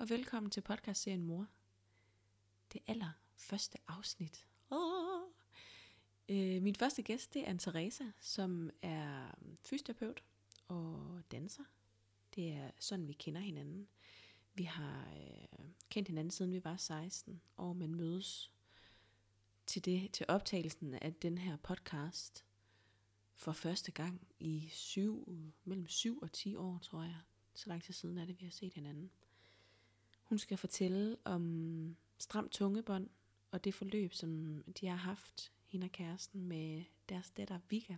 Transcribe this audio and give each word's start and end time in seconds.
og 0.00 0.10
velkommen 0.10 0.50
til 0.50 0.60
podcastserien 0.60 1.24
Mor. 1.24 1.46
Det 2.72 2.80
aller 2.86 3.10
første 3.36 3.78
afsnit. 3.88 4.46
Oh. 4.70 5.22
Øh, 6.28 6.62
min 6.62 6.74
første 6.74 7.02
gæst, 7.02 7.34
det 7.34 7.48
er 7.48 7.56
Teresa, 7.56 8.04
som 8.20 8.70
er 8.82 9.30
fysioterapeut 9.62 10.22
og 10.68 11.22
danser. 11.30 11.64
Det 12.34 12.52
er 12.52 12.70
sådan, 12.78 13.08
vi 13.08 13.12
kender 13.12 13.40
hinanden. 13.40 13.88
Vi 14.54 14.62
har 14.62 15.12
øh, 15.16 15.66
kendt 15.90 16.08
hinanden, 16.08 16.30
siden 16.30 16.52
vi 16.52 16.64
var 16.64 16.76
16 16.76 17.40
og 17.56 17.76
man 17.76 17.94
mødes 17.94 18.52
til, 19.66 19.84
det, 19.84 20.12
til 20.12 20.26
optagelsen 20.28 20.94
af 20.94 21.14
den 21.14 21.38
her 21.38 21.56
podcast 21.56 22.44
for 23.34 23.52
første 23.52 23.92
gang 23.92 24.28
i 24.38 24.68
syv, 24.72 25.28
mellem 25.64 25.88
7 25.88 26.18
og 26.18 26.32
10 26.32 26.56
år, 26.56 26.78
tror 26.78 27.02
jeg. 27.02 27.20
Så 27.54 27.68
lang 27.68 27.82
tid 27.82 27.94
siden 27.94 28.18
er 28.18 28.24
det, 28.24 28.40
vi 28.40 28.44
har 28.44 28.52
set 28.52 28.74
hinanden. 28.74 29.10
Hun 30.30 30.38
skal 30.38 30.56
fortælle 30.56 31.16
om 31.24 31.96
stram 32.18 32.48
tungebånd 32.48 33.10
og 33.50 33.64
det 33.64 33.74
forløb, 33.74 34.12
som 34.12 34.62
de 34.80 34.86
har 34.86 34.96
haft, 34.96 35.52
hende 35.66 35.84
og 35.84 35.92
kæresten, 35.92 36.44
med 36.44 36.84
deres 37.08 37.30
datter 37.30 37.60
Vika. 37.68 37.96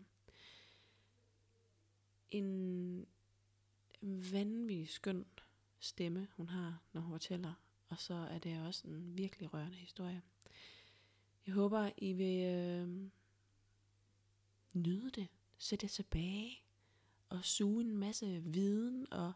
En 2.30 3.06
vanvittig 4.02 4.88
skøn 4.88 5.26
stemme, 5.78 6.28
hun 6.36 6.48
har, 6.48 6.82
når 6.92 7.00
hun 7.00 7.12
fortæller. 7.12 7.54
Og 7.88 7.98
så 7.98 8.14
er 8.14 8.38
det 8.38 8.66
også 8.66 8.88
en 8.88 9.18
virkelig 9.18 9.54
rørende 9.54 9.76
historie. 9.76 10.22
Jeg 11.46 11.54
håber, 11.54 11.90
I 11.96 12.12
vil 12.12 12.44
øh, 12.44 13.10
nyde 14.72 15.10
det, 15.10 15.28
sætte 15.58 15.84
jer 15.84 15.88
tilbage 15.88 16.62
og 17.28 17.44
suge 17.44 17.84
en 17.84 17.96
masse 17.96 18.42
viden 18.44 19.12
og 19.12 19.32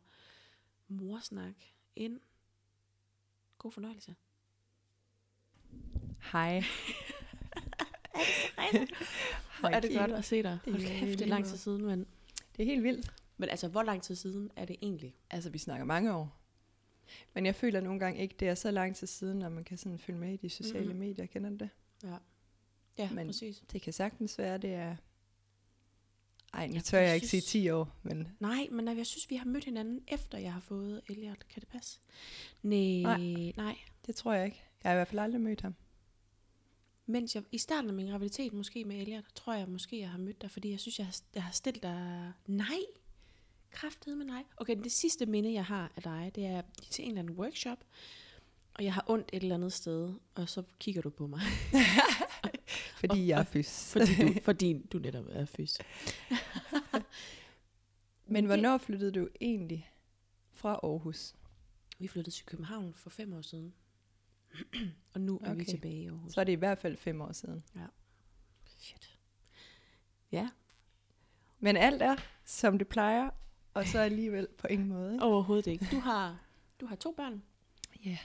morsnak 0.89 1.55
ind. 1.97 2.21
God 3.59 3.73
fornøjelse. 3.73 4.15
Hej. 6.33 6.63
Hvor 9.61 9.69
er 9.69 9.81
det 9.81 9.97
godt 9.99 10.11
at 10.13 10.25
se 10.25 10.43
dig. 10.43 10.59
Hold 10.65 10.81
kæft, 10.87 11.19
det 11.19 11.21
er 11.21 11.27
lang 11.27 11.45
tid 11.45 11.57
siden, 11.57 11.85
men... 11.87 12.07
Det 12.57 12.63
er 12.63 12.67
helt 12.67 12.83
vildt. 12.83 13.13
Men 13.37 13.49
altså, 13.49 13.69
hvor 13.69 13.83
lang 13.83 14.03
tid 14.03 14.15
siden 14.15 14.51
er 14.57 14.65
det 14.65 14.77
egentlig? 14.83 15.15
Altså, 15.31 15.51
vi 15.51 15.59
snakker 15.59 15.85
mange 15.85 16.15
år. 16.15 16.37
Men 17.35 17.47
jeg 17.47 17.55
føler 17.55 17.81
nogle 17.81 18.01
gange 18.01 18.21
ikke, 18.23 18.35
det 18.41 18.49
er 18.49 18.55
så 18.55 18.71
lang 18.71 18.97
tid 18.97 19.07
siden, 19.07 19.39
når 19.39 19.49
man 19.49 19.65
kan 19.65 19.79
sådan 19.79 19.99
følge 19.99 20.19
med 20.19 20.33
i 20.33 20.37
de 20.37 20.49
sociale 20.49 20.79
Mhm. 20.79 20.87
mm-hmm. 20.87 21.01
medier. 21.09 21.27
Kender 21.27 21.51
du 21.51 21.57
det? 21.57 21.69
Ja, 22.05 22.17
ja 22.99 23.11
Men- 23.11 23.27
præcis. 23.27 23.63
Det 23.73 23.83
kan 23.83 23.93
sagtens 23.93 24.39
være, 24.39 24.59
det 24.59 24.75
er... 24.75 24.97
Ej, 26.57 26.67
nu 26.67 26.81
tør 26.81 26.99
jeg 26.99 27.07
jeg 27.07 27.15
ikke 27.15 27.27
sige 27.27 27.41
synes- 27.41 27.51
10 27.65 27.69
år, 27.71 27.97
men 28.03 28.29
Nej, 28.41 28.69
men 28.71 28.99
jeg 28.99 29.07
synes, 29.07 29.31
vi 29.31 29.37
har 29.37 29.45
mødt 29.45 29.65
hinanden, 29.65 30.01
efter 30.09 30.39
jeg 30.39 30.53
har 30.53 30.61
fået 30.61 31.01
Elliot. 31.09 31.49
Kan 31.49 31.61
det 31.61 31.69
passe? 31.69 32.01
Nej, 32.63 33.01
Nej. 33.19 33.53
nej. 33.57 33.77
det 34.07 34.17
tror 34.17 34.33
jeg 34.33 34.45
ikke. 34.45 34.63
Jeg 34.85 34.91
har 34.91 34.95
i 34.95 34.99
hvert 34.99 35.09
fald 35.09 35.19
aldrig 35.19 35.41
mødt 35.41 35.61
ham. 35.61 35.75
Mens 37.07 37.35
jeg, 37.35 37.43
i 37.53 37.59
starten 37.59 37.91
af 37.91 37.95
min 37.97 38.07
graviditet, 38.07 38.53
måske 38.53 38.85
med 38.85 38.97
Elliot, 38.97 39.25
tror 39.35 39.55
jeg 39.55 39.69
måske, 39.69 39.99
jeg 40.01 40.11
har 40.11 40.19
mødt 40.19 40.43
dig, 40.43 40.51
fordi 40.51 40.71
jeg 40.71 40.81
synes, 40.81 40.99
jeg 40.99 41.07
har, 41.07 41.17
jeg 41.35 41.43
har 41.43 41.53
stillet 41.53 41.83
dig... 41.83 42.33
Nej! 42.47 42.79
Kraftet 43.71 44.17
med 44.19 44.27
nej. 44.27 44.45
Okay, 44.57 44.77
det 44.85 44.93
sidste 44.93 45.27
minde, 45.27 45.53
jeg 45.53 45.65
har 45.65 45.93
af 45.97 46.03
dig, 46.03 46.33
det 46.35 46.47
er 46.47 46.63
til 46.91 47.05
en 47.05 47.11
eller 47.11 47.23
anden 47.23 47.37
workshop, 47.37 47.79
og 48.79 48.85
jeg 48.85 48.95
har 48.95 49.05
ondt 49.07 49.31
et 49.33 49.43
eller 49.43 49.55
andet 49.55 49.73
sted, 49.73 50.15
og 50.35 50.49
så 50.49 50.63
kigger 50.79 51.03
du 51.03 51.11
på 51.11 51.27
mig, 51.27 51.41
Fordi 53.01 53.21
Og- 53.21 53.29
jeg 53.29 53.41
er 53.41 53.45
fys. 53.45 53.93
fordi 53.93 54.15
du, 54.35 54.41
fordi 54.43 54.83
du 54.93 54.99
netop 54.99 55.25
er 55.29 55.45
fys. 55.45 55.79
Men 58.27 58.47
hvornår 58.47 58.79
flyttede 58.79 59.13
du 59.13 59.29
egentlig 59.41 59.91
fra 60.53 60.81
Aarhus? 60.83 61.35
Vi 61.99 62.09
flyttede 62.09 62.37
til 62.37 62.47
København 62.47 62.95
for 62.95 63.11
fem 63.11 63.33
år 63.33 63.43
siden, 63.43 63.75
og 65.15 65.21
nu 65.21 65.41
er 65.45 65.55
vi 65.55 65.61
Okay. 65.63 65.71
tilbage 65.71 66.03
i 66.03 66.07
Aarhus. 66.07 66.33
Så 66.33 66.41
er 66.41 66.45
det 66.45 66.53
i 66.53 66.55
hvert 66.55 66.79
fald 66.79 66.97
fem 66.97 67.21
år 67.21 67.33
siden. 67.33 67.65
Shit. 68.79 69.19
Ja, 70.33 70.49
Men 71.59 71.77
alt 71.77 72.03
er, 72.03 72.17
som 72.45 72.79
det 72.79 72.89
plejer, 72.89 73.31
og 73.75 73.87
så 73.87 73.99
alligevel 73.99 74.49
på 74.59 74.67
ingen 74.67 74.89
måde. 74.89 75.13
Ikke? 75.13 75.25
overhovedet 75.25 75.67
ikke. 75.67 75.87
Du 75.91 76.01
har, 76.01 76.39
du 76.81 76.87
har 76.87 76.97
to 76.97 77.13
børn, 77.17 77.43
Ja. 78.05 78.19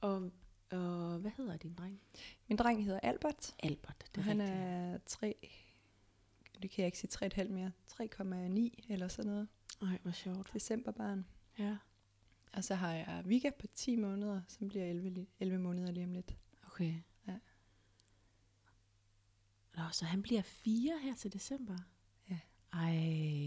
Og, 0.00 0.30
og 0.70 1.18
hvad 1.18 1.30
hedder 1.36 1.56
din 1.56 1.74
dreng? 1.74 2.00
Min 2.48 2.56
dreng 2.58 2.84
hedder 2.84 3.00
Albert. 3.00 3.54
Albert, 3.62 4.04
det 4.14 4.20
er 4.20 4.24
han 4.24 4.40
rigtigt. 4.40 4.58
er 4.60 4.98
3, 5.06 5.34
det 6.62 6.70
kan 6.70 6.82
jeg 6.82 6.86
ikke 6.86 6.98
sige 6.98 7.26
3,5 7.44 7.48
mere, 7.48 7.72
3,9 7.92 8.92
eller 8.92 9.08
sådan 9.08 9.30
noget, 9.30 9.48
Ej, 9.82 9.98
hvor 10.02 10.12
sjovt. 10.12 10.50
decemberbarn. 10.54 11.26
Ja, 11.58 11.76
Og 12.52 12.64
så 12.64 12.74
har 12.74 12.92
jeg 12.94 13.22
Vika 13.26 13.50
på 13.58 13.66
10 13.66 13.96
måneder, 13.96 14.40
som 14.48 14.68
bliver 14.68 14.84
11, 14.84 15.10
li- 15.10 15.26
11 15.40 15.58
måneder 15.58 15.90
lige 15.92 16.04
om 16.04 16.12
lidt. 16.12 16.36
okay. 16.66 16.94
Ja. 17.28 17.34
Nå, 19.76 19.82
så 19.92 20.04
han 20.04 20.22
bliver 20.22 20.42
fire 20.42 20.98
her 21.02 21.14
til 21.14 21.32
december? 21.32 21.76
Ja. 22.30 22.38
Ej, 22.72 22.94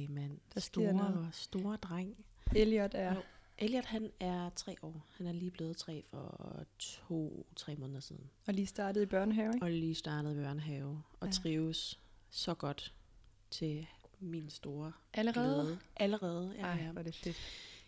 mand. 0.10 0.40
Der 0.54 0.60
Store, 0.60 1.30
store 1.32 1.76
dreng. 1.78 2.26
Elliot 2.56 2.92
er, 2.94 3.14
Jo. 3.16 3.22
Elliot, 3.62 3.86
han 3.86 4.12
er 4.20 4.50
tre 4.56 4.76
år. 4.82 5.06
Han 5.18 5.28
er 5.28 5.32
lige 5.32 5.52
blevet 5.52 5.78
tre 5.78 6.04
for 6.10 6.64
to-tre 6.80 7.76
måneder 7.76 8.00
siden. 8.00 8.30
og 8.48 8.54
lige 8.54 8.66
startet 8.68 9.02
i 9.02 9.06
børnehave, 9.06 9.54
ikke? 9.54 9.66
Og 9.66 9.72
lige 9.72 9.96
startet 9.96 10.32
i 10.32 10.36
børnehave. 10.36 11.02
Og 11.20 11.28
Ja. 11.28 11.32
trives 11.34 12.00
så 12.30 12.54
godt 12.54 12.94
til 13.52 13.88
min 14.20 14.50
store 14.50 14.92
Allerede? 15.14 15.62
glæde. 15.64 15.80
Allerede, 15.96 16.54
ja, 16.58 16.62
Ej, 16.62 16.92
hvor 16.92 17.02
det 17.02 17.16
fedt. 17.16 17.38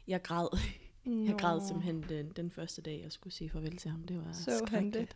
Jeg 0.08 0.22
græd. 0.22 0.48
Jeg 1.06 1.14
Nå. 1.14 1.38
græd 1.38 1.68
simpelthen 1.68 2.04
den, 2.10 2.30
den 2.36 2.52
første 2.52 2.82
dag, 2.82 3.02
jeg 3.04 3.12
skulle 3.12 3.34
sige 3.34 3.50
farvel 3.50 3.78
til 3.78 3.92
ham. 3.92 4.04
Det 4.04 4.18
var 4.26 4.32
Så 4.34 4.66
han 4.70 4.94
det? 4.94 5.16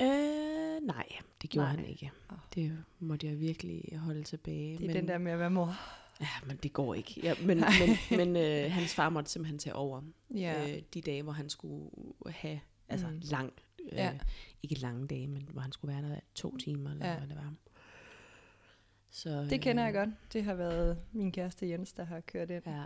Øh, 0.00 0.86
nej, 0.86 1.06
det 1.42 1.50
gjorde 1.50 1.68
Nej. 1.68 1.76
han 1.76 1.86
ikke. 1.86 2.10
Det 2.54 2.84
måtte 2.98 3.26
jeg 3.26 3.40
virkelig 3.40 3.98
holde 3.98 4.22
tilbage. 4.22 4.78
Det 4.78 4.88
er 4.90 4.92
den 4.92 5.08
der 5.08 5.18
med 5.18 5.32
at 5.32 5.38
være 5.38 5.50
mor. 5.50 5.74
Ja, 6.22 6.46
men 6.46 6.56
det 6.56 6.72
går 6.72 6.94
ikke. 6.94 7.20
Ja, 7.22 7.34
men 7.40 7.58
men, 7.58 8.18
men 8.18 8.36
øh, 8.36 8.72
hans 8.72 8.94
far 8.94 9.08
måtte 9.08 9.30
simpelthen 9.30 9.58
tage 9.58 9.74
over 9.74 10.02
Ja. 10.34 10.70
øh, 10.76 10.82
de 10.94 11.00
dage, 11.00 11.22
hvor 11.22 11.32
han 11.32 11.50
skulle 11.50 11.90
have 12.30 12.60
altså 12.88 13.06
Mm. 13.06 13.20
lang, 13.24 13.52
øh, 13.92 13.98
Ja. 13.98 14.18
ikke 14.62 14.74
lange 14.74 15.06
dage, 15.06 15.28
men 15.28 15.48
hvor 15.52 15.60
han 15.60 15.72
skulle 15.72 15.94
være 15.94 16.10
der 16.10 16.20
to 16.34 16.56
timer, 16.56 16.90
eller 16.90 17.06
Ja. 17.10 17.18
hvad 17.18 17.28
det 17.28 17.36
var. 17.36 17.54
Så, 19.10 19.46
Det 19.50 19.60
kender 19.60 19.82
jeg 19.84 19.94
øh, 19.94 19.98
godt. 20.00 20.08
Det 20.32 20.44
har 20.44 20.54
været 20.54 20.98
min 21.12 21.32
kæreste 21.32 21.68
Jens, 21.68 21.92
der 21.92 22.04
har 22.04 22.20
kørt 22.20 22.50
ind. 22.50 22.62
Ja, 22.66 22.84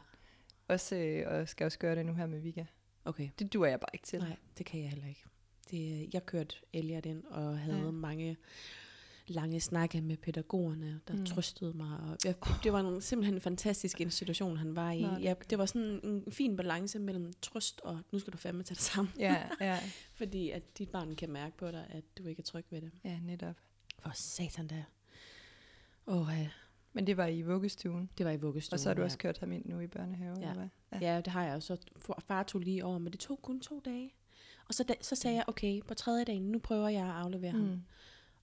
Også, 0.68 0.96
øh, 0.96 1.24
og 1.32 1.48
skal 1.48 1.64
også 1.64 1.78
gøre 1.78 1.96
det 1.96 2.06
nu 2.06 2.14
her 2.14 2.26
med 2.26 2.40
Vika. 2.40 2.64
okay. 3.04 3.28
Det 3.38 3.52
duer 3.52 3.66
jeg 3.68 3.80
bare 3.80 3.90
ikke 3.92 4.06
til. 4.06 4.18
Nej, 4.18 4.36
det 4.58 4.66
kan 4.66 4.80
jeg 4.80 4.88
heller 4.90 5.06
ikke. 5.08 5.24
Det, 5.70 6.02
øh, 6.02 6.14
jeg 6.14 6.26
kørte 6.26 6.56
Elliot 6.72 7.06
ind 7.06 7.24
og 7.24 7.58
havde 7.58 7.78
Ja. 7.78 7.84
ja. 7.84 7.90
mange 7.90 8.36
lange 9.26 9.60
snakke 9.60 10.00
med 10.00 10.16
pædagogerne, 10.16 11.00
der 11.08 11.14
Mm. 11.14 11.20
mm. 11.20 11.26
trøstede 11.26 11.72
mig. 11.76 11.98
Og 12.00 12.16
jeg, 12.24 12.34
det 12.64 12.72
var 12.72 12.80
en, 12.80 13.00
simpelthen 13.00 13.34
en 13.34 13.40
fantastisk 13.40 14.00
institution, 14.00 14.56
han 14.56 14.76
var 14.76 14.90
i. 14.90 15.02
Nå, 15.02 15.08
godt. 15.08 15.50
det 15.50 15.58
var 15.58 15.66
sådan 15.66 16.00
en 16.04 16.32
fin 16.32 16.56
balance 16.56 16.98
mellem 16.98 17.32
trøst 17.42 17.80
og, 17.80 18.00
nu 18.12 18.18
skal 18.18 18.32
du 18.32 18.38
fandme 18.38 18.62
tage 18.62 18.74
det 18.74 18.82
sammen. 18.82 19.12
Ja, 19.18 19.42
ja, 19.60 19.78
Fordi 20.18 20.50
at 20.50 20.78
dit 20.78 20.88
barn 20.88 21.14
kan 21.16 21.30
mærke 21.30 21.56
på 21.56 21.70
dig, 21.70 21.86
at 21.90 22.04
du 22.18 22.26
ikke 22.26 22.40
er 22.40 22.44
tryg 22.44 22.64
ved 22.70 22.80
det. 22.80 22.90
ja, 23.04 23.18
netop. 23.22 23.56
For 23.98 24.10
satan 24.14 24.66
da. 24.66 24.84
Åh, 26.06 26.28
ja. 26.38 26.48
Men 26.92 27.06
det 27.06 27.16
var 27.16 27.26
i 27.26 27.42
vuggestuen. 27.42 28.10
det 28.18 28.26
var 28.26 28.32
i 28.32 28.36
vuggestuen. 28.36 28.74
Og 28.74 28.80
så 28.80 28.88
har 28.88 28.94
du 28.94 29.00
ja. 29.00 29.04
også 29.04 29.18
kørt 29.18 29.38
ham 29.38 29.52
ind 29.52 29.64
nu 29.66 29.80
i 29.80 29.86
børnehave, 29.86 30.36
Ja. 30.40 30.50
eller 30.50 30.68
hvad? 30.90 31.00
Ja, 31.00 31.16
det 31.16 31.26
har 31.26 31.44
jeg 31.44 31.54
også. 31.54 31.76
Far 32.26 32.42
tog 32.42 32.60
lige 32.60 32.84
over, 32.84 32.98
men 32.98 33.12
det 33.12 33.20
tog 33.20 33.42
kun 33.42 33.60
to 33.60 33.80
dage. 33.84 34.10
Og 34.68 34.74
så, 34.74 34.84
da, 34.84 34.94
så 35.00 35.14
sagde 35.16 35.36
jeg, 35.36 35.44
okay, 35.46 35.80
på 35.88 35.94
tredje 35.94 36.24
dagen, 36.24 36.42
nu 36.42 36.58
prøver 36.58 36.88
jeg 36.88 37.04
at 37.06 37.10
aflevere 37.12 37.52
mm. 37.52 37.58
ham. 37.68 37.82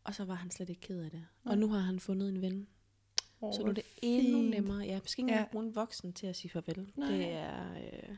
Og 0.03 0.16
så 0.16 0.25
var 0.25 0.36
han 0.36 0.52
slet 0.52 0.69
ikke 0.69 0.81
ked 0.81 1.00
af 1.03 1.12
det. 1.12 1.25
Og 1.46 1.58
nu 1.58 1.69
har 1.69 1.80
han 1.80 2.00
fundet 2.00 2.30
en 2.30 2.41
ven. 2.41 2.68
Oh, 3.41 3.53
så 3.53 3.62
nu 3.62 3.69
er 3.69 3.74
det 3.74 3.84
endnu 4.02 4.41
nemmere. 4.41 4.80
Ja, 4.80 4.91
jeg 4.91 5.02
skal 5.06 5.24
ikke 5.24 5.36
Ja. 5.36 5.46
bruge 5.52 5.66
en 5.66 5.75
voksen 5.75 6.14
til 6.14 6.28
at 6.28 6.36
sige 6.36 6.52
farvel. 6.52 6.91
Nej. 6.96 7.12
Det 7.12 7.30
er... 7.31 7.74
Øh, 7.74 8.16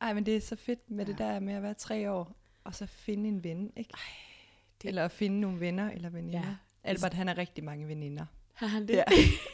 Ej, 0.00 0.12
men 0.12 0.26
det 0.26 0.36
er 0.36 0.40
så 0.40 0.56
fedt 0.56 0.90
med 0.90 1.04
ja. 1.04 1.10
det 1.10 1.18
der 1.18 1.40
med 1.40 1.54
at 1.54 1.62
være 1.62 1.74
tre 1.74 2.10
år, 2.12 2.36
og 2.64 2.74
så 2.74 2.86
finde 2.86 3.28
en 3.28 3.44
ven, 3.44 3.72
ikke? 3.76 3.90
Ej, 3.94 4.00
det-. 4.82 4.88
Eller 4.88 5.04
at 5.04 5.12
finde 5.12 5.40
nogle 5.40 5.60
venner 5.60 5.90
eller 5.90 6.10
veninder. 6.10 6.38
Ja. 6.48 6.54
Albert, 6.84 7.14
han 7.14 7.28
har 7.28 7.38
rigtig 7.38 7.64
mange 7.64 7.88
veninder. 7.88 8.26
har 8.54 8.66
han 8.66 8.88
det? 8.88 8.94
Ja. 8.94 9.04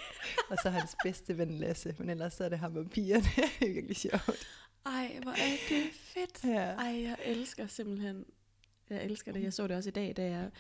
og 0.50 0.56
så 0.62 0.70
hans 0.70 0.96
bedste 1.04 1.38
ven 1.38 1.50
Lasse, 1.50 1.94
men 1.98 2.10
ellers 2.10 2.34
så 2.34 2.44
er 2.44 2.48
det 2.48 2.58
ham 2.58 2.76
og 2.76 2.90
pigerne. 2.90 3.24
det 3.60 3.68
er 3.68 3.72
virkelig 3.74 3.96
sjovt. 3.96 4.46
Ej, 4.86 5.18
hvor 5.22 5.30
er 5.32 5.56
det 5.68 5.84
fedt. 5.92 6.44
Ja. 6.44 6.64
Ej, 6.70 7.02
jeg 7.02 7.16
elsker 7.24 7.66
simpelthen... 7.66 8.24
Jeg 8.90 9.04
elsker 9.04 9.32
det. 9.32 9.42
Jeg 9.42 9.52
så 9.52 9.66
det 9.66 9.76
også 9.76 9.88
i 9.88 9.92
dag, 9.92 10.16
da 10.16 10.30
jeg 10.30 10.50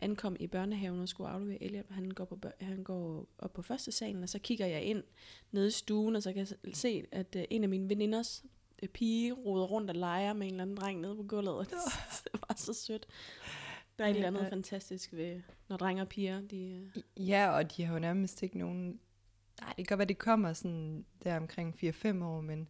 ankom 0.00 0.36
i 0.40 0.46
børnehaven 0.46 1.00
og 1.00 1.08
skulle 1.08 1.30
aflevere 1.30 1.62
Elliot. 1.62 1.86
Han 1.90 2.10
går, 2.10 2.24
på, 2.24 2.38
han 2.60 2.84
går 2.84 3.26
op 3.38 3.52
på 3.52 3.62
første 3.62 3.92
salen, 3.92 4.22
og 4.22 4.28
så 4.28 4.38
kigger 4.38 4.66
jeg 4.66 4.82
ind 4.82 5.02
nede 5.52 5.68
i 5.68 5.70
stuen, 5.70 6.16
og 6.16 6.22
så 6.22 6.32
kan 6.32 6.46
jeg 6.64 6.74
se, 6.76 7.04
at 7.12 7.36
uh, 7.36 7.42
en 7.50 7.62
af 7.62 7.68
mine 7.68 7.88
veninders 7.88 8.44
uh, 8.82 8.88
pige 8.88 9.32
roder 9.32 9.64
rundt 9.64 9.90
og 9.90 9.96
leger 9.96 10.32
med 10.32 10.46
en 10.46 10.52
eller 10.52 10.62
anden 10.62 10.76
dreng 10.76 11.00
nede 11.00 11.16
på 11.16 11.22
gulvet. 11.22 11.54
Og 11.54 11.64
det, 11.64 11.74
var 12.48 12.54
så 12.56 12.72
sødt. 12.72 13.06
Der 13.98 14.04
er 14.04 14.08
et 14.08 14.14
eller 14.14 14.28
andet 14.28 14.46
fantastisk 14.50 15.12
ved, 15.12 15.40
når 15.68 15.76
drenge 15.76 16.02
og 16.02 16.08
piger, 16.08 16.40
de... 16.40 16.90
Uh, 16.96 17.28
Ja, 17.28 17.50
og 17.50 17.76
de 17.76 17.84
har 17.84 17.94
jo 17.94 18.00
nærmest 18.00 18.42
ikke 18.42 18.58
nogen... 18.58 19.00
Nej, 19.60 19.68
det 19.76 19.76
kan 19.76 19.84
godt 19.84 19.98
være, 19.98 20.08
det 20.08 20.18
kommer 20.18 20.52
sådan 20.52 21.04
der 21.24 21.36
omkring 21.36 21.74
4-5 21.74 22.24
år, 22.24 22.40
men 22.40 22.68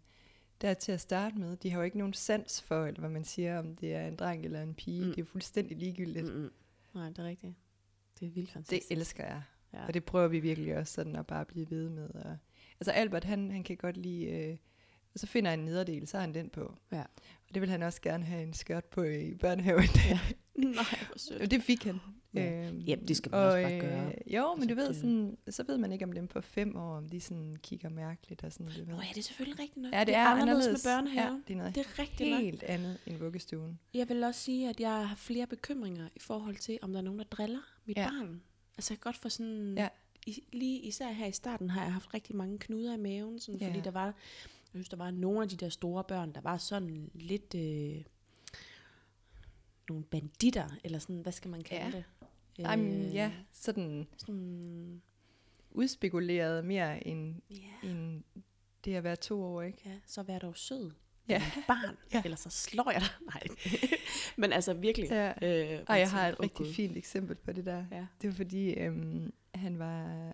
der 0.64 0.74
til 0.74 0.92
at 0.92 1.00
starte 1.00 1.38
med, 1.38 1.56
de 1.56 1.70
har 1.70 1.78
jo 1.78 1.84
ikke 1.84 1.98
nogen 1.98 2.12
sans 2.12 2.62
for, 2.62 2.86
eller 2.86 3.00
hvad 3.00 3.10
man 3.10 3.24
siger, 3.24 3.58
om 3.58 3.76
det 3.76 3.94
er 3.94 4.06
en 4.06 4.16
dreng 4.16 4.44
eller 4.44 4.62
en 4.62 4.74
pige. 4.74 5.00
Mm. 5.00 5.06
Det 5.06 5.18
er 5.18 5.22
jo 5.22 5.26
fuldstændig 5.26 5.76
ligegyldigt. 5.76 6.34
Mm. 6.34 6.50
Nej, 6.94 7.08
det 7.08 7.18
er 7.18 7.24
rigtigt. 7.24 7.54
Det 8.20 8.26
er 8.26 8.30
vildt 8.30 8.48
Det 8.48 8.52
fantastisk. 8.52 8.90
elsker 8.92 9.24
jeg. 9.24 9.42
Ja. 9.72 9.86
Og 9.86 9.94
det 9.94 10.04
prøver 10.04 10.28
vi 10.28 10.40
virkelig 10.40 10.76
også 10.76 10.92
sådan 10.92 11.16
at 11.16 11.26
bare 11.26 11.44
blive 11.44 11.70
ved 11.70 11.88
med. 11.88 12.10
Og, 12.10 12.36
altså 12.80 12.90
Albert, 12.92 13.24
han, 13.24 13.50
han 13.50 13.64
kan 13.64 13.76
godt 13.76 13.96
lide, 13.96 14.24
øh, 14.26 14.56
og 15.14 15.20
så 15.20 15.26
finder 15.26 15.50
han 15.50 15.58
en 15.58 15.64
nederdel, 15.64 16.06
så 16.08 16.16
har 16.16 16.20
han 16.24 16.34
den 16.34 16.48
på. 16.50 16.74
Ja. 16.92 17.02
Og 17.48 17.54
det 17.54 17.60
vil 17.62 17.70
han 17.70 17.82
også 17.82 18.00
gerne 18.00 18.24
have 18.24 18.42
en 18.42 18.52
skørt 18.54 18.84
på 18.84 19.02
i 19.02 19.34
børnehaven. 19.34 19.84
Ja. 20.08 20.18
Nej, 20.56 20.74
hvor 21.06 21.18
sødt. 21.18 21.42
og 21.42 21.50
det 21.50 21.62
fik 21.62 21.84
han. 21.84 22.00
Ja. 22.34 22.66
Øhm, 22.68 22.78
Jamen, 22.78 23.08
det 23.08 23.16
skal 23.16 23.30
man 23.30 23.40
også 23.40 23.62
bare 23.62 23.80
gøre. 23.80 24.12
Jo, 24.26 24.54
men 24.54 24.62
Altså, 24.62 24.68
du 24.68 24.74
ved, 24.74 24.88
det- 24.88 24.96
sådan, 24.96 25.36
så 25.50 25.62
ved 25.66 25.78
man 25.78 25.92
ikke 25.92 26.04
om 26.04 26.12
dem 26.12 26.26
på 26.28 26.40
fem 26.40 26.76
år, 26.76 26.96
om 26.96 27.08
de 27.08 27.20
sådan 27.20 27.56
kigger 27.62 27.88
mærkeligt 27.88 28.44
og 28.44 28.52
sådan. 28.52 28.66
Ved. 28.66 28.86
Nå 28.86 28.94
ja, 28.94 29.08
det 29.08 29.18
er 29.18 29.22
selvfølgelig 29.22 29.58
rigtigt 29.60 29.82
nok. 29.82 29.92
Ja, 29.92 30.04
det, 30.04 30.14
er 30.14 30.26
anderledes. 30.26 30.84
med 30.84 30.90
børnehaven. 30.92 31.34
Ja, 31.36 31.42
det 31.48 31.52
er 31.54 31.58
noget 31.58 31.74
Det 31.74 31.86
er 31.86 31.98
rigtigt 31.98 32.30
nok. 32.30 32.40
helt 32.40 32.62
andet 32.62 32.98
end 33.06 33.16
vuggestuen. 33.18 33.78
Jeg 33.94 34.08
vil 34.08 34.24
også 34.24 34.40
sige, 34.40 34.68
at 34.68 34.80
jeg 34.80 35.08
har 35.08 35.16
flere 35.16 35.46
bekymringer 35.46 36.08
i 36.16 36.18
forhold 36.20 36.56
til, 36.56 36.78
om 36.82 36.92
der 36.92 36.98
er 36.98 37.02
nogen, 37.04 37.18
der 37.18 37.24
driller 37.24 37.60
mit 37.84 37.96
ja. 37.96 38.08
Barn. 38.08 38.42
Altså 38.78 38.94
jeg 38.94 38.98
kan 39.00 39.02
godt 39.12 39.16
få 39.16 39.28
sådan, 39.28 39.74
Ja. 39.76 39.88
i, 40.26 40.42
lige 40.52 40.80
især 40.80 41.12
her 41.12 41.26
i 41.26 41.32
starten 41.32 41.70
har 41.70 41.82
jeg 41.82 41.92
haft 41.92 42.14
rigtig 42.14 42.36
mange 42.36 42.58
knuder 42.58 42.94
i 42.94 42.98
maven, 42.98 43.38
sådan, 43.40 43.60
Ja. 43.60 43.68
fordi 43.68 43.80
der 43.80 43.90
var, 43.90 44.14
jeg 44.74 44.78
synes, 44.78 44.88
der 44.88 44.96
var 44.96 45.10
nogle 45.10 45.42
af 45.42 45.48
de 45.48 45.56
der 45.56 45.68
store 45.68 46.04
børn, 46.04 46.32
der 46.32 46.40
var 46.40 46.56
sådan 46.56 47.10
lidt, 47.14 47.54
øh, 47.54 48.04
nogle 49.88 50.04
banditter, 50.04 50.68
eller 50.84 50.98
sådan, 50.98 51.20
hvad 51.20 51.32
skal 51.32 51.50
man 51.50 51.60
kalde 51.62 51.84
Ja. 51.84 51.90
det? 51.90 52.04
Øh, 52.22 52.28
Jamen, 52.58 53.12
ja, 53.12 53.32
sådan 53.52 54.06
Sådan, 54.16 55.02
udspekuleret 55.70 56.64
mere 56.64 57.06
end, 57.06 57.34
ja, 57.50 57.88
end 57.88 58.22
det 58.84 58.94
at 58.94 59.04
være 59.04 59.16
to 59.16 59.42
år, 59.42 59.62
ikke? 59.62 59.78
ja, 59.86 59.90
så 60.06 60.22
vær 60.22 60.38
dog 60.38 60.56
sød. 60.56 60.90
Ja. 61.28 61.42
barn, 61.66 61.96
ja. 62.14 62.22
Ellers 62.24 62.40
så 62.40 62.50
slår 62.50 62.90
jeg 62.90 63.00
dig. 63.00 63.08
Nej. 63.34 63.42
Men 64.36 64.52
altså 64.52 64.74
virkelig. 64.74 65.08
Ja. 65.10 65.28
Øh, 65.42 65.80
Og 65.88 65.98
jeg 65.98 66.10
har 66.10 66.28
et 66.28 66.34
"Åh, 66.38 66.42
rigtig 66.42 66.66
Gud." 66.66 66.74
fint 66.74 66.96
eksempel 66.96 67.36
på 67.36 67.52
det 67.52 67.64
der. 67.66 67.84
Ja. 67.92 68.06
Det 68.22 68.28
var 68.30 68.34
fordi, 68.34 68.70
øhm, 68.74 69.32
han 69.54 69.78
var, 69.78 70.32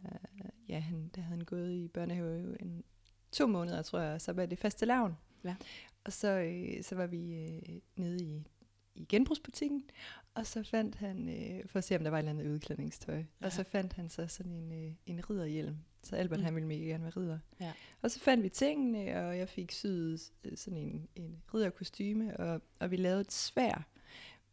ja, 0.68 0.78
han, 0.78 1.10
der 1.14 1.20
havde 1.20 1.36
han 1.36 1.44
gået 1.44 1.72
i 1.74 1.88
børnehave 1.88 2.62
en, 2.62 2.84
to 3.32 3.46
måneder, 3.46 3.82
tror 3.82 4.00
jeg, 4.00 4.20
så 4.20 4.32
var 4.32 4.46
det 4.46 4.58
faste 4.58 4.86
lavn. 4.86 5.16
Ja. 5.44 5.56
Og 6.04 6.12
så, 6.12 6.28
øh, 6.28 6.82
så 6.84 6.94
var 6.94 7.06
vi 7.06 7.34
øh, 7.34 7.80
nede 7.96 8.24
i, 8.24 8.46
i 8.94 9.04
genbrugsbutikken, 9.08 9.84
og 10.34 10.46
så 10.46 10.62
fandt 10.62 10.94
han, 10.94 11.28
øh, 11.28 11.68
for 11.68 11.78
at 11.78 11.84
se 11.84 11.96
om 11.96 12.02
der 12.02 12.10
var 12.10 12.18
et 12.18 12.20
eller 12.20 12.30
andet 12.30 12.52
udklædningstøj, 12.54 13.16
ja. 13.16 13.24
Og 13.46 13.52
så 13.52 13.64
fandt 13.64 13.92
han 13.92 14.08
så 14.08 14.26
sådan 14.26 14.52
en, 14.52 14.72
øh, 14.86 14.92
en 15.06 15.30
ridderhjelm. 15.30 15.76
Så 16.02 16.16
Albert, 16.16 16.38
Mm. 16.38 16.40
mm. 16.40 16.44
han 16.44 16.54
ville 16.54 16.66
mega 16.68 16.84
gerne 16.84 17.04
være 17.04 17.12
ridder. 17.16 17.38
Ja. 17.60 17.72
Og 18.02 18.10
så 18.10 18.20
fandt 18.20 18.42
vi 18.44 18.48
tingene, 18.48 18.98
og 19.26 19.38
jeg 19.38 19.48
fik 19.48 19.72
syet 19.72 20.20
øh, 20.44 20.56
sådan 20.56 20.78
en, 20.78 21.08
en 21.16 21.42
ridderkostyme, 21.54 22.36
og, 22.36 22.62
og 22.80 22.90
vi 22.90 22.96
lavede 22.96 23.20
et 23.20 23.32
svær 23.32 23.86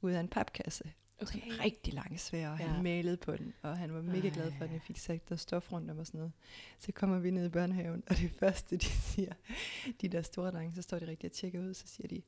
ud 0.01 0.11
af 0.11 0.19
en 0.19 0.27
papkasse. 0.27 0.91
Okay. 1.21 1.39
Sådan 1.39 1.63
rigtig 1.63 1.93
lang 1.93 2.19
svær, 2.19 2.49
og 2.49 2.59
Ja. 2.59 2.65
han 2.67 2.83
malede 2.83 3.17
på 3.17 3.35
den, 3.37 3.53
og 3.61 3.77
han 3.77 3.93
var 3.93 4.01
mega 4.01 4.29
glad 4.33 4.51
for, 4.57 4.65
at 4.65 4.71
jeg 4.71 4.81
fik 4.81 4.97
sat 4.97 5.29
der 5.29 5.35
stof 5.35 5.71
rundt 5.71 5.91
om 5.91 5.97
og 5.99 6.05
sådan 6.07 6.17
noget. 6.17 6.31
Så 6.79 6.91
kommer 6.91 7.19
vi 7.19 7.31
ned 7.31 7.45
i 7.45 7.49
børnehaven, 7.49 8.03
og 8.07 8.17
det 8.17 8.31
første, 8.39 8.77
de 8.77 8.85
siger, 8.85 9.33
de 10.01 10.07
der 10.07 10.21
store 10.21 10.51
drenge, 10.51 10.75
så 10.75 10.81
står 10.81 10.99
de 10.99 11.07
rigtig 11.07 11.27
og 11.27 11.31
tjekker 11.31 11.59
ud, 11.61 11.73
så 11.73 11.87
siger 11.87 12.07
de, 12.07 12.21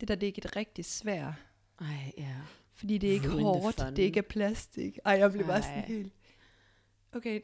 det 0.00 0.08
der, 0.08 0.14
det 0.14 0.22
er 0.22 0.26
ikke 0.26 0.44
et 0.44 0.56
rigtigt 0.56 0.86
svær, 0.86 1.32
Ej, 1.80 2.12
ja. 2.18 2.36
fordi 2.74 2.98
det 2.98 3.08
er 3.08 3.12
ikke 3.14 3.32
Ruin 3.32 3.44
hårdt, 3.44 3.78
det 3.78 3.98
ikke 3.98 4.18
er 4.18 4.22
plastik. 4.22 4.98
Ej, 5.04 5.12
jeg 5.12 5.32
blev 5.32 5.46
bare 5.46 5.62
sådan 5.62 5.78
Ej. 5.78 5.86
helt, 5.86 6.12
okay, 7.12 7.40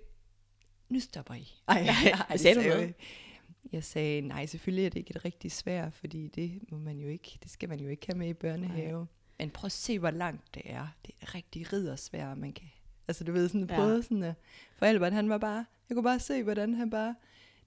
nu 0.88 1.00
stopper 1.00 1.34
I. 1.34 1.54
Ej, 1.68 1.86
Ej, 2.30 2.36
sagde 2.36 2.54
du 2.56 2.68
noget? 2.68 2.82
ikke. 2.82 2.94
Jeg 3.72 3.84
sagde, 3.84 4.20
nej, 4.20 4.46
selvfølgelig 4.46 4.86
er 4.86 4.90
det 4.90 4.98
ikke 4.98 5.10
et 5.16 5.24
rigtigt 5.24 5.54
svær, 5.54 5.90
fordi 5.90 6.28
det 6.28 6.60
må 6.70 6.78
man 6.78 6.98
jo 6.98 7.08
ikke, 7.08 7.38
det 7.42 7.50
skal 7.50 7.68
man 7.68 7.80
jo 7.80 7.88
ikke 7.88 8.06
have 8.06 8.18
med 8.18 8.28
i 8.28 8.34
børnehave. 8.34 8.98
Nej. 8.98 9.06
Men 9.38 9.50
prøv 9.50 9.66
at 9.66 9.72
se, 9.72 9.98
hvor 9.98 10.10
langt 10.10 10.54
det 10.54 10.62
er. 10.64 10.86
Det 11.06 11.14
er 11.20 11.34
rigtig 11.34 11.72
riddersvær, 11.72 12.34
man 12.34 12.52
kan... 12.52 12.68
Altså, 13.08 13.24
du 13.24 13.32
ved, 13.32 13.48
sådan 13.48 13.66
Ja. 13.70 13.76
prøvede 13.76 14.02
sådan 14.02 14.22
at... 14.22 14.34
For 14.76 14.86
Albert, 14.86 15.12
han 15.12 15.28
var 15.28 15.38
bare... 15.38 15.66
Jeg 15.88 15.94
kunne 15.94 16.02
bare 16.04 16.20
se, 16.20 16.42
hvordan 16.42 16.74
han 16.74 16.90
bare... 16.90 17.14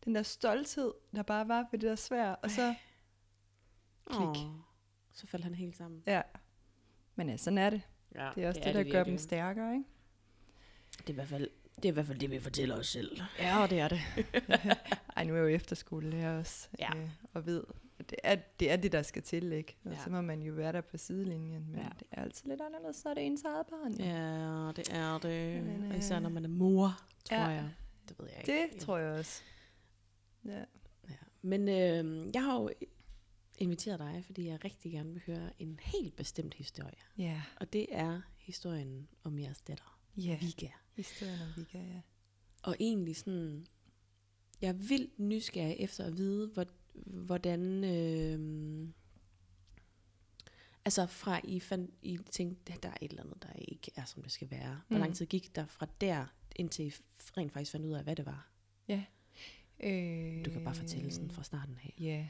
Den 0.05 0.15
der 0.15 0.23
stolthed, 0.23 0.93
der 1.15 1.23
bare 1.23 1.47
var 1.47 1.67
ved 1.71 1.79
det 1.79 1.89
der 1.89 1.95
svær, 1.95 2.31
og 2.31 2.51
så... 2.51 2.73
Klik. 4.09 4.19
Åh, 4.21 4.51
så 5.13 5.27
faldt 5.27 5.43
han 5.45 5.55
helt 5.55 5.77
sammen. 5.77 6.03
Ja. 6.07 6.21
Men 7.15 7.29
ja, 7.29 7.37
sådan 7.37 7.57
er 7.57 7.69
det. 7.69 7.81
Ja, 8.15 8.29
Det 8.35 8.43
er 8.43 8.47
også 8.47 8.61
det, 8.65 8.75
det 8.75 8.85
der 8.85 8.91
gør 8.91 9.03
dem 9.03 9.17
stærkere, 9.17 9.73
ikke? 9.73 9.85
Det 10.97 11.09
er, 11.09 11.11
i 11.11 11.15
hvert 11.15 11.27
fald, 11.27 11.49
det 11.75 11.85
er 11.85 11.89
i 11.89 11.93
hvert 11.93 12.07
fald 12.07 12.19
det, 12.19 12.31
vi 12.31 12.39
fortæller 12.39 12.77
os 12.77 12.87
selv. 12.87 13.21
Ja, 13.39 13.61
og 13.61 13.69
det 13.69 13.79
er 13.79 13.87
det. 13.87 13.99
Ej, 15.17 15.23
nu 15.23 15.33
er 15.33 15.37
jeg 15.37 15.43
jo 15.43 15.47
efterskolelærer 15.47 16.39
også, 16.39 16.67
Ja. 16.79 16.89
øh, 16.97 17.09
og 17.33 17.45
ved, 17.45 17.63
at 17.99 18.09
det 18.09 18.19
er, 18.23 18.35
det 18.59 18.71
er 18.71 18.75
det, 18.75 18.91
der 18.91 19.01
skal 19.01 19.21
til, 19.23 19.51
ikke? 19.53 19.77
Og 19.85 19.91
Ja. 19.91 19.97
så 20.03 20.09
må 20.09 20.21
man 20.21 20.41
jo 20.41 20.53
være 20.53 20.71
der 20.71 20.81
på 20.81 20.97
sidelinjen, 20.97 21.71
men 21.71 21.79
Ja. 21.79 21.89
det 21.99 22.07
er 22.11 22.21
altid 22.23 22.49
lidt 22.49 22.61
anderledes, 22.61 23.05
når 23.05 23.13
det 23.13 23.21
er 23.23 23.25
ens 23.27 23.43
eget 23.43 23.65
barn. 23.67 23.93
Ja, 23.93 24.71
det 24.75 24.87
er 24.91 25.17
det. 25.17 25.63
Men, 25.63 25.91
Og 25.91 25.97
Især 25.97 26.15
øh, 26.15 26.21
når 26.23 26.29
man 26.29 26.45
er 26.45 26.49
mor, 26.49 26.99
tror 27.25 27.37
ja. 27.37 27.47
jeg. 27.47 27.69
Det 28.09 28.19
ved 28.19 28.27
jeg 28.29 28.37
ikke. 28.49 28.73
Det 28.73 28.81
tror 28.81 28.97
jeg 28.97 29.19
også. 29.19 29.41
Ja. 30.45 30.59
Ja. 31.09 31.15
Men 31.41 31.61
øh, 31.69 32.29
jeg 32.33 32.43
har 32.43 32.61
jo 32.61 32.69
inviteret 33.57 33.99
dig, 33.99 34.23
fordi 34.25 34.47
jeg 34.47 34.63
rigtig 34.65 34.91
gerne 34.91 35.13
vil 35.13 35.21
høre 35.25 35.49
en 35.59 35.79
helt 35.83 36.15
bestemt 36.15 36.53
historie. 36.53 36.97
Ja, 37.17 37.41
Og 37.55 37.73
det 37.73 37.85
er 37.91 38.21
historien 38.37 39.07
om 39.23 39.39
jeres 39.39 39.61
datter, 39.61 39.99
ja. 40.17 40.37
Vika. 40.41 40.67
Historien 40.95 41.39
om 41.41 41.47
Vika, 41.57 41.77
ja. 41.77 42.01
Og 42.63 42.75
egentlig 42.79 43.15
sådan, 43.15 43.65
jeg 44.61 44.67
er 44.69 44.73
vildt 44.73 45.19
nysgerrig 45.19 45.75
efter 45.79 46.03
at 46.03 46.17
vide, 46.17 46.47
hvor, 46.47 46.65
hvordan, 47.05 47.83
øh, 47.83 48.89
altså 50.85 51.05
fra 51.05 51.41
I, 51.43 51.59
fandt, 51.59 51.91
I 52.01 52.17
tænkte, 52.31 52.73
at 52.73 52.83
der 52.83 52.89
er 52.89 52.97
et 53.01 53.09
eller 53.11 53.23
andet, 53.23 53.43
der 53.43 53.53
ikke 53.57 53.91
er, 53.95 54.05
som 54.05 54.23
det 54.23 54.31
skal 54.31 54.51
være. 54.51 54.81
Hvor 54.87 54.97
Mm. 54.97 55.01
lang 55.01 55.15
tid 55.15 55.25
gik 55.25 55.55
der 55.55 55.65
fra 55.65 55.87
der, 56.01 56.25
indtil 56.55 56.85
I 56.85 56.93
rent 57.37 57.53
faktisk 57.53 57.71
fandt 57.71 57.85
ud 57.85 57.91
af, 57.93 58.03
hvad 58.03 58.15
det 58.15 58.25
var? 58.25 58.49
Øh, 59.83 60.45
Du 60.45 60.51
kan 60.51 60.63
bare 60.63 60.75
fortælle 60.75 61.11
sådan 61.11 61.31
fra 61.31 61.43
starten 61.43 61.77
af. 61.83 61.93
Ja. 61.99 62.27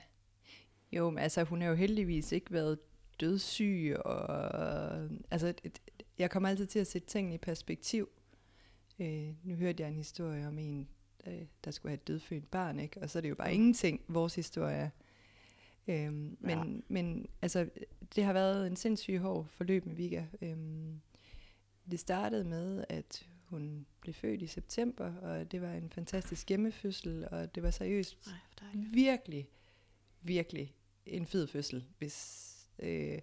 Jo, 0.91 1.09
men 1.09 1.19
altså, 1.19 1.43
hun 1.43 1.61
har 1.61 1.67
jo 1.69 1.75
heldigvis 1.75 2.31
ikke 2.31 2.51
været 2.53 2.79
dødssyg, 3.19 3.95
og 4.05 5.09
altså, 5.31 5.53
et- 5.63 5.79
jeg 6.17 6.31
kommer 6.31 6.49
altid 6.49 6.65
til 6.65 6.79
at 6.79 6.87
sætte 6.87 7.07
tingene 7.07 7.35
i 7.35 7.37
perspektiv. 7.37 8.09
Øh, 8.99 9.33
nu 9.43 9.55
hørte 9.55 9.83
jeg 9.83 9.89
en 9.89 9.95
historie 9.97 10.47
om 10.47 10.57
en, 10.59 10.87
øh, 11.27 11.41
der 11.65 11.71
skulle 11.71 11.89
have 11.89 11.95
et 12.01 12.07
dødfødt 12.07 12.51
barn, 12.51 12.79
ikke? 12.79 13.01
og 13.01 13.09
så 13.09 13.19
er 13.19 13.21
det 13.21 13.29
jo 13.29 13.35
bare 13.35 13.47
Mm. 13.49 13.53
ingenting, 13.53 14.01
vores 14.07 14.35
historie 14.35 14.75
er. 14.75 14.89
Øhm, 15.87 16.37
men, 16.39 16.49
Ja. 16.49 16.63
men 16.87 17.27
altså, 17.41 17.69
det 18.15 18.23
har 18.23 18.33
været 18.33 18.67
en 18.67 18.75
sindssygt 18.75 19.19
hård 19.21 19.45
forløb 19.49 19.85
med 19.85 19.95
Vika. 19.95 20.25
Øhm, 20.41 21.01
det 21.91 21.99
startede 21.99 22.43
med, 22.43 22.85
at 22.89 23.27
hun 23.45 23.85
blev 24.01 24.13
født 24.13 24.41
i 24.41 24.47
september, 24.47 25.15
og 25.15 25.51
det 25.51 25.61
var 25.61 25.73
en 25.73 25.89
fantastisk 25.89 26.49
hjemmefødsel, 26.49 27.27
og 27.31 27.55
det 27.55 27.63
var 27.63 27.71
seriøst 27.71 28.27
Ej, 28.61 28.67
virkelig, 28.73 29.47
virkelig 30.21 30.75
en 31.05 31.25
fed 31.25 31.47
fødsel. 31.47 31.85
Hvis, 31.97 32.47
øh, 32.79 33.19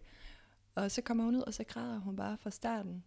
og 0.75 0.90
så 0.90 1.02
kommer 1.02 1.25
hun 1.25 1.37
ud, 1.37 1.40
og 1.43 1.55
så 1.55 1.64
græder 1.64 1.99
hun 1.99 2.17
bare 2.17 2.38
fra 2.38 2.50
starten 2.50 3.05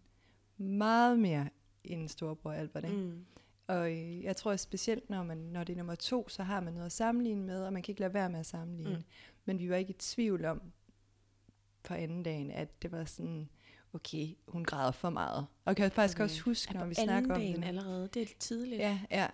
meget 0.56 1.18
mere 1.18 1.48
end 1.84 2.08
storebror 2.08 2.52
Albert. 2.52 2.84
Ikke? 2.84 2.96
Mm. 2.96 3.24
Og 3.68 3.92
øh, 3.92 4.22
jeg 4.24 4.36
tror 4.36 4.56
specielt, 4.56 5.10
når, 5.10 5.22
man, 5.22 5.38
når 5.38 5.64
det 5.64 5.72
er 5.72 5.76
nummer 5.76 5.94
to, 5.94 6.28
så 6.28 6.42
har 6.42 6.60
man 6.60 6.72
noget 6.72 6.86
at 6.86 6.92
sammenligne 6.92 7.42
med, 7.46 7.64
og 7.64 7.72
man 7.72 7.82
kan 7.82 7.92
ikke 7.92 8.00
lade 8.00 8.14
være 8.14 8.30
med 8.30 8.40
at 8.40 8.46
sammenligne. 8.46 8.96
Mm. 8.96 9.04
Men 9.44 9.58
vi 9.58 9.70
var 9.70 9.76
ikke 9.76 9.90
i 9.90 9.96
tvivl 9.98 10.44
om 10.44 10.62
på 11.82 11.94
anden 11.94 12.22
dagen, 12.22 12.50
at 12.50 12.82
det 12.82 12.92
var 12.92 13.04
sådan, 13.04 13.48
okay, 13.92 14.28
hun 14.48 14.64
græder 14.64 14.90
for 14.92 15.10
meget. 15.10 15.38
Og 15.38 15.68
jeg 15.70 15.76
kan 15.76 15.90
faktisk 15.90 16.16
Okay. 16.16 16.24
også 16.24 16.42
huske, 16.42 16.74
når 16.74 16.86
vi 16.86 16.94
snakker 16.94 17.34
om 17.34 17.40
det. 17.40 17.64
allerede, 17.64 18.08
det 18.14 18.22
er 18.22 18.26
tidligt. 18.38 18.80
Ja, 18.80 19.00
ja. 19.10 19.26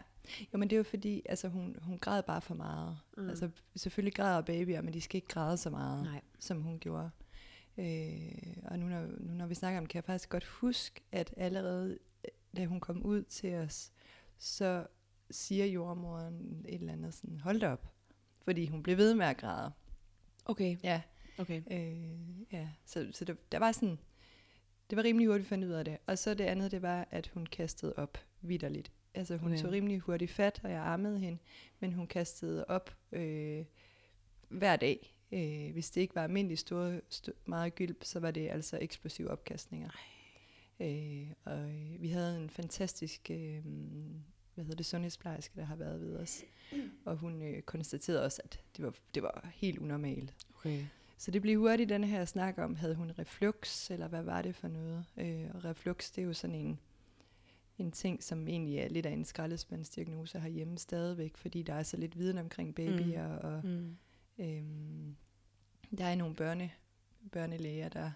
Jo, 0.52 0.58
men 0.58 0.70
det 0.70 0.76
er 0.76 0.78
jo 0.78 0.82
fordi, 0.82 1.22
altså 1.28 1.48
hun, 1.48 1.76
hun 1.82 1.98
græd 1.98 2.22
bare 2.22 2.40
for 2.40 2.54
meget. 2.54 2.98
Mm. 3.16 3.22
Mm. 3.22 3.28
Altså 3.28 3.50
selvfølgelig 3.76 4.14
græder 4.14 4.40
babyer, 4.42 4.80
men 4.82 4.94
de 4.94 5.00
skal 5.00 5.16
ikke 5.16 5.28
græde 5.28 5.56
så 5.56 5.70
meget, 5.70 6.02
Nej. 6.04 6.20
som 6.38 6.60
hun 6.62 6.78
gjorde. 6.78 7.10
Øh, 7.78 8.56
og 8.64 8.78
nu 8.78 8.86
når, 8.86 9.00
nu 9.20 9.32
når 9.34 9.46
vi 9.46 9.54
snakker 9.54 9.78
om 9.78 9.84
det, 9.84 9.90
kan 9.90 9.96
jeg 9.98 10.04
faktisk 10.04 10.28
godt 10.28 10.44
huske, 10.44 11.00
at 11.12 11.34
allerede 11.36 11.98
øh, 12.24 12.30
da 12.56 12.64
hun 12.66 12.80
kom 12.80 13.02
ud 13.02 13.22
til 13.22 13.54
os, 13.54 13.92
så 14.44 14.86
siger 15.30 15.66
jordmoren 15.66 16.64
et 16.68 16.74
eller 16.80 16.92
andet 16.92 17.14
sådan, 17.14 17.40
hold 17.40 17.60
da 17.60 17.68
op. 17.72 17.92
Fordi 18.42 18.66
hun 18.66 18.82
blev 18.82 18.96
ved 18.96 19.14
med 19.14 19.26
at 19.26 19.36
græde. 19.36 19.72
Okay, 20.44 20.76
Ja, 20.82 21.02
okay. 21.38 21.62
øh, 21.70 22.52
ja. 22.52 22.68
så, 22.84 23.08
så 23.12 23.24
der, 23.24 23.34
der 23.52 23.58
var 23.58 23.72
sådan, 23.72 23.98
det 24.90 24.96
var 24.96 25.02
rimelig 25.04 25.28
hurtigt 25.28 25.48
finde 25.48 25.66
ud 25.66 25.72
af 25.72 25.84
det. 25.84 25.98
Og 26.06 26.18
så 26.18 26.34
det 26.34 26.44
andet, 26.44 26.70
det 26.70 26.82
var, 26.82 27.08
at 27.10 27.26
hun 27.26 27.46
kastede 27.46 27.94
op 27.96 28.18
vidderligt. 28.40 28.92
Altså 29.14 29.36
hun 29.36 29.52
Okay. 29.52 29.62
tog 29.62 29.72
rimelig 29.72 29.98
hurtigt 30.00 30.30
fat, 30.30 30.60
og 30.64 30.70
jeg 30.70 30.80
armede 30.80 31.18
hende, 31.18 31.38
men 31.80 31.92
hun 31.92 32.06
kastede 32.06 32.64
op 32.68 32.96
øh, 33.12 33.64
hver 34.48 34.76
dag. 34.76 35.14
Øh, 35.32 35.72
hvis 35.72 35.90
det 35.90 36.00
ikke 36.00 36.14
var 36.14 36.24
almindelig 36.24 36.58
store, 36.58 37.00
st- 37.14 37.32
meget 37.46 37.74
gylp, 37.74 38.04
så 38.04 38.20
var 38.20 38.30
det 38.30 38.48
altså 38.50 38.78
eksplosive 38.80 39.30
opkastninger. 39.30 39.90
Øh, 40.80 41.26
og 41.44 41.58
øh, 41.70 42.02
vi 42.02 42.08
havde 42.08 42.42
en 42.42 42.50
fantastisk 42.50 43.30
øh, 43.30 43.62
hvad 44.54 44.64
hedder 44.64 44.76
det, 44.76 44.86
sundhedsplejerske, 44.86 45.52
der 45.56 45.64
har 45.64 45.76
været 45.76 46.00
ved 46.00 46.16
os. 46.16 46.42
Og 47.04 47.16
hun 47.16 47.42
øh, 47.42 47.62
konstaterede 47.62 48.24
også, 48.24 48.40
at 48.44 48.60
det 48.76 48.84
var, 48.84 48.94
det 49.14 49.22
var 49.22 49.48
helt 49.54 49.78
unormalt. 49.78 50.34
Okay. 50.56 50.84
Så 51.18 51.30
det 51.30 51.42
blev 51.42 51.58
hurtigt 51.60 51.88
den 51.88 52.04
her 52.04 52.24
snak 52.24 52.58
om, 52.58 52.76
havde 52.76 52.94
hun 52.94 53.12
reflux, 53.18 53.90
eller 53.90 54.08
hvad 54.08 54.22
var 54.22 54.42
det 54.42 54.54
for 54.54 54.68
noget? 54.68 55.04
Øh, 55.16 55.46
og 55.54 55.64
reflux, 55.64 56.10
det 56.10 56.22
er 56.22 56.26
jo 56.26 56.32
sådan 56.32 56.56
en, 56.56 56.78
en 57.78 57.92
ting, 57.92 58.22
som 58.22 58.48
egentlig 58.48 58.78
er 58.78 58.88
lidt 58.88 59.06
af 59.06 59.10
en 59.10 59.24
skraldespandsdiagnose 59.24 60.40
herhjemme 60.40 60.78
stadigvæk, 60.78 61.36
fordi 61.36 61.62
der 61.62 61.74
er 61.74 61.82
så 61.82 61.96
lidt 61.96 62.18
viden 62.18 62.38
omkring 62.38 62.74
babyer, 62.74 63.28
mm. 63.28 63.48
og 63.48 63.64
Mm. 63.64 63.96
øhm, 64.38 65.16
der 65.98 66.04
er 66.04 66.14
nogle 66.14 66.34
børne, 66.34 66.70
børnelæger, 67.32 67.88
der, 67.88 68.10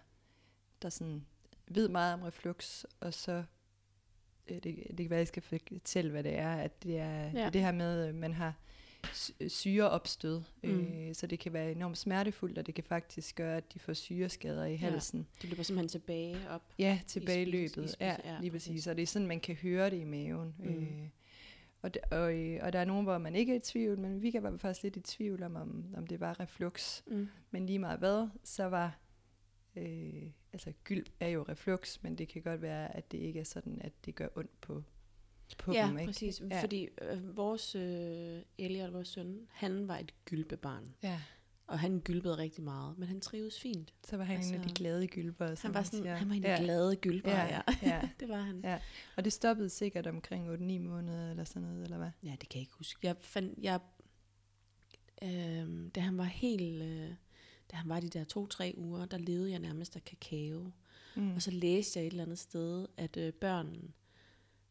der 0.83 0.89
sådan 0.89 1.27
ved 1.69 1.89
meget 1.89 2.15
om 2.15 2.23
reflux, 2.23 2.85
og 3.01 3.15
så 3.15 3.45
det, 4.49 4.65
det 4.65 4.97
kan 4.97 5.11
være, 5.11 5.19
at 5.19 5.19
jeg 5.19 5.29
skal 5.29 5.43
fortælle, 5.43 6.11
hvad 6.11 6.23
det 6.25 6.39
er, 6.39 6.53
at 6.55 6.83
det 6.83 6.99
er 6.99 7.23
ja. 7.23 7.31
det, 7.33 7.41
er 7.41 7.51
det 7.51 7.61
her 7.61 7.73
med, 7.73 8.05
at 8.07 8.15
man 8.15 8.33
har 8.33 8.55
sy- 9.13 9.31
syreopstød, 9.49 10.43
Mm. 10.63 10.71
øh, 10.71 11.15
så 11.15 11.27
det 11.27 11.39
kan 11.39 11.53
være 11.53 11.73
enormt 11.73 11.99
smertefuldt, 11.99 12.59
og 12.59 12.67
det 12.67 12.75
kan 12.75 12.85
faktisk 12.85 13.37
gøre, 13.37 13.57
at 13.57 13.75
de 13.75 13.79
får 13.79 13.93
syreskader 13.93 14.65
i 14.65 14.77
halsen. 14.77 15.27
Det 15.43 15.51
løber 15.51 15.63
simpelthen 15.63 15.89
tilbage 15.89 16.37
op. 16.51 16.63
Ja, 16.79 17.01
tilbage 17.07 17.43
i 17.43 17.45
løbet. 17.45 17.77
i 17.77 17.89
spis- 17.89 17.97
ja, 18.01 18.17
ja, 18.25 18.41
lige 18.41 18.51
præcis. 18.51 18.87
Og 18.87 18.97
det 18.97 19.03
er 19.03 19.07
sådan, 19.07 19.29
man 19.29 19.41
kan 19.41 19.55
høre 19.55 19.91
det 19.91 19.97
i 20.01 20.05
maven. 20.05 20.55
Mm. 20.59 20.65
Øh, 20.69 21.09
og, 21.83 21.91
d- 21.97 22.17
og, 22.17 22.35
øh, 22.35 22.61
og 22.63 22.73
der 22.73 22.79
er 22.79 22.85
nogen, 22.85 23.05
hvor 23.05 23.19
man 23.19 23.35
ikke 23.35 23.53
er 23.53 23.57
i 23.57 23.61
tvivl, 23.61 23.99
men 23.99 24.23
vi 24.23 24.31
kan 24.31 24.43
være 24.43 24.59
faktisk 24.59 24.83
lidt 24.83 24.97
i 24.97 25.01
tvivl 25.01 25.43
om, 25.43 25.57
om, 25.57 25.85
om 25.97 26.07
det 26.07 26.21
var 26.21 26.41
reflux. 26.41 27.03
Mm. 27.07 27.29
Men 27.51 27.67
lige 27.67 27.79
meget 27.79 27.99
hvad, 27.99 28.29
så 28.45 28.65
var... 28.65 28.99
Øh, 29.77 30.23
altså, 30.53 30.73
gylp 30.85 31.09
er 31.21 31.29
jo 31.29 31.43
reflux, 31.49 32.03
men 32.03 32.19
det 32.19 32.29
kan 32.29 32.43
godt 32.43 32.63
være, 32.63 32.97
at 32.97 33.13
det 33.13 33.19
ikke 33.19 33.41
er 33.41 33.45
sådan, 33.45 33.79
at 33.81 33.93
det 34.05 34.15
gør 34.15 34.29
ondt 34.37 34.61
på, 34.61 34.83
på 35.59 35.73
ja, 35.73 35.87
dem. 35.87 35.99
Ikke? 35.99 36.09
præcis. 36.13 36.43
Ja. 36.51 36.63
Fordi 36.63 36.89
øh, 37.03 37.37
vores 37.37 37.75
øh, 37.75 38.43
Elliot, 38.59 38.93
vores 38.93 39.09
søn, 39.09 39.47
han 39.51 39.89
var 39.89 39.99
et 39.99 40.15
gylpebarn. 40.25 40.95
Ja, 41.03 41.21
Og 41.67 41.79
han 41.79 42.01
gylpede 42.01 42.39
rigtig 42.39 42.65
meget, 42.65 42.99
men 42.99 43.09
han 43.09 43.21
trives 43.21 43.61
fint. 43.61 43.95
så 44.05 44.17
var 44.17 44.25
han 44.25 44.37
altså, 44.37 44.49
en 44.51 44.55
af 44.55 44.61
de 44.61 44.65
Altså, 44.65 44.83
glade 44.83 45.07
gylper. 45.07 45.55
som 45.55 45.69
Han 45.69 45.75
var, 45.75 45.83
sådan, 45.83 46.03
siger. 46.03 46.15
han 46.17 46.29
var 46.29 46.35
en 46.35 46.43
ja. 46.43 46.51
ja. 46.51 46.63
glade 46.63 46.97
gylper, 46.97 47.31
ja. 47.31 47.47
Ja, 47.47 47.61
ja. 47.83 47.89
ja. 47.89 48.09
det 48.21 48.29
var 48.29 48.41
han. 48.41 48.61
Ja. 48.65 48.79
Og 49.17 49.25
det 49.25 49.33
stoppede 49.33 49.69
sikkert 49.69 50.07
omkring 50.07 50.55
8-9 50.55 50.79
måneder, 50.79 51.31
eller 51.31 51.45
sådan 51.45 51.63
noget, 51.69 51.85
eller 51.85 51.99
hvad? 51.99 52.11
Ja, 52.23 52.31
det 52.41 52.49
kan 52.49 52.59
jeg 52.59 52.61
ikke 52.63 52.75
huske. 52.79 53.07
Jeg 53.07 53.17
fandt, 53.21 53.59
jeg, 53.63 53.81
øh, 55.23 55.89
da 55.95 56.01
han 56.01 56.19
var 56.19 56.25
helt, 56.25 56.83
øh, 56.83 57.11
da 57.71 57.77
han 57.77 57.89
var 57.89 58.01
de 58.01 58.09
der 58.09 58.25
to-tre 58.25 58.75
uger, 58.77 59.05
der 59.07 59.19
levede 59.19 59.51
jeg 59.51 59.59
nærmest 59.59 59.97
af 59.97 60.05
kakao. 60.05 60.73
Mm. 61.17 61.35
Og 61.35 61.43
så 61.43 61.51
læste 61.51 61.99
jeg 61.99 62.07
et 62.07 62.11
eller 62.11 62.25
andet 62.25 62.39
sted, 62.39 62.87
at 62.97 63.17
øh, 63.17 63.33
børn, 63.33 63.95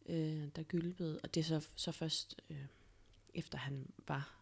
øh, 0.05 0.47
der 0.55 0.63
gylpede, 0.63 1.19
og 1.23 1.33
det 1.33 1.39
er 1.39 1.45
så, 1.45 1.67
så 1.75 1.91
først 1.91 2.41
øh, 2.49 2.65
efter 3.33 3.57
han 3.57 3.87
var 4.07 4.33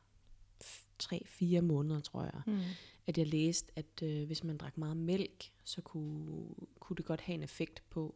tre-fire 1.00 1.62
måneder, 1.62 2.00
tror 2.00 2.24
jeg, 2.24 2.42
Mm. 2.48 2.60
at 3.08 3.18
jeg 3.18 3.28
læste, 3.28 3.72
at 3.76 4.02
øh, 4.04 4.26
hvis 4.26 4.44
man 4.44 4.58
drak 4.58 4.78
meget 4.78 4.98
mælk, 4.98 5.52
så 5.64 5.82
kunne, 5.82 6.48
kunne 6.80 6.98
det 6.98 7.06
godt 7.06 7.22
have 7.22 7.34
en 7.34 7.44
effekt 7.44 7.84
på, 7.90 8.16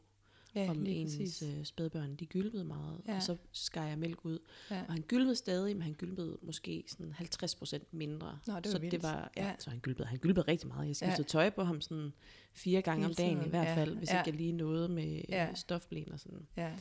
Ja, 0.55 0.69
om 0.69 0.85
ens 0.85 1.11
præcis. 1.17 1.41
øh, 1.41 1.63
spædbørn, 1.65 2.15
de 2.15 2.25
gylpede 2.25 2.63
meget. 2.63 3.01
Ja. 3.07 3.15
Og 3.15 3.23
så 3.23 3.37
skar 3.51 3.85
jeg 3.85 3.97
mælk 3.99 4.25
ud. 4.25 4.39
Ja. 4.71 4.81
Og 4.87 4.93
han 4.93 5.01
gylpede 5.01 5.35
stadig, 5.35 5.75
men 5.75 5.81
han 5.83 5.93
gylpede 5.93 6.37
måske 6.41 6.83
sådan 6.87 7.13
50% 7.13 7.77
mindre. 7.91 8.39
Nå, 8.47 8.55
det 8.55 8.65
var 8.65 8.71
så 8.71 8.79
vildt. 8.79 8.91
det 8.91 9.03
var, 9.03 9.31
ja, 9.37 9.47
Ja. 9.47 9.55
så 9.59 9.69
han 9.69 9.79
gylpede, 9.79 10.07
han 10.07 10.17
gylpede 10.19 10.47
rigtig 10.47 10.67
meget. 10.67 10.87
Jeg 10.87 10.95
skiftede 10.95 11.21
Ja. 11.21 11.27
tøj 11.27 11.49
på 11.49 11.63
ham 11.63 11.81
sådan 11.81 12.13
fire 12.53 12.81
gange 12.81 13.05
om 13.05 13.13
dagen 13.13 13.45
i 13.45 13.49
hvert 13.49 13.67
ja. 13.67 13.75
fald, 13.75 13.95
hvis 13.97 14.09
Ja. 14.11 14.19
ikke 14.21 14.29
jeg 14.29 14.35
lige 14.37 14.51
nåede 14.51 14.89
med 14.89 15.21
Ja. 15.29 15.53
stofblæn 15.55 16.11
og 16.11 16.19
sådan. 16.19 16.47
Ja. 16.57 16.73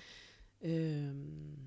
Øhm, 0.63 1.59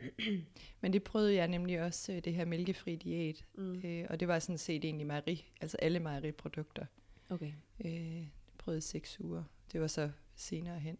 Men 0.80 0.92
det 0.92 1.02
prøvede 1.02 1.34
jeg 1.34 1.48
nemlig 1.48 1.82
også, 1.82 2.12
øh, 2.12 2.24
det 2.24 2.34
her 2.34 2.44
mælkefri 2.44 2.96
diæt. 2.96 3.44
mm, 3.54 3.80
Øh, 3.84 4.06
og 4.10 4.20
det 4.20 4.28
var 4.28 4.38
sådan 4.38 4.58
set 4.58 4.84
egentlig 4.84 5.06
mejeri, 5.06 5.44
altså 5.60 5.76
alle 5.76 6.00
mejeriprodukter. 6.00 6.86
okay. 7.30 7.52
Øh, 7.84 7.92
jeg 8.16 8.28
prøvede 8.58 8.80
seks 8.80 9.20
uger. 9.20 9.44
Det 9.72 9.80
var 9.80 9.86
så 9.86 10.10
senere 10.36 10.78
hen. 10.78 10.98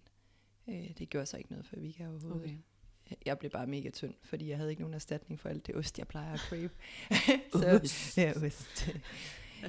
Øh, 0.69 0.91
det 0.99 1.11
gjorde 1.11 1.27
så 1.27 1.37
ikke 1.37 1.51
noget 1.51 1.67
for 1.67 1.77
Vika 1.77 2.09
overhovedet. 2.09 2.43
okay. 2.43 2.57
Jeg 3.27 3.39
blev 3.39 3.51
bare 3.51 3.67
mega 3.67 3.91
tynd, 3.91 4.15
fordi 4.23 4.49
jeg 4.49 4.57
havde 4.57 4.71
ikke 4.71 4.83
nogen 4.83 4.95
erstatning 4.95 5.41
for 5.41 5.49
alt 5.49 5.67
det 5.67 5.75
ost, 5.75 5.99
jeg 5.99 6.09
plejer 6.09 6.33
at 6.33 6.41
crave. 6.41 6.71
Ost. 7.83 8.19
Ja, 8.19 8.33
ost. 8.47 8.89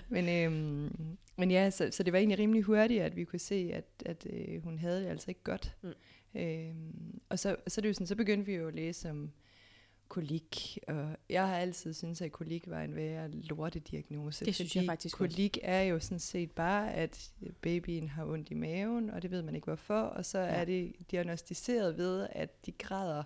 men, 0.10 0.30
øhm, 0.30 1.18
men 1.36 1.52
ja, 1.52 1.70
så, 1.70 1.90
så 1.92 2.04
det 2.04 2.14
var 2.14 2.20
egentlig 2.20 2.40
rimelig 2.40 2.64
hurtigt, 2.64 3.02
at 3.02 3.16
vi 3.16 3.24
kunne 3.24 3.40
se, 3.40 3.72
at, 3.74 3.86
at 4.06 4.28
øh, 4.30 4.64
hun 4.64 4.80
havde 4.80 5.02
det 5.02 5.08
altså 5.08 5.32
ikke 5.32 5.44
godt. 5.44 5.76
Mm. 5.82 5.94
Øhm, 6.40 7.20
og 7.30 7.40
så, 7.40 7.56
så, 7.68 7.82
det 7.82 7.88
jo 7.88 7.94
sådan, 7.94 8.08
så 8.08 8.16
begyndte 8.16 8.46
vi 8.46 8.54
jo 8.54 8.68
at 8.68 8.76
læse 8.76 9.10
om 9.10 9.32
kolik, 10.10 10.78
og 10.88 11.16
jeg 11.30 11.48
har 11.48 11.56
altid 11.58 11.94
syntes, 11.94 12.22
at 12.22 12.32
kolik 12.32 12.68
var 12.70 12.82
en 12.82 12.96
værre 12.96 13.32
lortediagnose. 13.32 14.46
Det 14.46 14.56
synes 14.56 14.76
jeg 14.76 14.86
faktisk 14.86 15.16
kolik 15.18 15.58
er 15.62 15.82
jo 15.82 16.00
sådan 16.00 16.20
set 16.20 16.52
bare, 16.52 16.94
at 16.94 17.32
babyen 17.62 18.10
har 18.10 18.26
ondt 18.26 18.50
i 18.52 18.54
maven, 18.54 19.10
og 19.10 19.22
det 19.22 19.32
ved 19.32 19.42
man 19.42 19.56
ikke 19.56 19.66
hvorfor, 19.66 20.00
og 20.02 20.26
så 20.26 20.40
ja. 20.40 20.46
Er 20.46 20.66
det 20.66 20.94
diagnostiseret 21.12 21.98
ved, 21.98 22.28
at 22.32 22.66
de 22.66 22.72
græder 22.72 23.24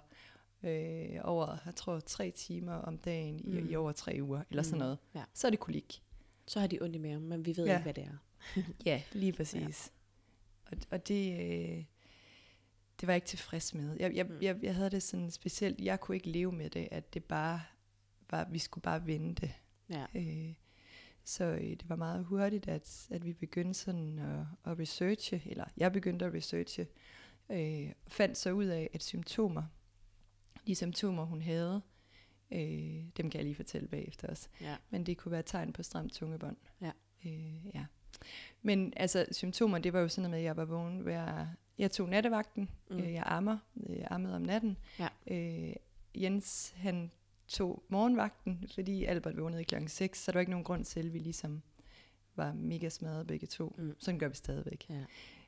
øh, 0.63 1.09
over, 1.23 1.57
jeg 1.65 1.75
tror, 1.75 1.99
tre 1.99 2.31
timer 2.31 2.73
om 2.73 2.97
dagen 2.97 3.39
i, 3.39 3.61
Mm. 3.61 3.69
i 3.69 3.75
over 3.75 3.91
tre 3.91 4.17
uger, 4.21 4.41
eller 4.49 4.63
sådan 4.63 4.75
Mm, 4.75 4.79
noget. 4.79 4.97
ja. 5.15 5.23
Så 5.33 5.47
er 5.47 5.51
det 5.51 5.59
kolik. 5.59 6.03
Så 6.47 6.59
har 6.59 6.67
de 6.67 6.79
ondt 6.81 6.95
i 6.95 6.99
maven, 6.99 7.27
men 7.27 7.45
vi 7.45 7.57
ved 7.57 7.65
Ja. 7.65 7.71
ikke, 7.73 7.83
hvad 7.83 7.93
det 7.93 8.03
er. 8.03 8.17
Ja, 8.85 9.01
lige 9.11 9.33
præcis. 9.33 9.91
Ja. 10.71 10.71
Og, 10.75 10.77
og 10.91 11.07
det, 11.07 11.39
øh, 11.39 11.83
det 13.01 13.07
var 13.07 13.13
jeg 13.13 13.17
ikke 13.17 13.27
tilfreds 13.27 13.73
med. 13.73 13.95
Jeg, 13.99 14.15
jeg, 14.15 14.25
Mm. 14.25 14.37
jeg, 14.41 14.57
jeg 14.63 14.75
havde 14.75 14.89
det 14.89 15.03
sådan 15.03 15.31
specielt, 15.31 15.81
jeg 15.81 15.99
kunne 15.99 16.15
ikke 16.15 16.29
leve 16.29 16.51
med 16.51 16.69
det, 16.69 16.87
at 16.91 17.13
det 17.13 17.23
bare 17.23 17.61
var, 18.29 18.47
vi 18.51 18.59
skulle 18.59 18.81
bare 18.81 19.05
vente. 19.07 19.53
Ja. 19.89 20.05
Øh, 20.15 20.53
så 21.23 21.43
øh, 21.43 21.59
det 21.69 21.89
var 21.89 21.95
meget 21.95 22.25
hurtigt, 22.25 22.67
at, 22.67 23.07
at 23.11 23.25
vi 23.25 23.33
begyndte 23.33 23.79
sådan 23.79 24.19
at, 24.19 24.71
at 24.71 24.79
researche, 24.79 25.41
eller 25.45 25.65
jeg 25.77 25.91
begyndte 25.93 26.25
at 26.25 26.33
researche, 26.33 26.87
øh, 27.49 27.91
fandt 28.07 28.37
så 28.37 28.51
ud 28.51 28.65
af, 28.65 28.89
at 28.93 29.03
symptomer, 29.03 29.63
de 30.67 30.75
symptomer 30.75 31.23
hun 31.25 31.41
havde, 31.41 31.81
øh, 32.51 32.59
dem 33.17 33.29
kan 33.29 33.33
jeg 33.33 33.43
lige 33.43 33.55
fortælle 33.55 33.87
bagefter 33.87 34.27
også, 34.27 34.49
ja. 34.61 34.75
men 34.89 35.05
det 35.05 35.17
kunne 35.17 35.31
være 35.31 35.43
tegn 35.43 35.73
på 35.73 35.83
stramt 35.83 36.13
tungebånd. 36.13 36.57
Ja. 36.81 36.91
Øh, 37.25 37.65
ja. 37.75 37.85
Men 38.61 38.93
altså, 38.97 39.25
symptomer, 39.31 39.77
det 39.77 39.93
var 39.93 39.99
jo 39.99 40.07
sådan 40.07 40.21
noget 40.21 40.31
med, 40.31 40.39
at 40.39 40.45
jeg 40.45 40.57
var 40.57 40.65
vågen 40.65 40.99
hver... 40.99 41.47
Jeg 41.81 41.91
tog 41.91 42.09
nattevagten, 42.09 42.69
Mm. 42.89 42.97
øh, 42.99 43.13
jeg 43.13 43.23
ammer, 43.25 43.57
øh, 43.89 43.97
jeg 43.97 44.07
ammede 44.11 44.35
om 44.35 44.41
natten. 44.41 44.77
Ja. 44.99 45.07
Øh, 45.27 45.73
Jens, 46.15 46.73
han 46.77 47.11
tog 47.47 47.83
morgenvagten, 47.89 48.65
fordi 48.73 49.05
Albert 49.05 49.37
vågnede 49.37 49.63
klokken 49.63 49.89
6, 49.89 50.19
så 50.23 50.31
der 50.31 50.35
var 50.35 50.39
ikke 50.39 50.51
nogen 50.51 50.63
grund 50.63 50.85
til, 50.85 50.99
at 50.99 51.13
vi 51.13 51.19
ligesom 51.19 51.61
var 52.35 52.53
mega 52.53 52.89
smadret 52.89 53.27
begge 53.27 53.47
to. 53.47 53.75
Mm. 53.77 53.95
Sådan 53.99 54.19
gør 54.19 54.27
vi 54.27 54.35
stadigvæk. 54.35 54.85
Ja. 54.89 55.03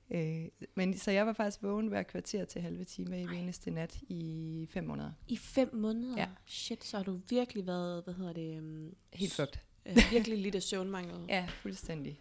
Øh, 0.09 0.47
men 0.75 0.97
så 0.97 1.11
jeg 1.11 1.25
var 1.27 1.33
faktisk 1.33 1.63
vågen 1.63 1.87
hver 1.87 2.03
kvarter 2.03 2.45
til 2.45 2.61
halve 2.61 2.83
time 2.83 3.21
i 3.21 3.23
eneste 3.35 3.71
nat 3.71 3.99
i 4.09 4.67
fem 4.71 4.83
måneder. 4.83 5.11
I 5.27 5.37
fem 5.37 5.75
måneder? 5.75 6.17
Ja. 6.17 6.27
Shit, 6.45 6.83
så 6.83 6.97
har 6.97 7.03
du 7.03 7.19
virkelig 7.29 7.67
været, 7.67 8.03
hvad 8.03 8.13
hedder 8.13 8.33
det? 8.33 8.57
Um, 8.59 8.95
Helt 9.13 9.33
fucked. 9.33 9.59
øh, 9.85 9.97
virkelig 10.11 10.37
lidt 10.37 10.55
af 10.55 10.63
søvnmangel. 10.63 11.25
Ja, 11.29 11.47
fuldstændig. 11.61 12.19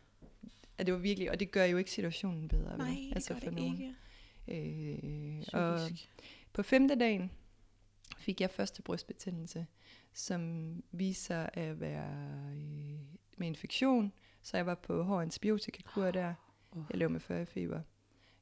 Og 0.79 0.87
det 0.87 0.95
var 0.95 1.01
virkelig, 1.01 1.31
og 1.31 1.41
det 1.41 1.51
gør 1.51 1.65
jo 1.65 1.77
ikke 1.77 1.91
situationen 1.91 2.49
bedre. 2.49 2.71
vel? 2.71 2.79
Nej, 2.79 2.89
det 2.89 3.13
altså 3.15 3.35
gør 3.35 3.41
for 3.41 3.45
det 3.51 3.55
nogen. 3.59 3.73
ikke. 3.81 3.95
Øh, 4.49 5.43
og 5.53 5.79
på 6.53 6.63
femte 6.63 6.95
dagen 6.95 7.31
fik 8.19 8.41
jeg 8.41 8.51
første 8.51 8.83
brystbetændelse, 8.83 9.67
som 10.13 10.73
viste 10.93 11.25
sig 11.25 11.51
at 11.53 11.81
være 11.81 12.11
øh, 12.53 12.99
med 13.37 13.47
infektion. 13.47 14.13
Så 14.43 14.57
jeg 14.57 14.67
var 14.67 14.75
på 14.75 15.03
hård 15.03 15.23
antibiotikakur 15.23 16.11
der. 16.11 16.35
Åh. 16.73 16.83
Jeg 16.91 16.99
lå 16.99 17.09
med 17.09 17.21
40 17.21 17.47
feber. 17.47 17.81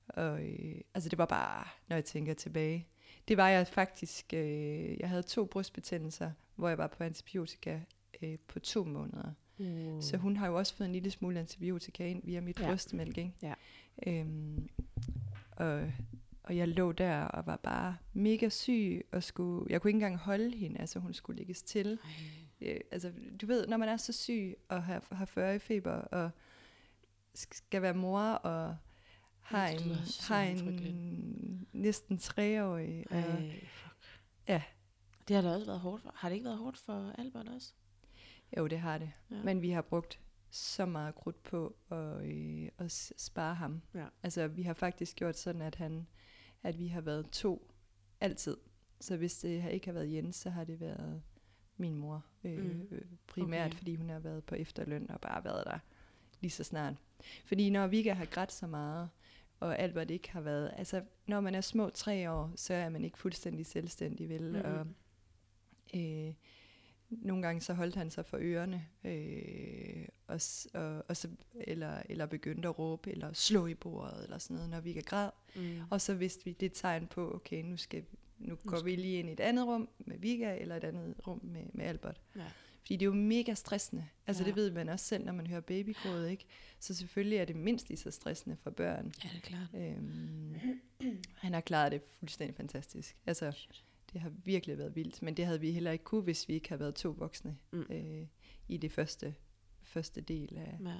Og 0.06 0.42
øh, 0.44 0.80
altså 0.94 1.08
det 1.08 1.18
var 1.18 1.26
bare, 1.26 1.64
når 1.88 1.96
jeg 1.96 2.04
tænker 2.04 2.34
tilbage. 2.34 2.88
Det 3.28 3.36
var 3.36 3.48
jeg 3.48 3.66
faktisk, 3.66 4.34
øh, 4.34 5.00
jeg 5.00 5.08
havde 5.08 5.22
to 5.22 5.44
brystbetændelser, 5.44 6.30
hvor 6.56 6.68
jeg 6.68 6.78
var 6.78 6.86
på 6.86 7.04
antibiotika 7.04 7.80
øh, 8.22 8.38
på 8.48 8.58
to 8.58 8.84
måneder. 8.84 9.32
Uh. 9.58 10.02
Så 10.02 10.16
hun 10.16 10.36
har 10.36 10.46
jo 10.46 10.58
også 10.58 10.74
fået 10.74 10.86
en 10.86 10.92
lille 10.92 11.10
smule 11.10 11.40
antibiotika 11.40 12.06
ind 12.06 12.22
via 12.24 12.40
mit 12.40 12.60
ja. 12.60 12.66
brystmælk, 12.66 13.18
ikke? 13.18 13.32
Ja. 13.42 13.54
Øhm, 14.06 14.68
og, 15.60 15.92
og 16.42 16.56
jeg 16.56 16.68
lå 16.68 16.92
der 16.92 17.20
og 17.24 17.46
var 17.46 17.56
bare 17.56 17.96
mega 18.12 18.48
syg, 18.48 19.06
og 19.12 19.22
skulle, 19.22 19.66
jeg 19.72 19.80
kunne 19.82 19.88
ikke 19.88 19.96
engang 19.96 20.16
holde 20.16 20.56
hende, 20.56 20.80
altså 20.80 20.98
hun 20.98 21.12
skulle 21.14 21.36
lægges 21.38 21.62
til. 21.62 21.98
Ej. 22.04 22.10
Øh, 22.74 22.80
altså, 22.90 23.12
du 23.40 23.46
ved, 23.46 23.66
når 23.66 23.76
man 23.76 23.88
er 23.88 23.96
så 23.96 24.12
syg 24.12 24.56
og 24.68 24.82
har, 24.82 25.04
har 25.12 25.24
40 25.24 25.56
i 25.56 25.58
feber, 25.58 25.90
og 25.92 26.30
sk- 27.38 27.46
skal 27.52 27.82
være 27.82 27.94
mor, 27.94 28.20
og 28.20 28.76
har 29.40 29.68
en, 29.68 29.78
har 30.28 30.42
en 30.42 31.68
næsten 31.72 32.18
treårig. 32.18 33.06
Ej, 33.10 33.52
ja, 34.48 34.62
Det 35.28 35.36
har 35.36 35.42
da 35.42 35.54
også 35.54 35.66
været 35.66 35.80
hårdt 35.80 36.02
for. 36.02 36.12
Har 36.16 36.28
det 36.28 36.34
ikke 36.36 36.44
været 36.46 36.58
hårdt 36.58 36.78
for 36.78 37.14
Albert 37.18 37.48
også? 37.48 37.72
jo, 38.58 38.66
det 38.66 38.78
har 38.80 38.98
det. 38.98 39.10
Ja. 39.30 39.36
Men 39.44 39.62
vi 39.62 39.70
har 39.70 39.82
brugt 39.82 40.20
så 40.50 40.86
meget 40.86 41.14
krudt 41.14 41.42
på 41.42 41.76
at, 41.90 42.24
øh, 42.26 42.68
at 42.78 42.92
spare 43.16 43.54
ham. 43.54 43.82
Ja. 43.94 44.06
Altså, 44.22 44.46
vi 44.48 44.62
har 44.62 44.74
faktisk 44.74 45.16
gjort 45.16 45.36
sådan, 45.38 45.62
at 45.62 45.74
han, 45.74 46.06
at 46.62 46.78
vi 46.78 46.86
har 46.86 47.00
været 47.00 47.30
to 47.30 47.72
altid. 48.20 48.56
Så 49.00 49.16
hvis 49.16 49.38
det 49.38 49.70
ikke 49.70 49.86
har 49.86 49.92
været 49.92 50.12
Jens, 50.12 50.36
så 50.36 50.50
har 50.50 50.64
det 50.64 50.80
været 50.80 51.22
min 51.76 51.96
mor 51.96 52.24
øh, 52.44 52.58
Mm. 52.64 52.88
mm. 52.90 53.18
primært, 53.26 53.66
Okay. 53.70 53.78
fordi 53.78 53.94
hun 53.94 54.10
har 54.10 54.18
været 54.18 54.44
på 54.44 54.54
efterløn 54.54 55.10
og 55.10 55.20
bare 55.20 55.44
været 55.44 55.64
der 55.66 55.78
lige 56.40 56.50
så 56.50 56.64
snart. 56.64 56.94
Fordi 57.44 57.70
når 57.70 57.86
Vika 57.86 58.12
har 58.12 58.24
grædt 58.24 58.52
så 58.52 58.66
meget, 58.66 59.08
og 59.60 59.78
Albert 59.78 60.10
ikke 60.10 60.30
har 60.30 60.40
været, 60.40 60.72
altså 60.76 61.02
når 61.26 61.40
man 61.40 61.54
er 61.54 61.60
små 61.60 61.90
tre 61.90 62.30
år, 62.30 62.52
så 62.56 62.74
er 62.74 62.88
man 62.88 63.04
ikke 63.04 63.18
fuldstændig 63.18 63.66
selvstændig, 63.66 64.28
vel? 64.28 64.50
Mhm. 64.52 64.60
Og, 64.64 64.86
øh, 66.00 66.34
nogle 67.10 67.42
gange 67.42 67.60
så 67.60 67.72
holdt 67.74 67.94
han 67.94 68.10
sig 68.10 68.26
for 68.26 68.38
ørerne, 68.40 68.86
øh, 69.04 70.08
og, 70.26 70.40
og, 70.74 71.04
og 71.08 71.16
så, 71.16 71.28
eller, 71.60 72.02
eller 72.08 72.26
begyndte 72.26 72.68
at 72.68 72.78
råbe, 72.78 73.10
eller 73.10 73.32
slå 73.32 73.66
i 73.66 73.74
bordet, 73.74 74.24
eller 74.24 74.38
sådan 74.38 74.54
noget, 74.54 74.70
når 74.70 74.80
vi 74.80 74.92
græd. 74.92 75.30
Mm. 75.56 75.80
Og 75.90 76.00
så 76.00 76.14
vidste 76.14 76.44
vi, 76.44 76.52
det 76.52 76.66
et 76.66 76.72
tegn 76.74 77.06
på, 77.06 77.34
okay, 77.34 77.62
nu, 77.64 77.76
skal, 77.76 78.04
nu 78.38 78.54
går 78.66 78.82
vi 78.82 78.96
lige 78.96 79.18
ind 79.18 79.28
i 79.28 79.32
et 79.32 79.40
andet 79.40 79.66
rum 79.66 79.88
med 79.98 80.18
Vika, 80.18 80.56
eller 80.60 80.76
et 80.76 80.84
andet 80.84 81.14
rum 81.26 81.40
med, 81.42 81.62
med 81.72 81.84
Albert. 81.84 82.20
Ja. 82.36 82.44
Fordi 82.80 82.96
det 82.96 83.02
er 83.02 83.06
jo 83.06 83.12
mega 83.14 83.54
stressende. 83.54 84.06
Altså 84.26 84.42
Ja. 84.42 84.46
det 84.48 84.56
ved 84.56 84.70
man 84.70 84.88
også 84.88 85.04
selv, 85.06 85.24
når 85.24 85.32
man 85.32 85.46
hører 85.46 85.60
babygråd, 85.60 86.26
ikke? 86.26 86.44
Så 86.80 86.94
selvfølgelig 86.94 87.38
er 87.38 87.44
det 87.44 87.56
mindst 87.56 87.88
lige 87.88 87.98
så 87.98 88.10
stressende 88.10 88.56
for 88.62 88.70
børn. 88.70 89.12
Ja, 89.24 89.28
det 89.28 89.36
er 89.36 89.40
klart. 89.40 89.68
Øhm, 89.74 90.54
han 91.34 91.54
har 91.54 91.60
klaret 91.60 91.92
det 91.92 92.02
fuldstændig 92.18 92.56
fantastisk. 92.56 93.16
Altså, 93.26 93.52
det 94.12 94.20
har 94.20 94.32
virkelig 94.44 94.78
været 94.78 94.96
vildt, 94.96 95.22
men 95.22 95.34
det 95.36 95.46
havde 95.46 95.60
vi 95.60 95.70
heller 95.72 95.90
ikke 95.90 96.04
kunne, 96.04 96.22
hvis 96.22 96.48
vi 96.48 96.54
ikke 96.54 96.68
havde 96.68 96.80
været 96.80 96.94
to 96.94 97.10
voksne 97.18 97.56
Mm. 97.72 97.86
øh, 97.90 98.26
i 98.68 98.76
det 98.76 98.92
første, 98.92 99.34
første 99.82 100.20
del 100.20 100.56
af, 100.56 100.76
Ja. 100.84 100.94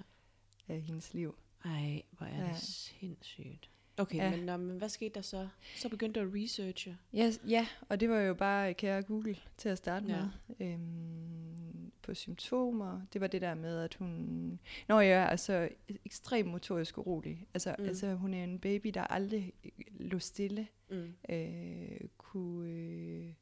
af 0.74 0.80
hendes 0.80 1.14
liv. 1.14 1.34
Ej, 1.64 2.02
hvor 2.10 2.26
er 2.26 2.40
det 2.40 2.48
Ja. 2.48 2.54
sindssygt. 2.58 3.70
Okay, 3.96 4.16
Ja. 4.16 4.36
men, 4.36 4.66
men 4.66 4.78
hvad 4.78 4.88
skete 4.88 5.14
der 5.14 5.22
så? 5.22 5.48
Så 5.76 5.88
begyndte 5.88 6.20
du 6.20 6.26
at 6.26 6.34
researche. 6.34 6.96
Ja, 7.12 7.30
ja, 7.48 7.66
og 7.88 8.00
det 8.00 8.08
var 8.10 8.20
jo 8.20 8.34
bare 8.34 8.74
kære 8.74 9.02
Google 9.02 9.36
til 9.56 9.68
at 9.68 9.78
starte 9.78 10.06
Ja. 10.08 10.18
med. 10.58 10.66
Øhm, 10.66 11.92
på 12.02 12.14
symptomer, 12.14 13.00
det 13.12 13.20
var 13.20 13.26
det 13.26 13.40
der 13.42 13.54
med, 13.54 13.78
at 13.78 13.94
hun... 13.94 14.60
Nå 14.88 15.00
ja, 15.00 15.26
altså 15.30 15.68
ekstremt 16.04 16.48
motorisk 16.48 16.98
urolig. 16.98 17.46
Altså, 17.54 17.74
Mm. 17.78 17.82
mm. 17.82 17.88
altså 17.88 18.14
hun 18.14 18.34
er 18.34 18.44
en 18.44 18.58
baby, 18.58 18.88
der 18.94 19.02
aldrig 19.02 19.52
lå 19.90 20.18
stille. 20.18 20.66
Mm. 20.90 21.12
øh, 21.28 22.00
kunne 22.32 22.70
øh, 22.70 23.32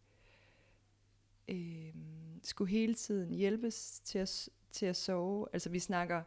øh, 1.49 1.95
skulle 2.43 2.71
hele 2.71 2.95
tiden 2.95 3.35
hjælpes 3.35 4.01
til 4.05 4.19
at, 4.19 4.49
til 4.73 4.87
at 4.87 4.97
sove. 4.97 5.47
Altså 5.53 5.71
vi 5.71 5.79
snakker 5.79 6.23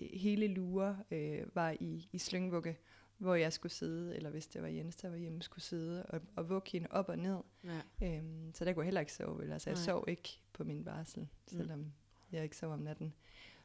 øh, 0.00 0.08
hele 0.12 0.46
lurer 0.48 0.96
øh, 1.10 1.42
var 1.56 1.76
i, 1.80 2.08
i 2.12 2.18
slyngvugge, 2.18 2.76
hvor 3.18 3.34
jeg 3.34 3.52
skulle 3.52 3.72
sidde, 3.72 4.16
eller 4.16 4.30
hvis 4.30 4.46
det 4.46 4.62
var 4.62 4.68
Jens, 4.68 4.96
der 4.96 5.08
var 5.10 5.16
hjemme, 5.16 5.42
skulle 5.42 5.64
sidde 5.64 6.06
og, 6.06 6.20
og 6.36 6.48
vugge 6.48 6.70
hende 6.72 6.88
op 6.90 7.08
og 7.08 7.18
ned. 7.18 7.38
Ja. 7.64 7.80
Øhm, 8.18 8.54
så 8.54 8.64
der 8.64 8.72
kunne 8.72 8.82
jeg 8.82 8.86
heller 8.86 9.00
ikke 9.00 9.12
sove. 9.12 9.38
vel? 9.38 9.52
Altså 9.52 9.70
jeg 9.70 9.74
Nej. 9.76 9.84
sov 9.84 10.04
ikke 10.08 10.40
på 10.52 10.64
min 10.64 10.84
barsel, 10.84 11.20
Mm. 11.20 11.28
selvom 11.58 11.92
jeg 12.32 12.42
ikke 12.42 12.56
sov 12.56 12.72
om 12.72 12.78
natten. 12.78 13.14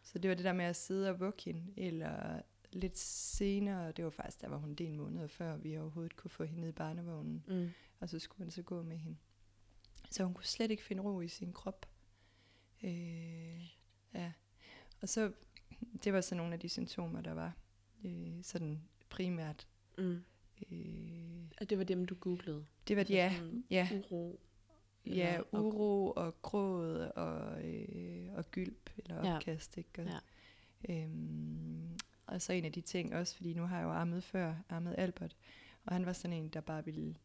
Så 0.03 0.19
det 0.19 0.29
var 0.29 0.35
det 0.35 0.45
der 0.45 0.53
med 0.53 0.65
at 0.65 0.75
sidde 0.75 1.09
og 1.09 1.19
vugge 1.19 1.41
hende, 1.45 1.63
eller 1.77 2.41
lidt 2.71 2.97
senere, 2.97 3.91
det 3.91 4.03
var 4.03 4.09
faktisk, 4.09 4.41
der 4.41 4.47
var 4.47 4.57
hun 4.57 4.73
det 4.73 4.87
en 4.87 4.97
måned 4.97 5.27
før, 5.27 5.57
vi 5.57 5.77
overhovedet 5.77 6.15
kunne 6.15 6.31
få 6.31 6.43
hende 6.43 6.69
i 6.69 6.71
barnevognen, 6.71 7.43
Mm. 7.47 7.69
Og 7.99 8.09
så 8.09 8.19
skulle 8.19 8.39
man 8.45 8.51
så 8.51 8.61
gå 8.61 8.83
med 8.83 8.97
hende. 8.97 9.17
Så 10.11 10.23
hun 10.23 10.33
kunne 10.33 10.45
slet 10.45 10.71
ikke 10.71 10.83
finde 10.83 11.03
ro 11.03 11.21
i 11.21 11.27
sin 11.27 11.53
krop. 11.53 11.85
Øh, 12.83 13.61
ja. 14.13 14.31
Og 15.01 15.09
så, 15.09 15.31
det 16.03 16.13
var 16.13 16.21
så 16.21 16.35
nogle 16.35 16.53
af 16.53 16.59
de 16.59 16.69
symptomer, 16.69 17.21
der 17.21 17.33
var 17.33 17.53
øh, 18.05 18.43
sådan 18.43 18.81
primært. 19.09 19.67
Mm. 19.97 20.23
Øh, 20.71 21.51
Og 21.61 21.69
det 21.69 21.77
var 21.77 21.83
dem, 21.83 22.05
du 22.05 22.15
googlede? 22.15 22.65
det 22.87 22.95
var, 22.95 22.99
Altså 23.01 23.13
ja, 23.13 23.33
sådan 23.37 23.63
ja, 23.69 23.89
Uro? 24.11 24.39
Ja, 25.05 25.41
uro 25.51 26.11
og 26.15 26.41
gråd 26.41 26.95
og, 27.15 27.65
øh, 27.67 28.33
og 28.33 28.51
gylp 28.51 28.89
eller 28.97 29.27
Ja. 29.27 29.35
opkast. 29.35 29.77
Ikke? 29.77 30.01
Og, 30.01 30.07
Ja. 30.07 31.03
øhm, 31.03 31.97
og 32.25 32.41
så 32.41 32.53
en 32.53 32.65
af 32.65 32.71
de 32.71 32.81
ting 32.81 33.15
også, 33.15 33.35
fordi 33.35 33.53
nu 33.53 33.63
har 33.65 33.77
jeg 33.77 33.85
jo 33.85 33.91
ammet 33.91 34.23
før, 34.23 34.55
ammet 34.69 34.95
Albert, 34.97 35.35
og 35.85 35.93
han 35.93 36.05
var 36.05 36.13
sådan 36.13 36.37
en, 36.37 36.49
der 36.49 36.61
bare 36.61 36.85
ville 36.85 37.15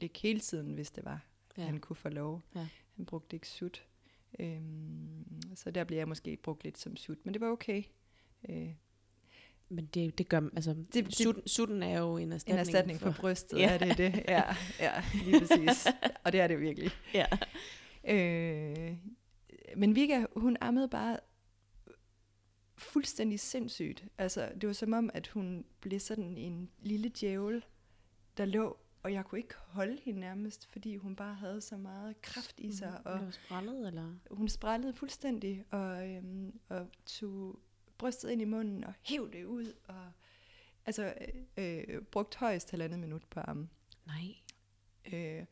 ligge 0.00 0.20
hele 0.20 0.40
tiden, 0.40 0.74
hvis 0.74 0.90
det 0.90 1.04
var, 1.04 1.20
Ja. 1.58 1.62
han 1.62 1.80
kunne 1.80 1.96
få 1.96 2.08
lov. 2.08 2.42
Ja. 2.54 2.66
Han 2.96 3.06
brugte 3.06 3.36
ikke 3.36 3.48
sut. 3.48 3.84
Øhm, 4.38 5.24
så 5.54 5.70
der 5.70 5.84
blev 5.84 5.98
jeg 5.98 6.08
måske 6.08 6.36
brugt 6.36 6.64
lidt 6.64 6.78
som 6.78 6.96
sut, 6.96 7.18
men 7.24 7.34
det 7.34 7.40
var 7.40 7.48
okay. 7.48 7.82
Øh, 8.48 8.74
Men 9.68 9.86
det, 9.86 10.18
det 10.18 10.28
gør, 10.28 10.40
altså, 10.56 10.74
Det- 10.74 10.94
det, 10.94 11.14
sutten, 11.14 11.46
sutten 11.48 11.82
er 11.82 11.98
jo 11.98 12.16
en 12.16 12.22
en 12.22 12.32
erstatning, 12.32 12.60
erstatning 12.60 13.00
for, 13.00 13.10
for 13.12 13.20
brystet, 13.20 13.58
ja. 13.58 13.70
er 13.74 13.78
det 13.78 13.98
det? 13.98 14.24
Ja, 14.28 14.42
ja, 14.80 15.02
lige 15.24 15.40
præcis. 15.46 15.86
og 16.24 16.32
det 16.32 16.40
er 16.40 16.46
det 16.46 16.60
virkelig. 16.60 16.90
Ja. 17.14 17.26
Øh, 18.04 18.96
men 19.76 19.94
Vika, 19.94 20.24
hun 20.36 20.56
ammede 20.60 20.88
bare 20.88 21.18
fuldstændig 22.78 23.40
sindssygt. 23.40 24.04
Altså, 24.18 24.52
det 24.60 24.66
var 24.66 24.72
som 24.72 24.92
om, 24.92 25.10
at 25.14 25.28
hun 25.28 25.64
blev 25.80 26.00
sådan 26.00 26.36
en 26.36 26.70
lille 26.82 27.08
djævel, 27.20 27.64
der 28.36 28.44
lå, 28.44 28.76
og 29.02 29.12
jeg 29.12 29.24
kunne 29.24 29.38
ikke 29.38 29.54
holde 29.56 29.98
hende 30.02 30.20
nærmest, 30.20 30.66
fordi 30.66 30.96
hun 30.96 31.16
bare 31.16 31.34
havde 31.34 31.60
så 31.60 31.76
meget 31.76 32.22
kraft 32.22 32.60
i 32.60 32.72
sig, 32.72 32.90
Mm, 33.04 33.10
og 33.10 33.20
var 33.20 33.30
sprællet, 33.30 33.86
eller? 33.86 34.14
hun 34.30 34.48
sprællede 34.48 34.92
fuldstændig, 34.94 35.64
og, 35.70 36.08
øhm, 36.10 36.60
og 36.68 36.88
tog 37.06 37.58
brystet 37.98 38.30
ind 38.30 38.42
i 38.42 38.44
munden, 38.44 38.84
og 38.84 38.92
hæv 39.02 39.32
det 39.32 39.44
ud, 39.44 39.72
og 39.84 40.12
altså, 40.86 41.14
øh, 41.56 41.84
øh, 41.88 42.02
brugt 42.02 42.34
højst 42.34 42.70
halvandet 42.70 42.98
minut 42.98 43.22
på 43.30 43.40
armen. 43.40 43.70
Nej. 44.06 44.34
Øh, 45.12 45.44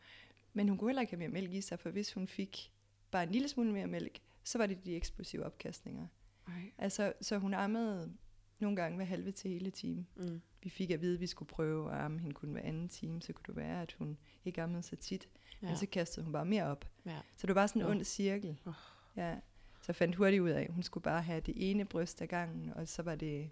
men 0.52 0.68
hun 0.68 0.78
kunne 0.78 0.90
heller 0.90 1.00
ikke 1.02 1.12
have 1.12 1.18
mere 1.18 1.28
mælk 1.42 1.52
i 1.52 1.60
sig, 1.60 1.78
for 1.78 1.90
hvis 1.90 2.12
hun 2.12 2.28
fik 2.28 2.72
bare 3.10 3.22
en 3.22 3.30
lille 3.32 3.48
smule 3.48 3.72
mere 3.72 3.86
mælk, 3.86 4.18
så 4.44 4.58
var 4.58 4.66
det 4.66 4.84
de 4.84 4.96
eksplosive 4.96 5.44
opkastninger. 5.44 6.06
Nej. 6.48 6.72
Altså, 6.78 7.12
så 7.20 7.38
hun 7.38 7.54
ammede 7.54 8.12
nogle 8.58 8.76
gange 8.76 8.96
hver 8.96 9.04
halve 9.04 9.32
til 9.32 9.50
hele 9.50 9.70
time. 9.70 10.06
Mm. 10.16 10.40
Vi 10.68 10.72
fik 10.72 10.90
at 10.90 11.00
vide, 11.00 11.14
at 11.14 11.20
vi 11.20 11.26
skulle 11.26 11.48
prøve 11.48 11.92
at 11.92 12.00
amme 12.00 12.18
hende 12.18 12.34
kun 12.34 12.52
hver 12.52 12.62
anden 12.62 12.88
time, 12.88 13.22
så 13.22 13.32
kunne 13.32 13.44
det 13.46 13.56
være, 13.56 13.82
at 13.82 13.92
hun 13.92 14.18
ikke 14.44 14.62
ammede 14.62 14.82
så 14.82 14.96
tit. 14.96 15.28
Ja. 15.34 15.66
Ja. 15.66 15.70
Men 15.70 15.76
så 15.76 15.86
kastede 15.86 16.24
hun 16.24 16.32
bare 16.32 16.44
mere 16.44 16.64
op. 16.64 16.88
ja. 17.06 17.18
Så 17.36 17.46
det 17.46 17.48
var 17.48 17.60
bare 17.60 17.68
sådan 17.68 17.82
en 17.82 17.86
Nå. 17.86 17.90
ond 17.90 18.04
cirkel. 18.04 18.60
Åh. 18.66 18.72
Ja. 19.16 19.34
Så 19.80 19.84
jeg 19.88 19.96
fandt 19.96 20.16
hurtigt 20.16 20.42
ud 20.42 20.50
af, 20.50 20.62
at 20.62 20.72
hun 20.72 20.82
skulle 20.82 21.04
bare 21.04 21.22
have 21.22 21.40
det 21.40 21.70
ene 21.70 21.84
bryst 21.84 22.22
ad 22.22 22.26
gangen, 22.26 22.72
og 22.74 22.88
så 22.88 23.02
var 23.02 23.14
det 23.14 23.50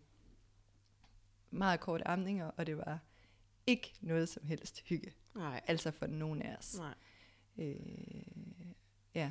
meget 1.50 1.80
kort 1.80 2.02
amninger, 2.06 2.46
og 2.46 2.66
det 2.66 2.78
var 2.78 2.98
ikke 3.66 3.94
noget 4.00 4.28
som 4.28 4.46
helst 4.46 4.80
hygge. 4.80 5.12
Nej. 5.34 5.60
Altså 5.66 5.90
for 5.90 6.06
nogen 6.06 6.42
af 6.42 6.56
os. 6.56 6.78
Nej. 6.78 6.94
Øh, 7.58 7.76
ja. 9.14 9.30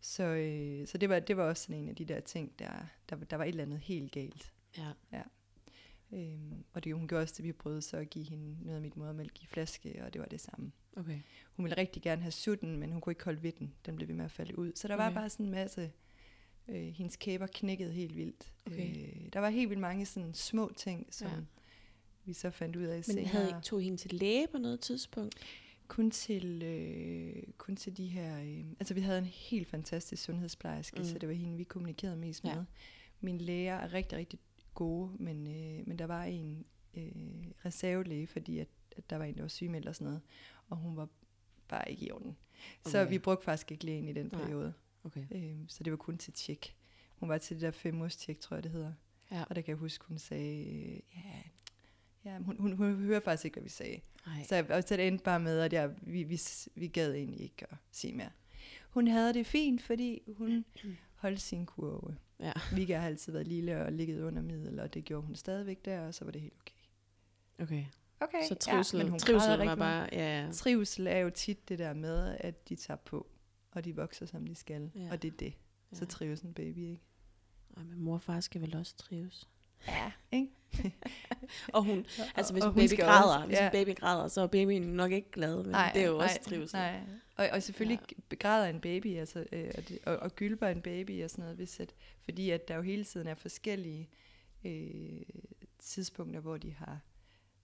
Så, 0.00 0.22
øh, 0.22 0.86
så 0.86 0.98
det, 0.98 1.08
var, 1.08 1.18
det 1.20 1.36
var 1.36 1.44
også 1.44 1.62
sådan 1.62 1.82
en 1.82 1.88
af 1.88 1.96
de 1.96 2.04
der 2.04 2.20
ting, 2.20 2.58
der, 2.58 2.72
der, 3.08 3.16
der 3.16 3.36
var 3.36 3.44
et 3.44 3.48
eller 3.48 3.64
andet 3.64 3.80
helt 3.80 4.12
galt. 4.12 4.52
Ja. 5.12 5.22
Øhm, 6.12 6.64
og 6.72 6.84
det, 6.84 6.94
hun 6.94 7.08
gjorde 7.08 7.22
også 7.22 7.34
det, 7.36 7.44
vi 7.44 7.52
prøvede 7.52 7.82
så 7.82 7.96
at 7.96 8.10
give 8.10 8.24
hende 8.24 8.56
noget 8.64 8.76
af 8.76 8.82
mit 8.82 8.96
modermælk 8.96 9.42
i 9.42 9.46
flaske, 9.46 10.04
og 10.04 10.12
det 10.12 10.20
var 10.20 10.26
det 10.26 10.40
samme. 10.40 10.72
Okay. 10.96 11.20
Hun 11.56 11.64
ville 11.64 11.76
rigtig 11.76 12.02
gerne 12.02 12.22
have 12.22 12.32
sutten, 12.32 12.76
men 12.76 12.92
hun 12.92 13.00
kunne 13.00 13.10
ikke 13.10 13.24
holde 13.24 13.42
ved 13.42 13.52
den. 13.52 13.74
Den 13.86 13.96
blev 13.96 14.08
ved 14.08 14.14
med 14.14 14.24
at 14.24 14.30
falde 14.30 14.58
ud. 14.58 14.72
Så 14.74 14.88
der 14.88 14.94
var 14.94 15.06
Okay. 15.06 15.14
bare 15.16 15.30
sådan 15.30 15.46
en 15.46 15.52
masse... 15.52 15.90
Øh, 16.68 16.86
hendes 16.86 17.16
kæber 17.16 17.46
knækkede 17.46 17.92
helt 17.92 18.16
vildt. 18.16 18.52
Okay. 18.66 18.96
Øh, 18.96 19.28
der 19.32 19.40
var 19.40 19.48
helt 19.50 19.70
vildt 19.70 19.80
mange 19.80 20.06
sådan 20.06 20.34
små 20.34 20.72
ting, 20.76 21.06
som 21.10 21.28
Ja. 21.28 21.34
vi 22.24 22.32
så 22.32 22.50
fandt 22.50 22.76
ud 22.76 22.82
af 22.82 22.94
Men 22.96 23.02
senere. 23.02 23.24
havde 23.26 23.50
I 23.50 23.62
tog 23.62 23.80
hende 23.82 23.96
til 23.98 24.12
læge 24.12 24.46
på 24.52 24.58
noget 24.58 24.80
tidspunkt? 24.80 25.34
Kun 25.88 26.10
til, 26.10 26.62
øh, 26.62 27.42
kun 27.58 27.76
til 27.76 27.96
de 27.96 28.06
her... 28.06 28.40
Øh, 28.42 28.64
altså, 28.80 28.94
vi 28.94 29.00
havde 29.00 29.18
en 29.18 29.24
helt 29.24 29.68
fantastisk 29.68 30.22
sundhedsplejerske, 30.22 30.98
Mm. 30.98 31.04
så 31.04 31.18
det 31.18 31.28
var 31.28 31.34
hende, 31.34 31.56
vi 31.56 31.64
kommunikerede 31.64 32.16
mest 32.16 32.44
Ja. 32.44 32.54
med. 32.54 32.64
Mine 33.20 33.38
læger 33.38 33.74
er 33.74 33.92
rigtig, 33.92 34.18
rigtig 34.18 34.38
gode, 34.76 35.12
men, 35.18 35.46
øh, 35.46 35.88
men 35.88 35.98
der 35.98 36.06
var 36.06 36.24
en 36.24 36.66
øh, 36.94 37.12
reservelæge, 37.64 38.26
fordi 38.26 38.58
at, 38.58 38.68
at 38.96 39.10
der 39.10 39.16
var 39.16 39.24
en, 39.24 39.34
der 39.34 39.40
var 39.40 39.48
sygemeldt 39.48 39.88
og 39.88 39.94
sådan 39.94 40.04
noget, 40.04 40.22
og 40.68 40.76
hun 40.76 40.96
var 40.96 41.08
bare 41.68 41.90
ikke 41.90 42.06
i 42.06 42.10
orden. 42.10 42.36
Okay. 42.80 42.90
Så 42.90 43.04
vi 43.04 43.18
brugte 43.18 43.44
faktisk 43.44 43.72
ikke 43.72 43.84
lægen 43.84 44.08
i 44.08 44.12
den 44.12 44.26
Nej. 44.32 44.42
periode. 44.42 44.74
Okay. 45.04 45.24
Øh, 45.30 45.56
så 45.68 45.82
det 45.82 45.90
var 45.90 45.96
kun 45.96 46.18
til 46.18 46.32
tjek. 46.32 46.76
Hun 47.16 47.28
var 47.28 47.38
til 47.38 47.56
det 47.56 47.62
der 47.62 47.70
fem 47.70 48.02
års 48.02 48.16
tjek, 48.16 48.40
tror 48.40 48.56
jeg 48.56 48.64
det 48.64 48.70
hedder. 48.70 48.92
Ja. 49.30 49.44
Og 49.44 49.56
der 49.56 49.62
kan 49.62 49.70
jeg 49.72 49.78
huske, 49.78 50.04
hun 50.04 50.18
sagde, 50.18 50.66
øh, 50.66 51.00
ja, 51.14 51.42
ja 52.24 52.38
hun, 52.38 52.56
hun, 52.58 52.72
hun 52.72 52.94
hører 52.94 53.20
faktisk 53.20 53.44
ikke, 53.44 53.54
hvad 53.54 53.62
vi 53.62 53.68
sagde. 53.68 54.00
Nej. 54.26 54.42
Så, 54.42 54.66
og 54.70 54.82
så 54.82 54.96
det 54.96 55.06
endte 55.08 55.24
bare 55.24 55.40
med, 55.40 55.60
at 55.60 55.72
jeg, 55.72 55.94
vi, 56.02 56.22
vi, 56.22 56.40
vi 56.74 56.88
gad 56.88 57.14
egentlig 57.14 57.40
ikke 57.40 57.66
at 57.70 57.76
sige 57.90 58.12
mere. 58.12 58.30
Hun 58.90 59.08
havde 59.08 59.34
det 59.34 59.46
fint, 59.46 59.82
fordi 59.82 60.22
hun 60.36 60.64
holdt 61.22 61.40
sin 61.40 61.66
kurve. 61.66 62.16
Ja. 62.40 62.52
Vika 62.74 62.98
har 62.98 63.06
altid 63.06 63.32
været 63.32 63.46
lille 63.46 63.84
og 63.84 63.92
ligget 63.92 64.22
under 64.22 64.42
middel, 64.42 64.80
og 64.80 64.94
det 64.94 65.04
gjorde 65.04 65.26
hun 65.26 65.34
stadigvæk 65.34 65.84
der, 65.84 66.06
og 66.06 66.14
så 66.14 66.24
var 66.24 66.32
det 66.32 66.40
helt 66.40 66.54
okay. 66.60 66.72
Okay. 67.64 67.84
Okay, 68.20 68.42
Så 68.48 68.54
trivsel, 68.54 68.96
ja, 68.96 69.00
ja, 69.00 69.04
men 69.04 69.10
hun 69.10 69.18
trivsel 69.18 69.58
var 69.58 69.76
bare, 69.76 70.08
ja, 70.12 70.42
meget. 70.42 70.54
Trivsel 70.54 71.06
er 71.06 71.16
jo 71.18 71.30
tit 71.30 71.68
det 71.68 71.78
der 71.78 71.94
med, 71.94 72.36
at 72.40 72.68
de 72.68 72.76
tager 72.76 72.98
på, 72.98 73.26
og 73.70 73.84
de 73.84 73.96
vokser, 73.96 74.26
som 74.26 74.46
de 74.46 74.54
skal. 74.54 74.90
Ja. 74.94 75.00
Ja. 75.00 75.10
Og 75.10 75.22
det 75.22 75.32
er 75.32 75.36
det. 75.36 75.54
Så 75.92 76.00
ja. 76.00 76.06
trives 76.06 76.40
en 76.40 76.54
baby, 76.54 76.78
ikke? 76.78 77.02
Ej, 77.76 77.82
men 77.82 78.00
mor 78.00 78.14
og 78.14 78.22
far 78.22 78.40
skal 78.40 78.60
vel 78.60 78.76
også 78.76 78.96
trives. 78.96 79.48
Ja, 79.88 80.12
ikke? 80.32 80.48
Og 81.74 81.84
hun, 81.84 82.06
altså 82.34 82.52
hvis 82.52 82.64
og 82.64 82.70
hun 82.72 82.88
baby 82.88 83.00
græder, 83.00 83.34
også- 83.36 83.46
hvis 83.46 83.58
ja. 83.58 83.66
en 83.66 83.72
baby 83.72 83.96
græder, 83.96 84.28
så 84.28 84.40
er 84.40 84.46
babyen 84.46 84.82
nok 84.82 85.12
ikke 85.12 85.30
glad, 85.30 85.56
men 85.62 85.70
nej, 85.72 85.90
det 85.94 86.02
er 86.02 86.06
jo 86.06 86.18
også 86.18 86.40
trivsel. 86.42 86.76
Nej. 86.78 87.00
Og, 87.36 87.48
og 87.52 87.62
selvfølgelig 87.62 87.98
ja. 88.10 88.16
begræder 88.28 88.66
en 88.66 88.80
baby, 88.80 89.18
altså, 89.18 89.46
øh, 89.52 89.70
og, 89.78 89.88
det, 89.88 89.98
og, 90.06 90.16
og 90.16 90.36
gylper 90.36 90.66
en 90.68 90.82
baby 90.82 91.24
og 91.24 91.30
sådan 91.30 91.42
noget, 91.42 91.56
hvis 91.56 91.80
at, 91.80 91.94
fordi 92.24 92.50
at 92.50 92.68
der 92.68 92.76
jo 92.76 92.82
hele 92.82 93.04
tiden 93.04 93.26
er 93.26 93.34
forskellige 93.34 94.08
øh, 94.64 95.22
tidspunkter, 95.78 96.40
hvor 96.40 96.56
de 96.56 96.72
har, 96.72 97.00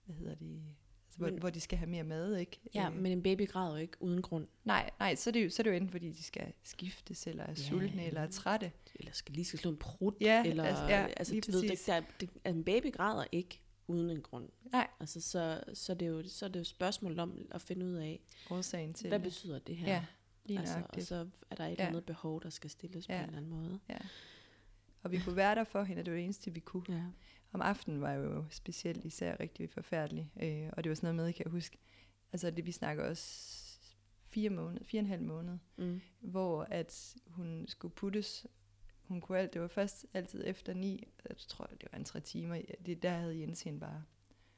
hvad 0.05 0.15
hedder 0.15 0.35
de, 0.35 0.61
altså, 0.69 0.82
hvor, 1.17 1.29
Men- 1.29 1.39
hvor 1.39 1.49
de 1.49 1.59
skal 1.59 1.77
have 1.77 1.89
mere 1.89 2.03
mad, 2.03 2.35
ikke? 2.37 2.59
Ja, 2.75 2.89
Øh, 2.89 2.95
men 2.95 3.11
en 3.11 3.23
baby 3.23 3.47
græder 3.49 3.71
jo 3.71 3.75
ikke 3.81 3.97
uden 3.99 4.21
grund. 4.21 4.47
Nej, 4.63 4.89
nej, 4.99 5.15
så 5.15 5.29
er, 5.29 5.31
det 5.31 5.45
jo, 5.45 5.49
så 5.49 5.61
er 5.61 5.63
det 5.63 5.69
jo 5.71 5.75
enten, 5.75 5.89
fordi 5.89 6.11
de 6.11 6.23
skal 6.23 6.53
skiftes, 6.63 7.27
eller 7.27 7.43
er 7.43 7.49
Ja. 7.49 7.55
sultne, 7.55 8.05
eller 8.05 8.21
er 8.21 8.27
trætte. 8.29 8.71
Eller 8.95 9.11
skal 9.11 9.35
lige 9.35 9.45
skal 9.45 9.59
slå 9.59 9.71
en 9.71 9.77
prut. 9.77 10.15
Ja, 10.21 10.43
eller, 10.45 10.63
altså, 10.63 10.83
altså, 10.83 10.95
ja, 10.95 11.07
altså 11.17 11.39
du 11.47 11.51
ved, 11.51 11.69
det, 11.69 11.79
der, 11.87 12.01
det, 12.19 12.29
at 12.43 12.55
en 12.55 12.63
baby 12.63 12.93
græder 12.93 13.25
ikke 13.31 13.61
uden 13.87 14.09
en 14.09 14.21
grund. 14.21 14.49
Nej. 14.71 14.87
Altså, 14.99 15.21
så, 15.21 15.63
så, 15.73 15.93
det 15.93 16.01
er 16.05 16.09
jo, 16.09 16.23
så 16.27 16.45
er 16.45 16.49
det 16.49 16.59
jo 16.59 16.63
spørgsmål 16.63 17.19
om 17.19 17.47
at 17.51 17.61
finde 17.61 17.85
ud 17.85 17.93
af, 17.93 18.19
Årsagen 18.49 18.93
til 18.93 19.07
hvad 19.07 19.19
det. 19.19 19.23
betyder 19.23 19.59
det 19.59 19.77
her? 19.77 19.93
Ja, 19.93 20.05
lige 20.45 20.59
altså, 20.59 20.81
og 20.89 21.01
så 21.01 21.27
er 21.51 21.55
der 21.55 21.63
et 21.63 21.67
Ja. 21.67 21.71
eller 21.71 21.85
andet 21.87 22.05
behov, 22.05 22.43
der 22.43 22.49
skal 22.49 22.69
stilles 22.69 23.07
på 23.07 23.13
Ja. 23.13 23.19
en 23.19 23.25
eller 23.25 23.37
anden 23.37 23.51
måde. 23.51 23.79
Ja. 23.89 23.97
Og 25.03 25.11
vi 25.11 25.19
kunne 25.19 25.35
være 25.35 25.55
der 25.55 25.63
for 25.63 25.83
hende, 25.83 26.03
det 26.03 26.11
var 26.11 26.17
det 26.17 26.23
eneste, 26.23 26.53
vi 26.53 26.59
kunne. 26.59 26.83
Ja. 26.89 27.03
Om 27.53 27.61
aftenen 27.61 28.01
var 28.01 28.11
jo 28.13 28.45
specielt 28.49 29.05
især 29.05 29.39
rigtig 29.39 29.69
forfærdelig. 29.69 30.31
Øh, 30.41 30.69
og 30.73 30.83
det 30.83 30.89
var 30.89 30.95
sådan 30.95 31.15
noget 31.15 31.27
med, 31.27 31.33
kan 31.33 31.45
jeg 31.45 31.51
huske, 31.51 31.77
altså 32.33 32.51
det, 32.51 32.65
vi 32.65 32.71
snakker 32.71 33.03
også 33.03 33.59
fire 34.29 34.49
måneder, 34.49 34.83
fire 34.83 34.99
og 34.99 35.03
en 35.03 35.09
halv 35.09 35.21
måned, 35.23 35.57
Mm. 35.77 36.01
hvor 36.19 36.63
at 36.63 37.15
hun 37.27 37.65
skulle 37.67 37.93
puttes. 37.95 38.47
Hun 39.03 39.21
kunne 39.21 39.39
alt, 39.39 39.53
det 39.53 39.61
var 39.61 39.67
først 39.67 40.05
altid 40.13 40.43
efter 40.47 40.73
ni, 40.73 41.07
jeg 41.29 41.37
tror, 41.37 41.65
det 41.65 41.87
var 41.91 41.97
en 41.97 42.05
tre 42.05 42.19
timer. 42.19 42.61
Det, 42.85 43.03
der 43.03 43.09
havde 43.09 43.39
Jens 43.39 43.61
hende 43.63 43.79
bare. 43.79 44.03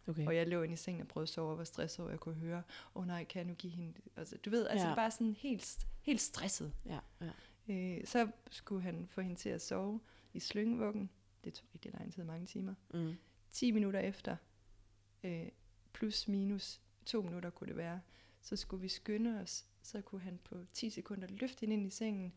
Okay. 0.08 0.28
Og 0.28 0.36
jeg 0.36 0.48
lå 0.48 0.62
inde 0.62 0.74
i 0.74 0.78
sengen 0.78 1.02
og 1.02 1.08
prøvede 1.08 1.24
at 1.26 1.30
sove 1.30 1.52
og 1.52 1.58
var 1.58 1.64
stresset 1.64 2.00
over, 2.00 2.10
jeg 2.10 2.20
kunne 2.20 2.36
høre, 2.36 2.58
åh 2.96 3.02
oh, 3.02 3.08
nej, 3.08 3.24
kan 3.24 3.40
jeg 3.40 3.46
nu 3.48 3.54
give 3.54 3.74
hende... 3.74 3.94
Altså, 4.16 4.38
du 4.46 4.50
ved, 4.50 4.68
altså 4.68 4.88
Ja. 4.88 4.96
bare 4.96 5.12
sådan 5.12 5.34
helt, 5.34 5.88
helt 6.02 6.22
stresset. 6.22 6.74
Ja, 6.86 7.00
ja. 7.22 7.32
Øh, 7.74 8.06
så 8.06 8.28
skulle 8.52 8.82
han 8.82 9.08
få 9.10 9.22
hende 9.22 9.36
til 9.36 9.50
at 9.50 9.62
sove 9.62 10.00
i 10.34 10.40
slyngevuggen. 10.40 11.10
Det 11.46 11.54
tog 11.54 11.66
rigtig 11.74 11.94
lang 11.94 12.14
tid, 12.14 12.24
mange 12.24 12.46
timer. 12.46 12.74
Mm. 12.94 13.14
10 13.52 13.72
minutter 13.72 14.00
efter, 14.00 14.36
øh, 15.24 15.48
plus 15.94 16.28
minus 16.28 16.82
to 17.06 17.22
minutter 17.22 17.50
kunne 17.50 17.68
det 17.68 17.78
være, 17.78 18.02
så 18.42 18.56
skulle 18.56 18.82
vi 18.82 18.88
skynde 18.90 19.40
os. 19.42 19.66
Så 19.82 20.02
kunne 20.02 20.22
han 20.22 20.40
på 20.44 20.66
10 20.74 20.90
sekunder 20.90 21.28
løfte 21.28 21.60
hende 21.60 21.74
ind 21.74 21.88
i 21.88 21.90
sengen, 21.90 22.34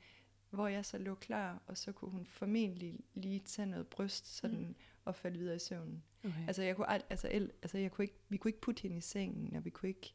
hvor 0.51 0.69
jeg 0.69 0.85
så 0.85 0.99
lå 0.99 1.15
klar, 1.15 1.63
og 1.67 1.77
så 1.77 1.93
kunne 1.93 2.11
hun 2.11 2.25
formentlig 2.27 3.01
lige 3.15 3.41
tage 3.41 3.67
noget 3.67 3.87
bryst 3.87 4.27
sådan, 4.37 4.59
mm. 4.59 4.75
og 5.05 5.15
falde 5.15 5.39
videre 5.39 5.57
i 5.57 5.59
søvnen. 5.59 6.03
Okay. 6.25 6.47
Altså, 6.47 6.63
jeg 6.63 6.77
kunne, 6.77 7.11
altså, 7.13 7.29
el, 7.31 7.53
altså 7.63 7.79
jeg 7.79 7.93
kunne 7.93 8.05
ikke, 8.05 8.19
vi 8.29 8.37
kunne 8.37 8.49
ikke 8.49 8.61
putte 8.61 8.83
hende 8.83 8.97
i 8.97 9.01
sengen, 9.01 9.57
og 9.57 9.65
vi 9.65 9.71
kunne 9.71 9.89
ikke... 9.89 10.15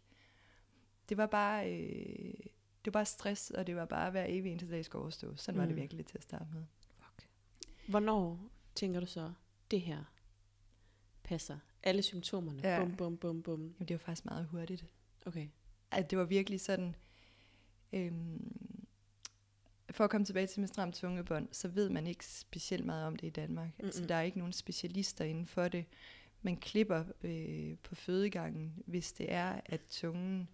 Det 1.09 1.17
var 1.17 1.25
bare, 1.25 1.73
øh, 1.73 2.33
det 2.85 2.85
var 2.85 2.91
bare 2.91 3.05
stress, 3.05 3.51
og 3.51 3.67
det 3.67 3.75
var 3.75 3.85
bare 3.85 4.11
hver 4.11 4.25
evig 4.29 4.51
eneste 4.51 4.71
dag 4.71 4.85
skulle 4.85 5.01
overstå. 5.01 5.35
Sådan 5.35 5.59
var 5.59 5.65
det 5.65 5.75
Mm. 5.75 5.81
virkelig 5.81 6.05
til 6.05 6.17
at 6.17 6.23
starte 6.23 6.45
med. 6.53 6.63
Hvornår 7.87 8.49
tænker 8.75 8.99
du 8.99 9.05
så, 9.05 9.31
det 9.71 9.81
her 9.81 10.03
passer? 11.23 11.57
Alle 11.83 12.01
symptomerne? 12.01 12.61
Ja. 12.63 12.79
Bum, 12.79 12.95
bum, 12.95 13.17
bum, 13.17 13.43
bum. 13.43 13.59
Jamen, 13.61 13.87
det 13.87 13.93
var 13.93 13.97
faktisk 13.97 14.25
meget 14.25 14.45
hurtigt. 14.45 14.85
Okay. 15.25 15.47
at 15.91 16.09
det 16.09 16.17
var 16.17 16.23
virkelig 16.25 16.61
sådan, 16.61 16.95
øhm, 17.93 18.85
for 19.91 20.03
at 20.03 20.09
komme 20.09 20.25
tilbage 20.25 20.47
til 20.47 20.59
med 20.59 20.67
stramt 20.67 20.95
tungebånd, 20.95 21.47
så 21.51 21.67
ved 21.67 21.89
man 21.89 22.07
ikke 22.07 22.25
specielt 22.25 22.85
meget 22.85 23.05
om 23.07 23.15
det 23.15 23.27
i 23.27 23.29
Danmark. 23.29 23.69
Altså, 23.79 24.01
Mm-mm. 24.01 24.07
der 24.07 24.15
er 24.15 24.21
ikke 24.21 24.37
nogen 24.37 24.53
specialister 24.53 25.25
inden 25.25 25.45
for 25.45 25.67
det. 25.67 25.85
Man 26.41 26.57
klipper 26.57 27.03
øh, 27.23 27.77
på 27.83 27.95
fødegangen, 27.95 28.83
hvis 28.85 29.13
det 29.13 29.31
er, 29.31 29.61
at 29.65 29.81
tungen 29.89 30.49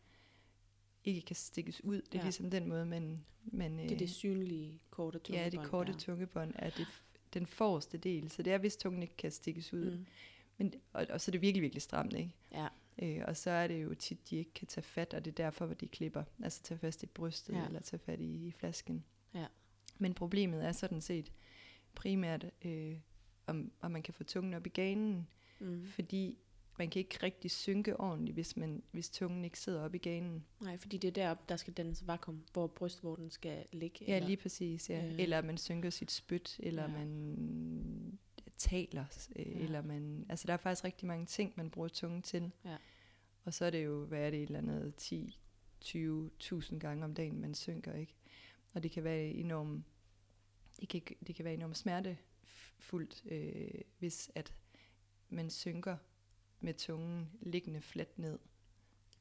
ikke 1.04 1.22
kan 1.22 1.36
stikkes 1.36 1.84
ud. 1.84 1.96
Det 1.96 2.08
er 2.08 2.10
Ja. 2.14 2.20
ja. 2.20 2.24
ligesom 2.24 2.50
den 2.52 2.68
måde, 2.70 2.86
man... 2.86 3.26
man 3.44 3.78
Det 3.78 3.92
er 3.92 3.98
det 3.98 4.10
synlige 4.10 4.80
korte 4.90 5.20
tungebånd. 5.20 5.54
Ja, 5.54 5.60
det 5.60 5.70
korte 5.70 5.92
der. 5.92 5.98
tungebånd 6.00 6.54
er 6.56 6.70
det, 6.70 6.88
den 7.34 7.46
forreste 7.46 7.98
del. 7.98 8.32
Så 8.32 8.44
det 8.44 8.54
er, 8.54 8.58
hvis 8.58 8.78
tungen 8.78 9.02
ikke 9.02 9.18
kan 9.18 9.32
stikkes 9.32 9.74
ud. 9.74 9.92
Mm. 9.92 10.06
Men, 10.58 10.74
og, 10.94 11.06
og 11.10 11.22
så 11.22 11.30
er 11.30 11.32
det 11.32 11.42
virkelig, 11.42 11.62
virkelig 11.62 11.82
stramt, 11.82 12.14
ikke? 12.14 12.32
Ja. 12.52 12.68
Øh, 13.02 13.24
og 13.28 13.38
så 13.38 13.50
er 13.52 13.68
det 13.68 13.84
jo 13.84 13.94
tit, 13.94 14.30
de 14.30 14.36
ikke 14.38 14.54
kan 14.54 14.68
tage 14.68 14.84
fat, 14.84 15.14
og 15.14 15.26
det 15.26 15.32
er 15.32 15.36
derfor, 15.36 15.66
hvor 15.66 15.76
de 15.76 15.88
klipper. 15.88 16.24
Altså 16.44 16.64
tage 16.64 16.78
fast 16.78 17.04
i 17.04 17.06
brystet, 17.06 17.54
ja. 17.54 17.66
eller 17.66 17.80
tage 17.80 18.00
fat 18.00 18.20
i, 18.20 18.48
i 18.48 18.52
flasken. 18.52 19.04
Ja. 19.34 19.46
Men 19.98 20.14
problemet 20.14 20.66
er 20.66 20.72
sådan 20.72 21.02
set 21.02 21.32
primært, 21.96 22.46
øh, 22.66 22.96
om, 23.48 23.72
om 23.82 23.92
man 23.92 24.04
kan 24.04 24.14
få 24.14 24.24
tungen 24.24 24.54
op 24.54 24.66
i 24.68 24.70
ganen, 24.70 25.28
Mm. 25.62 25.86
fordi 25.86 26.38
man 26.80 26.90
kan 26.90 27.00
ikke 27.00 27.20
rigtig 27.24 27.52
synke 27.52 28.00
ordentligt, 28.00 28.34
hvis, 28.36 28.58
man, 28.58 28.84
hvis 28.92 29.10
tungen 29.10 29.46
ikke 29.46 29.60
sidder 29.60 29.82
op 29.84 29.96
i 29.96 29.98
ganen. 29.98 30.46
Nej, 30.62 30.78
fordi 30.78 30.98
det 30.98 31.08
er 31.08 31.12
deroppe, 31.12 31.44
der 31.50 31.56
skal 31.56 31.74
dannes 31.74 32.08
vakuum, 32.08 32.44
hvor 32.54 32.68
brystvorten 32.68 33.30
skal 33.32 33.66
ligge. 33.72 34.06
Ja, 34.08 34.16
eller- 34.16 34.28
lige 34.28 34.38
præcis. 34.38 34.90
Ja. 34.90 35.06
øh. 35.08 35.20
Eller 35.20 35.42
man 35.42 35.58
synker 35.58 35.90
sit 35.90 36.12
spyt, 36.12 36.60
eller 36.64 36.82
Ja. 36.82 36.88
man 36.88 38.20
taler, 38.58 39.06
øh, 39.36 39.48
Ja. 39.48 39.60
eller 39.60 39.82
man... 39.82 40.26
Altså, 40.30 40.48
der 40.48 40.54
er 40.54 40.58
faktisk 40.58 40.84
rigtig 40.84 41.08
mange 41.08 41.26
ting, 41.26 41.54
man 41.56 41.70
bruger 41.70 41.88
tungen 41.88 42.22
til. 42.22 42.52
Ja. 42.66 42.78
Og 43.46 43.54
så 43.54 43.66
er 43.66 43.70
det 43.70 43.86
jo, 43.86 44.06
hvad 44.06 44.20
er 44.26 44.30
det, 44.30 44.38
et 44.40 44.44
eller 44.48 44.60
andet 44.60 44.96
10, 44.96 45.40
20, 45.82 46.32
1000 46.40 46.80
gange 46.80 47.06
om 47.06 47.14
dagen, 47.14 47.42
man 47.42 47.56
synker, 47.56 47.94
ikke? 47.94 48.16
Og 48.74 48.84
det 48.84 48.92
kan 48.92 49.04
være 49.04 49.24
enormt, 49.26 49.84
det 50.80 50.90
kan, 50.90 51.02
det 51.28 51.36
kan 51.36 51.46
være 51.46 51.54
enormt 51.54 51.78
smertefuldt, 51.78 53.24
øh, 53.32 53.82
hvis 54.00 54.32
at 54.36 54.54
man 55.30 55.50
synker 55.50 55.98
med 56.62 56.74
tungen 56.74 57.30
liggende 57.42 57.82
fladt 57.82 58.20
ned. 58.20 58.40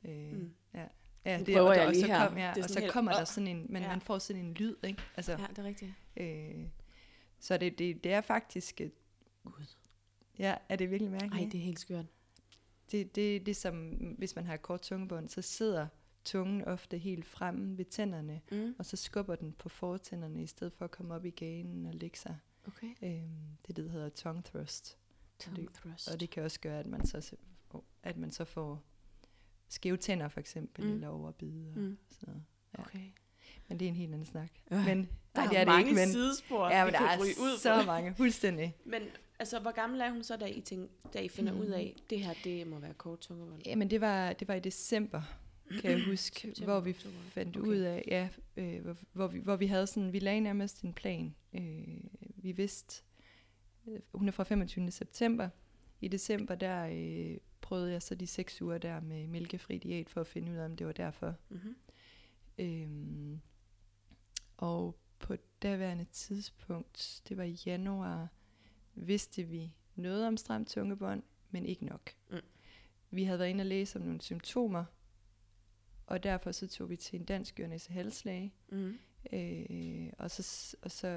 Øh, 0.05 0.33
Mm. 0.33 0.55
Ja, 0.74 0.87
ja 1.24 1.38
det, 1.38 1.46
prøver 1.55 1.68
og, 1.68 1.77
jeg 1.77 1.87
og, 1.87 1.92
lige 1.92 2.01
så 2.01 2.07
her. 2.07 2.29
kom, 2.29 2.38
ja, 2.38 2.53
Det 2.55 2.61
er 2.61 2.64
og 2.64 2.70
så 2.70 2.81
helt- 2.81 2.92
kommer 2.92 3.12
der 3.12 3.24
sådan 3.24 3.46
en, 3.46 3.66
men 3.68 3.83
Ja. 3.83 3.88
man 3.88 4.01
får 4.01 4.18
sådan 4.18 4.42
en 4.44 4.55
lyd, 4.55 4.77
ikke? 4.85 5.03
Altså, 5.16 5.33
Ja, 5.33 5.46
det 5.51 5.59
er 5.59 5.64
rigtigt. 5.64 5.92
Øh, 6.16 6.66
så 7.40 7.59
det, 7.59 7.79
det, 7.79 8.05
det 8.05 8.12
er 8.12 8.20
faktisk... 8.20 8.81
Gud. 9.44 9.74
Ja, 10.38 10.55
er 10.68 10.77
det 10.77 10.90
virkelig 10.90 11.11
mærkeligt? 11.11 11.44
Ej, 11.44 11.48
det 11.53 11.59
er 11.61 11.64
helt 11.64 11.81
skørt. 11.81 12.07
det, 12.90 13.14
det, 13.16 13.46
det 13.46 13.51
er 13.51 13.55
som, 13.55 13.88
hvis 14.18 14.37
man 14.37 14.46
har 14.46 14.55
et 14.55 14.62
kort 14.62 14.81
tungebånd, 14.81 15.29
så 15.29 15.42
sidder 15.42 15.87
tungen 16.24 16.64
ofte 16.64 16.98
helt 16.98 17.24
fremme 17.27 17.79
ved 17.79 17.85
tænderne, 17.85 18.40
Mm. 18.53 18.74
og 18.79 18.87
så 18.87 18.96
skubber 18.96 19.35
den 19.37 19.53
på 19.53 19.68
fortænderne, 19.68 20.42
i 20.42 20.46
stedet 20.46 20.72
for 20.72 20.85
at 20.85 20.90
komme 20.90 21.14
op 21.14 21.24
i 21.24 21.31
ganen 21.31 21.87
og 21.87 21.94
lægge 21.94 22.18
sig. 22.18 22.37
Okay. 22.66 22.94
Øhm, 23.03 23.29
det, 23.66 23.77
det 23.77 23.90
hedder 23.90 24.09
tongue 24.09 24.42
thrust. 24.42 24.97
Tongue 25.38 25.68
thrust. 25.74 26.09
Og 26.09 26.20
det 26.20 26.31
kan 26.31 26.42
også 26.42 26.61
gøre, 26.61 26.79
at 26.81 26.87
man 26.87 27.07
så, 27.07 27.37
at 28.03 28.16
man 28.16 28.31
så 28.31 28.44
får 28.44 28.83
skæve 29.68 29.96
tænder 29.96 30.29
for 30.29 30.40
eksempel, 30.40 30.85
Mm. 30.85 30.88
mm. 30.90 30.94
eller 30.94 31.09
overbid. 31.09 31.66
Og 31.66 31.79
Mm. 31.79 31.98
sådan 32.11 32.27
noget. 32.33 32.42
ja. 32.79 32.83
Okay. 32.83 33.11
Men 33.68 33.81
det 33.81 33.85
er 33.87 33.88
en 33.88 33.94
helt 33.96 34.12
anden 34.12 34.27
snak. 34.27 34.51
Øh, 34.70 34.85
men, 34.85 34.98
Der 34.98 35.05
nej, 35.35 35.44
er 35.44 35.48
det 35.48 35.57
er 35.57 35.61
det 35.61 35.66
mange 35.68 35.88
ikke, 35.88 35.94
men, 36.01 36.09
sidespor, 36.09 36.68
ja, 36.68 36.85
men 36.85 36.94
der 36.94 37.01
er 37.01 37.18
ud 37.18 37.59
så 37.59 37.83
mange, 37.87 38.14
fuldstændig. 38.14 38.74
Men 38.85 39.03
altså, 39.38 39.59
hvor 39.61 39.70
gammel 39.70 40.01
er 40.01 40.11
hun 40.11 40.22
så, 40.22 40.37
da 40.37 40.44
I, 40.46 40.61
tænk, 40.61 40.90
da 41.14 41.18
I 41.20 41.29
finder 41.29 41.53
Mhm. 41.53 41.61
ud 41.61 41.66
af, 41.66 41.94
det 42.11 42.20
her, 42.24 42.35
det 42.44 42.66
må 42.66 42.79
være 42.79 42.94
kort 42.94 43.20
tungebånd? 43.20 43.62
Jamen 43.66 43.90
det 43.90 44.01
var, 44.01 44.33
det 44.33 44.48
var 44.48 44.55
i 44.55 44.61
december, 44.61 45.22
kan 45.81 45.90
jeg 45.90 46.01
huske, 46.11 46.40
September, 46.40 46.72
hvor 46.72 46.81
vi 46.81 46.92
fandt 47.33 47.57
Okay. 47.57 47.68
ud 47.68 47.77
af, 47.77 48.05
ja, 48.09 48.29
øh, 48.57 48.83
hvor, 48.83 48.96
hvor, 49.12 49.27
vi, 49.27 49.38
hvor 49.38 49.57
vi 49.57 49.66
havde 49.66 49.87
sådan, 49.87 50.12
vi 50.12 50.18
lagde 50.18 50.40
nærmest 50.40 50.81
en 50.83 50.92
plan. 50.92 51.35
Øh, 51.55 51.98
vi 52.37 52.53
vidste, 52.53 53.03
hun 54.14 54.29
er 54.29 54.33
fra 54.33 54.44
25. 54.44 54.90
september. 54.90 55.48
I 56.01 56.09
december, 56.09 56.55
der 56.55 56.88
øh, 56.92 57.38
prøvede 57.61 57.92
jeg 57.92 58.03
så 58.03 58.14
de 58.14 58.27
seks 58.27 58.62
uger 58.62 58.79
der 58.79 59.01
med 59.01 59.27
mælkefri 59.27 59.79
diæt, 59.79 60.11
for 60.11 60.20
at 60.20 60.27
finde 60.27 60.53
ud 60.53 60.57
af, 60.57 60.64
om 60.64 60.77
det 60.77 60.87
var 60.87 60.92
derfor. 60.92 61.35
Mm-hmm. 61.48 61.77
Øhm, 62.59 63.40
og 64.57 64.98
på 65.18 65.37
daværende 65.62 66.05
tidspunkt, 66.05 67.22
det 67.29 67.37
var 67.37 67.42
i 67.44 67.59
januar, 67.66 68.29
vidste 68.94 69.42
vi 69.42 69.72
noget 69.94 70.27
om 70.27 70.37
stramt 70.37 70.68
tungebånd, 70.68 71.22
men 71.51 71.66
ikke 71.66 71.85
nok. 71.85 72.11
Mm. 72.31 72.37
Vi 73.11 73.24
havde 73.24 73.38
været 73.38 73.48
inde 73.51 73.62
og 73.62 73.66
læse 73.66 73.98
om 73.98 74.05
nogle 74.05 74.20
symptomer, 74.20 74.85
og 76.07 76.22
derfor 76.22 76.53
så 76.53 76.68
tog 76.68 76.90
vi 76.90 76.96
til 76.96 77.20
en 77.20 77.24
dansk 77.24 77.61
ørnæse 77.61 77.92
halslæge, 77.92 78.55
Mm. 78.68 78.98
Øh, 79.32 80.12
og, 80.18 80.30
så, 80.30 80.76
og 80.82 80.90
så 80.90 81.08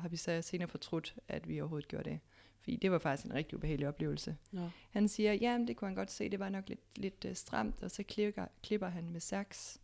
har 0.00 0.08
vi 0.08 0.16
så 0.16 0.42
senere 0.42 0.68
fortrudt, 0.68 1.14
at 1.28 1.48
vi 1.48 1.60
overhovedet 1.60 1.88
gjorde 1.88 2.10
det. 2.10 2.20
Fordi 2.60 2.76
det 2.76 2.90
var 2.90 2.98
faktisk 2.98 3.26
en 3.26 3.34
rigtig 3.34 3.56
ubehagelig 3.56 3.88
oplevelse. 3.88 4.36
Nå. 4.52 4.70
Han 4.90 5.08
siger, 5.08 5.32
ja, 5.32 5.64
det 5.68 5.76
kunne 5.76 5.88
han 5.88 5.94
godt 5.94 6.10
se, 6.10 6.28
det 6.28 6.38
var 6.38 6.48
nok 6.48 6.68
lidt, 6.68 6.98
lidt 6.98 7.24
uh, 7.24 7.34
stramt, 7.34 7.82
og 7.82 7.90
så 7.90 8.02
klipper, 8.02 8.46
klipper 8.62 8.88
han 8.88 9.10
med 9.10 9.20
saks, 9.20 9.80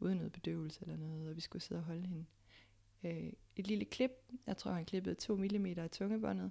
uden 0.00 0.16
noget 0.16 0.32
bedøvelse 0.32 0.82
eller 0.82 0.96
noget, 0.96 1.28
og 1.28 1.36
vi 1.36 1.40
skulle 1.40 1.62
sidde 1.62 1.80
og 1.80 1.84
holde 1.84 2.06
hende. 2.06 2.24
Øh, 3.04 3.32
et 3.56 3.66
lille 3.66 3.84
klip, 3.84 4.10
jeg 4.46 4.56
tror 4.56 4.70
han 4.70 4.84
klippede 4.84 5.14
2 5.14 5.36
mm 5.36 5.66
af 5.66 5.90
tungebåndet, 5.90 6.50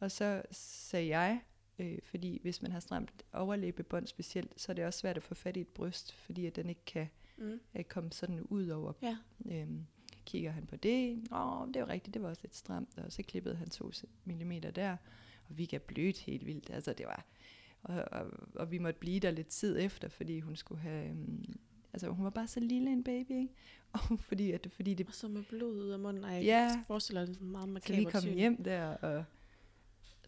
og 0.00 0.10
så 0.10 0.42
sagde 0.50 1.08
jeg, 1.08 1.40
øh, 1.78 1.98
fordi 2.02 2.38
hvis 2.42 2.62
man 2.62 2.72
har 2.72 2.80
stramt 2.80 3.24
overlæbebånd 3.32 4.06
specielt, 4.06 4.60
så 4.60 4.72
er 4.72 4.74
det 4.74 4.84
også 4.84 4.98
svært 4.98 5.16
at 5.16 5.22
få 5.22 5.34
fat 5.34 5.56
i 5.56 5.60
et 5.60 5.68
bryst, 5.68 6.12
fordi 6.12 6.46
at 6.46 6.56
den 6.56 6.68
ikke 6.68 6.84
kan 6.86 7.08
Mm. 7.38 7.60
øh, 7.74 7.84
komme 7.84 8.12
sådan 8.12 8.40
ud 8.40 8.68
over. 8.68 8.92
Ja. 9.02 9.16
Øhm, 9.50 9.86
kigger 10.24 10.50
han 10.50 10.66
på 10.66 10.76
det, 10.76 11.28
åh, 11.32 11.68
det 11.74 11.82
var 11.82 11.88
rigtigt, 11.88 12.14
det 12.14 12.22
var 12.22 12.28
også 12.28 12.42
lidt 12.42 12.56
stramt, 12.56 12.98
og 12.98 13.12
så 13.12 13.22
klippede 13.22 13.56
han 13.56 13.70
2 13.70 13.90
mm 14.24 14.52
der, 14.74 14.96
og 15.48 15.58
vi 15.58 15.64
kan 15.64 15.80
blødt 15.80 16.18
helt 16.18 16.46
vildt. 16.46 16.70
Altså 16.70 16.92
det 16.92 17.06
var, 17.06 17.24
og, 17.82 18.04
og, 18.12 18.26
og 18.54 18.70
vi 18.70 18.78
måtte 18.78 19.00
blive 19.00 19.20
der 19.20 19.30
lidt 19.30 19.46
tid 19.46 19.78
efter, 19.80 20.08
fordi 20.08 20.40
hun 20.40 20.56
skulle 20.56 20.80
have, 20.80 21.10
um, 21.10 21.44
altså 21.92 22.08
hun 22.08 22.24
var 22.24 22.30
bare 22.30 22.46
så 22.46 22.60
lille 22.60 22.92
en 22.92 23.04
baby, 23.04 23.30
ikke? 23.30 23.48
Og 23.92 24.18
fordi, 24.20 24.50
at, 24.52 24.66
fordi 24.72 24.94
det, 24.94 25.06
Og 25.06 25.14
så 25.14 25.28
med 25.28 25.42
blod 25.42 25.72
ud 25.76 25.90
af 25.90 25.98
munden. 25.98 26.24
Ja. 26.24 26.30
jeg 26.44 26.84
forestiller 26.86 27.26
det 27.26 27.40
meget 27.40 27.66
så 27.68 27.72
makabert 27.72 27.98
vi 27.98 28.04
kom 28.04 28.34
hjem 28.34 28.62
der, 28.64 28.86
og 28.86 29.24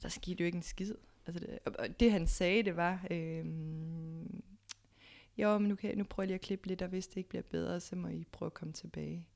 der 0.02 0.08
skete 0.08 0.40
jo 0.40 0.46
ikke 0.46 0.56
en 0.56 0.62
skid. 0.62 0.94
Altså 1.26 1.46
det, 1.46 1.58
og- 1.66 1.74
og 1.78 2.00
det 2.00 2.12
han 2.12 2.26
sagde, 2.26 2.62
det 2.62 2.76
var, 2.76 3.06
øhm, 3.10 4.42
jo, 5.38 5.58
men 5.58 5.68
nu, 5.68 5.74
kan, 5.76 5.88
jeg- 5.90 5.96
nu 5.96 6.04
prøver 6.04 6.24
jeg 6.24 6.28
lige 6.28 6.34
at 6.34 6.40
klippe 6.40 6.66
lidt, 6.68 6.82
og 6.82 6.88
hvis 6.88 7.08
det 7.08 7.16
ikke 7.16 7.28
bliver 7.28 7.42
bedre, 7.42 7.80
så 7.80 7.96
må 7.96 8.08
I 8.08 8.24
prøve 8.32 8.46
at 8.46 8.54
komme 8.54 8.72
tilbage. 8.74 9.26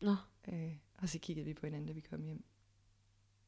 Nå, 0.00 0.16
Øh, 0.48 0.72
og 0.98 1.08
så 1.08 1.18
kiggede 1.18 1.46
vi 1.46 1.54
på 1.54 1.66
hinanden, 1.66 1.86
da 1.86 1.92
vi 1.92 2.00
kom 2.00 2.22
hjem. 2.22 2.44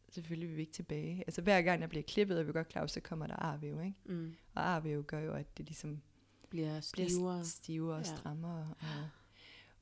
Selvfølgelig 0.08 0.48
vil 0.48 0.56
vi 0.56 0.60
ikke 0.62 0.72
tilbage. 0.72 1.18
Altså 1.26 1.42
hver 1.42 1.62
gang 1.62 1.80
der 1.82 1.86
bliver 1.86 2.02
klippet, 2.02 2.38
og 2.38 2.46
vi 2.46 2.52
godt 2.52 2.68
klar, 2.68 2.86
så 2.86 3.00
kommer 3.00 3.26
der 3.26 3.36
arvæv, 3.36 3.80
ikke? 3.84 3.96
mm. 4.04 4.34
Og 4.54 4.62
arvæv 4.62 5.04
gør 5.04 5.20
jo, 5.20 5.32
at 5.32 5.58
det 5.58 5.66
ligesom 5.66 6.02
bliver 6.48 6.80
bliver 6.92 7.08
stivere. 7.08 7.40
st- 7.40 7.44
stivere 7.44 7.96
og 7.96 8.04
Ja. 8.06 8.16
strammere. 8.16 8.74
Og 8.80 9.08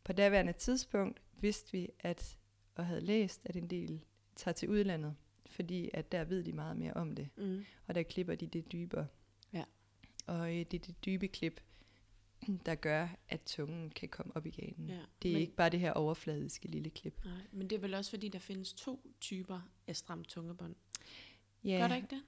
på 0.05 0.13
daværende 0.13 0.53
tidspunkt 0.53 1.23
vidste 1.41 1.73
vi, 1.73 1.89
at, 2.01 2.39
og 2.75 2.87
havde 2.87 3.01
læst, 3.01 3.41
at 3.45 3.57
en 3.57 3.67
del 3.71 4.05
tager 4.37 4.53
til 4.53 4.69
udlandet, 4.69 5.17
fordi 5.47 5.91
at 5.95 6.13
der 6.13 6.25
ved 6.25 6.45
de 6.45 6.53
meget 6.53 6.77
mere 6.77 6.95
om 6.95 7.15
det, 7.15 7.29
Mm. 7.37 7.65
og 7.87 7.95
der 7.95 8.03
klipper 8.03 8.35
de 8.35 8.47
det 8.47 8.73
dybere. 8.73 9.07
Ja. 9.53 9.65
Og 10.27 10.49
øh, 10.51 10.57
det 10.71 10.75
er 10.75 10.79
det 10.87 11.05
dybe 11.05 11.29
klip, 11.29 11.61
der 12.67 12.75
gør, 12.75 13.09
at 13.29 13.41
tungen 13.47 13.91
kan 13.91 14.09
komme 14.09 14.37
op 14.37 14.47
i 14.47 14.51
ganen. 14.51 14.89
Ja. 14.89 14.99
Det 15.23 15.29
er 15.29 15.33
men, 15.33 15.41
ikke 15.41 15.55
bare 15.55 15.71
det 15.71 15.81
her 15.81 15.93
overfladiske 15.93 16.69
lille 16.69 16.91
klip. 16.91 17.25
Nej, 17.25 17.35
men 17.53 17.71
det 17.71 17.77
er 17.77 17.81
vel 17.81 17.95
også 17.95 18.11
fordi, 18.11 18.29
der 18.29 18.39
findes 18.39 18.73
to 18.73 19.11
typer 19.21 19.61
af 19.87 19.97
stramt 19.97 20.29
tungebånd. 20.29 20.75
Ja, 21.65 21.79
Gør 21.81 21.89
der 21.89 21.97
ikke 21.97 22.09
det? 22.11 22.23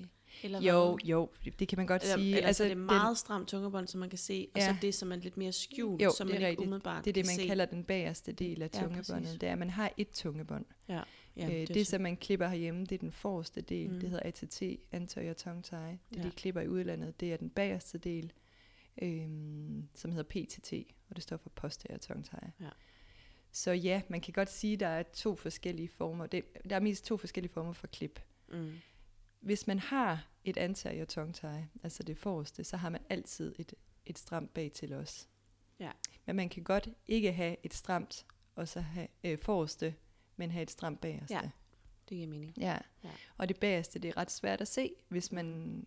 Øh, 0.00 0.04
Eller 0.42 0.60
jo, 0.60 0.86
hvad? 0.96 1.04
jo, 1.04 1.30
det 1.58 1.68
kan 1.68 1.78
man 1.78 1.86
godt 1.86 2.02
Eller, 2.02 2.16
sige. 2.16 2.36
eller 2.36 2.46
altså, 2.46 2.58
så 2.60 2.64
det 2.64 2.70
er 2.70 2.74
den- 2.74 2.84
meget 2.86 3.18
stramt 3.18 3.48
tungebånd, 3.48 3.86
som 3.86 4.00
man 4.00 4.08
kan 4.08 4.18
se, 4.18 4.48
og 4.54 4.60
Ja. 4.60 4.66
så 4.68 4.76
det, 4.82 4.94
som 4.94 5.12
er 5.12 5.16
lidt 5.16 5.36
mere 5.36 5.52
skjult, 5.52 6.02
Jo, 6.02 6.10
som 6.16 6.26
det 6.26 6.34
man 6.34 6.42
er 6.42 6.46
ikke 6.48 6.50
rigtigt. 6.50 6.66
umiddelbart 6.66 7.04
det 7.04 7.10
er 7.10 7.12
det, 7.14 7.26
man 7.26 7.34
se. 7.36 7.46
kalder 7.46 7.64
den 7.64 7.84
bagerste 7.84 8.32
del 8.32 8.62
af 8.62 8.68
Ja, 8.74 8.80
tungebåndet. 8.80 9.06
præcis. 9.22 9.38
det 9.40 9.48
er, 9.48 9.52
at 9.52 9.58
man 9.58 9.70
har 9.70 9.92
et 9.96 10.08
tungebånd. 10.10 10.64
Ja, 10.88 11.02
Ja, 11.36 11.46
øh, 11.46 11.68
det, 11.68 11.76
er 11.76 11.84
som 11.84 12.00
man 12.00 12.16
klipper 12.16 12.48
herhjemme, 12.48 12.80
det 12.80 12.92
er 12.92 12.98
den 12.98 13.12
forreste 13.12 13.60
del. 13.60 13.88
Mm. 13.88 13.94
Mm. 13.94 14.00
Det 14.00 14.10
hedder 14.10 14.26
ATT, 14.26 14.62
anterior 14.92 15.32
tongue 15.32 15.62
tie. 15.62 15.98
Det, 16.10 16.16
ja. 16.16 16.22
de 16.22 16.30
klipper 16.30 16.60
i 16.60 16.68
udlandet, 16.68 17.20
det 17.20 17.32
er 17.32 17.36
den 17.36 17.50
bagerste 17.50 17.98
del, 17.98 18.32
øhm, 19.02 19.88
som 19.94 20.12
hedder 20.12 20.46
PTT, 20.46 20.72
og 21.08 21.16
det 21.16 21.22
står 21.22 21.36
for 21.36 21.50
posterior 21.50 21.98
tongue 21.98 22.24
tie. 22.24 22.52
Ja. 22.60 22.70
Så 23.52 23.70
ja, 23.70 24.02
man 24.08 24.20
kan 24.20 24.32
godt 24.32 24.50
sige, 24.50 24.72
at 24.72 24.80
der 24.80 24.86
er 24.86 25.02
to 25.02 25.36
forskellige 25.36 25.88
former. 25.88 26.26
Det, 26.26 26.44
der 26.70 26.76
er 26.76 26.80
mest 26.80 27.04
to 27.04 27.16
forskellige 27.16 27.52
former 27.52 27.72
for 27.72 27.86
klip. 27.86 28.20
Mm. 28.48 28.72
Hvis 29.40 29.66
man 29.66 29.78
har 29.78 30.28
et 30.44 30.56
anterior 30.56 31.04
tongue 31.04 31.32
tie, 31.32 31.68
altså 31.82 32.02
det 32.02 32.18
forreste, 32.18 32.64
så 32.64 32.76
har 32.76 32.88
man 32.88 33.00
altid 33.08 33.54
et, 33.58 33.74
et 34.06 34.18
stramt 34.18 34.54
bag 34.54 34.72
til 34.72 34.92
os. 34.92 35.28
Ja. 35.78 35.90
Men 36.26 36.36
man 36.36 36.48
kan 36.48 36.62
godt 36.62 36.88
ikke 37.06 37.32
have 37.32 37.56
et 37.62 37.74
stramt, 37.74 38.26
og 38.54 38.68
så 38.68 38.80
have 38.80 39.08
øh, 39.24 39.38
forreste, 39.38 39.94
men 40.36 40.50
have 40.50 40.62
et 40.62 40.70
stramt 40.70 41.00
bagerste. 41.00 41.34
Ja. 41.34 41.50
Det 42.08 42.16
giver 42.16 42.26
mening. 42.26 42.54
Ja. 42.58 42.66
Ja. 42.66 42.78
ja. 43.04 43.10
Og 43.36 43.48
det 43.48 43.60
bagerste, 43.60 43.98
det 43.98 44.08
er 44.08 44.16
ret 44.16 44.30
svært 44.30 44.60
at 44.60 44.68
se, 44.68 44.94
hvis 45.08 45.32
man... 45.32 45.86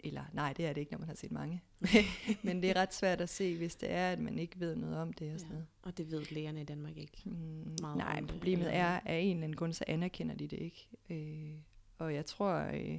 Eller 0.00 0.24
nej, 0.32 0.52
det 0.52 0.66
er 0.66 0.72
det 0.72 0.80
ikke, 0.80 0.92
når 0.92 0.98
man 0.98 1.08
har 1.08 1.14
set 1.14 1.32
mange. 1.32 1.62
Men 2.44 2.62
det 2.62 2.70
er 2.70 2.76
ret 2.76 2.94
svært 2.94 3.20
at 3.20 3.28
se, 3.28 3.56
hvis 3.56 3.76
det 3.76 3.90
er, 3.90 4.12
at 4.12 4.18
man 4.18 4.38
ikke 4.38 4.60
ved 4.60 4.76
noget 4.76 4.96
om 4.96 5.12
det 5.12 5.32
og 5.34 5.40
sådan 5.40 5.50
Ja. 5.50 5.54
noget. 5.54 5.66
Og 5.82 5.98
det 5.98 6.10
ved 6.10 6.24
lægerne 6.30 6.60
i 6.60 6.64
Danmark 6.64 6.96
ikke. 6.96 7.22
Mm, 7.24 7.32
Meget 7.80 7.96
nej, 7.96 8.16
om 8.20 8.26
det, 8.26 8.34
problemet 8.36 8.66
eller- 8.66 8.78
er, 8.80 8.96
at 8.96 9.02
af 9.06 9.18
en 9.18 9.30
eller 9.36 9.44
anden 9.44 9.56
grund, 9.56 9.72
så 9.72 9.84
anerkender 9.86 10.34
de 10.34 10.46
det 10.48 10.58
ikke. 10.58 10.88
Øh, 11.10 11.58
og 11.98 12.14
jeg 12.14 12.26
tror, 12.26 12.54
øh, 12.54 12.98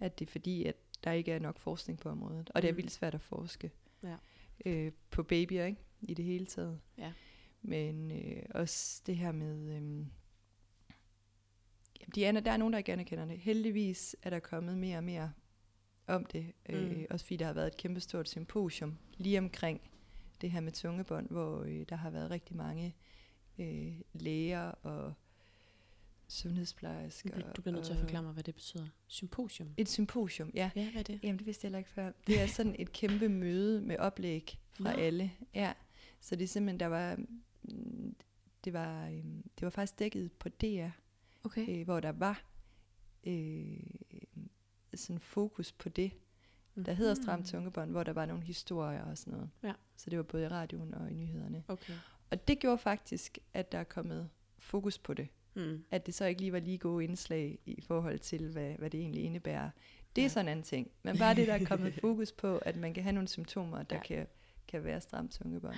at 0.00 0.18
det 0.18 0.26
er 0.26 0.30
fordi, 0.32 0.64
at 0.64 0.76
der 1.04 1.12
ikke 1.12 1.32
er 1.32 1.38
nok 1.38 1.58
forskning 1.58 1.98
på 1.98 2.08
området. 2.08 2.50
Og 2.54 2.62
det 2.62 2.68
er 2.68 2.72
Mm. 2.72 2.76
vildt 2.76 2.90
svært 2.92 3.14
at 3.14 3.20
forske 3.20 3.70
Ja. 4.02 4.16
øh, 4.66 4.92
på 5.10 5.22
babyer, 5.22 5.64
ikke? 5.64 5.78
I 6.02 6.14
det 6.14 6.24
hele 6.24 6.46
taget. 6.46 6.80
Ja. 6.98 7.12
Men 7.62 8.10
øh, 8.10 8.42
også 8.54 9.02
det 9.06 9.16
her 9.16 9.32
med... 9.32 9.76
Øh, 9.76 10.06
de 12.14 12.26
aner, 12.26 12.40
der 12.40 12.50
er 12.52 12.56
nogen, 12.56 12.72
der 12.72 12.78
ikke 12.78 12.92
anerkender 12.92 13.24
det. 13.24 13.38
Heldigvis 13.38 14.16
er 14.22 14.30
der 14.30 14.38
kommet 14.38 14.78
mere 14.78 14.96
og 14.96 15.04
mere 15.04 15.32
om 16.08 16.24
det. 16.24 16.52
Øh, 16.68 16.90
Mm. 16.90 17.06
også 17.10 17.24
fordi 17.26 17.36
der 17.36 17.46
har 17.46 17.52
været 17.52 17.66
et 17.66 17.76
kæmpestort 17.76 18.28
symposium 18.28 18.98
lige 19.16 19.38
omkring 19.38 19.80
det 20.40 20.50
her 20.50 20.60
med 20.60 20.72
tungebånd, 20.72 21.28
hvor 21.30 21.62
øh, 21.62 21.86
der 21.88 21.96
har 21.96 22.10
været 22.10 22.30
rigtig 22.30 22.56
mange 22.56 22.94
øh, 23.58 23.92
læger 24.12 24.60
og 24.70 25.14
sundhedsplejersker. 26.28 27.30
Du, 27.40 27.46
du 27.56 27.62
bliver 27.62 27.74
nødt 27.74 27.84
til 27.84 27.92
at 27.92 27.98
forklare 27.98 28.22
mig, 28.22 28.32
hvad 28.32 28.42
det 28.42 28.54
betyder. 28.54 28.86
Symposium. 29.06 29.68
Et 29.76 29.88
symposium, 29.88 30.50
ja. 30.54 30.70
Ja, 30.76 30.90
hvad 30.90 31.00
er 31.00 31.04
det? 31.04 31.20
Jamen, 31.22 31.38
det 31.38 31.46
vidste 31.46 31.64
jeg 31.64 31.68
heller 31.68 31.78
ikke 31.78 31.90
før. 31.90 32.12
Det 32.26 32.40
er 32.40 32.46
sådan 32.46 32.76
et 32.78 32.92
kæmpe 32.92 33.28
møde 33.28 33.80
med 33.80 33.96
oplæg 33.98 34.58
fra 34.72 34.92
Nå. 34.92 34.98
alle. 35.00 35.32
Ja. 35.54 35.72
Så 36.20 36.36
det 36.36 36.44
er 36.44 36.48
simpelthen, 36.48 36.80
der 36.80 36.86
var... 36.86 37.16
mm, 37.62 38.14
Det 38.64 38.72
var, 38.72 39.06
øhm, 39.08 39.42
det 39.58 39.62
var 39.62 39.70
faktisk 39.70 39.98
dækket 39.98 40.32
på 40.32 40.48
DR, 40.48 40.88
Okay. 41.44 41.68
øh, 41.80 41.84
hvor 41.84 42.00
der 42.00 42.12
var 42.12 42.42
øh, 43.26 43.80
sådan 44.94 45.20
fokus 45.20 45.72
på 45.72 45.88
det, 45.88 46.12
der 46.86 46.92
hedder 46.92 47.14
Stram 47.14 47.44
Tungebånd, 47.44 47.90
hvor 47.90 48.02
der 48.02 48.12
var 48.12 48.26
nogle 48.26 48.42
historier 48.44 49.02
og 49.04 49.18
sådan 49.18 49.32
noget. 49.32 49.50
Ja. 49.62 49.72
Så 49.96 50.10
det 50.10 50.16
var 50.18 50.22
både 50.22 50.44
i 50.44 50.48
radioen 50.48 50.94
og 50.94 51.10
i 51.10 51.14
nyhederne. 51.14 51.64
Okay. 51.68 51.92
Og 52.30 52.48
det 52.48 52.58
gjorde 52.58 52.78
faktisk, 52.78 53.38
at 53.54 53.72
der 53.72 53.78
er 53.78 53.84
kommet 53.84 54.28
fokus 54.58 54.98
på 54.98 55.14
det. 55.14 55.28
Mm. 55.54 55.84
At 55.90 56.06
det 56.06 56.14
så 56.14 56.24
ikke 56.24 56.40
lige 56.40 56.52
var 56.52 56.58
lige 56.60 56.78
gode 56.78 57.04
indslag 57.04 57.58
i 57.66 57.80
forhold 57.82 58.18
til, 58.18 58.48
hvad, 58.52 58.74
hvad 58.74 58.90
det 58.90 59.00
egentlig 59.00 59.24
indebærer. 59.24 59.70
Det 60.16 60.22
er 60.22 60.24
Ja. 60.24 60.28
sådan 60.28 60.44
en 60.46 60.50
anden 60.50 60.64
ting. 60.64 60.90
Men 61.02 61.18
bare 61.18 61.34
det, 61.34 61.46
der 61.48 61.54
er 61.54 61.64
kommet 61.64 61.94
fokus 62.00 62.32
på, 62.32 62.58
at 62.58 62.76
man 62.76 62.94
kan 62.94 63.02
have 63.02 63.12
nogle 63.12 63.28
symptomer, 63.28 63.82
der 63.82 63.96
Ja. 63.96 64.02
kan, 64.02 64.26
kan 64.68 64.84
være 64.84 65.00
stramt 65.00 65.32
tungebånd. 65.32 65.76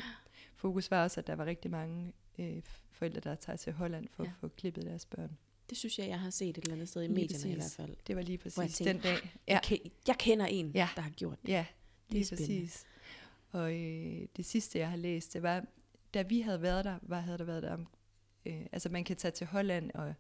Fokus 0.55 0.91
var 0.91 1.03
også, 1.03 1.21
at 1.21 1.27
der 1.27 1.35
var 1.37 1.47
rigtig 1.47 1.71
mange 1.71 2.13
øh, 2.39 2.63
forældre, 2.91 3.21
der 3.21 3.35
tager 3.35 3.57
til 3.57 3.73
Holland 3.73 4.09
for 4.11 4.25
ja. 4.25 4.29
at 4.29 4.35
få 4.41 4.49
klippet 4.49 4.85
deres 4.85 5.07
børn. 5.07 5.39
Det 5.71 5.79
synes 5.79 5.99
jeg, 5.99 6.09
jeg 6.09 6.21
har 6.21 6.31
set 6.31 6.49
et 6.59 6.63
eller 6.63 6.73
andet 6.75 6.89
sted 6.89 7.03
i 7.03 7.07
Lige 7.07 7.15
medierne 7.15 7.49
i 7.51 7.55
hvert 7.55 7.59
præcis. 7.63 7.77
fald. 7.77 7.97
Det 8.07 8.17
var 8.17 8.23
lige 8.23 8.39
præcis 8.39 8.57
tænkte, 8.77 8.85
den 8.93 9.01
dag. 9.03 9.33
Ja. 9.49 9.53
Ja, 9.55 9.61
Jeg, 9.71 9.79
jeg 10.09 10.17
kender 10.19 10.47
en, 10.47 10.71
Ja. 10.75 10.89
der 10.97 11.03
har 11.03 11.11
gjort 11.11 11.43
det. 11.43 11.49
ja 11.49 11.67
Det 12.09 12.09
er 12.09 12.13
lige 12.15 12.25
spændende. 12.25 12.61
præcis. 12.61 12.85
Og 13.51 13.75
øh, 13.75 14.27
det 14.37 14.45
sidste, 14.45 14.79
jeg 14.79 14.91
har 14.91 14.97
læst, 14.97 15.33
det 15.35 15.43
var, 15.43 15.65
da 16.15 16.23
vi 16.23 16.41
havde 16.41 16.63
været 16.63 16.85
der, 16.85 16.99
var, 17.03 17.21
havde 17.21 17.39
der 17.39 17.45
været 17.45 17.63
der 17.63 17.73
om, 17.75 17.87
øh, 18.47 18.67
altså 18.73 18.89
man 18.89 19.05
kan 19.05 19.17
tage 19.17 19.33
til 19.33 19.47
Holland 19.47 19.91
og 19.95 20.15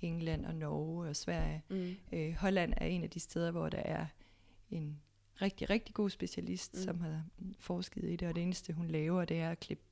England 0.00 0.46
og 0.46 0.54
Norge 0.54 1.08
og 1.08 1.16
Sverige, 1.16 1.62
Mm. 1.68 1.94
Øh, 2.12 2.32
Holland 2.34 2.74
er 2.76 2.86
en 2.86 3.02
af 3.04 3.10
de 3.10 3.20
steder, 3.20 3.50
hvor 3.50 3.68
der 3.68 3.78
er 3.78 4.06
en 4.70 5.00
rigtig, 5.42 5.70
rigtig 5.70 5.94
god 5.94 6.10
specialist, 6.10 6.74
mm. 6.74 6.80
som 6.82 7.00
har 7.00 7.24
forsket 7.58 8.04
i 8.04 8.16
det, 8.16 8.28
og 8.28 8.34
det 8.34 8.42
eneste, 8.42 8.72
hun 8.72 8.88
laver, 8.88 9.24
det 9.24 9.38
er 9.40 9.50
at 9.50 9.60
klippe, 9.60 9.84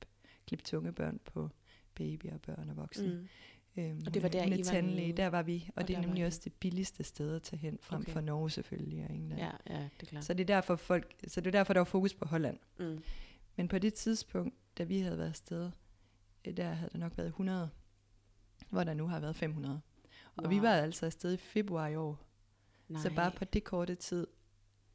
klippe 0.47 0.65
tunge 0.65 0.91
børn 0.91 1.19
på 1.25 1.49
babyer, 1.95 2.37
børn 2.37 2.69
og 2.69 2.77
voksne. 2.77 3.13
Mm. 3.13 3.27
Øhm, 3.77 4.03
Og 4.07 4.13
det 4.13 4.21
var 4.23 4.27
er- 4.27 4.31
der, 4.31 4.41
er 4.41 4.45
I 4.45 4.57
var 4.57 4.63
tandlæge, 4.63 5.07
nede? 5.07 5.17
der 5.17 5.27
var 5.27 5.41
vi, 5.43 5.65
og, 5.67 5.73
Og 5.81 5.87
det 5.87 5.95
er 5.95 6.01
nemlig 6.01 6.25
også 6.25 6.41
det 6.43 6.53
billigste 6.53 7.03
sted 7.03 7.35
at 7.35 7.41
tage 7.43 7.59
hen, 7.59 7.77
frem 7.81 8.01
Okay. 8.01 8.11
for 8.11 8.21
Norge 8.21 8.49
selvfølgelig 8.49 9.05
og 9.09 9.15
England. 9.15 9.41
Ja, 9.41 9.51
ja, 9.69 9.79
det 9.81 10.01
er 10.01 10.05
klart. 10.05 10.23
Så 10.25 10.33
det 10.33 10.41
er 10.41 10.45
derfor 10.55 10.75
folk, 10.75 11.15
så 11.27 11.41
det 11.41 11.47
er 11.47 11.51
derfor, 11.51 11.73
der 11.73 11.79
var 11.79 11.85
fokus 11.85 12.13
på 12.13 12.25
Holland. 12.25 12.57
Mm. 12.79 13.03
Men 13.55 13.67
på 13.67 13.77
det 13.79 13.93
tidspunkt, 13.93 14.55
da 14.77 14.83
vi 14.83 14.99
havde 14.99 15.17
været 15.17 15.29
afsted, 15.29 15.71
øh, 16.45 16.57
der 16.57 16.71
havde 16.71 16.89
der 16.93 16.97
nok 16.97 17.17
været 17.17 17.27
100, 17.27 17.69
hvor 18.69 18.83
der 18.83 18.93
nu 18.93 19.07
har 19.07 19.19
været 19.19 19.35
500. 19.35 19.81
Og 20.35 20.49
vi 20.49 20.55
Wow. 20.55 20.61
var 20.63 20.73
altså 20.73 21.05
afsted 21.05 21.33
i 21.33 21.37
februar 21.37 21.87
i 21.87 21.95
år. 21.95 22.25
Nej. 22.87 23.01
Så 23.01 23.13
bare 23.15 23.31
på 23.31 23.45
det 23.45 23.63
korte 23.63 23.95
tid 23.95 24.27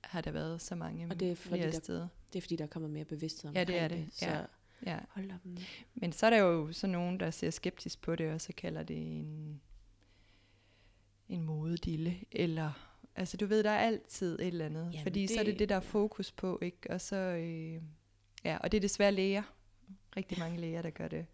har 0.05 0.21
der 0.21 0.31
været 0.31 0.61
så 0.61 0.75
mange 0.75 1.07
Og 1.11 1.21
det 1.21 1.31
er 1.31 1.35
fordi, 1.37 1.49
flere 1.55 1.71
der- 1.73 1.79
steder. 1.79 2.09
Det 2.33 2.39
er 2.39 2.43
fordi, 2.43 2.57
der 2.57 2.65
er 2.65 2.69
kommet 2.69 2.91
mere 2.91 3.05
bevidsthed 3.05 3.53
Ja, 3.53 3.61
omkring 3.61 3.67
det 3.69 3.79
er 3.79 3.89
det. 3.89 4.09
Så 4.13 4.27
Ja. 4.27 4.45
Ja. 4.87 4.99
hold 5.09 5.31
op. 5.33 5.45
nu. 5.45 5.57
Men 5.95 6.13
så 6.13 6.27
er 6.27 6.31
der 6.31 6.37
jo 6.39 6.73
så 6.73 6.87
nogen, 6.87 7.21
der 7.21 7.31
ser 7.31 7.51
skeptisk 7.51 8.01
på 8.03 8.17
det, 8.17 8.33
og 8.33 8.41
så 8.41 8.53
kalder 8.57 8.83
det 8.83 8.97
en, 8.97 9.61
en 11.29 11.43
modedille, 11.43 12.17
eller... 12.33 12.91
Altså, 13.17 13.37
du 13.37 13.47
ved, 13.47 13.63
der 13.65 13.71
er 13.71 13.79
altid 13.79 14.39
et 14.41 14.47
eller 14.47 14.67
andet. 14.67 14.85
Jamen, 14.93 15.03
fordi 15.03 15.27
så 15.27 15.35
er 15.35 15.39
det- 15.45 15.47
det 15.53 15.59
det, 15.59 15.69
der 15.69 15.77
er 15.77 15.81
fokus 15.81 16.33
på, 16.33 16.59
ikke? 16.63 16.91
Og 16.91 17.01
så... 17.01 17.17
Øh, 17.17 17.83
ja, 18.45 18.57
og 18.59 18.73
det 18.73 18.77
er 18.79 18.81
desværre 18.81 19.13
læger. 19.13 19.43
Rigtig 20.17 20.39
mange 20.39 20.61
læger, 20.61 20.83
der 20.83 20.91
gør 20.91 21.09
det. 21.09 21.27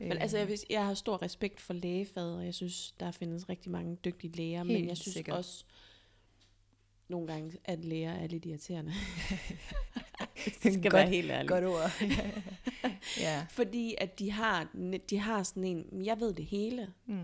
Men 0.00 0.12
altså, 0.12 0.38
jeg, 0.38 0.48
vil, 0.48 0.58
jeg 0.70 0.86
har 0.86 0.94
stor 0.94 1.22
respekt 1.22 1.60
for 1.60 1.74
lægefaget, 1.74 2.36
og 2.38 2.44
jeg 2.44 2.54
synes, 2.54 2.92
der 3.00 3.10
findes 3.10 3.48
rigtig 3.48 3.70
mange 3.70 3.96
dygtige 4.04 4.32
læger, 4.36 4.62
men 4.62 4.76
Helt 4.76 4.88
jeg 4.88 4.96
synes 4.96 5.14
sikkert. 5.14 5.36
også, 5.36 5.64
nogle 7.08 7.26
gange, 7.26 7.52
at 7.64 7.84
læger 7.84 8.12
er 8.12 8.26
lidt 8.26 8.44
irriterende. 8.44 8.92
Hvis 10.46 10.64
jeg 10.64 10.72
skal 10.72 10.82
Godt- 10.82 10.92
være 10.94 11.08
helt 11.08 11.30
ærlig. 11.30 11.48
Godt 11.48 11.64
ord. 11.64 11.90
ja. 13.20 13.46
Fordi 13.50 13.94
at 13.98 14.18
de 14.18 14.30
har, 14.30 14.68
de 15.10 15.18
har 15.18 15.42
sådan 15.42 15.64
en, 15.64 16.04
jeg 16.06 16.20
ved 16.20 16.34
det 16.34 16.44
hele, 16.44 16.92
Mm. 17.06 17.20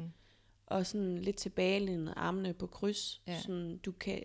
og 0.66 0.86
sådan 0.86 1.18
lidt 1.18 1.36
tilbagelænet 1.36 2.14
armene 2.16 2.54
på 2.54 2.66
kryds. 2.66 3.22
Ja. 3.26 3.40
Sådan, 3.40 3.76
du 3.76 3.92
kan, 3.92 4.22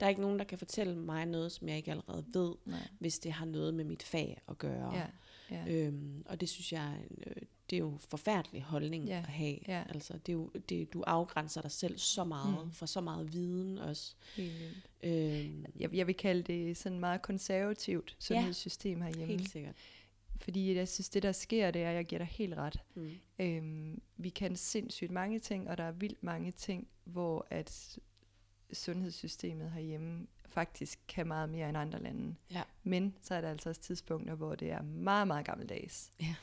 der 0.00 0.06
er 0.06 0.10
ikke 0.10 0.20
nogen, 0.20 0.38
der 0.38 0.44
kan 0.44 0.58
fortælle 0.58 0.96
mig 0.96 1.26
noget, 1.26 1.52
som 1.52 1.68
jeg 1.68 1.76
ikke 1.76 1.90
allerede 1.90 2.24
ved, 2.34 2.52
Nej. 2.66 2.78
hvis 2.98 3.18
det 3.18 3.32
har 3.32 3.44
noget 3.46 3.74
med 3.74 3.84
mit 3.84 4.02
fag 4.02 4.40
at 4.48 4.58
gøre. 4.58 4.94
Ja. 4.94 5.06
ja. 5.50 5.64
Øhm, 5.72 6.22
og 6.26 6.40
det 6.40 6.48
synes 6.48 6.72
jeg, 6.72 6.94
det 7.70 7.76
er 7.76 7.80
jo 7.80 7.88
en 7.92 7.98
forfærdelig 7.98 8.62
holdning 8.62 9.04
Ja, 9.04 9.18
at 9.18 9.26
have. 9.26 9.58
ja. 9.68 9.82
Altså, 9.88 10.12
det 10.12 10.28
er 10.28 10.32
jo, 10.32 10.50
det, 10.68 10.92
du 10.92 11.02
afgrænser 11.06 11.60
dig 11.62 11.70
selv 11.70 11.98
så 11.98 12.24
meget, 12.24 12.64
Mm. 12.66 12.72
for 12.72 12.86
så 12.86 13.00
meget 13.00 13.32
viden 13.32 13.78
også. 13.78 14.14
Øhm, 15.02 15.64
Jeg, 15.80 15.94
jeg 15.94 16.06
vil 16.06 16.14
kalde 16.14 16.42
det 16.42 16.76
sådan 16.76 17.00
meget 17.00 17.22
konservativt 17.22 18.16
sundhedssystem 18.18 19.00
herhjemme. 19.00 19.26
helt 19.26 19.50
sikkert. 19.50 19.74
Fordi 20.40 20.74
jeg 20.74 20.88
synes, 20.88 21.08
det 21.08 21.22
der 21.22 21.32
sker, 21.32 21.70
det 21.70 21.82
er, 21.82 21.90
at 21.90 21.96
jeg 21.96 22.04
giver 22.04 22.18
dig 22.18 22.26
helt 22.28 22.54
ret. 22.54 22.80
Mm. 22.94 23.10
Øhm, 23.38 24.00
vi 24.16 24.28
kan 24.28 24.56
sindssygt 24.56 25.10
mange 25.10 25.38
ting, 25.38 25.68
og 25.70 25.78
der 25.78 25.84
er 25.84 25.92
vildt 25.92 26.22
mange 26.22 26.50
ting, 26.52 26.88
hvor 27.04 27.46
at 27.50 27.98
sundhedssystemet 28.72 29.70
herhjemme 29.70 30.26
faktisk 30.48 30.98
kan 31.08 31.26
meget 31.26 31.48
mere 31.48 31.68
end 31.68 31.78
andre 31.78 32.02
lande. 32.02 32.34
Ja. 32.50 32.62
Men 32.82 33.14
så 33.22 33.34
er 33.34 33.40
der 33.40 33.50
altså 33.50 33.68
også 33.68 33.80
tidspunkter, 33.80 34.34
hvor 34.34 34.54
det 34.54 34.70
er 34.70 34.82
meget, 34.82 35.26
meget 35.26 35.46
gammeldags. 35.46 36.10
Ja. 36.20 36.34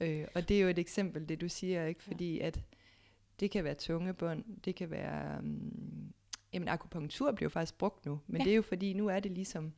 Øh, 0.00 0.26
og 0.34 0.48
det 0.48 0.56
er 0.56 0.60
jo 0.62 0.68
et 0.68 0.78
eksempel, 0.78 1.28
det 1.28 1.40
du 1.40 1.48
siger, 1.48 1.86
ikke? 1.86 2.02
Fordi 2.02 2.40
at 2.40 2.60
det 3.40 3.50
kan 3.50 3.64
være 3.64 3.74
tungebånd, 3.74 4.44
det 4.64 4.74
kan 4.74 4.90
være... 4.90 5.38
Um, 5.38 6.12
jamen, 6.52 6.68
akupunktur 6.68 7.32
bliver 7.32 7.46
jo 7.46 7.50
faktisk 7.50 7.78
brugt 7.78 8.06
nu, 8.06 8.20
men 8.26 8.40
Ja. 8.40 8.44
det 8.44 8.50
er 8.52 8.56
jo 8.56 8.62
fordi, 8.62 8.92
nu 8.92 9.08
er 9.08 9.20
det 9.20 9.32
ligesom 9.32 9.72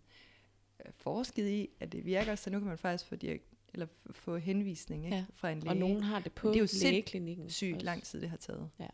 øh, 0.86 0.92
forsket 0.96 1.48
i, 1.48 1.68
at 1.80 1.92
det 1.92 2.04
virker, 2.04 2.34
så 2.34 2.50
nu 2.50 2.58
kan 2.58 2.68
man 2.68 2.78
faktisk 2.78 3.06
få, 3.08 3.16
direkt, 3.16 3.44
eller 3.74 3.86
få 4.10 4.36
henvisning 4.36 5.04
ikke? 5.04 5.16
Ja. 5.16 5.24
fra 5.34 5.50
en 5.50 5.60
læge. 5.60 5.70
Og 5.70 5.76
nogen 5.76 6.02
har 6.02 6.20
det 6.20 6.32
på 6.32 6.48
det 6.48 6.56
er 6.56 6.60
jo 6.60 6.68
lægeklinikken. 6.82 7.50
sygt 7.50 7.74
også. 7.74 7.84
lang 7.84 8.02
tid, 8.02 8.20
det 8.20 8.30
har 8.30 8.36
taget. 8.36 8.70
Ja. 8.80 8.86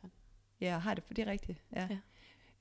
Ja, 0.60 0.78
har 0.78 0.94
det, 0.94 1.04
for 1.04 1.14
det 1.14 1.26
er 1.28 1.30
rigtigt. 1.30 1.62
Ja. 1.76 1.88
Ja. 1.90 1.98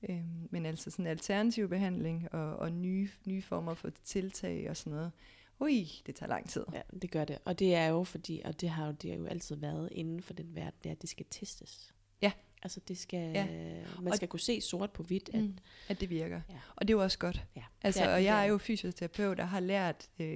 Øhm, 0.08 0.48
men 0.50 0.66
altså 0.66 0.90
sådan 0.90 1.06
alternativ 1.06 1.68
behandling 1.68 2.34
og, 2.34 2.56
og 2.56 2.72
nye, 2.72 3.08
nye 3.24 3.42
former 3.42 3.74
for 3.74 3.90
tiltag 4.02 4.70
og 4.70 4.76
sådan 4.76 4.92
noget. 4.92 5.12
Ui, 5.60 5.88
det 6.06 6.14
tager 6.14 6.28
lang 6.30 6.48
tid. 6.48 6.64
ja, 6.72 6.82
det 7.02 7.10
gør 7.10 7.24
det. 7.24 7.38
Og 7.44 7.58
det 7.58 7.74
er 7.74 7.86
jo 7.86 8.04
fordi, 8.04 8.42
og 8.44 8.60
det 8.60 8.68
har 8.68 8.86
jo, 8.86 8.92
det 8.92 9.10
har 9.10 9.18
jo 9.18 9.26
altid 9.26 9.56
været 9.56 9.88
inden 9.92 10.22
for 10.22 10.32
den 10.34 10.54
verden, 10.54 10.78
det 10.82 10.88
er, 10.88 10.92
at 10.94 11.02
det 11.02 11.10
skal 11.10 11.26
testes. 11.30 11.94
Ja. 12.22 12.32
Altså 12.62 12.80
det 12.88 12.98
skal, 12.98 13.18
Ja. 13.34 13.44
ja. 13.44 13.84
man 14.00 14.08
Og- 14.12 14.16
skal 14.16 14.28
kunne 14.28 14.40
se 14.40 14.60
sort 14.60 14.90
på 14.90 15.02
hvidt, 15.02 15.30
at 15.34 15.40
Mm, 15.42 15.58
at 15.88 16.00
det 16.00 16.10
virker. 16.10 16.40
Ja. 16.50 16.54
Og 16.76 16.88
det 16.88 16.94
er 16.94 16.98
jo 16.98 17.02
også 17.02 17.18
godt. 17.18 17.44
ja, 17.56 17.62
Altså, 17.82 18.04
er- 18.04 18.14
og 18.14 18.24
jeg 18.24 18.40
er 18.42 18.44
jo 18.44 18.58
fysioterapeut 18.58 19.40
og 19.40 19.48
har 19.48 19.60
lært 19.60 20.08
øh, 20.18 20.26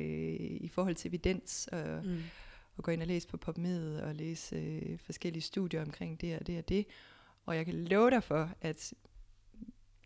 i 0.60 0.68
forhold 0.68 0.94
til 0.94 1.08
evidens 1.08 1.68
og, 1.72 2.04
Mm. 2.04 2.22
og 2.76 2.84
gå 2.84 2.90
ind 2.90 3.00
og 3.00 3.06
læse 3.08 3.28
på 3.28 3.36
PubMed 3.36 3.96
og 4.00 4.14
læse 4.14 4.56
øh, 4.56 4.98
forskellige 4.98 5.42
studier 5.42 5.82
omkring 5.82 6.20
det 6.20 6.38
og 6.38 6.46
det 6.46 6.58
og 6.58 6.68
det. 6.68 6.86
Og 7.46 7.56
jeg 7.56 7.64
kan 7.64 7.74
love 7.84 8.10
dig 8.10 8.22
for, 8.22 8.50
at 8.60 8.94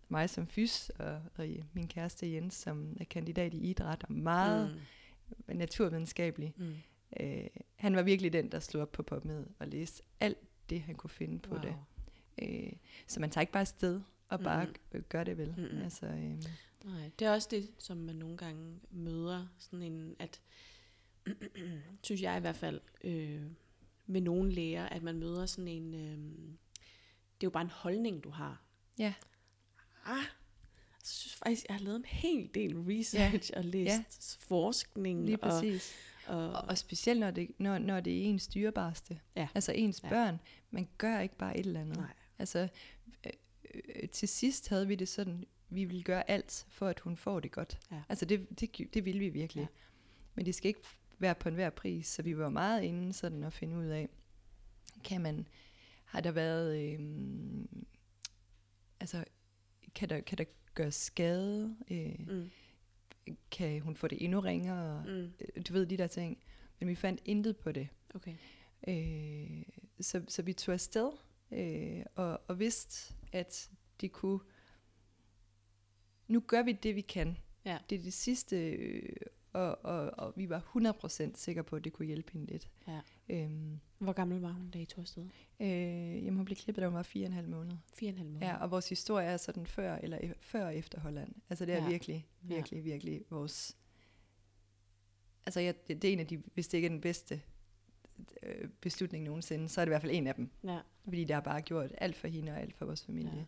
mig 0.08 0.30
som 0.30 0.46
fys 0.46 0.90
og, 0.90 1.20
og 1.36 1.46
min 1.72 1.88
kæreste 1.88 2.32
Jens, 2.32 2.54
som 2.54 2.96
er 3.00 3.04
kandidat 3.04 3.54
i 3.54 3.58
idræt 3.70 4.04
og 4.08 4.12
meget 4.12 4.70
mm. 4.74 4.80
Naturvidenskabelig, 5.48 6.54
Mm. 6.56 6.64
Mm. 6.64 6.74
øh, 7.20 7.46
han 7.76 7.96
var 7.96 8.02
virkelig 8.02 8.32
den, 8.32 8.52
der 8.52 8.60
slog 8.60 8.82
op 8.82 8.92
på 8.92 9.02
PubMed 9.02 9.46
og 9.58 9.68
læste 9.68 10.02
alt 10.20 10.38
det, 10.70 10.80
han 10.82 10.94
kunne 10.94 11.10
finde 11.10 11.38
på 11.38 11.54
Wow. 11.54 11.62
det. 11.62 11.76
Øh, 12.42 12.72
så 13.06 13.20
man 13.20 13.30
tager 13.30 13.40
ikke 13.42 13.52
bare 13.52 13.60
afsted 13.60 14.00
og 14.28 14.40
bare 14.40 14.66
mm. 14.92 15.04
gør 15.08 15.24
det 15.24 15.38
vel. 15.38 15.54
Mhm. 15.58 15.82
Altså, 15.82 16.06
øh, 16.06 16.42
Nej, 16.84 17.10
det 17.18 17.26
er 17.26 17.32
også 17.32 17.48
det, 17.50 17.70
som 17.78 17.96
man 17.96 18.14
nogle 18.16 18.36
gange 18.36 18.80
møder, 18.90 19.46
sådan 19.58 19.82
en, 19.82 20.16
at, 20.18 20.40
synes 22.02 22.22
jeg 22.22 22.36
i 22.36 22.40
hvert 22.40 22.56
fald, 22.56 22.80
øh, 23.04 23.42
med 24.06 24.20
nogle 24.20 24.52
læger, 24.52 24.86
at 24.86 25.02
man 25.02 25.18
møder 25.18 25.46
sådan 25.46 25.68
en, 25.68 25.94
øh, 25.94 26.18
det 27.40 27.46
er 27.46 27.46
jo 27.46 27.50
bare 27.50 27.62
en 27.62 27.70
holdning, 27.70 28.24
du 28.24 28.30
har. 28.30 28.62
Ja. 28.98 29.14
Ah, 30.04 30.24
jeg 31.02 31.06
synes 31.08 31.34
faktisk, 31.34 31.66
jeg 31.68 31.76
har 31.76 31.84
lavet 31.84 31.96
en 31.96 32.04
hel 32.04 32.50
del 32.54 32.76
research 32.76 33.50
ja. 33.54 33.58
og 33.58 33.64
læst 33.64 34.38
Ja. 34.40 34.46
forskning. 34.46 35.24
lige 35.24 35.36
og, 35.42 35.50
præcis. 35.50 35.92
og, 36.26 36.36
Og, 36.52 36.62
og 36.62 36.78
specielt 36.78 37.20
når 37.20 37.30
det, 37.30 37.50
når, 37.58 37.78
når 37.78 38.00
det 38.00 38.18
er 38.18 38.22
ens 38.24 38.46
dyrebarste. 38.48 39.20
Ja. 39.36 39.48
Altså 39.54 39.72
ens 39.72 40.02
Ja. 40.04 40.08
børn. 40.08 40.38
Man 40.70 40.88
gør 40.98 41.20
ikke 41.20 41.36
bare 41.36 41.56
et 41.58 41.66
eller 41.66 41.80
andet. 41.80 41.96
nej, 41.96 42.12
Altså, 42.38 42.68
øh, 43.26 43.32
øh, 43.74 44.08
til 44.08 44.28
sidst 44.28 44.68
havde 44.68 44.86
vi 44.88 44.94
det 44.94 45.08
sådan, 45.08 45.44
vi 45.68 45.84
ville 45.84 46.02
gøre 46.02 46.30
alt, 46.30 46.66
for 46.68 46.88
at 46.88 47.00
hun 47.00 47.16
får 47.16 47.40
det 47.40 47.52
godt. 47.52 47.78
Ja. 47.90 48.02
Altså, 48.08 48.24
det, 48.24 48.60
det, 48.60 48.94
det 48.94 49.04
ville 49.04 49.18
vi 49.20 49.28
virkelig. 49.28 49.62
Ja. 49.62 49.66
Men 50.34 50.46
det 50.46 50.54
skal 50.54 50.68
ikke 50.68 50.80
være 51.18 51.34
på 51.34 51.48
enhver 51.48 51.70
pris, 51.70 52.06
så 52.08 52.22
vi 52.22 52.38
var 52.38 52.48
meget 52.48 52.82
inde 52.82 53.12
sådan 53.12 53.44
at 53.44 53.52
finde 53.52 53.76
ud 53.76 53.84
af, 53.86 54.08
kan 55.04 55.20
man, 55.20 55.48
har 56.04 56.20
der 56.20 56.30
været, 56.30 56.78
øh, 56.82 57.00
altså, 59.00 59.24
kan 59.94 60.08
der, 60.08 60.20
kan 60.20 60.38
der 60.38 60.44
gøre 60.74 60.90
skade? 60.92 61.76
Øh, 61.90 62.28
mm, 62.28 62.50
kan 63.50 63.80
hun 63.80 63.96
få 63.96 64.08
det 64.08 64.24
endnu 64.24 64.40
ringere? 64.40 65.04
mm, 65.08 65.62
Du 65.62 65.72
ved, 65.72 65.86
de 65.86 65.96
der 65.96 66.06
ting. 66.06 66.38
Men 66.78 66.88
vi 66.88 66.94
fandt 66.94 67.20
intet 67.24 67.56
på 67.56 67.72
det. 67.72 67.88
okay. 68.14 68.34
Øh, 68.88 69.62
så, 70.00 70.24
så 70.28 70.42
vi 70.42 70.52
tog 70.52 70.72
afsted 70.72 71.10
øh, 71.50 72.02
og, 72.14 72.40
og 72.48 72.58
vidste, 72.58 73.14
at 73.32 73.70
det 74.00 74.12
kunne... 74.12 74.40
Nu 76.28 76.40
gør 76.40 76.62
vi 76.62 76.72
det, 76.72 76.94
vi 76.96 77.00
kan. 77.00 77.36
Ja. 77.64 77.78
Det 77.90 77.98
er 77.98 78.02
det 78.02 78.12
sidste, 78.12 78.70
øh, 78.72 79.08
og, 79.52 79.84
og, 79.84 80.10
og 80.18 80.32
vi 80.36 80.48
var 80.48 80.72
100% 81.30 81.30
sikre 81.34 81.64
på, 81.64 81.76
at 81.76 81.84
det 81.84 81.92
kunne 81.92 82.06
hjælpe 82.06 82.32
hende 82.32 82.46
lidt. 82.46 82.68
Ja. 82.88 83.00
Øhm, 83.28 83.80
Hvor 83.98 84.12
gammel 84.12 84.40
var 84.40 84.52
hun, 84.52 84.70
da 84.70 84.78
I 84.78 84.84
tog 84.84 85.00
afsted? 85.02 85.28
øh, 85.60 85.68
jamen, 86.24 86.36
hun 86.36 86.44
blev 86.44 86.56
klippet, 86.56 86.82
da 86.82 86.86
hun 86.86 86.94
var 86.96 87.02
fire 87.02 87.24
og 87.24 87.26
en 87.26 87.32
halv 87.32 87.48
måned. 87.48 87.76
Fire 87.94 88.08
og 88.08 88.12
en 88.12 88.18
halv 88.18 88.30
måned. 88.30 88.46
Ja, 88.46 88.56
og 88.56 88.70
vores 88.70 88.88
historie 88.88 89.26
er 89.26 89.36
sådan 89.36 89.66
før, 89.66 89.94
eller 89.96 90.18
e- 90.18 90.32
før 90.40 90.64
og 90.66 90.76
efter 90.76 91.00
Holland. 91.00 91.32
Altså 91.50 91.66
det 91.66 91.74
er 91.74 91.82
Ja. 91.82 91.88
virkelig, 91.88 92.26
Ja. 92.48 92.54
virkelig, 92.54 92.84
virkelig 92.84 93.22
vores... 93.30 93.76
Altså 95.46 95.60
jeg, 95.60 95.74
det, 95.88 96.02
det 96.02 96.08
er 96.08 96.12
en 96.12 96.20
af 96.20 96.26
de, 96.26 96.42
hvis 96.54 96.68
det 96.68 96.78
ikke 96.78 96.86
er 96.86 96.90
den 96.90 97.00
bedste 97.00 97.42
øh, 98.42 98.68
beslutning 98.80 99.24
nogensinde, 99.24 99.68
så 99.68 99.80
er 99.80 99.84
det 99.84 99.88
i 99.88 99.92
hvert 99.92 100.00
fald 100.02 100.12
en 100.14 100.26
af 100.26 100.34
dem. 100.34 100.50
ja. 100.64 100.78
Fordi 101.04 101.24
det 101.24 101.34
har 101.34 101.40
bare 101.40 101.60
gjort 101.62 101.92
alt 101.98 102.16
for 102.16 102.28
hende 102.28 102.52
og 102.52 102.60
alt 102.60 102.74
for 102.74 102.84
vores 102.86 103.04
familie. 103.04 103.36
Ja. 103.38 103.44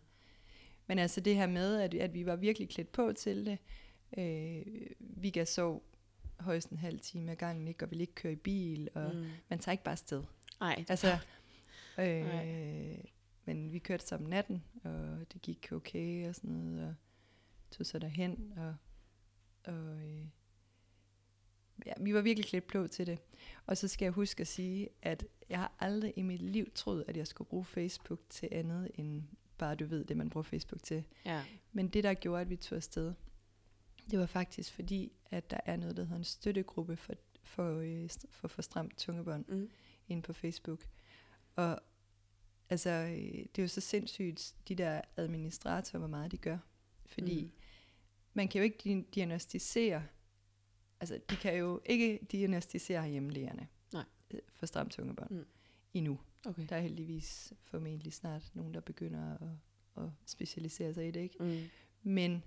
Men 0.87 0.99
altså 0.99 1.21
det 1.21 1.35
her 1.35 1.47
med, 1.47 1.75
at, 1.81 1.93
at 1.93 2.13
vi 2.13 2.25
var 2.25 2.35
virkelig 2.35 2.69
klædt 2.69 2.91
på 2.91 3.13
til 3.13 3.45
det. 3.45 3.57
Øh, 4.17 4.65
vi 4.99 5.29
gav 5.29 5.45
sov 5.45 5.83
højst 6.39 6.69
en 6.69 6.77
halv 6.77 6.99
time 6.99 7.31
ad 7.31 7.35
gangen, 7.35 7.67
ikke? 7.67 7.85
og 7.85 7.91
ville 7.91 8.01
ikke 8.01 8.15
køre 8.15 8.33
i 8.33 8.35
bil, 8.35 8.89
og 8.93 9.15
mm. 9.15 9.25
Man 9.49 9.59
tager 9.59 9.71
ikke 9.71 9.83
bare 9.83 9.91
afsted. 9.91 10.23
Ej, 10.61 10.85
Altså, 10.89 11.17
øh, 11.99 12.25
Nej. 12.25 13.05
men 13.45 13.71
vi 13.71 13.79
kørte 13.79 14.05
sammen 14.05 14.29
natten, 14.29 14.63
og 14.83 15.25
det 15.33 15.41
gik 15.41 15.67
okay 15.71 16.29
og 16.29 16.35
sådan 16.35 16.49
noget, 16.49 16.87
og 16.87 16.95
tog 17.71 17.85
så 17.85 17.99
derhen, 17.99 18.53
og, 18.57 18.75
og 19.73 19.97
øh, 20.01 20.25
ja, 21.85 21.93
vi 22.01 22.13
var 22.13 22.21
virkelig 22.21 22.45
klædt 22.45 22.67
på 22.67 22.87
til 22.87 23.07
det. 23.07 23.19
Og 23.65 23.77
så 23.77 23.87
skal 23.87 24.05
jeg 24.05 24.11
huske 24.13 24.41
at 24.41 24.47
sige, 24.47 24.89
at 25.01 25.25
jeg 25.49 25.59
har 25.59 25.71
aldrig 25.79 26.13
i 26.15 26.21
mit 26.21 26.41
liv 26.41 26.71
troet, 26.75 27.05
at 27.07 27.17
jeg 27.17 27.27
skulle 27.27 27.47
bruge 27.47 27.65
Facebook 27.65 28.19
til 28.29 28.49
andet 28.51 28.91
end 28.95 29.23
bare 29.57 29.75
du 29.75 29.85
ved 29.85 30.05
det, 30.05 30.17
man 30.17 30.29
bruger 30.29 30.43
Facebook 30.43 30.83
til. 30.83 31.03
ja. 31.25 31.43
Men 31.71 31.87
det, 31.87 32.03
der 32.03 32.13
gjorde, 32.13 32.41
at 32.41 32.49
vi 32.49 32.55
tog 32.55 32.75
afsted, 32.75 33.13
det 34.11 34.19
var 34.19 34.25
faktisk 34.25 34.73
fordi, 34.73 35.11
at 35.31 35.51
der 35.51 35.59
er 35.65 35.75
noget, 35.75 35.97
der 35.97 36.03
hedder 36.03 36.17
en 36.17 36.23
støttegruppe 36.23 36.95
for, 36.95 37.13
for, 37.43 37.77
øh, 37.79 38.09
for, 38.29 38.47
for 38.47 38.61
stramt 38.61 38.97
tungebånd 38.97 39.45
Mm. 39.47 39.69
inde 40.07 40.21
på 40.21 40.33
Facebook. 40.33 40.85
Og 41.55 41.79
altså, 42.69 42.89
øh, 42.89 43.17
det 43.17 43.57
er 43.57 43.61
jo 43.61 43.67
så 43.67 43.81
sindssygt, 43.81 44.55
de 44.67 44.75
der 44.75 45.01
administratorer, 45.17 45.99
hvor 45.99 46.07
meget 46.07 46.31
de 46.31 46.37
gør. 46.37 46.57
Fordi 47.05 47.43
Mm. 47.43 47.51
man 48.33 48.47
kan 48.47 48.59
jo 48.59 48.63
ikke 48.63 48.77
di- 48.83 49.05
diagnostisere, 49.15 50.03
altså 50.99 51.19
de 51.29 51.35
kan 51.35 51.57
jo 51.57 51.81
ikke 51.85 52.19
diagnostisere 52.31 53.07
hjemmelægerne 53.09 53.67
Nej. 53.93 54.03
øh, 54.31 54.39
for 54.53 54.65
stramt 54.65 54.91
tungebånd 54.91 55.31
mm. 55.31 55.45
endnu. 55.93 56.19
Okay. 56.45 56.65
Der 56.69 56.75
er 56.75 56.81
heldigvis 56.81 57.53
formentlig 57.63 58.13
snart 58.13 58.51
nogen, 58.53 58.73
der 58.73 58.79
begynder 58.81 59.33
at, 59.37 59.47
at 60.03 60.09
specialisere 60.25 60.93
sig 60.93 61.07
i 61.07 61.11
det, 61.11 61.19
ikke? 61.19 61.43
Mm. 61.43 61.61
Men 62.11 62.43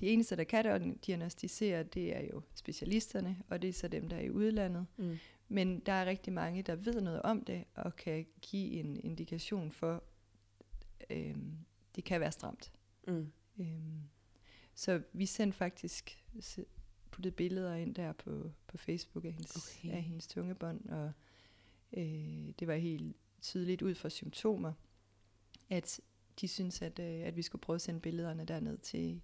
de 0.00 0.06
eneste, 0.06 0.36
der 0.36 0.44
kan 0.44 0.94
diagnostisere, 0.94 1.82
det 1.82 2.16
er 2.16 2.20
jo 2.20 2.42
specialisterne, 2.54 3.42
og 3.48 3.62
det 3.62 3.68
er 3.68 3.72
så 3.72 3.88
dem, 3.88 4.08
der 4.08 4.16
er 4.16 4.20
i 4.20 4.30
udlandet. 4.30 4.86
Mm. 4.96 5.18
Men 5.48 5.80
der 5.80 5.92
er 5.92 6.06
rigtig 6.06 6.32
mange, 6.32 6.62
der 6.62 6.74
ved 6.74 7.00
noget 7.00 7.22
om 7.22 7.44
det, 7.44 7.64
og 7.74 7.96
kan 7.96 8.26
give 8.42 8.70
en 8.70 9.00
indikation 9.04 9.72
for, 9.72 10.02
øhm, 11.10 11.56
det 11.96 12.04
kan 12.04 12.20
være 12.20 12.32
stramt. 12.32 12.72
Mm. 13.08 13.32
Øhm, 13.58 14.02
så 14.74 15.02
vi 15.12 15.26
sendte 15.26 15.58
faktisk 15.58 16.24
puttet 17.10 17.34
billeder 17.34 17.74
ind 17.74 17.94
der 17.94 18.12
på, 18.12 18.50
på 18.66 18.78
Facebook 18.78 19.24
af 19.24 19.32
hendes, 19.32 19.56
okay. 19.56 19.90
af 19.90 20.02
hendes 20.02 20.26
tungebånd, 20.26 20.88
og 20.88 21.12
øh, 21.92 22.52
det 22.58 22.68
var 22.68 22.74
helt 22.74 23.16
tydeligt 23.42 23.82
ud 23.82 23.94
fra 23.94 24.08
symptomer, 24.08 24.72
at 25.70 26.00
de 26.40 26.48
synes, 26.48 26.82
at, 26.82 26.98
øh, 26.98 27.26
at 27.26 27.36
vi 27.36 27.42
skulle 27.42 27.62
prøve 27.62 27.74
at 27.74 27.80
sende 27.80 28.00
billederne 28.00 28.44
derned 28.44 28.78
til 28.78 29.20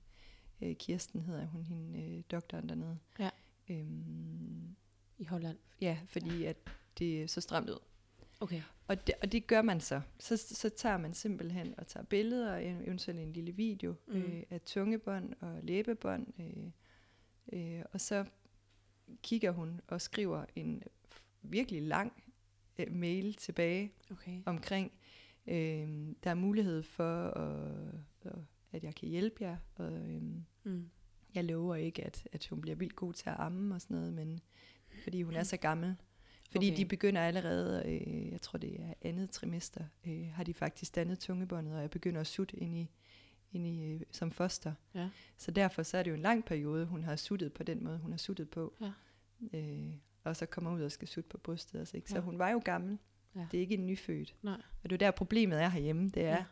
øh, 0.62 0.76
Kirsten, 0.76 1.20
hedder 1.20 1.46
hun, 1.46 1.62
hende, 1.64 2.02
øh, 2.16 2.22
doktoren 2.30 2.68
dernede. 2.68 2.98
Ja. 3.18 3.30
Øhm, 3.68 4.76
I 5.18 5.24
Holland. 5.24 5.58
ja, 5.80 5.98
fordi 6.06 6.44
at 6.44 6.56
det 6.98 7.30
så 7.30 7.40
stramt 7.40 7.70
ud. 7.70 7.78
Okay. 8.40 8.62
Og 8.88 9.06
det, 9.06 9.14
og 9.22 9.32
det 9.32 9.46
gør 9.46 9.62
man 9.62 9.80
så. 9.80 10.00
så. 10.18 10.36
Så 10.36 10.68
tager 10.68 10.96
man 10.96 11.14
simpelthen 11.14 11.74
og 11.78 11.86
tager 11.86 12.04
billeder, 12.04 12.56
ev- 12.58 12.86
eventuelt 12.86 13.20
en 13.20 13.32
lille 13.32 13.52
video 13.52 13.94
Mm. 14.06 14.14
øh, 14.14 14.42
af 14.50 14.60
tungebånd 14.60 15.34
og 15.40 15.58
læbebånd. 15.62 16.26
Øh, 16.40 16.70
øh, 17.78 17.84
og 17.92 18.00
så 18.00 18.24
kigger 19.22 19.50
hun 19.50 19.80
og 19.86 20.00
skriver 20.00 20.44
en 20.56 20.82
virkelig 21.42 21.82
lang 21.82 22.12
øh, 22.78 22.92
mail 22.92 23.34
tilbage 23.34 23.92
Okay. 24.10 24.42
omkring, 24.46 24.92
øh, 25.46 26.14
der 26.24 26.30
er 26.30 26.34
mulighed 26.34 26.82
for, 26.82 27.24
at, 27.30 27.94
at, 28.22 28.38
at 28.72 28.84
jeg 28.84 28.94
kan 28.94 29.08
hjælpe 29.08 29.42
jer, 29.44 29.56
og 29.74 29.92
øh, 29.92 30.22
Mm. 30.64 30.88
jeg 31.34 31.44
lover 31.44 31.74
ikke, 31.76 32.04
at, 32.04 32.28
at 32.32 32.46
hun 32.46 32.60
bliver 32.60 32.74
vildt 32.76 32.96
god 32.96 33.12
til 33.12 33.30
at 33.30 33.36
amme 33.38 33.74
og 33.74 33.80
sådan 33.80 33.96
noget, 33.96 34.12
men 34.12 34.40
fordi 35.02 35.22
hun 35.22 35.34
er 35.34 35.42
så 35.42 35.56
gammel. 35.56 35.94
Fordi 36.50 36.66
okay. 36.68 36.76
de 36.76 36.84
begynder 36.84 37.20
allerede, 37.20 37.82
øh, 37.86 38.32
jeg 38.32 38.40
tror 38.40 38.58
det 38.58 38.80
er 38.80 38.94
andet 39.02 39.30
trimester, 39.30 39.84
øh, 40.06 40.28
har 40.32 40.44
de 40.44 40.54
faktisk 40.54 40.94
dannet 40.94 41.18
tungebåndet, 41.18 41.74
og 41.74 41.80
jeg 41.80 41.90
begynder 41.90 42.20
at 42.20 42.26
sutte 42.26 42.56
ind 42.56 42.76
i, 42.76 42.90
ind 43.52 43.66
i 43.66 43.82
øh, 43.84 44.00
som 44.10 44.30
foster. 44.30 44.74
Ja. 44.94 45.08
Så 45.36 45.50
derfor 45.50 45.82
så 45.82 45.98
er 45.98 46.02
det 46.02 46.10
jo 46.10 46.14
en 46.16 46.22
lang 46.22 46.44
periode, 46.44 46.86
hun 46.86 47.02
har 47.04 47.16
suttet 47.16 47.52
på 47.52 47.62
den 47.62 47.84
måde, 47.84 47.98
hun 47.98 48.10
har 48.10 48.18
suttet 48.18 48.50
på. 48.50 48.74
Ja. 48.80 48.92
Øh, 49.58 49.92
og 50.24 50.36
så 50.36 50.46
kommer 50.46 50.72
ud 50.74 50.82
og 50.82 50.92
skal 50.92 51.08
sutte 51.08 51.28
på 51.30 51.38
brystet. 51.38 51.78
Altså, 51.78 51.96
ikke? 51.96 52.08
Så 52.10 52.16
Ja. 52.16 52.20
hun 52.20 52.38
var 52.38 52.50
jo 52.50 52.60
gammel. 52.64 52.98
Ja. 53.36 53.46
Det 53.50 53.56
er 53.58 53.60
ikke 53.60 53.74
en 53.74 53.86
nyfødt. 53.86 54.36
Nej. 54.42 54.60
Og 54.84 54.90
det 54.90 54.92
er 54.92 54.98
der 54.98 55.10
problemet 55.10 55.62
er 55.62 55.68
herhjemme, 55.68 56.08
det 56.08 56.22
er, 56.24 56.30
Ja. 56.30 56.44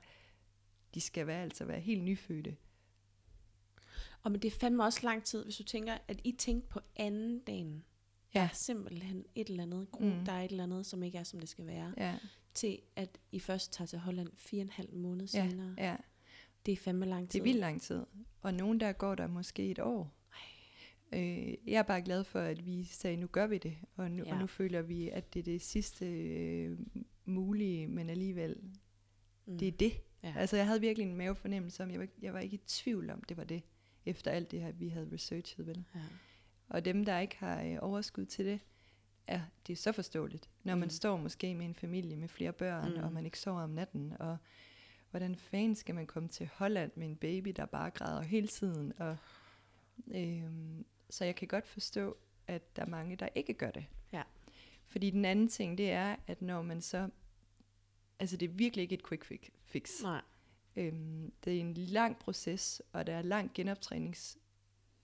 De 0.97 1.01
skal 1.01 1.27
være, 1.27 1.43
altså 1.43 1.65
være 1.65 1.81
helt 1.81 2.03
nyfødte. 2.05 2.57
Og 4.23 4.33
men 4.33 4.43
det 4.43 4.53
fandme 4.53 4.85
også 4.85 5.01
lang 5.03 5.25
tid, 5.25 5.45
hvis 5.45 5.57
du 5.57 5.63
tænker, 5.65 5.99
at 6.09 6.21
I 6.25 6.33
tænkte 6.33 6.69
på 6.69 6.81
anden 6.97 7.39
dagen. 7.39 7.85
Der 8.33 8.41
Ja. 8.41 8.45
er 8.45 8.55
simpelthen 8.55 9.25
et 9.35 9.49
eller 9.49 9.63
andet, 9.63 9.91
gro, 9.93 10.05
Mm. 10.05 10.25
der 10.25 10.33
er 10.33 10.43
et 10.43 10.51
eller 10.51 10.65
andet, 10.65 10.87
som 10.87 11.03
ikke 11.03 11.19
er, 11.19 11.23
som 11.23 11.41
det 11.41 11.49
skal 11.49 11.67
være. 11.67 11.95
Ja, 11.97 12.19
Til 12.55 12.79
at 12.97 13.19
I 13.33 13.39
først 13.39 13.73
tager 13.73 13.87
til 13.87 13.99
Holland 13.99 14.29
fire 14.37 14.61
og 14.61 14.63
en 14.63 14.71
halv 14.71 14.95
måned 14.95 15.27
ja, 15.35 15.49
senere. 15.51 15.75
ja. 15.79 15.97
Det 16.67 16.73
er 16.73 16.77
fandme 16.77 17.07
lang 17.07 17.23
Det 17.23 17.31
tid. 17.31 17.41
er 17.41 17.45
vildt 17.45 17.59
lang 17.61 17.83
tid. 17.83 18.03
Og 18.43 18.55
nogen 18.55 18.81
der 18.81 18.93
går 18.93 19.15
der 19.15 19.27
måske 19.27 19.71
et 19.71 19.79
år. 19.79 20.13
Øh, 21.13 21.49
jeg 21.67 21.79
er 21.79 21.83
bare 21.83 22.03
glad 22.03 22.25
for, 22.25 22.41
at 22.41 22.67
vi 22.67 22.85
sagde, 22.85 23.17
nu 23.17 23.27
gør 23.27 23.47
vi 23.47 23.59
det. 23.59 23.77
Og 23.97 24.11
nu. 24.11 24.25
Ja. 24.27 24.33
og 24.35 24.41
nu 24.41 24.47
føler 24.47 24.83
vi, 24.83 25.09
at 25.09 25.35
det 25.35 25.41
er 25.41 25.45
det 25.45 25.63
sidste 25.63 26.07
øh, 26.07 26.79
mulige, 27.25 27.87
men 27.87 28.11
alligevel, 28.11 28.57
Mm. 29.47 29.59
det 29.59 29.69
er 29.69 29.73
det. 29.73 29.93
Ja. 30.29 30.35
Altså 30.37 30.57
jeg 30.57 30.67
havde 30.67 30.81
virkelig 30.81 31.09
en 31.11 31.17
mavefornemmelse 31.17 31.83
om, 31.83 31.91
jeg 31.91 32.01
var, 32.01 32.07
jeg 32.23 32.33
var 32.35 32.41
ikke 32.41 32.55
i 32.55 32.61
tvivl 32.67 33.11
om, 33.11 33.23
det 33.23 33.37
var 33.37 33.45
det. 33.45 33.63
Efter 34.07 34.31
alt 34.31 34.51
det 34.51 34.61
her, 34.61 34.73
vi 34.73 34.89
havde 34.89 35.09
researchet, 35.13 35.67
vel? 35.67 35.85
ja. 35.95 36.01
Og 36.69 36.85
dem, 36.85 37.05
der 37.05 37.19
ikke 37.19 37.37
har 37.37 37.63
øh, 37.63 37.77
overskud 37.81 38.25
til 38.27 38.45
det, 38.47 38.61
ja, 39.29 39.43
det 39.67 39.73
er 39.73 39.77
så 39.77 39.93
forståeligt. 39.93 40.49
Når 40.65 40.75
man 40.75 40.87
Mm. 40.87 40.91
står 40.91 41.17
måske 41.17 41.55
med 41.55 41.67
en 41.67 41.75
familie 41.75 42.17
med 42.17 42.29
flere 42.29 42.53
børn, 42.53 42.93
Mm. 42.97 43.03
og 43.05 43.13
man 43.13 43.25
ikke 43.25 43.39
sover 43.39 43.61
om 43.63 43.71
natten, 43.71 44.13
og 44.21 44.37
hvordan 45.11 45.37
fanden 45.37 45.75
skal 45.75 45.95
man 45.95 46.07
komme 46.07 46.29
til 46.29 46.51
Holland 46.55 46.93
med 46.97 47.07
en 47.07 47.17
baby, 47.17 47.49
der 47.57 47.67
bare 47.67 47.91
græder 47.91 48.23
hele 48.23 48.49
tiden? 48.49 48.93
Og, 48.99 49.17
øhm, 50.15 50.85
så 51.11 51.25
jeg 51.25 51.37
kan 51.37 51.49
godt 51.49 51.67
forstå, 51.67 52.17
at 52.47 52.77
der 52.77 52.83
er 52.83 52.87
mange, 52.89 53.17
der 53.17 53.29
ikke 53.35 53.55
gør 53.55 53.71
det. 53.71 53.85
Ja. 54.13 54.23
Fordi 54.87 55.11
den 55.11 55.25
anden 55.25 55.49
ting, 55.49 55.79
det 55.79 55.91
er, 55.91 56.17
at 56.27 56.43
når 56.43 56.63
man 56.63 56.81
så... 56.81 57.09
Altså 58.19 58.37
det 58.37 58.49
er 58.49 58.53
virkelig 58.53 58.83
ikke 58.83 58.95
et 58.95 59.07
quick 59.09 59.25
fi- 59.33 59.51
fix. 59.67 60.03
Nej. 60.03 60.23
Øhm, 60.77 61.33
det 61.45 61.57
er 61.57 61.61
en 61.61 61.75
lang 61.75 62.19
proces, 62.19 62.83
og 62.93 63.07
der 63.07 63.15
er 63.15 63.23
lang 63.23 63.51
genoptrænings, 63.55 64.39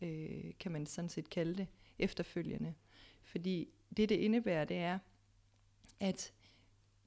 øh, 0.01 0.53
kan 0.61 0.73
man 0.73 0.87
sådan 0.87 1.09
set 1.09 1.31
kalde 1.31 1.57
det, 1.57 1.67
efterfølgende. 1.99 2.75
Fordi 3.23 3.69
det, 3.97 4.09
det 4.09 4.17
indebærer, 4.17 4.65
det 4.65 4.77
er, 4.77 4.99
at 6.01 6.33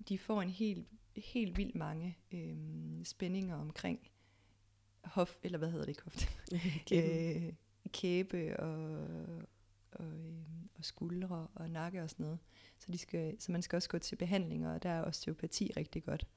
de 0.10 0.18
får 0.18 0.41
en 0.41 0.49
helt, 0.49 0.88
helt 1.16 1.58
vildt 1.58 1.76
mange 1.76 2.18
øh, 2.32 3.06
spændinger 3.06 3.56
omkring 3.56 4.12
hof, 5.03 5.38
eller 5.43 5.58
hvad 5.58 5.72
hedder 5.72 5.86
det 5.86 5.89
ikke 5.89 6.03
hofte? 6.03 6.28
Øh, 6.95 7.53
kæbe 7.93 8.60
og, 8.60 9.08
og, 9.91 10.06
øh, 10.06 10.34
og 10.78 10.86
skuldre 10.86 11.47
og 11.56 11.70
nakke 11.70 12.03
og 12.03 12.10
sådan 12.10 12.24
noget. 12.24 12.39
Så, 12.80 12.91
de 12.91 12.97
skal, 12.97 13.41
så 13.41 13.51
man 13.51 13.62
skal 13.62 13.78
også 13.78 13.89
gå 13.89 13.99
til 13.99 14.16
behandlinger, 14.16 14.74
og 14.74 14.84
der 14.84 14.89
er 14.89 15.03
osteopati 15.03 15.72
rigtig 15.78 16.03
godt. 16.03 16.28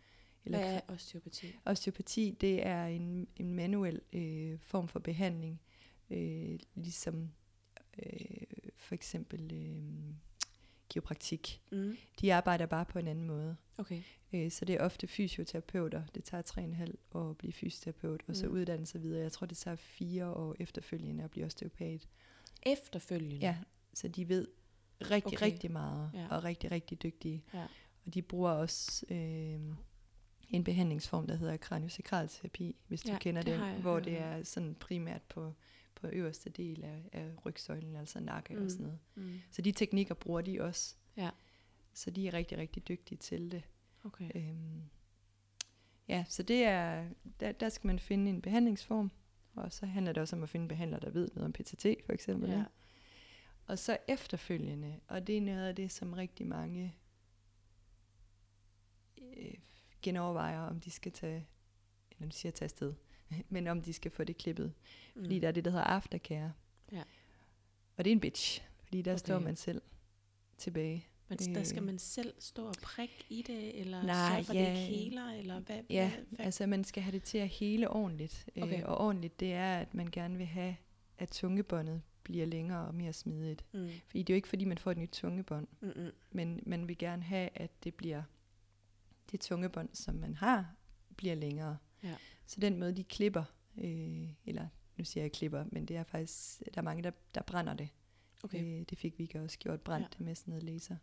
Hvad 0.48 0.74
er 0.74 0.80
osteopati? 0.88 1.46
Osteopati, 1.64 2.36
det 2.40 2.66
er 2.66 2.86
en, 2.86 3.28
en 3.36 3.54
manuel 3.54 4.00
øh, 4.12 4.58
form 4.60 4.88
for 4.88 4.98
behandling, 4.98 5.60
øh, 6.10 6.58
ligesom 6.74 7.30
øh, 8.06 8.12
for 8.76 8.94
eksempel 8.94 9.52
øh, 9.52 10.14
kiropraktik. 10.88 11.60
Mm. 11.72 11.96
De 12.20 12.34
arbejder 12.34 12.66
bare 12.66 12.84
på 12.84 12.98
en 12.98 13.06
anden 13.08 13.24
måde. 13.26 13.56
Okay. 13.78 14.02
Øh, 14.32 14.50
så 14.50 14.64
det 14.64 14.74
er 14.74 14.84
ofte 14.84 15.06
fysioterapeuter. 15.06 16.02
Det 16.14 16.24
tager 16.24 16.42
tre 16.42 16.60
og 16.62 16.68
en 16.68 16.74
halv 16.74 16.98
år 17.12 17.30
at 17.30 17.36
blive 17.38 17.52
fysioterapeut, 17.52 18.22
og 18.28 18.36
så 18.36 18.46
Mm. 18.46 18.52
uddanne 18.52 18.86
sig 18.86 19.02
videre. 19.02 19.22
Jeg 19.22 19.32
tror, 19.32 19.46
det 19.46 19.56
tager 19.58 19.76
fire 19.76 20.26
år 20.30 20.56
efterfølgende 20.60 21.24
at 21.24 21.30
blive 21.30 21.46
osteopat. 21.46 22.08
Efterfølgende. 22.66 23.36
Ja, 23.36 23.56
så 23.94 24.08
de 24.08 24.28
ved 24.28 24.48
rigtig, 25.00 25.26
Okay. 25.38 25.46
rigtig 25.46 25.70
meget, 25.70 26.10
ja. 26.14 26.26
og 26.30 26.44
rigtig, 26.44 26.70
rigtig 26.70 27.02
dygtige. 27.02 27.44
Ja. 27.54 27.66
Og 28.06 28.14
de 28.14 28.22
bruger 28.22 28.50
også 28.50 29.06
øh, 29.10 29.60
en 30.48 30.64
behandlingsform, 30.64 31.26
der 31.26 31.34
hedder 31.34 31.56
kraniosakralterapi, 31.56 32.76
hvis 32.88 33.02
du 33.02 33.12
Ja, 33.12 33.18
kender 33.18 33.42
det 33.42 33.52
jeg 33.52 33.78
hvor 33.80 34.00
det 34.00 34.20
er 34.20 34.42
sådan 34.42 34.74
primært 34.74 35.22
på, 35.22 35.54
på 35.94 36.06
øverste 36.06 36.50
del 36.50 36.84
af, 36.84 37.02
af 37.12 37.30
rygsøjlen, 37.46 37.96
altså 37.96 38.20
nakke 38.20 38.54
mm. 38.54 38.64
Og 38.64 38.70
sådan 38.70 38.84
noget. 38.84 38.98
Mm. 39.14 39.40
Så 39.50 39.62
de 39.62 39.72
teknikker 39.72 40.14
bruger 40.14 40.40
de 40.40 40.60
også. 40.60 40.94
Ja. 41.16 41.30
Så 41.92 42.10
de 42.10 42.28
er 42.28 42.34
rigtig, 42.34 42.58
rigtig 42.58 42.88
dygtige 42.88 43.18
til 43.18 43.52
det. 43.52 43.62
Okay. 44.04 44.30
Øhm, 44.34 44.82
ja, 46.08 46.24
så 46.28 46.42
det 46.42 46.64
er, 46.64 47.08
der, 47.40 47.52
der 47.52 47.68
skal 47.68 47.86
man 47.86 47.98
finde 47.98 48.30
en 48.30 48.42
behandlingsform, 48.42 49.10
og 49.54 49.72
så 49.72 49.86
handler 49.86 50.12
det 50.12 50.20
også 50.20 50.36
om 50.36 50.42
at 50.42 50.48
finde 50.48 50.64
en 50.64 50.68
behandler, 50.68 50.98
der 50.98 51.10
ved 51.10 51.28
noget 51.34 51.44
om 51.44 51.52
PTT 51.52 51.86
for 52.06 52.12
eksempel. 52.12 52.50
Ja. 52.50 52.64
Og 53.66 53.78
så 53.78 53.98
efterfølgende, 54.08 55.00
og 55.08 55.26
det 55.26 55.36
er 55.36 55.40
noget 55.40 55.68
af 55.68 55.76
det, 55.76 55.92
som 55.92 56.12
rigtig 56.12 56.46
mange 56.46 56.94
øh, 59.18 59.54
genovervejer, 60.02 60.60
om 60.60 60.80
de 60.80 60.90
skal 60.90 61.12
tage, 61.12 61.46
eller 62.10 62.24
nu 62.26 62.30
siger 62.30 62.52
tage 62.52 62.64
afsted, 62.66 62.94
men 63.48 63.66
om 63.66 63.82
de 63.82 63.92
skal 63.92 64.10
få 64.10 64.24
det 64.24 64.36
klippet. 64.38 64.72
Mm. 65.14 65.22
Fordi 65.24 65.38
der 65.38 65.48
er 65.48 65.52
det, 65.52 65.64
der 65.64 65.70
hedder 65.70 65.84
aftercare. 65.84 66.52
Ja. 66.92 67.02
Og 67.96 68.04
det 68.04 68.10
er 68.10 68.12
en 68.12 68.20
bitch, 68.20 68.62
fordi 68.84 69.02
der 69.02 69.10
Okay. 69.12 69.18
står 69.18 69.38
man 69.38 69.56
selv 69.56 69.82
tilbage. 70.58 71.06
Men 71.28 71.38
der 71.54 71.64
skal 71.64 71.82
man 71.82 71.98
selv 71.98 72.34
stå 72.38 72.66
og 72.66 72.74
prikke 72.82 73.24
i 73.28 73.42
det, 73.42 73.80
eller 73.80 74.02
Nej, 74.02 74.30
sørge 74.30 74.44
for, 74.44 74.52
det 74.52 74.60
ja. 74.60 74.68
ikke 74.70 74.80
heler, 74.80 75.30
eller 75.30 75.60
hvad? 75.60 75.80
Ja, 75.90 76.08
hvad, 76.10 76.24
hvad? 76.30 76.46
altså 76.46 76.66
man 76.66 76.84
skal 76.84 77.02
have 77.02 77.12
det 77.12 77.22
til 77.22 77.38
at 77.38 77.48
hele 77.48 77.90
ordentligt. 77.90 78.48
Okay. 78.62 78.82
Øh, 78.82 78.88
og 78.88 78.98
ordentligt, 78.98 79.40
det 79.40 79.52
er, 79.52 79.78
at 79.78 79.94
man 79.94 80.06
gerne 80.12 80.36
vil 80.36 80.46
have, 80.46 80.76
at 81.18 81.28
tungebåndet 81.28 82.02
bliver 82.22 82.46
længere 82.46 82.86
og 82.86 82.94
mere 82.94 83.12
smidigt. 83.12 83.64
Mm. 83.72 83.88
Fordi 84.06 84.22
det 84.22 84.30
er 84.32 84.34
jo 84.34 84.36
ikke, 84.36 84.48
fordi 84.48 84.64
man 84.64 84.78
får 84.78 84.90
et 84.90 84.98
nyt 84.98 85.08
tungebånd, 85.12 85.66
Mm-mm. 85.80 86.10
men 86.32 86.62
man 86.66 86.88
vil 86.88 86.98
gerne 86.98 87.22
have, 87.22 87.50
at 87.54 87.70
det 87.84 87.94
bliver 87.94 88.22
det 89.30 89.40
tungebånd, 89.40 89.88
som 89.92 90.14
man 90.14 90.34
har, 90.34 90.74
bliver 91.16 91.34
længere. 91.34 91.78
Ja. 92.02 92.16
Så 92.46 92.60
den 92.60 92.78
måde, 92.78 92.96
de 92.96 93.04
klipper, 93.04 93.44
øh, 93.78 94.28
eller 94.46 94.68
nu 94.96 95.04
siger 95.04 95.24
jeg 95.24 95.32
klipper, 95.32 95.64
men 95.72 95.86
det 95.86 95.96
er 95.96 96.04
faktisk, 96.04 96.58
der 96.74 96.80
er 96.80 96.82
mange, 96.82 97.02
der, 97.02 97.10
der 97.34 97.42
brænder 97.42 97.74
det. 97.74 97.88
Okay. 98.42 98.80
Øh, 98.80 98.86
det 98.90 98.98
fik 98.98 99.18
vi 99.18 99.30
også 99.34 99.58
gjort, 99.58 99.80
brændt 99.80 100.16
ja. 100.20 100.24
med 100.24 100.34
sådan 100.34 100.50
noget 100.50 100.62
laser. 100.64 100.96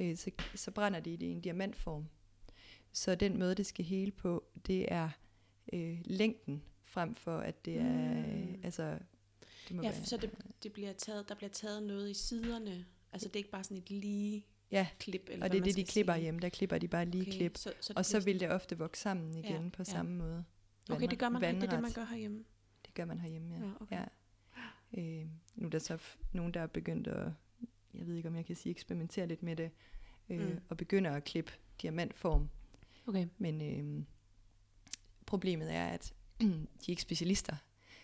Øh, 0.00 0.16
så, 0.16 0.30
så 0.54 0.70
brænder 0.70 1.00
de 1.00 1.10
det 1.10 1.22
i 1.26 1.30
en 1.30 1.40
diamantform. 1.40 2.08
Så 2.92 3.14
den 3.14 3.38
måde, 3.38 3.54
det 3.54 3.66
skal 3.66 3.84
hele 3.84 4.10
på, 4.12 4.44
det 4.66 4.92
er 4.92 5.10
øh, 5.72 5.98
længden, 6.04 6.62
frem 6.82 7.14
for 7.14 7.38
at 7.38 7.64
det 7.64 7.78
er, 7.80 8.18
øh, 8.26 8.48
Mm. 8.48 8.60
altså, 8.62 8.98
det 9.68 9.76
må 9.76 9.82
Ja, 9.82 9.90
være, 9.90 10.04
så 10.04 10.16
det, 10.16 10.30
det 10.62 10.72
bliver 10.72 10.92
taget, 10.92 11.28
der 11.28 11.34
bliver 11.34 11.50
taget 11.50 11.82
noget 11.82 12.10
i 12.10 12.14
siderne. 12.14 12.86
Altså 13.12 13.28
det 13.28 13.34
er 13.34 13.38
ikke 13.38 13.50
bare 13.50 13.64
sådan 13.64 13.76
et 13.76 13.90
lige 13.90 14.44
ja, 14.70 14.86
klip. 14.98 15.28
Eller 15.30 15.44
og 15.46 15.52
det 15.52 15.58
er 15.60 15.64
det, 15.64 15.76
de 15.76 15.84
klipper 15.84 16.12
sige. 16.14 16.22
hjemme. 16.22 16.40
Der 16.40 16.48
klipper 16.48 16.78
de 16.78 16.88
bare 16.88 17.04
lige 17.04 17.22
okay, 17.22 17.32
klip. 17.32 17.56
Så, 17.56 17.72
så 17.80 17.92
Og 17.96 18.04
så 18.04 18.20
vil 18.20 18.40
det 18.40 18.50
ofte 18.52 18.78
vokse 18.78 19.02
sammen 19.02 19.36
igen 19.36 19.62
Ja, 19.64 19.68
på 19.72 19.78
ja. 19.78 19.84
samme 19.84 20.16
måde. 20.16 20.44
sådan- 20.80 20.96
Okay, 20.96 21.10
det 21.10 21.18
gør 21.18 21.28
man 21.28 21.42
ikke. 21.42 21.54
Det 21.60 21.66
er 21.66 21.70
det, 21.70 21.70
man 21.72 21.82
vandret. 21.82 21.94
gør 21.94 22.04
herhjemme. 22.04 22.44
Det 22.86 22.94
gør 22.94 23.04
man 23.04 23.20
herhjemme, 23.20 23.54
ja. 23.54 23.60
Ja, 23.66 23.72
okay. 23.80 23.96
ja. 23.96 24.04
Øh, 25.20 25.26
nu 25.54 25.66
er 25.66 25.70
der 25.70 25.78
så 25.78 25.94
f- 25.94 26.18
nogen, 26.32 26.54
der 26.54 26.60
er 26.60 26.66
begyndt 26.66 27.08
at, 27.08 27.32
jeg 27.94 28.06
ved 28.06 28.14
ikke, 28.14 28.28
om 28.28 28.36
jeg 28.36 28.46
kan 28.46 28.56
sige, 28.56 28.70
eksperimentere 28.70 29.26
lidt 29.26 29.42
med 29.42 29.56
det, 29.56 29.70
øh, 30.28 30.48
Mm. 30.50 30.60
og 30.68 30.76
begynder 30.76 31.10
at 31.10 31.24
klippe 31.24 31.52
diamantform. 31.82 32.48
Okay. 33.06 33.26
Men 33.38 33.60
øh, 33.62 34.04
problemet 35.26 35.74
er, 35.74 35.86
at 35.86 36.14
de 36.40 36.46
er 36.86 36.88
ikke 36.90 37.02
specialister, 37.02 37.56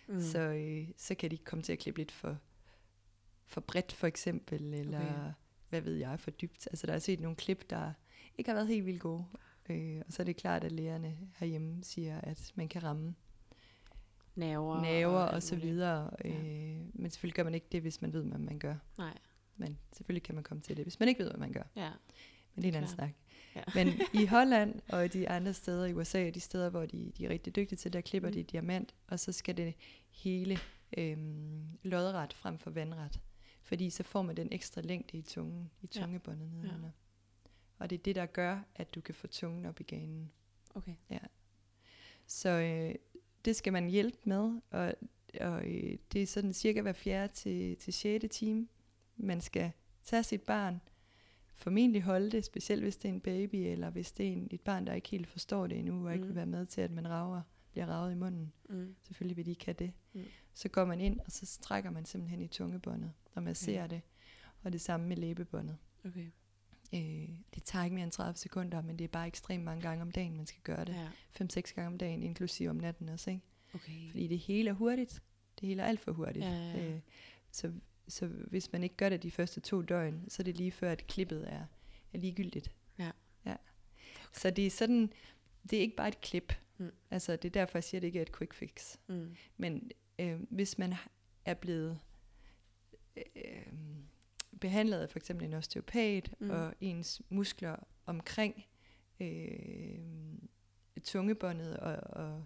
mm. 0.09 0.21
så, 0.21 0.39
øh, 0.39 0.89
så 0.97 1.15
kan 1.15 1.31
de 1.31 1.37
komme 1.39 1.63
til 1.63 1.73
at 1.73 1.79
klippe 1.79 2.01
lidt 2.01 2.13
for, 2.13 2.39
for 3.45 3.61
bredt 3.61 3.93
for 3.93 4.07
eksempel, 4.07 4.75
eller 4.75 4.99
Okay. 5.01 5.33
Hvad 5.73 5.81
ved 5.81 5.95
jeg, 5.95 6.21
for 6.21 6.31
dybt. 6.31 6.67
Altså 6.67 6.87
der 6.87 6.93
er 6.93 6.99
set 6.99 7.21
nogle 7.21 7.37
klip, 7.37 7.71
der 7.71 7.93
ikke 8.39 8.51
har 8.51 8.55
været 8.55 8.69
helt 8.69 8.87
vildt 8.87 9.01
gode. 9.01 9.25
Øh, 9.71 10.03
og 10.07 10.13
så 10.13 10.23
er 10.23 10.25
det 10.25 10.37
klart, 10.37 10.65
at 10.65 10.73
lægerne 10.73 11.17
herhjemme 11.37 11.85
siger, 11.85 12.21
at 12.21 12.53
man 12.55 12.69
kan 12.69 12.83
ramme 12.83 13.15
Naver, 14.35 14.83
naver 14.83 15.21
alt 15.21 15.35
og 15.35 15.43
så 15.43 15.57
videre. 15.57 16.11
Ja. 16.25 16.31
Øh, 16.31 16.81
men 16.93 17.11
selvfølgelig 17.11 17.35
gør 17.35 17.45
man 17.45 17.55
ikke 17.55 17.67
det, 17.73 17.81
hvis 17.81 18.03
man 18.03 18.13
ved, 18.13 18.25
hvad 18.25 18.39
man 18.39 18.59
gør. 18.59 18.75
Nej, 18.99 19.19
Men 19.57 19.79
selvfølgelig 19.93 20.23
kan 20.23 20.35
man 20.35 20.45
komme 20.45 20.63
til 20.63 20.77
det, 20.77 20.85
hvis 20.85 21.01
man 21.01 21.09
ikke 21.09 21.23
ved, 21.23 21.31
hvad 21.31 21.41
man 21.41 21.53
gør. 21.53 21.63
ja. 21.77 21.91
Men 22.55 22.63
det 22.63 22.69
er 22.69 22.73
en 22.73 22.77
anden 22.77 22.91
snak. 22.91 23.11
Ja. 23.57 23.63
Men 23.75 23.89
i 24.15 24.27
Holland 24.37 24.81
og 24.89 25.13
de 25.13 25.29
andre 25.29 25.55
steder 25.55 25.87
i 25.87 25.95
USA, 25.95 26.31
de 26.31 26.41
steder, 26.41 26.71
hvor 26.71 26.87
de, 26.87 27.13
de 27.19 27.25
er 27.25 27.29
rigtig 27.29 27.57
dygtige 27.57 27.77
til, 27.77 27.93
der 27.93 28.01
klipper 28.01 28.29
mm. 28.29 28.35
de 28.35 28.43
diamant, 28.43 28.95
og 29.09 29.21
så 29.21 29.33
skal 29.33 29.57
det 29.57 29.75
hele 30.11 30.59
øhm, 30.99 31.79
lodret 31.83 32.33
frem 32.33 32.59
for 32.59 32.71
vandret. 32.71 33.21
Fordi 33.63 33.91
så 33.91 34.03
får 34.03 34.23
man 34.23 34.37
den 34.37 34.49
ekstra 34.53 34.81
længde 34.81 35.19
i 35.19 35.23
tungen, 35.23 35.71
i 35.83 35.89
Ja. 35.97 36.01
tungebåndet 36.01 36.47
Ja. 36.51 36.55
nedenunder. 36.57 36.91
Og 37.79 37.91
det 37.91 37.99
er 37.99 38.03
det, 38.03 38.15
der 38.15 38.27
gør, 38.27 38.61
at 38.75 38.95
du 38.95 39.01
kan 39.01 39.15
få 39.15 39.27
tungen 39.27 39.67
op 39.67 39.81
i 39.81 39.83
ganen. 39.83 40.33
Okay. 40.75 40.95
Så 42.27 42.49
øh, 42.49 42.95
det 43.45 43.57
skal 43.57 43.73
man 43.73 43.89
hjælpe 43.91 44.19
med, 44.25 44.61
og, 44.71 44.95
og 45.41 45.65
øh, 45.67 45.99
det 46.13 46.23
er 46.23 46.27
sådan 46.27 46.53
cirka 46.53 46.81
hver 46.83 46.93
fjerde 46.93 47.33
til, 47.33 47.77
til 47.77 47.93
6. 47.93 48.25
time. 48.31 48.69
Man 49.17 49.41
skal 49.41 49.73
tage 50.03 50.23
sit 50.23 50.43
barn, 50.43 50.81
formentlig 51.55 52.03
holde 52.03 52.31
det, 52.31 52.45
specielt 52.45 52.83
hvis 52.83 52.97
det 52.97 53.09
er 53.09 53.13
en 53.13 53.21
baby, 53.21 53.55
eller 53.57 53.91
hvis 53.91 54.13
det 54.13 54.29
er 54.29 54.33
en, 54.33 54.49
et 54.51 54.61
barn, 54.61 54.87
der 54.87 54.93
ikke 54.93 55.09
helt 55.09 55.27
forstår 55.27 55.67
det 55.67 55.79
endnu, 55.79 56.07
og 56.07 56.13
ikke 56.13 56.23
Mm. 56.23 56.29
vil 56.29 56.37
være 56.37 56.47
med 56.47 56.67
til, 56.67 56.81
at 56.81 56.91
man 56.91 57.09
rager, 57.09 57.43
bliver 57.71 57.87
raget 57.87 58.13
i 58.13 58.15
munden. 58.15 58.53
Mm. 58.69 58.95
Selvfølgelig 59.03 59.37
vil 59.37 59.47
de 59.47 59.51
ikke 59.51 59.65
have 59.65 59.75
det. 59.79 59.93
Mm. 60.13 60.21
Så 60.55 60.69
går 60.69 60.85
man 60.85 61.01
ind, 61.01 61.21
og 61.21 61.33
så 61.33 61.47
strækker 61.47 61.91
man 61.91 62.05
simpelthen 62.05 62.41
i 62.41 62.49
tungebåndet, 62.49 63.13
og 63.35 63.43
masserer 63.43 63.87
det. 63.87 64.01
Og 64.63 64.73
det 64.73 64.81
samme 64.81 65.07
med 65.07 65.17
læbebåndet. 65.17 65.77
Okay. 66.05 66.27
Øh, 66.95 67.29
det 67.55 67.63
tager 67.65 67.85
ikke 67.85 67.95
mere 67.95 68.05
end 68.05 68.13
30 68.13 68.37
sekunder, 68.37 68.83
men 68.83 68.99
det 68.99 69.05
er 69.05 69.09
bare 69.09 69.27
ekstremt 69.27 69.65
mange 69.65 69.83
gange 69.83 70.03
om 70.03 70.11
dagen, 70.11 70.37
man 70.37 70.47
skal 70.47 70.63
gøre 70.63 70.85
det. 70.85 70.95
Ja. 71.41 71.45
5-6 71.45 71.75
gange 71.75 71.87
om 71.87 71.99
dagen, 71.99 72.23
inklusive 72.23 72.71
om 72.71 72.77
natten 72.77 73.09
også, 73.09 73.31
ikke? 73.31 73.43
Okay. 73.75 74.11
Fordi 74.11 74.29
det 74.29 74.39
hele 74.39 74.71
er 74.71 74.75
hurtigt. 74.75 75.23
Det 75.61 75.69
hele 75.69 75.83
er 75.83 75.87
alt 75.87 76.01
for 76.01 76.13
hurtigt. 76.13 76.45
Ja, 76.45 76.53
ja, 76.53 76.79
ja. 76.79 76.95
Øh, 76.95 77.01
så, 77.51 77.73
så 78.09 78.27
hvis 78.27 78.73
man 78.73 78.83
ikke 78.83 78.97
gør 78.97 79.09
det 79.09 79.23
de 79.23 79.31
første 79.31 79.61
to 79.61 79.83
døgn, 79.83 80.25
så 80.29 80.43
er 80.43 80.45
det 80.45 80.57
lige 80.57 80.73
før, 80.73 80.93
at 80.93 81.07
klippet 81.07 81.53
er, 81.53 81.65
er 82.13 82.19
ligegyldigt. 82.19 82.73
Ja. 82.99 83.11
ja. 83.47 83.57
Så 84.33 84.51
det 84.51 84.67
er 84.67 84.71
sådan, 84.71 85.13
det 85.71 85.77
er 85.77 85.81
ikke 85.81 85.97
bare 85.97 86.09
et 86.09 86.21
klip. 86.21 86.53
Mm. 86.79 86.91
Altså, 87.11 87.37
det 87.37 87.45
er 87.45 87.53
derfor, 87.53 87.79
jeg 87.79 87.85
siger, 87.85 87.99
at 87.99 88.03
det 88.03 88.09
ikke 88.09 88.19
er 88.19 88.23
et 88.23 88.37
quick 88.37 88.55
fix. 88.55 88.97
Mm. 89.09 89.37
Men 89.57 89.91
øh, 90.23 90.41
hvis 90.51 90.79
man 90.79 90.95
er 91.45 91.55
blevet 91.55 91.99
øh, 93.37 93.73
behandlet 94.61 94.99
af 94.99 95.11
for 95.11 95.19
eksempel 95.19 95.47
en 95.47 95.55
osteopat, 95.55 96.35
Mm. 96.41 96.51
og 96.51 96.75
ens 96.81 97.23
muskler 97.29 97.77
omkring 98.07 98.65
øh, 99.21 99.99
tungebåndet, 101.05 101.77
og, 101.77 101.97
og, 102.25 102.45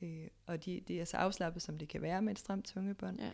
øh, 0.00 0.28
og 0.46 0.64
de, 0.64 0.80
det 0.88 1.00
er 1.00 1.04
så 1.04 1.16
afslappet, 1.16 1.62
som 1.62 1.78
det 1.78 1.88
kan 1.88 2.02
være 2.02 2.22
med 2.22 2.32
et 2.32 2.38
stramt 2.38 2.66
tungebånd, 2.66 3.20
Ja. 3.20 3.30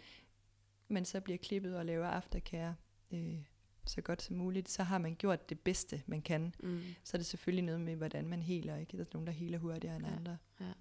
men 0.88 1.04
så 1.04 1.20
bliver 1.20 1.38
klippet 1.38 1.76
og 1.78 1.86
laver 1.86 2.06
aftercare 2.06 2.76
øh, 3.12 3.38
så 3.86 4.00
godt 4.02 4.22
som 4.22 4.36
muligt, 4.36 4.68
så 4.68 4.82
har 4.82 4.98
man 4.98 5.14
gjort 5.16 5.48
det 5.48 5.60
bedste, 5.60 6.02
man 6.06 6.22
kan. 6.22 6.54
Mm. 6.62 6.80
Så 7.04 7.16
er 7.16 7.18
det 7.18 7.26
selvfølgelig 7.26 7.64
noget 7.64 7.80
med, 7.80 7.96
hvordan 7.96 8.28
man 8.28 8.42
heler. 8.42 8.76
Ikke? 8.76 8.96
Der 8.96 9.02
er 9.04 9.08
nogen, 9.12 9.26
der 9.26 9.32
heler 9.32 9.58
hurtigere 9.58 9.96
end 9.96 10.06
Ja, 10.06 10.16
andre. 10.16 10.38
ja. 10.60 10.72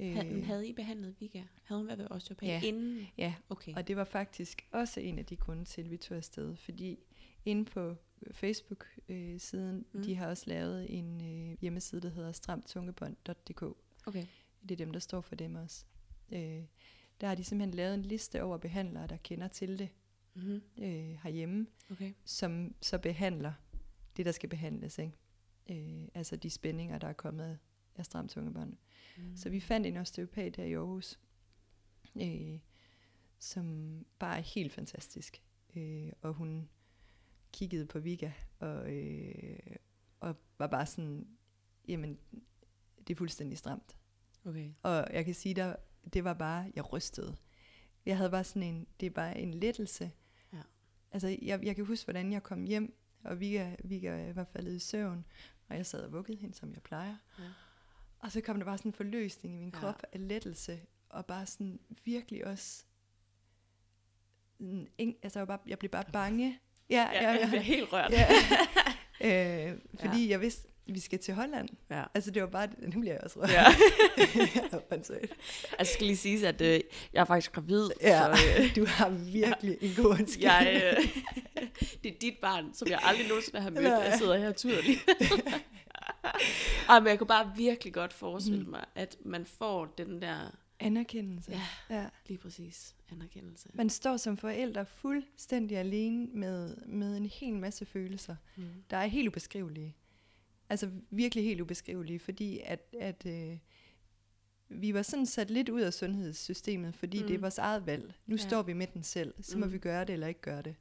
Øh, 0.00 0.14
Havde, 0.14 0.42
havde 0.42 0.68
I 0.68 0.72
behandlet 0.72 1.14
Vika? 1.20 1.42
Havde 1.62 1.78
hun 1.80 1.86
været 1.86 1.98
ved 1.98 2.06
osteopat 2.10 2.48
Ja. 2.48 2.60
inden? 2.64 3.06
ja, 3.18 3.34
Okay. 3.48 3.74
Og 3.76 3.88
det 3.88 3.96
var 3.96 4.04
faktisk 4.04 4.66
også 4.72 5.00
en 5.00 5.18
af 5.18 5.26
de 5.26 5.36
grunde 5.36 5.64
til, 5.64 5.82
at 5.82 5.90
vi 5.90 5.96
tog 5.96 6.16
afsted. 6.16 6.56
Fordi 6.56 6.98
inde 7.44 7.64
på 7.64 7.96
Facebook-siden, 8.32 9.76
Mm. 9.76 9.84
mm. 9.92 10.02
de 10.02 10.14
har 10.16 10.26
også 10.26 10.44
lavet 10.46 10.98
en 10.98 11.20
øh, 11.50 11.56
hjemmeside, 11.60 12.00
der 12.00 12.08
hedder 12.08 12.32
stramtungebånd.dk. 12.32 13.62
okay. 14.06 14.26
Det 14.62 14.70
er 14.70 14.76
dem, 14.76 14.92
der 14.92 15.00
står 15.00 15.20
for 15.20 15.34
dem 15.34 15.54
også. 15.54 15.84
Øh, 16.32 16.62
der 17.20 17.26
har 17.26 17.34
de 17.34 17.44
simpelthen 17.44 17.74
lavet 17.74 17.94
en 17.94 18.02
liste 18.02 18.42
over 18.42 18.56
behandlere, 18.58 19.06
der 19.06 19.16
kender 19.16 19.48
til 19.48 19.78
det 19.78 19.88
Mm-hmm. 20.34 20.62
øh, 20.84 21.18
herhjemme, 21.22 21.66
Okay. 21.90 22.12
som 22.24 22.74
så 22.80 22.98
behandler 22.98 23.52
det, 24.16 24.26
der 24.26 24.32
skal 24.32 24.48
behandles. 24.48 24.98
Ikke? 24.98 25.12
Øh, 25.70 26.08
altså 26.14 26.36
de 26.36 26.50
spændinger, 26.50 26.98
der 26.98 27.08
er 27.08 27.12
kommet 27.12 27.58
af 27.94 28.04
stramt 28.04 28.30
tungebånd. 28.30 28.76
Mm. 29.16 29.36
Så 29.36 29.50
vi 29.50 29.60
fandt 29.60 29.86
en 29.86 29.96
osteopat 29.96 30.56
her 30.56 30.64
i 30.64 30.72
Aarhus, 30.72 31.20
øh, 32.16 32.58
som 33.38 34.06
bare 34.18 34.36
er 34.36 34.42
helt 34.42 34.72
fantastisk. 34.72 35.42
Øh, 35.76 36.12
og 36.22 36.32
hun 36.34 36.68
kiggede 37.52 37.86
på 37.86 37.98
Vika, 37.98 38.32
og, 38.58 38.92
øh, 38.92 39.58
og 40.20 40.36
var 40.58 40.66
bare 40.66 40.86
sådan, 40.86 41.28
jamen, 41.88 42.18
det 42.98 43.14
er 43.14 43.18
fuldstændig 43.18 43.58
stramt. 43.58 43.96
Okay. 44.44 44.70
Og 44.82 45.06
jeg 45.12 45.24
kan 45.24 45.34
sige 45.34 45.54
dig, 45.54 45.76
det 46.12 46.24
var 46.24 46.34
bare, 46.34 46.72
jeg 46.74 46.92
rystede. 46.92 47.36
Jeg 48.06 48.16
havde 48.16 48.30
bare 48.30 48.44
sådan 48.44 48.62
en, 48.62 48.86
det 49.00 49.06
er 49.06 49.10
bare 49.10 49.38
en 49.38 49.54
lettelse. 49.54 50.12
Ja. 50.52 50.62
Altså, 51.10 51.38
jeg, 51.42 51.64
jeg 51.64 51.76
kan 51.76 51.84
huske, 51.84 52.06
hvordan 52.06 52.32
jeg 52.32 52.42
kom 52.42 52.64
hjem, 52.64 52.96
og 53.24 53.40
Vika, 53.40 53.76
Vika 53.84 54.32
var 54.32 54.44
faldet 54.44 54.74
i 54.74 54.78
søvn, 54.78 55.24
og 55.68 55.76
jeg 55.76 55.86
sad 55.86 56.02
og 56.02 56.12
vuggede 56.12 56.38
hende, 56.38 56.54
som 56.54 56.72
jeg 56.72 56.82
plejer. 56.82 57.16
Ja. 57.38 57.44
Og 58.20 58.32
så 58.32 58.40
kom 58.40 58.56
der 58.58 58.64
bare 58.64 58.78
sådan 58.78 58.88
en 58.88 58.92
forløsning 58.94 59.54
i 59.54 59.58
min 59.58 59.70
Ja. 59.74 59.80
krop 59.80 60.02
af 60.12 60.28
lettelse, 60.28 60.80
og 61.08 61.26
bare 61.26 61.46
sådan 61.46 61.80
virkelig 62.04 62.46
også, 62.46 62.84
en, 64.98 65.14
altså 65.22 65.38
jeg, 65.38 65.46
bare, 65.46 65.58
jeg 65.66 65.78
blev 65.78 65.90
bare 65.90 66.04
bange. 66.12 66.58
Ja, 66.90 67.08
Ja, 67.12 67.30
jeg 67.30 67.48
bliver 67.48 67.62
helt 67.62 67.92
rørt. 67.92 68.12
ja. 68.12 68.28
øh, 69.70 69.78
fordi 70.00 70.30
jeg 70.30 70.40
vidste, 70.40 70.68
vi 70.86 71.00
skal 71.00 71.18
til 71.18 71.34
Holland. 71.34 71.68
Ja. 71.90 72.04
Altså 72.14 72.30
det 72.30 72.42
var 72.42 72.48
bare, 72.48 72.68
nu 72.78 73.00
bliver 73.00 73.14
jeg 73.14 73.22
også 73.24 73.40
rørt. 73.40 73.50
Ja. 73.50 73.64
Altså 75.78 75.94
skal 75.94 76.06
lige 76.06 76.16
sige, 76.16 76.48
at 76.48 76.60
øh, 76.60 76.80
jeg 77.12 77.20
er 77.20 77.24
faktisk 77.24 77.52
gravid. 77.52 77.88
Ja, 78.02 78.36
Så, 78.36 78.42
øh, 78.62 78.76
du 78.76 78.86
har 78.86 79.08
virkelig 79.08 79.78
en 79.80 79.94
god 79.96 80.06
undskyldning. 80.10 80.42
jeg, 80.42 80.96
øh, 80.98 81.08
det 82.04 82.14
er 82.14 82.18
dit 82.20 82.34
barn, 82.42 82.74
som 82.74 82.88
jeg 82.88 82.98
aldrig 83.02 83.28
nogensinde 83.28 83.60
har 83.60 83.70
mødt. 83.70 83.82
Nej. 83.84 83.92
Jeg 83.92 84.18
sidder 84.18 84.36
her 84.38 84.48
og 84.48 84.56
tuder 84.56 84.82
lige. 84.82 84.98
Ej, 86.90 87.00
men 87.00 87.08
jeg 87.08 87.18
kunne 87.18 87.26
bare 87.28 87.52
virkelig 87.56 87.92
godt 87.94 88.12
forestille 88.12 88.62
Mhm. 88.62 88.70
mig, 88.70 88.84
at 88.94 89.16
man 89.24 89.46
får 89.46 89.84
den 89.86 90.22
der, 90.22 90.50
Anerkendelse. 90.80 91.52
Ja. 91.52 91.62
ja. 91.96 92.08
lige 92.26 92.38
præcis, 92.38 92.96
anerkendelse. 93.12 93.68
Man 93.74 93.90
står 93.90 94.16
som 94.16 94.36
forælder 94.36 94.84
fuldstændig 94.84 95.76
alene 95.78 96.26
med, 96.26 96.76
med 96.76 97.16
en 97.16 97.26
hel 97.26 97.54
masse 97.58 97.84
følelser, 97.84 98.36
Mm. 98.56 98.64
der 98.90 98.96
er 98.96 99.06
helt 99.06 99.28
ubeskrivelige. 99.28 99.96
Altså 100.68 100.90
virkelig 101.10 101.44
helt 101.44 101.60
ubeskrivelige, 101.60 102.18
fordi 102.18 102.60
at, 102.64 102.94
at 103.00 103.26
øh, 103.26 103.58
vi 104.68 104.94
var 104.94 105.02
sådan 105.02 105.26
sat 105.26 105.50
lidt 105.50 105.68
ud 105.68 105.80
af 105.80 105.94
sundhedssystemet, 105.94 106.94
fordi 106.94 107.20
mm. 107.20 107.26
det 107.26 107.34
er 107.34 107.38
Mm. 107.38 107.42
vores 107.42 107.58
eget 107.58 107.86
valg. 107.86 108.14
Nu 108.26 108.34
Ja. 108.36 108.42
ja. 108.42 108.48
står 108.48 108.62
vi 108.62 108.72
med 108.72 108.86
den 108.94 109.02
selv, 109.02 109.34
så 109.42 109.58
må 109.58 109.66
Mm. 109.66 109.72
vi 109.72 109.78
gøre 109.78 110.04
det 110.04 110.12
eller 110.12 110.26
ikke 110.26 110.40
gøre 110.40 110.62
det. 110.62 110.74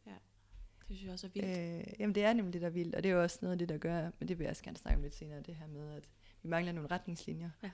Det 0.87 0.95
synes 0.97 1.03
jeg 1.03 1.13
også 1.13 1.27
er 1.27 1.31
vildt. 1.31 1.87
Øh, 1.87 1.93
jamen 1.99 2.15
det 2.15 2.23
er 2.23 2.33
nemlig 2.33 2.53
det, 2.53 2.61
der 2.61 2.67
er 2.67 2.71
vildt, 2.71 2.95
og 2.95 3.03
det 3.03 3.09
er 3.09 3.13
jo 3.15 3.21
også 3.23 3.39
noget 3.41 3.51
af 3.51 3.59
det, 3.59 3.69
der 3.69 3.77
gør, 3.77 4.11
men 4.19 4.27
det 4.27 4.39
vil 4.39 4.43
jeg 4.45 4.51
også 4.51 4.63
gerne 4.63 4.77
snakke 4.77 4.95
om 4.97 5.03
lidt 5.03 5.15
senere, 5.15 5.41
det 5.41 5.55
her 5.55 5.67
med, 5.67 5.93
at 5.93 6.03
vi 6.43 6.49
mangler 6.49 6.71
nogle 6.71 6.91
retningslinjer. 6.91 7.49
Ja. 7.63 7.71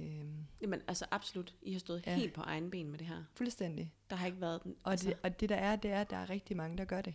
Øhm, 0.00 0.46
Jamen 0.60 0.82
altså 0.88 1.06
absolut, 1.10 1.54
I 1.62 1.72
har 1.72 1.78
stået 1.80 2.06
Ja. 2.06 2.14
helt 2.16 2.32
på 2.32 2.40
egen 2.40 2.70
ben 2.70 2.90
med 2.90 2.98
det 2.98 3.06
her. 3.06 3.24
fuldstændig. 3.34 3.94
Der 4.10 4.16
har 4.16 4.26
ikke 4.26 4.40
været 4.40 4.62
den. 4.64 4.76
Og, 4.84 4.90
altså, 4.90 5.08
det, 5.08 5.18
og 5.22 5.40
det 5.40 5.48
der 5.48 5.56
er, 5.56 5.76
det 5.76 5.90
er, 5.90 6.00
at 6.00 6.10
der 6.10 6.16
er 6.16 6.30
rigtig 6.30 6.56
mange, 6.56 6.78
der 6.78 6.84
gør 6.84 7.00
det. 7.02 7.14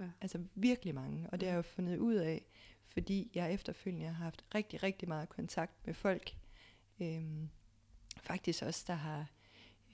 Ja. 0.00 0.08
Altså 0.20 0.44
virkelig 0.54 0.94
mange, 0.94 1.30
og 1.30 1.40
det 1.40 1.48
har 1.48 1.52
jeg 1.52 1.56
jo 1.56 1.62
fundet 1.62 1.98
ud 1.98 2.14
af, 2.14 2.44
fordi 2.84 3.30
jeg 3.34 3.52
efterfølgende 3.54 4.06
har 4.06 4.24
haft 4.24 4.44
rigtig, 4.54 4.82
rigtig 4.82 5.08
meget 5.08 5.28
kontakt 5.28 5.86
med 5.86 5.94
folk. 5.94 6.36
Øhm, 7.00 7.48
faktisk 8.22 8.62
også, 8.62 8.84
der 8.86 8.94
har, 8.94 9.30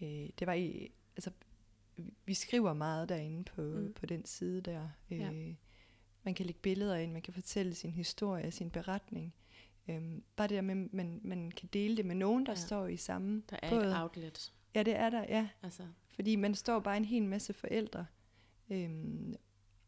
øh, 0.02 0.28
det 0.38 0.46
var 0.46 0.52
i, 0.52 0.90
altså 1.16 1.30
vi 2.24 2.34
skriver 2.34 2.72
meget 2.72 3.08
derinde 3.08 3.44
på, 3.44 3.62
Mm. 3.62 3.92
på 3.92 4.06
den 4.06 4.24
side 4.24 4.60
der. 4.60 4.88
Øh, 5.10 5.18
Ja. 5.18 5.30
Man 6.22 6.34
kan 6.34 6.46
lægge 6.46 6.60
billeder 6.60 6.96
ind, 6.96 7.12
man 7.12 7.22
kan 7.22 7.34
fortælle 7.34 7.74
sin 7.74 7.92
historie, 7.92 8.50
sin 8.50 8.70
beretning. 8.70 9.34
Øhm, 9.88 10.22
bare 10.36 10.48
det 10.48 10.54
der 10.54 10.60
med, 10.62 10.84
at 10.84 10.92
man, 10.92 11.20
man 11.24 11.50
kan 11.50 11.68
dele 11.72 11.96
det 11.96 12.06
med 12.06 12.14
nogen, 12.14 12.46
der 12.46 12.52
Ja. 12.52 12.56
står 12.56 12.86
i 12.86 12.96
samme 12.96 13.42
der 13.50 13.56
er 13.62 13.70
båd. 13.70 13.84
et 13.84 13.96
outlet. 14.02 14.52
Ja, 14.74 14.82
det 14.82 14.96
er 14.96 15.10
der, 15.10 15.22
ja. 15.28 15.48
Altså, 15.62 15.82
Fordi 16.08 16.36
man 16.36 16.54
står 16.54 16.80
bare 16.80 16.96
en 16.96 17.04
hel 17.04 17.22
masse 17.24 17.52
forældre, 17.52 18.06
øhm, 18.70 19.34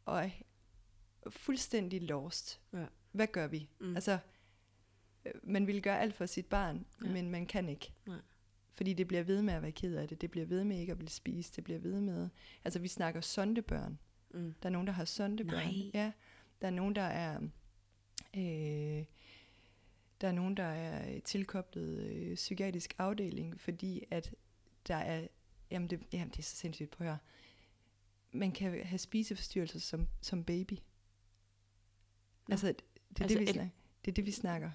og 0.05 0.25
er 0.25 0.31
fuldstændig 1.31 2.03
lost. 2.03 2.61
Ja. 2.73 2.87
Hvad 3.13 3.27
gør 3.27 3.47
vi? 3.47 3.69
Mm. 3.81 3.95
Altså, 3.95 4.19
øh, 5.25 5.33
man 5.43 5.67
vil 5.67 5.83
gøre 5.83 6.01
alt 6.01 6.15
for 6.15 6.27
sit 6.27 6.47
barn, 6.47 6.87
ja. 7.05 7.11
men 7.13 7.31
man 7.31 7.47
kan 7.47 7.69
ikke. 7.69 7.93
Nej. 8.07 8.19
Fordi 8.75 8.93
det 8.93 9.09
bliver 9.09 9.23
ved 9.23 9.43
med 9.43 9.55
at 9.55 9.63
være 9.63 9.73
ked 9.73 9.97
af 9.97 10.09
det. 10.09 10.21
Det 10.21 10.31
bliver 10.31 10.47
ved 10.47 10.65
med 10.65 10.79
ikke 10.79 10.91
at 10.93 10.99
blive 10.99 11.09
spist. 11.09 11.57
Det 11.57 11.65
bliver 11.65 11.79
ved 11.79 12.01
med... 12.01 12.29
Altså, 12.65 12.79
vi 12.79 12.89
snakker 12.89 13.21
sondebørn. 13.21 13.99
mm. 14.31 14.55
Der 14.63 14.69
er 14.69 14.73
nogen, 14.73 14.87
der 14.87 14.93
har 14.93 15.05
sondebørn. 15.05 15.69
Nej. 15.69 15.91
Ja. 15.95 16.13
Der 16.61 16.67
er 16.67 16.71
nogen, 16.71 16.95
der 16.95 17.03
er... 17.03 17.41
Øh, 18.37 19.05
der 20.21 20.29
er 20.29 20.33
nogen, 20.33 20.57
der 20.57 20.65
er 20.65 21.21
tilkoblet 21.21 21.99
øh, 21.99 22.35
psykiatrisk 22.35 22.95
afdeling, 22.99 23.61
fordi 23.61 24.05
at 24.11 24.35
der 24.89 24.95
er... 24.97 25.27
Jamen 25.71 25.91
det, 25.91 26.01
jamen, 26.13 26.29
det 26.29 26.39
er 26.39 26.43
så 26.43 26.57
sindssygt, 26.57 26.93
at 26.93 26.99
høre. 27.07 27.19
Man 28.33 28.53
kan 28.53 28.85
have 28.85 28.99
spiseforstyrrelser 28.99 29.81
som, 29.81 30.09
som 30.21 30.45
baby. 30.45 30.73
Nå. 32.49 32.53
Altså, 32.53 32.67
det, 32.67 33.21
er 33.21 33.23
Altså, 33.23 33.39
det, 33.39 33.41
vi 33.41 33.49
er 33.49 33.53
snakker, 33.53 33.71
det 34.05 34.11
er 34.11 34.15
det, 34.15 34.27
vi 34.27 34.31
snakker. 34.31 34.71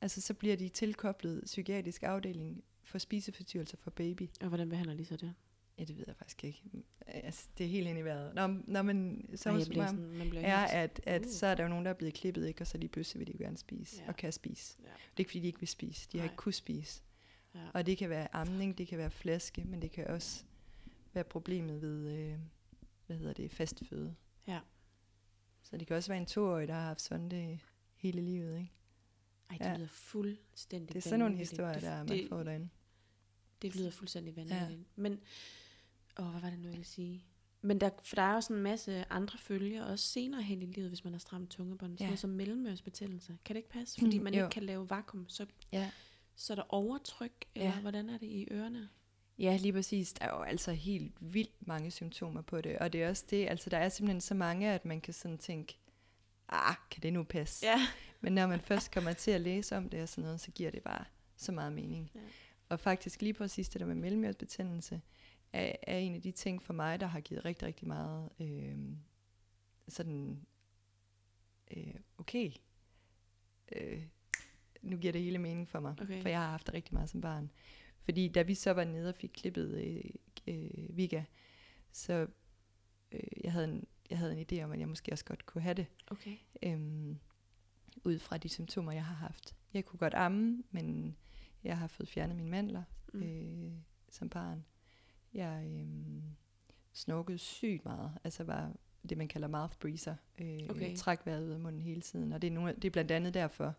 Altså, 0.00 0.20
så 0.20 0.34
bliver 0.34 0.56
de 0.56 0.68
tilkoblet 0.68 1.42
psykiatrisk 1.44 2.02
afdeling 2.02 2.64
for 2.84 2.98
spiseforstyrrelser 2.98 3.76
for 3.76 3.90
baby. 3.90 4.28
Og 4.40 4.48
hvordan 4.48 4.68
behandler 4.68 4.94
de 4.94 5.04
så 5.04 5.16
det? 5.16 5.34
Ja, 5.78 5.84
det 5.84 5.96
ved 5.96 6.04
jeg 6.06 6.16
faktisk 6.16 6.44
ikke. 6.44 6.62
Altså, 7.06 7.48
det 7.58 7.64
er 7.66 7.70
helt 7.70 7.88
hen 7.88 7.96
i 7.96 8.02
vejret. 8.04 8.34
Når, 8.34 8.60
når 8.66 8.82
man, 8.82 9.28
så 9.36 9.50
Ej, 9.50 9.64
bliver 9.68 9.86
sådan, 9.86 10.04
man 10.04 10.30
bliver 10.30 10.42
er, 10.46 10.66
at, 10.66 11.00
at 11.06 11.22
Uh. 11.26 11.30
så 11.32 11.46
er 11.46 11.54
der 11.54 11.62
jo 11.62 11.68
nogen, 11.68 11.84
der 11.84 11.90
er 11.90 11.94
blevet 11.94 12.14
klippet, 12.14 12.46
ikke? 12.48 12.60
og 12.62 12.66
så 12.66 12.78
lige 12.78 12.88
pludselig 12.88 13.18
vil 13.20 13.26
de 13.26 13.32
jo 13.32 13.38
gerne 13.44 13.56
spise, 13.56 14.02
Ja. 14.02 14.08
og 14.08 14.16
kan 14.16 14.32
spise. 14.32 14.76
Ja. 14.82 14.84
Det 14.84 14.92
er 15.16 15.18
ikke, 15.18 15.28
fordi 15.30 15.40
de 15.40 15.46
ikke 15.46 15.58
vil 15.60 15.68
spise. 15.68 16.08
De 16.12 16.18
har 16.18 16.24
Nej. 16.24 16.32
ikke 16.32 16.36
kunnet 16.36 16.54
spise. 16.54 17.02
Ja. 17.54 17.60
Og 17.74 17.86
det 17.86 17.98
kan 17.98 18.10
være 18.10 18.34
amning, 18.34 18.78
det 18.78 18.88
kan 18.88 18.98
være 18.98 19.10
flaske, 19.10 19.64
men 19.64 19.82
det 19.82 19.90
kan 19.90 20.06
også 20.06 20.44
være 21.12 21.24
problemet 21.24 21.82
ved, 21.82 22.12
øh, 22.12 22.38
hvad 23.06 23.16
hedder 23.16 23.32
det, 23.32 23.50
fast 23.50 23.82
føde. 23.86 24.14
Ja. 24.46 24.60
Så 25.62 25.76
det 25.76 25.86
kan 25.86 25.96
også 25.96 26.10
være 26.10 26.20
en 26.20 26.26
toårig, 26.26 26.68
der 26.68 26.74
har 26.74 26.86
haft 26.86 27.00
sådan 27.00 27.28
det 27.28 27.58
hele 27.96 28.20
livet, 28.20 28.58
ikke? 28.58 28.72
Ej, 29.60 29.66
det 29.66 29.72
Ja. 29.72 29.76
lyder 29.76 29.88
fuldstændig 29.88 30.88
Det 30.88 30.96
er 30.96 31.00
sådan 31.00 31.18
nogle 31.18 31.36
historier, 31.36 31.72
det, 31.72 31.82
der 31.82 31.96
man 31.98 32.08
det, 32.08 32.28
får 32.28 32.42
derinde. 32.42 32.68
Det 33.62 33.76
lyder 33.76 33.90
fuldstændig 33.90 34.36
vanvittigt. 34.36 34.70
Ja. 34.80 34.84
Men, 35.02 35.20
åh, 36.18 36.26
hvad 36.30 36.40
var 36.40 36.50
det 36.50 36.58
nu, 36.58 36.64
jeg 36.64 36.72
ville 36.72 36.84
sige? 36.86 37.24
Men 37.62 37.80
der, 37.80 37.90
for 38.02 38.14
der 38.16 38.22
er 38.22 38.34
også 38.34 38.52
en 38.52 38.62
masse 38.62 39.04
andre 39.12 39.38
følger, 39.38 39.84
også 39.84 40.08
senere 40.08 40.42
hen 40.42 40.62
i 40.62 40.66
livet, 40.66 40.88
hvis 40.88 41.04
man 41.04 41.12
har 41.12 41.18
stramt 41.20 41.50
tungebånd. 41.50 41.92
Sådan 41.92 42.04
Ja. 42.04 42.06
noget 42.06 42.18
som 42.18 42.30
mellemørsbetændelse. 42.30 43.36
Kan 43.44 43.54
det 43.54 43.58
ikke 43.58 43.68
passe? 43.68 44.00
Fordi 44.00 44.18
Mm, 44.18 44.24
man 44.24 44.34
jo. 44.34 44.44
ikke 44.44 44.52
kan 44.54 44.62
lave 44.62 44.90
vakuum, 44.90 45.28
så, 45.28 45.46
Ja. 45.72 45.90
så 46.36 46.52
er 46.52 46.54
der 46.54 46.64
overtryk, 46.68 47.44
eller 47.54 47.68
Ja. 47.68 47.80
hvordan 47.80 48.08
er 48.10 48.18
det 48.18 48.26
i 48.26 48.46
ørerne? 48.50 48.88
Ja, 49.38 49.56
lige 49.56 49.72
præcis. 49.72 50.12
Der 50.12 50.24
er 50.24 50.30
jo 50.36 50.42
altså 50.42 50.72
helt 50.72 51.12
vildt 51.20 51.66
mange 51.66 51.90
symptomer 51.90 52.42
på 52.42 52.60
det. 52.60 52.78
Og 52.78 52.92
det 52.92 53.02
er 53.02 53.08
også 53.08 53.24
det, 53.30 53.48
altså 53.48 53.70
der 53.70 53.78
er 53.78 53.88
simpelthen 53.88 54.20
så 54.20 54.34
mange, 54.34 54.70
at 54.72 54.84
man 54.84 55.00
kan 55.00 55.14
sådan 55.14 55.38
tænke, 55.38 55.78
ah, 56.48 56.74
kan 56.90 57.02
det 57.02 57.12
nu 57.12 57.22
passe? 57.22 57.66
Ja. 57.66 57.80
Men 58.24 58.32
når 58.32 58.46
man 58.46 58.60
først 58.60 58.90
kommer 58.90 59.12
til 59.12 59.30
at 59.30 59.40
læse 59.40 59.76
om 59.76 59.88
det 59.88 60.02
og 60.02 60.08
sådan 60.08 60.24
noget, 60.24 60.40
så 60.40 60.50
giver 60.50 60.70
det 60.70 60.82
bare 60.82 61.04
så 61.36 61.52
meget 61.52 61.72
mening. 61.72 62.10
Ja. 62.14 62.20
Og 62.68 62.80
faktisk 62.80 63.22
lige 63.22 63.34
præcis 63.34 63.68
det 63.68 63.80
der 63.80 63.86
med 63.86 63.94
mellemørsbetændelse, 63.94 65.00
er, 65.52 65.72
er 65.82 65.98
en 65.98 66.14
af 66.14 66.22
de 66.22 66.30
ting 66.30 66.62
for 66.62 66.72
mig, 66.72 67.00
der 67.00 67.06
har 67.06 67.20
givet 67.20 67.44
rigtig, 67.44 67.68
rigtig 67.68 67.88
meget 67.88 68.28
øh, 68.40 68.78
sådan, 69.88 70.46
øh, 71.76 71.94
okay, 72.18 72.50
øh, 73.76 74.02
nu 74.82 74.96
giver 74.96 75.12
det 75.12 75.22
hele 75.22 75.38
mening 75.38 75.68
for 75.68 75.80
mig, 75.80 75.94
Okay. 76.00 76.22
for 76.22 76.28
jeg 76.28 76.40
har 76.40 76.50
haft 76.50 76.66
det 76.66 76.74
rigtig 76.74 76.94
meget 76.94 77.10
som 77.10 77.20
barn. 77.20 77.50
Fordi 78.00 78.28
da 78.28 78.42
vi 78.42 78.54
så 78.54 78.70
var 78.70 78.84
nede 78.84 79.08
og 79.08 79.14
fik 79.14 79.30
klippet 79.34 79.74
øh, 79.84 80.10
øh, 80.46 80.96
Vika, 80.96 81.24
så 81.92 82.26
øh, 83.12 83.20
jeg, 83.44 83.52
havde 83.52 83.64
en, 83.64 83.84
jeg 84.10 84.18
havde 84.18 84.36
en 84.38 84.46
idé 84.52 84.64
om, 84.64 84.72
at 84.72 84.78
jeg 84.80 84.88
måske 84.88 85.12
også 85.12 85.24
godt 85.24 85.46
kunne 85.46 85.62
have 85.62 85.74
det, 85.74 85.86
Okay. 86.06 86.36
øhm, 86.62 87.18
ud 88.04 88.18
fra 88.18 88.36
de 88.38 88.48
symptomer, 88.48 88.92
jeg 88.92 89.04
har 89.04 89.14
haft. 89.14 89.54
Jeg 89.74 89.84
kunne 89.84 89.98
godt 89.98 90.14
amme, 90.14 90.62
men 90.70 91.16
jeg 91.64 91.78
har 91.78 91.86
fået 91.86 92.08
fjernet 92.08 92.36
mine 92.36 92.50
mandler 92.50 92.82
Mm. 93.12 93.22
øh, 93.22 93.72
som 94.10 94.28
barn. 94.28 94.64
Jeg 95.34 95.66
øh, 95.70 96.22
snorkede 96.92 97.38
sygt 97.38 97.84
meget, 97.84 98.12
altså 98.24 98.44
var 98.44 98.72
det, 99.08 99.18
man 99.18 99.28
kalder 99.28 99.48
mouth 99.48 99.76
breather. 99.78 100.14
Øh, 100.38 100.58
Okay. 100.70 100.96
Træk 100.96 101.18
vejret 101.26 101.44
ud 101.46 101.50
af 101.50 101.60
munden 101.60 101.80
hele 101.80 102.00
tiden, 102.00 102.32
og 102.32 102.42
det 102.42 102.48
er, 102.48 102.52
nogle, 102.52 102.72
det 102.74 102.84
er 102.84 102.90
blandt 102.90 103.10
andet 103.10 103.34
derfor, 103.34 103.74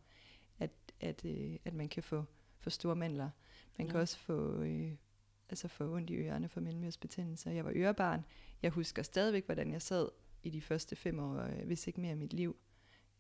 at, 0.60 0.72
at, 1.00 1.26
øh, 1.26 1.56
at 1.66 1.74
man 1.74 1.90
kan 1.90 2.04
få, 2.04 2.26
få 2.60 2.70
store 2.70 2.96
mandler. 2.96 3.30
Man 3.78 3.88
kan 3.88 3.96
Nå. 3.96 4.02
også 4.02 4.18
få, 4.18 4.62
øh, 4.62 4.92
altså 5.50 5.68
få 5.68 5.96
ondt 5.96 6.10
i 6.10 6.14
ørerne 6.16 6.50
for 6.50 6.62
mellemørsbetændelse. 6.62 7.50
Jeg 7.50 7.66
var 7.66 7.72
ørebarn. 7.76 8.26
Jeg 8.62 8.72
husker 8.72 9.04
stadigvæk, 9.04 9.46
hvordan 9.46 9.72
jeg 9.72 9.82
sad 9.82 10.10
i 10.44 10.50
de 10.50 10.62
første 10.62 10.96
fem 10.96 11.20
år, 11.20 11.38
øh, 11.40 11.66
hvis 11.66 11.88
ikke 11.88 12.02
mere 12.02 12.12
af 12.12 12.18
mit 12.18 12.34
liv, 12.34 12.56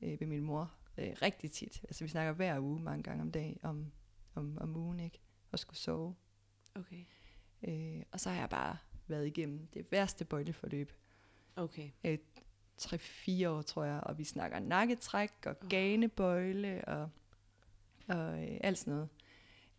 øh, 0.02 0.20
ved 0.20 0.28
min 0.28 0.42
mor. 0.42 0.74
Øh, 0.98 1.16
rigtig 1.22 1.52
tit. 1.52 1.82
Altså 1.84 2.04
vi 2.04 2.10
snakker 2.10 2.34
hver 2.34 2.60
uge, 2.60 2.80
mange 2.80 3.04
gange 3.04 3.22
om 3.22 3.32
dagen, 3.32 3.60
om, 3.64 3.92
om, 4.36 4.58
om 4.62 4.76
ugen, 4.76 5.00
ikke? 5.00 5.20
Og 5.52 5.60
skulle 5.60 5.78
sove. 5.78 6.16
Okay. 6.76 7.06
Øh, 7.68 8.04
og 8.12 8.20
så 8.20 8.30
har 8.30 8.40
jeg 8.40 8.50
bare 8.50 8.78
været 9.08 9.28
igennem 9.28 9.68
det 9.68 9.92
værste 9.92 10.26
bøjleforløb. 10.26 10.92
Okay. 11.56 11.90
3-4 12.82 13.48
år, 13.48 13.62
tror 13.62 13.84
jeg, 13.84 14.00
og 14.04 14.18
vi 14.18 14.24
snakker 14.24 14.60
nakketræk 14.60 15.32
og 15.46 15.56
Åh. 15.64 15.70
ganebøjle 15.70 16.84
og, 16.88 17.10
og 18.08 18.44
øh, 18.44 18.58
alt 18.62 18.78
sådan 18.78 18.94
noget. 18.94 19.10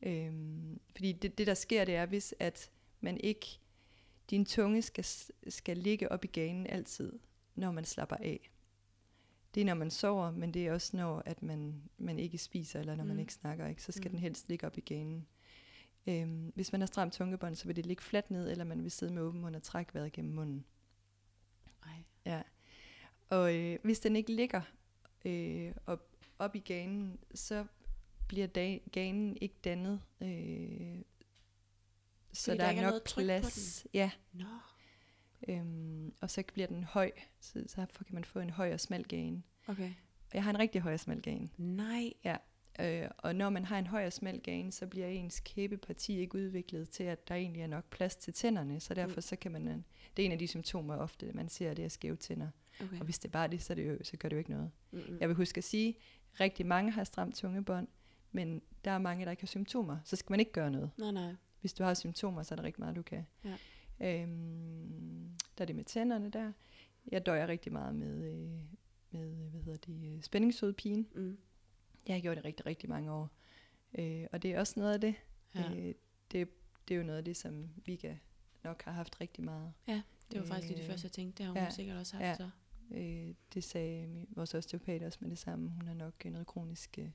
Øhm, 0.02 0.80
fordi 0.90 1.12
det, 1.12 1.38
det, 1.38 1.46
der 1.46 1.54
sker, 1.54 1.84
det 1.84 1.96
er, 1.96 2.06
hvis 2.06 2.34
at 2.38 2.70
man 3.00 3.20
ikke, 3.20 3.46
din 4.30 4.44
tunge 4.44 4.82
skal, 4.82 5.04
skal 5.48 5.76
ligge 5.76 6.12
op 6.12 6.24
i 6.24 6.28
ganen 6.28 6.66
altid, 6.66 7.18
når 7.54 7.70
man 7.72 7.84
slapper 7.84 8.16
af. 8.16 8.50
Det 9.56 9.60
er, 9.60 9.64
når 9.64 9.74
man 9.74 9.90
sover, 9.90 10.30
men 10.30 10.54
det 10.54 10.66
er 10.66 10.72
også, 10.72 10.96
når 10.96 11.22
at 11.26 11.42
man, 11.42 11.82
man 11.98 12.18
ikke 12.18 12.38
spiser, 12.38 12.80
eller 12.80 12.94
når 12.96 13.04
mm. 13.04 13.08
man 13.08 13.18
ikke 13.18 13.32
snakker, 13.32 13.66
ikke, 13.66 13.82
så 13.82 13.92
skal 13.92 14.08
Mm. 14.08 14.10
den 14.10 14.20
helst 14.20 14.48
ligge 14.48 14.66
op 14.66 14.78
i 14.78 14.80
ganen. 14.80 15.26
Øhm, 16.06 16.52
hvis 16.54 16.72
man 16.72 16.80
har 16.80 16.86
stramt 16.86 17.12
tungebånd, 17.14 17.54
så 17.54 17.66
vil 17.66 17.76
det 17.76 17.86
ligge 17.86 18.02
fladt 18.02 18.30
ned, 18.30 18.50
eller 18.50 18.64
man 18.64 18.82
vil 18.82 18.90
sidde 18.90 19.12
med 19.12 19.22
åben 19.22 19.40
mund 19.40 19.56
og 19.56 19.62
trække 19.62 19.94
vejret 19.94 20.12
gennem 20.12 20.34
munden. 20.34 20.64
Ej. 21.82 21.92
Ja. 22.26 22.42
Og 23.28 23.54
øh, 23.56 23.78
hvis 23.82 24.00
den 24.00 24.16
ikke 24.16 24.32
ligger 24.32 24.60
øh, 25.24 25.72
op, 25.86 26.02
op 26.38 26.54
i 26.56 26.58
ganen, 26.58 27.18
så 27.34 27.66
bliver 28.28 28.46
da, 28.46 28.78
ganen 28.92 29.36
ikke 29.40 29.54
dannet. 29.64 30.00
Øh, 30.20 31.02
så 32.32 32.50
der, 32.50 32.56
der 32.56 32.64
er 32.64 32.90
nok 32.92 33.04
plads. 33.04 33.86
Ja, 33.94 34.10
Nå. 34.32 34.44
Øhm, 35.48 36.12
og 36.20 36.30
så 36.30 36.42
bliver 36.52 36.66
den 36.68 36.84
høj, 36.84 37.10
så, 37.40 37.64
så 37.66 37.86
kan 38.06 38.14
man 38.14 38.24
få 38.24 38.38
en 38.38 38.50
høj 38.50 38.72
og 38.72 38.80
smal 38.80 39.04
gane. 39.04 39.42
Okay. 39.68 39.90
Og 40.30 40.34
jeg 40.34 40.44
har 40.44 40.50
en 40.50 40.58
rigtig 40.58 40.80
høj 40.80 40.92
og 40.92 41.00
smal 41.00 41.20
gane. 41.22 41.48
Nej. 41.56 42.12
Øh, 42.80 43.08
og 43.18 43.34
når 43.34 43.50
man 43.50 43.64
har 43.64 43.78
en 43.78 43.86
høj 43.86 44.06
og 44.06 44.12
smal 44.12 44.40
gane, 44.40 44.72
så 44.72 44.86
bliver 44.86 45.06
ens 45.06 45.40
kæbeparti 45.40 46.18
ikke 46.18 46.34
udviklet 46.34 46.90
til, 46.90 47.04
at 47.04 47.28
der 47.28 47.34
egentlig 47.34 47.62
er 47.62 47.66
nok 47.66 47.84
plads 47.90 48.16
til 48.16 48.32
tænderne. 48.32 48.80
Så 48.80 48.94
derfor 48.94 49.14
Mm. 49.16 49.20
så 49.22 49.36
kan 49.36 49.52
man, 49.52 49.68
øh, 49.68 49.74
det 50.16 50.22
er 50.22 50.26
en 50.26 50.32
af 50.32 50.38
de 50.38 50.46
symptomer 50.48 50.96
ofte, 50.96 51.32
man 51.32 51.48
ser, 51.48 51.74
det 51.74 51.84
er 51.84 51.88
skæve 51.88 52.16
tænder. 52.16 52.48
Okay. 52.80 52.98
Og 52.98 53.04
hvis 53.04 53.18
det 53.18 53.28
er 53.28 53.32
bare 53.32 53.48
det, 53.48 53.62
så, 53.62 53.72
er 53.72 53.74
det 53.74 53.88
jo, 53.88 53.98
så 54.02 54.16
gør 54.16 54.28
det 54.28 54.36
jo 54.36 54.38
ikke 54.38 54.50
noget. 54.50 54.70
Mm-mm. 54.90 55.18
Jeg 55.20 55.28
vil 55.28 55.36
huske 55.36 55.58
at 55.58 55.64
sige, 55.64 55.96
at 56.34 56.40
rigtig 56.40 56.66
mange 56.66 56.92
har 56.92 57.04
stramt 57.04 57.34
tungebånd, 57.34 57.88
men 58.32 58.62
der 58.84 58.90
er 58.90 58.98
mange, 58.98 59.24
der 59.24 59.30
ikke 59.30 59.42
har 59.42 59.46
symptomer. 59.46 59.98
Så 60.04 60.16
skal 60.16 60.32
man 60.32 60.40
ikke 60.40 60.52
gøre 60.52 60.70
noget. 60.70 60.90
Nej, 60.98 61.10
nej. 61.10 61.34
Hvis 61.60 61.72
du 61.72 61.84
har 61.84 61.94
symptomer, 61.94 62.42
så 62.42 62.54
er 62.54 62.56
der 62.56 62.62
rigtig 62.62 62.80
meget, 62.80 62.96
du 62.96 63.02
kan. 63.02 63.26
Ja. 63.44 63.54
Øhm, 64.00 65.30
der 65.58 65.64
er 65.64 65.66
det 65.66 65.76
med 65.76 65.84
tænderne 65.84 66.30
der. 66.30 66.52
Jeg 67.12 67.26
døjer 67.26 67.46
rigtig 67.46 67.72
meget 67.72 67.94
med, 67.94 68.24
øh, 68.32 68.60
med 69.10 69.50
hvad 69.50 69.60
hedder 69.60 69.78
det, 69.78 70.16
øh, 70.16 70.22
spændingshovedpine. 70.22 71.04
Mm. 71.14 71.38
Jeg 72.06 72.14
har 72.16 72.20
gjort 72.20 72.36
det 72.36 72.44
rigtig, 72.44 72.66
rigtig 72.66 72.88
mange 72.88 73.12
år. 73.12 73.30
Øh, 73.98 74.26
og 74.32 74.42
det 74.42 74.52
er 74.52 74.60
også 74.60 74.74
noget 74.76 74.92
af 74.92 75.00
det. 75.00 75.14
Ja. 75.54 75.74
Øh, 75.74 75.94
det. 76.32 76.48
Det 76.88 76.94
er 76.94 76.98
jo 76.98 77.04
noget 77.04 77.18
af 77.18 77.24
det, 77.24 77.36
som 77.36 77.70
Vika 77.84 78.16
nok 78.64 78.82
har 78.82 78.92
haft 78.92 79.20
rigtig 79.20 79.44
meget. 79.44 79.72
Det 80.32 80.40
var 80.40 80.46
faktisk 80.46 80.68
lige 80.68 80.78
det 80.78 80.84
Øh, 80.84 80.90
første, 80.90 81.04
jeg 81.04 81.12
tænkte. 81.12 81.38
Det 81.38 81.46
har 81.46 81.52
hun 81.52 81.62
ja, 81.62 81.70
sikkert 81.70 81.96
også 81.96 82.16
haft 82.16 82.40
ja. 82.40 82.44
så. 82.44 82.50
Øh, 82.96 83.34
det 83.54 83.64
sagde 83.64 84.26
vores 84.28 84.54
osteopat 84.54 85.02
også 85.02 85.18
med 85.20 85.30
det 85.30 85.38
samme. 85.38 85.68
Hun 85.68 85.86
har 85.86 85.94
nok 85.94 86.14
øh, 86.26 86.32
noget 86.32 86.46
kronisk, 86.46 86.98
øh, 86.98 87.10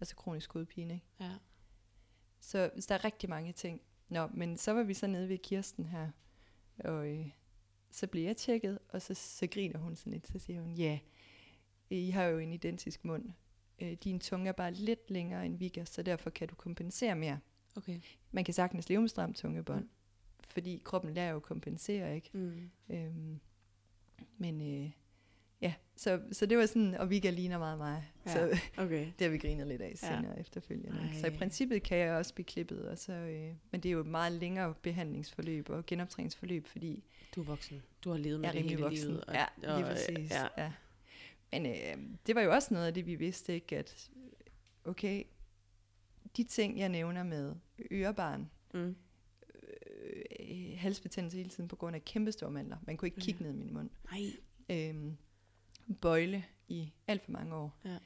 altså 0.00 0.16
kronisk 0.16 0.52
hovedpine. 0.52 0.94
Ikke? 0.94 1.06
Ja. 1.20 1.32
Så 2.40 2.70
hvis 2.74 2.86
der 2.86 2.94
er 2.94 3.04
rigtig 3.04 3.30
mange 3.30 3.52
ting. 3.52 3.80
Nå, 4.08 4.26
men 4.34 4.56
så 4.56 4.72
var 4.72 4.82
vi 4.82 4.94
så 4.94 5.06
nede 5.06 5.28
ved 5.28 5.38
Kirsten 5.38 5.86
her, 5.86 6.10
og 6.78 7.08
øh, 7.08 7.30
så 7.90 8.06
blev 8.06 8.24
jeg 8.24 8.36
tjekket, 8.36 8.78
og 8.88 9.02
så, 9.02 9.14
så 9.14 9.46
griner 9.46 9.78
hun 9.78 9.96
sådan 9.96 10.12
lidt, 10.12 10.28
så 10.28 10.38
siger 10.38 10.62
hun, 10.62 10.72
ja, 10.72 10.98
I 11.90 12.10
har 12.10 12.24
jo 12.24 12.38
en 12.38 12.52
identisk 12.52 13.04
mund. 13.04 13.32
Øh, 13.78 13.92
din 13.92 14.20
tunge 14.20 14.48
er 14.48 14.52
bare 14.52 14.72
lidt 14.72 15.10
længere 15.10 15.46
end 15.46 15.58
Vika, 15.58 15.84
så 15.84 16.02
derfor 16.02 16.30
kan 16.30 16.48
du 16.48 16.54
kompensere 16.54 17.14
mere. 17.14 17.38
Okay. 17.76 18.00
Man 18.30 18.44
kan 18.44 18.54
sagtens 18.54 18.88
leve 18.88 19.00
med 19.00 19.08
stramt 19.08 19.36
tungebånd, 19.36 19.84
mm. 19.84 19.90
fordi 20.48 20.82
kroppen 20.84 21.14
lærer 21.14 21.30
jo 21.30 21.36
at 21.36 21.42
kompensere, 21.42 22.14
ikke? 22.14 22.30
Mm. 22.32 22.70
Øhm, 22.88 23.40
men 24.38 24.60
øh, 24.60 24.90
ja, 25.60 25.74
så, 25.96 26.20
så 26.32 26.46
det 26.46 26.58
var 26.58 26.66
sådan, 26.66 26.94
og 26.94 27.10
Vika 27.10 27.30
ligner 27.30 27.58
meget 27.58 27.78
mig. 27.78 28.04
Ja. 28.26 28.32
Så 28.32 28.58
Okay. 28.76 29.06
det 29.18 29.24
har 29.24 29.28
vi 29.28 29.38
grinet 29.38 29.66
lidt 29.66 29.82
af 29.82 29.88
Ja. 30.02 30.16
senere 30.16 30.40
efterfølgende. 30.40 31.00
ikke? 31.04 31.20
Så 31.20 31.26
i 31.26 31.30
Ej. 31.30 31.36
princippet 31.38 31.82
kan 31.82 31.98
jeg 31.98 32.12
også 32.14 32.34
blive 32.34 32.44
klippet, 32.46 32.88
og 32.88 32.98
så, 32.98 33.12
øh, 33.12 33.54
men 33.70 33.80
det 33.80 33.88
er 33.88 33.92
jo 33.92 34.00
et 34.00 34.06
meget 34.06 34.32
længere 34.32 34.74
behandlingsforløb 34.82 35.68
og 35.70 35.86
genoptræningsforløb, 35.86 36.66
fordi 36.66 37.04
Du 37.34 37.40
er 37.40 37.44
voksen. 37.44 37.82
Du 38.04 38.10
har 38.10 38.18
levet 38.18 38.40
med 38.40 38.52
det 38.52 38.62
hele 38.62 38.82
voksen. 38.82 39.08
livet. 39.08 39.24
Og, 39.24 39.34
ja, 39.34 39.44
og, 39.72 39.78
lige 39.80 39.90
præcis. 39.90 40.30
Ja. 40.30 40.46
Ja. 40.58 40.72
Men 41.52 41.66
øh, 41.66 42.16
det 42.26 42.34
var 42.34 42.40
jo 42.42 42.52
også 42.52 42.74
noget 42.74 42.86
af 42.86 42.94
det, 42.94 43.06
vi 43.06 43.14
vidste, 43.14 43.54
ikke? 43.54 43.78
At 43.78 44.10
okay, 44.84 45.24
de 46.36 46.44
ting, 46.44 46.78
jeg 46.78 46.88
nævner 46.88 47.22
med 47.22 47.54
ørebarn, 47.90 48.50
Mm. 48.74 48.96
øh, 50.40 50.78
halsbetændelse 50.78 51.36
hele 51.36 51.50
tiden 51.50 51.68
på 51.68 51.76
grund 51.76 51.96
af 51.96 52.04
kæmpe 52.04 52.32
mandler. 52.50 52.76
Man 52.86 52.96
kunne 52.96 53.06
ikke 53.08 53.20
kigge 53.20 53.44
Ja. 53.44 53.50
ned 53.50 53.54
i 53.60 53.64
min 53.64 53.74
mund. 53.74 53.90
Nej. 54.10 54.30
Øhm, 54.88 55.16
bøjle 55.94 56.44
i 56.68 56.92
alt 57.06 57.24
for 57.24 57.32
mange 57.32 57.54
år. 57.54 57.78
Ja. 57.84 57.98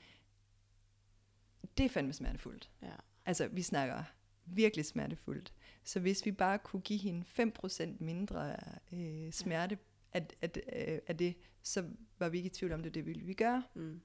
Det 1.79 1.85
er 1.85 1.91
fandme 1.91 2.13
smertefuldt. 2.13 2.71
Ja. 2.83 2.95
Altså, 3.27 3.49
vi 3.49 3.63
snakker 3.63 4.05
virkelig 4.45 4.85
smertefuldt. 4.85 5.53
Så 5.85 6.01
hvis 6.01 6.27
vi 6.27 6.33
bare 6.33 6.59
kunne 6.59 6.83
give 6.83 6.99
hende 6.99 7.25
5% 7.59 8.05
mindre 8.05 8.57
øh, 8.93 9.33
smerte 9.33 9.79
af, 10.13 10.27
af, 10.43 10.51
af, 10.69 11.01
af 11.07 11.17
det, 11.17 11.37
så 11.63 11.91
var 12.19 12.29
vi 12.29 12.37
ikke 12.37 12.47
i 12.47 12.51
tvivl 12.51 12.73
om 12.73 12.83
det, 12.83 12.95
det 12.95 13.07
ville 13.07 13.23
vi 13.23 13.35
gøre. 13.35 13.63
Mm. 13.75 14.01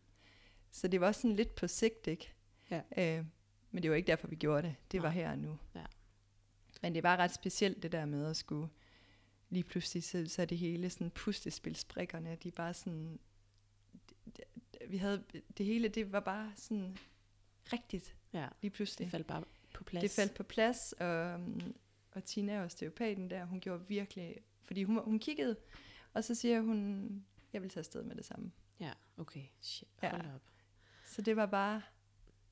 Så 0.71 0.87
det 0.87 1.01
var 1.01 1.11
sådan 1.11 1.35
lidt 1.35 1.55
på 1.55 1.67
sigt, 1.67 2.07
ikke? 2.07 2.33
Ja. 2.71 2.81
Øh, 2.97 3.25
men 3.71 3.83
det 3.83 3.91
var 3.91 3.97
ikke 3.97 4.07
derfor, 4.07 4.27
vi 4.27 4.35
gjorde 4.35 4.67
det. 4.67 4.75
Det 4.91 5.01
var 5.01 5.09
Nej. 5.09 5.13
her 5.13 5.31
og 5.31 5.37
nu. 5.37 5.59
Ja. 5.75 5.85
Men 6.81 6.95
det 6.95 7.03
var 7.03 7.17
ret 7.17 7.33
specielt, 7.33 7.83
det 7.83 7.91
der 7.91 8.05
med 8.05 8.25
at 8.25 8.35
skulle 8.35 8.69
lige 9.49 9.63
pludselig, 9.63 10.03
så, 10.03 10.25
så 10.27 10.45
det 10.45 10.57
hele 10.57 10.89
sådan 10.89 11.11
puslespilsbrikkerne, 11.11 12.37
de 12.43 12.47
er 12.47 12.51
bare 12.51 12.73
sådan, 12.73 13.19
vi 14.87 14.97
havde, 14.97 15.23
det 15.57 15.65
hele, 15.65 15.87
det 15.87 16.11
var 16.11 16.19
bare 16.19 16.51
sådan 16.55 16.97
rigtigt 17.73 18.15
Ja. 18.33 18.47
lige 18.61 18.71
pludselig. 18.71 19.05
Det 19.05 19.11
faldt 19.11 19.27
bare 19.27 19.43
på 19.73 19.83
plads. 19.83 20.01
Det 20.01 20.11
faldt 20.11 20.33
på 20.33 20.43
plads, 20.43 20.91
og, 20.93 21.39
og 22.11 22.23
Tina, 22.23 22.63
osteopaten 22.63 23.29
der, 23.29 23.45
hun 23.45 23.59
gjorde 23.59 23.87
virkelig, 23.87 24.35
fordi 24.63 24.83
hun, 24.83 25.03
hun 25.03 25.19
kiggede, 25.19 25.55
Og 26.13 26.23
så 26.23 26.35
siger 26.35 26.61
hun, 26.61 27.09
jeg 27.53 27.61
vil 27.61 27.69
tage 27.69 27.81
afsted 27.81 28.03
med 28.03 28.15
det 28.15 28.25
samme. 28.25 28.51
Ja, 28.79 28.91
okay. 29.17 29.43
Shit, 29.61 29.87
Ja. 30.03 30.09
hold 30.09 30.25
op. 30.35 30.41
Så 31.07 31.21
det 31.21 31.35
var 31.35 31.45
bare, 31.45 31.81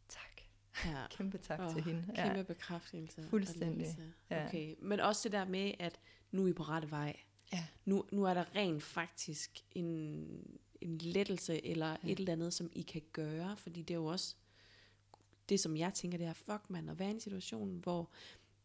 tak. 0.10 0.42
Ja. 0.86 1.06
Kæmpe 1.18 1.38
tak 1.38 1.60
Åh, 1.60 1.74
til 1.74 1.84
hende. 1.84 2.14
Kæmpe 2.16 2.44
bekræftelse. 2.44 3.22
og 3.22 3.28
Fuldstændig. 3.30 3.88
Ja. 4.30 4.46
Okay, 4.48 4.76
men 4.80 5.00
også 5.00 5.22
det 5.24 5.32
der 5.32 5.46
med, 5.46 5.72
at 5.80 6.00
nu 6.32 6.44
er 6.46 6.50
I 6.50 6.54
på 6.54 6.64
rette 6.64 6.92
vej. 6.92 7.20
Ja. 7.54 7.66
Nu, 7.86 8.06
nu 8.12 8.24
er 8.24 8.34
der 8.34 8.56
rent 8.56 8.84
faktisk 8.84 9.60
en, 9.72 10.60
en 10.84 10.98
lettelse, 10.98 11.66
eller 11.66 11.88
Ja. 11.90 11.96
ja. 12.04 12.12
et 12.12 12.20
eller 12.20 12.34
andet, 12.34 12.54
som 12.54 12.70
I 12.74 12.82
kan 12.82 13.02
gøre, 13.14 13.58
fordi 13.58 13.82
det 13.82 13.94
er 13.94 13.98
jo 13.98 14.06
også, 14.06 14.36
det 15.50 15.60
som 15.60 15.78
jeg 15.78 15.94
tænker, 15.94 16.18
det 16.18 16.28
er, 16.28 16.34
fuck 16.34 16.70
man, 16.70 16.90
at 16.90 17.00
være 17.00 17.08
i 17.08 17.12
en 17.12 17.20
situation, 17.20 17.78
hvor 17.84 18.10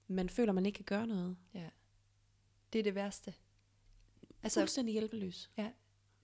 man 0.08 0.28
føler, 0.28 0.52
man 0.52 0.66
ikke 0.66 0.76
kan 0.76 0.84
gøre 0.84 1.06
noget. 1.06 1.36
Det 2.72 2.78
er 2.78 2.82
det 2.82 2.94
værste. 2.94 3.34
Altså, 4.42 4.60
Fuldstændig 4.60 4.92
hjælpeløs. 4.92 5.50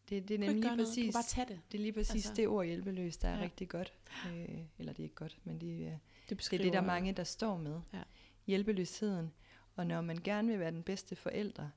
det, 0.09 0.29
det 0.29 0.31
er 0.35 0.39
nemlig 0.39 0.63
lige 0.65 0.77
præcis, 0.77 1.15
bare 1.15 1.23
tage 1.23 1.49
det. 1.49 1.61
det 1.73 1.79
er 1.79 1.83
lige 1.83 1.93
præcis 1.93 2.15
altså, 2.15 2.35
det 2.35 2.49
ord 2.49 2.67
hjælpeløs, 2.67 3.17
der 3.17 3.29
er 3.29 3.33
Ja. 3.33 3.39
ja. 3.39 3.45
rigtig 3.45 3.69
godt. 3.69 3.93
Øh, 4.29 4.59
eller 4.79 4.93
det 4.93 4.99
er 5.03 5.05
ikke 5.05 5.15
godt, 5.15 5.39
men 5.45 5.61
det, 5.61 5.87
er, 5.87 5.99
Det, 6.29 6.39
det 6.39 6.53
er 6.53 6.59
det, 6.63 6.73
der 6.73 6.81
er 6.81 6.85
mange, 6.87 7.13
der 7.13 7.25
står 7.25 7.57
med. 7.59 7.81
Ja. 7.93 8.03
Hjælpeløsheden. 8.47 9.33
Og 9.77 9.87
når 9.87 10.01
man 10.01 10.17
gerne 10.25 10.49
vil 10.49 10.59
være 10.59 10.71
den 10.71 10.83
bedste 10.83 11.17
forælder, 11.17 11.69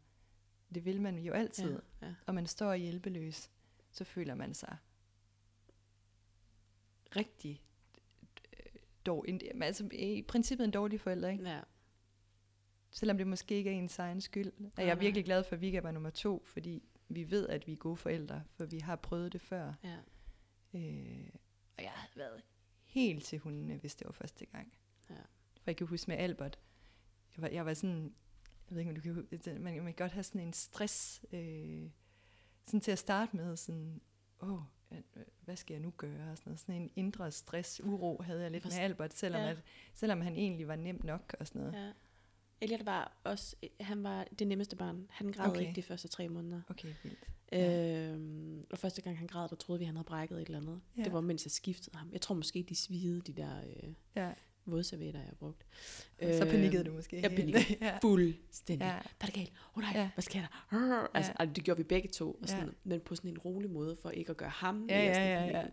det 0.73 0.85
vil 0.85 1.01
man 1.01 1.17
jo 1.19 1.33
altid, 1.33 1.79
Ja, 2.01 2.07
ja. 2.07 2.13
og 2.25 2.35
man 2.35 2.47
står 2.47 2.73
hjælpeløs, 2.73 3.49
så 3.97 4.03
føler 4.03 4.35
man 4.35 4.53
sig 4.53 4.77
rigtig 7.15 7.63
øh, 8.53 8.81
dårlig. 9.05 9.63
Altså 9.63 9.89
i 9.91 10.21
princippet 10.21 10.65
en 10.65 10.71
dårlig 10.71 11.01
forælder, 11.01 11.29
ikke? 11.29 11.49
ja. 11.49 11.61
Selvom 12.91 13.17
det 13.17 13.27
måske 13.27 13.55
ikke 13.55 13.69
er 13.69 13.73
ens 13.73 13.99
egen 13.99 14.21
skyld. 14.21 14.51
Og 14.77 14.83
jeg 14.83 14.89
er 14.89 14.95
virkelig 14.95 15.25
glad 15.25 15.43
for, 15.43 15.55
at 15.55 15.61
Vika 15.61 15.79
var 15.79 15.91
nummer 15.91 16.09
to, 16.09 16.43
fordi 16.45 16.83
vi 17.09 17.31
ved, 17.31 17.49
at 17.49 17.67
vi 17.67 17.71
er 17.71 17.77
gode 17.77 17.97
forældre, 17.97 18.43
for 18.55 18.65
vi 18.65 18.79
har 18.79 18.95
prøvet 18.95 19.33
det 19.33 19.41
før. 19.41 19.73
ja. 19.83 19.97
Øh, 20.73 21.29
og 21.77 21.83
jeg 21.83 21.91
havde 21.91 22.15
været 22.15 22.43
helt 22.83 23.25
til 23.25 23.39
hundene, 23.39 23.77
hvis 23.77 23.95
det 23.95 24.05
var 24.07 24.11
første 24.11 24.45
gang. 24.45 24.73
Ja. 25.09 25.15
For 25.61 25.63
jeg 25.65 25.77
kan 25.77 25.87
huske 25.87 26.11
med 26.11 26.17
Albert, 26.17 26.59
jeg 27.35 27.41
var, 27.41 27.47
jeg 27.49 27.65
var 27.65 27.73
sådan, 27.73 28.15
jeg 28.69 28.75
ved 28.75 28.79
ikke, 28.79 28.89
om 28.89 28.95
du 28.95 29.01
kan 29.01 29.61
man, 29.61 29.63
man 29.63 29.85
kan 29.85 29.93
godt 29.93 30.11
have 30.11 30.23
sådan 30.23 30.41
en 30.41 30.53
stress, 30.53 31.25
øh, 31.31 31.89
sådan 32.67 32.81
til 32.81 32.91
at 32.91 32.99
starte 32.99 33.35
med, 33.35 33.55
sådan, 33.57 34.01
åh, 34.41 34.59
øh, 34.91 34.97
hvad 35.45 35.55
skal 35.55 35.73
jeg 35.73 35.81
nu 35.81 35.93
gøre? 35.97 36.31
Og 36.31 36.37
sådan, 36.37 36.49
noget. 36.49 36.59
sådan 36.59 36.75
en 36.81 36.89
indre 36.95 37.31
stress, 37.31 37.81
uro 37.83 38.21
havde 38.21 38.41
jeg 38.41 38.51
lidt 38.51 38.65
med 38.65 38.73
Albert, 38.79 39.13
selvom, 39.13 39.41
Ja. 39.41 39.49
at, 39.49 39.57
selvom 39.93 40.21
han 40.21 40.35
egentlig 40.35 40.67
var 40.67 40.75
nem 40.75 41.01
nok 41.03 41.35
og 41.39 41.47
sådan 41.47 41.61
noget. 41.61 41.73
ja. 41.85 41.91
Elliot 42.61 42.85
var 42.85 43.17
også, 43.23 43.55
han 43.79 44.03
var 44.03 44.27
det 44.39 44.47
nemmeste 44.47 44.75
barn. 44.75 45.07
Han 45.09 45.31
græd 45.31 45.49
Okay. 45.49 45.61
ikke 45.61 45.73
de 45.75 45.81
første 45.83 46.07
tre 46.07 46.29
måneder. 46.29 46.61
Okay, 46.69 46.93
vildt. 47.03 47.19
Ja. 47.51 48.11
Øhm, 48.11 48.65
og 48.71 48.77
første 48.77 49.01
gang 49.01 49.17
han 49.17 49.27
græd, 49.27 49.49
der 49.49 49.55
troede 49.55 49.79
vi, 49.79 49.85
han 49.85 49.95
havde 49.95 50.05
brækket 50.05 50.41
et 50.41 50.45
eller 50.45 50.57
andet. 50.59 50.81
Ja. 50.97 51.03
Det 51.03 51.13
var, 51.13 51.21
mens 51.21 51.45
jeg 51.45 51.51
skiftede 51.51 51.97
ham. 51.97 52.09
Jeg 52.13 52.21
tror 52.21 52.35
måske, 52.35 52.65
de 52.69 52.75
svigede 52.75 53.21
de 53.21 53.33
der 53.33 53.57
øh, 53.59 53.93
Ja, 54.15 54.33
vådservietter, 54.67 55.19
jeg 55.19 55.27
har 55.27 55.35
brugt. 55.35 55.65
så 56.21 56.45
Øh, 56.45 56.51
panikkede 56.51 56.83
du 56.83 56.91
måske. 56.93 57.21
Jeg 57.21 57.29
panikkede 57.31 57.63
ja. 57.81 57.97
fuldstændig. 58.01 58.85
Ja. 58.85 58.91
Hvad 58.91 59.01
er 59.21 59.25
der 59.25 59.31
galt? 59.39 59.51
Åh 59.71 59.77
oh, 59.77 59.81
nej, 59.83 59.91
Ja. 59.95 60.09
hvad 60.15 60.21
sker 60.21 60.39
der? 60.39 60.65
Arr! 60.71 61.11
Altså, 61.13 61.31
Ja. 61.39 61.45
ja. 61.45 61.51
det 61.55 61.63
gjorde 61.63 61.77
vi 61.77 61.83
begge 61.83 62.09
to. 62.09 62.31
Og 62.41 62.47
sådan, 62.49 62.65
Ja. 62.65 62.71
Men 62.83 62.99
på 62.99 63.15
sådan 63.15 63.29
en 63.31 63.37
rolig 63.37 63.69
måde, 63.71 63.95
for 64.01 64.09
ikke 64.09 64.29
at 64.29 64.37
gøre 64.37 64.49
ham. 64.49 64.85
Ja, 64.89 65.01
mere 65.05 65.17
ja, 65.17 65.45
ja, 65.45 65.59
ja. 65.59 65.65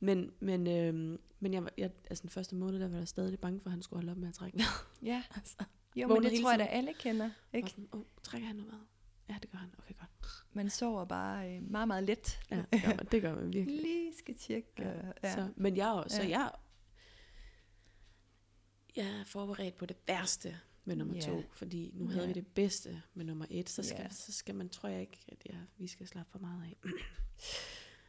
Men, 0.00 0.30
men, 0.40 0.66
øhm, 0.66 1.18
men 1.40 1.54
jeg, 1.54 1.62
jeg, 1.78 1.90
altså 2.10 2.22
den 2.22 2.30
første 2.30 2.54
måned, 2.56 2.80
der 2.80 2.88
var 2.88 2.98
jeg 2.98 3.08
stadig 3.08 3.38
bange 3.38 3.60
for, 3.60 3.66
at 3.68 3.72
han 3.72 3.82
skulle 3.82 3.98
holde 4.00 4.10
op 4.12 4.18
med 4.18 4.28
at 4.28 4.34
trække 4.34 4.56
ned. 4.56 4.66
Ja, 5.02 5.22
altså, 5.36 5.56
jo, 5.96 6.08
men 6.08 6.22
det 6.22 6.40
tror 6.40 6.50
jeg 6.50 6.58
da 6.58 6.64
alle 6.64 6.92
kender. 6.98 7.30
ikke? 7.52 7.70
Sådan, 7.70 7.88
oh, 7.92 8.00
trækker 8.22 8.46
han 8.46 8.56
nu 8.56 8.62
hvad? 8.62 8.78
Ja, 9.28 9.34
det 9.42 9.50
gør 9.50 9.58
han. 9.58 9.68
Okay, 9.78 9.94
godt. 10.00 10.10
Man 10.52 10.70
sover 10.70 11.04
bare 11.04 11.54
øh, 11.56 11.70
meget, 11.70 11.88
meget 11.88 12.04
let. 12.04 12.40
Ja, 12.50 12.56
det 12.72 12.82
gør 12.82 12.88
man, 12.96 13.06
det 13.12 13.22
gør 13.22 13.34
man 13.34 13.52
virkelig. 13.52 13.80
Lige 13.82 14.12
skal 14.18 14.34
tjekke. 14.34 14.68
Ja, 14.78 14.90
Ja. 15.22 15.34
Så, 15.34 15.48
men 15.56 15.76
jeg 15.76 15.88
også, 15.88 16.16
så 16.16 16.22
Ja. 16.22 16.28
jeg, 16.38 16.50
jeg 18.96 19.06
er 19.20 19.24
forberedt 19.24 19.76
på 19.76 19.86
det 19.86 19.96
værste 20.08 20.56
med 20.84 20.96
nummer 20.96 21.14
Ja. 21.14 21.20
to, 21.20 21.42
fordi 21.52 21.90
nu 21.94 22.08
havde 22.08 22.26
vi 22.26 22.32
det 22.32 22.46
bedste 22.46 23.02
med 23.14 23.24
nummer 23.24 23.46
et, 23.50 23.68
så 23.70 23.82
skal, 23.82 24.00
Ja. 24.00 24.08
så 24.10 24.32
skal 24.32 24.54
man, 24.54 24.68
tror 24.68 24.88
jeg 24.88 25.00
ikke, 25.00 25.18
at 25.28 25.38
jeg, 25.46 25.56
vi 25.78 25.86
skal 25.86 26.06
slappe 26.06 26.30
for 26.32 26.38
meget 26.38 26.62
af. 26.64 26.76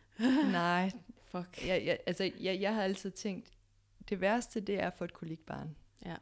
Nej, 0.52 0.92
Fuck. 1.32 1.68
jeg, 1.68 1.86
jeg, 1.86 2.00
altså, 2.08 2.32
jeg, 2.40 2.62
jeg 2.62 2.76
har 2.76 2.84
altid 2.84 3.12
tænkt, 3.12 3.52
det 4.10 4.22
værste, 4.22 4.60
det 4.60 4.76
er 4.80 4.88
at 4.88 4.94
få 4.98 5.04
et 5.04 5.14
kolikbarn. 5.14 5.76
Ja. 6.06 6.16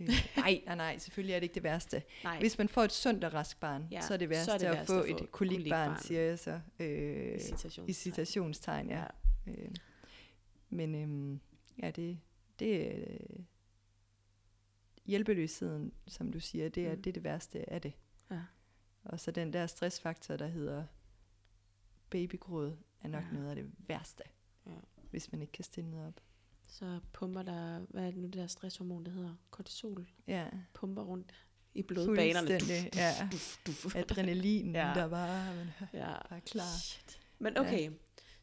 Øh, 0.00 0.08
nej, 0.36 0.62
nej, 0.66 0.74
nej, 0.74 0.98
selvfølgelig 0.98 1.34
er 1.34 1.38
det 1.40 1.44
ikke 1.44 1.54
det 1.54 1.62
værste. 1.62 2.02
Nej, 2.24 2.38
Hvis 2.40 2.58
man 2.58 2.68
får 2.68 2.82
et 2.82 2.92
sundt 2.92 3.24
og 3.24 3.34
rask 3.34 3.60
barn, 3.60 3.88
Ja, 3.90 4.00
så 4.00 4.12
er 4.14 4.16
det 4.18 4.26
så 4.26 4.28
værste, 4.28 4.52
er 4.52 4.58
det 4.58 4.66
at 4.66 4.72
værste 4.72 4.86
få 4.92 5.00
at 5.00 5.08
få 5.18 5.24
et 5.24 5.32
kolikbarn, 5.32 6.02
siger 6.02 6.20
jeg 6.20 6.38
så. 6.38 6.60
Øh, 6.78 7.34
i 7.36 7.38
citationstegn. 7.40 7.88
I 7.88 7.92
citationstegn, 7.92 8.90
ja. 8.90 9.04
Ja. 9.46 9.52
Øh, 9.52 9.70
men 10.70 10.94
øhm, 10.94 11.40
ja, 11.82 11.90
det, 11.90 12.18
det 12.58 12.94
øh, 12.94 13.44
hjælpeløsheden, 15.04 15.92
som 16.08 16.32
du 16.32 16.40
siger, 16.40 16.68
det 16.68 16.86
er, 16.86 16.94
Mm. 16.96 17.02
det 17.02 17.10
er 17.10 17.12
det 17.14 17.24
værste 17.24 17.70
af 17.72 17.80
det. 17.80 17.92
Ja. 18.30 18.40
Og 19.04 19.20
så 19.20 19.30
den 19.30 19.52
der 19.52 19.66
stressfaktor, 19.66 20.36
der 20.36 20.46
hedder 20.46 20.84
babygråd, 22.10 22.76
er 23.02 23.08
nok 23.08 23.24
Ja. 23.24 23.36
noget 23.36 23.48
af 23.50 23.56
det 23.56 23.70
værste, 23.78 24.22
Ja. 24.66 24.70
hvis 25.10 25.32
man 25.32 25.40
ikke 25.42 25.52
kan 25.52 25.64
stille 25.64 25.90
noget 25.90 26.06
op. 26.08 26.20
Så 26.66 27.00
pumper 27.12 27.42
der, 27.42 27.78
hvad 27.88 28.02
er 28.06 28.10
det 28.10 28.16
nu, 28.20 28.26
det 28.26 28.32
der 28.34 28.46
stresshormon, 28.46 29.04
der 29.04 29.10
hedder? 29.10 29.34
Kortisol. 29.50 30.06
Ja, 30.26 30.46
Pumper 30.74 31.02
rundt 31.02 31.32
i 31.74 31.82
blodbanerne. 31.82 32.48
fuldstændig. 32.48 32.90
Ja. 32.94 33.28
Adrenalin, 34.00 34.72
Ja. 34.74 34.92
der 34.94 35.08
bare, 35.08 35.54
man 35.56 35.66
Ja. 35.92 36.14
bare 36.28 36.40
klar. 36.40 36.78
Shit. 36.80 37.20
Men 37.38 37.58
okay, 37.58 37.90
Ja, 37.90 37.90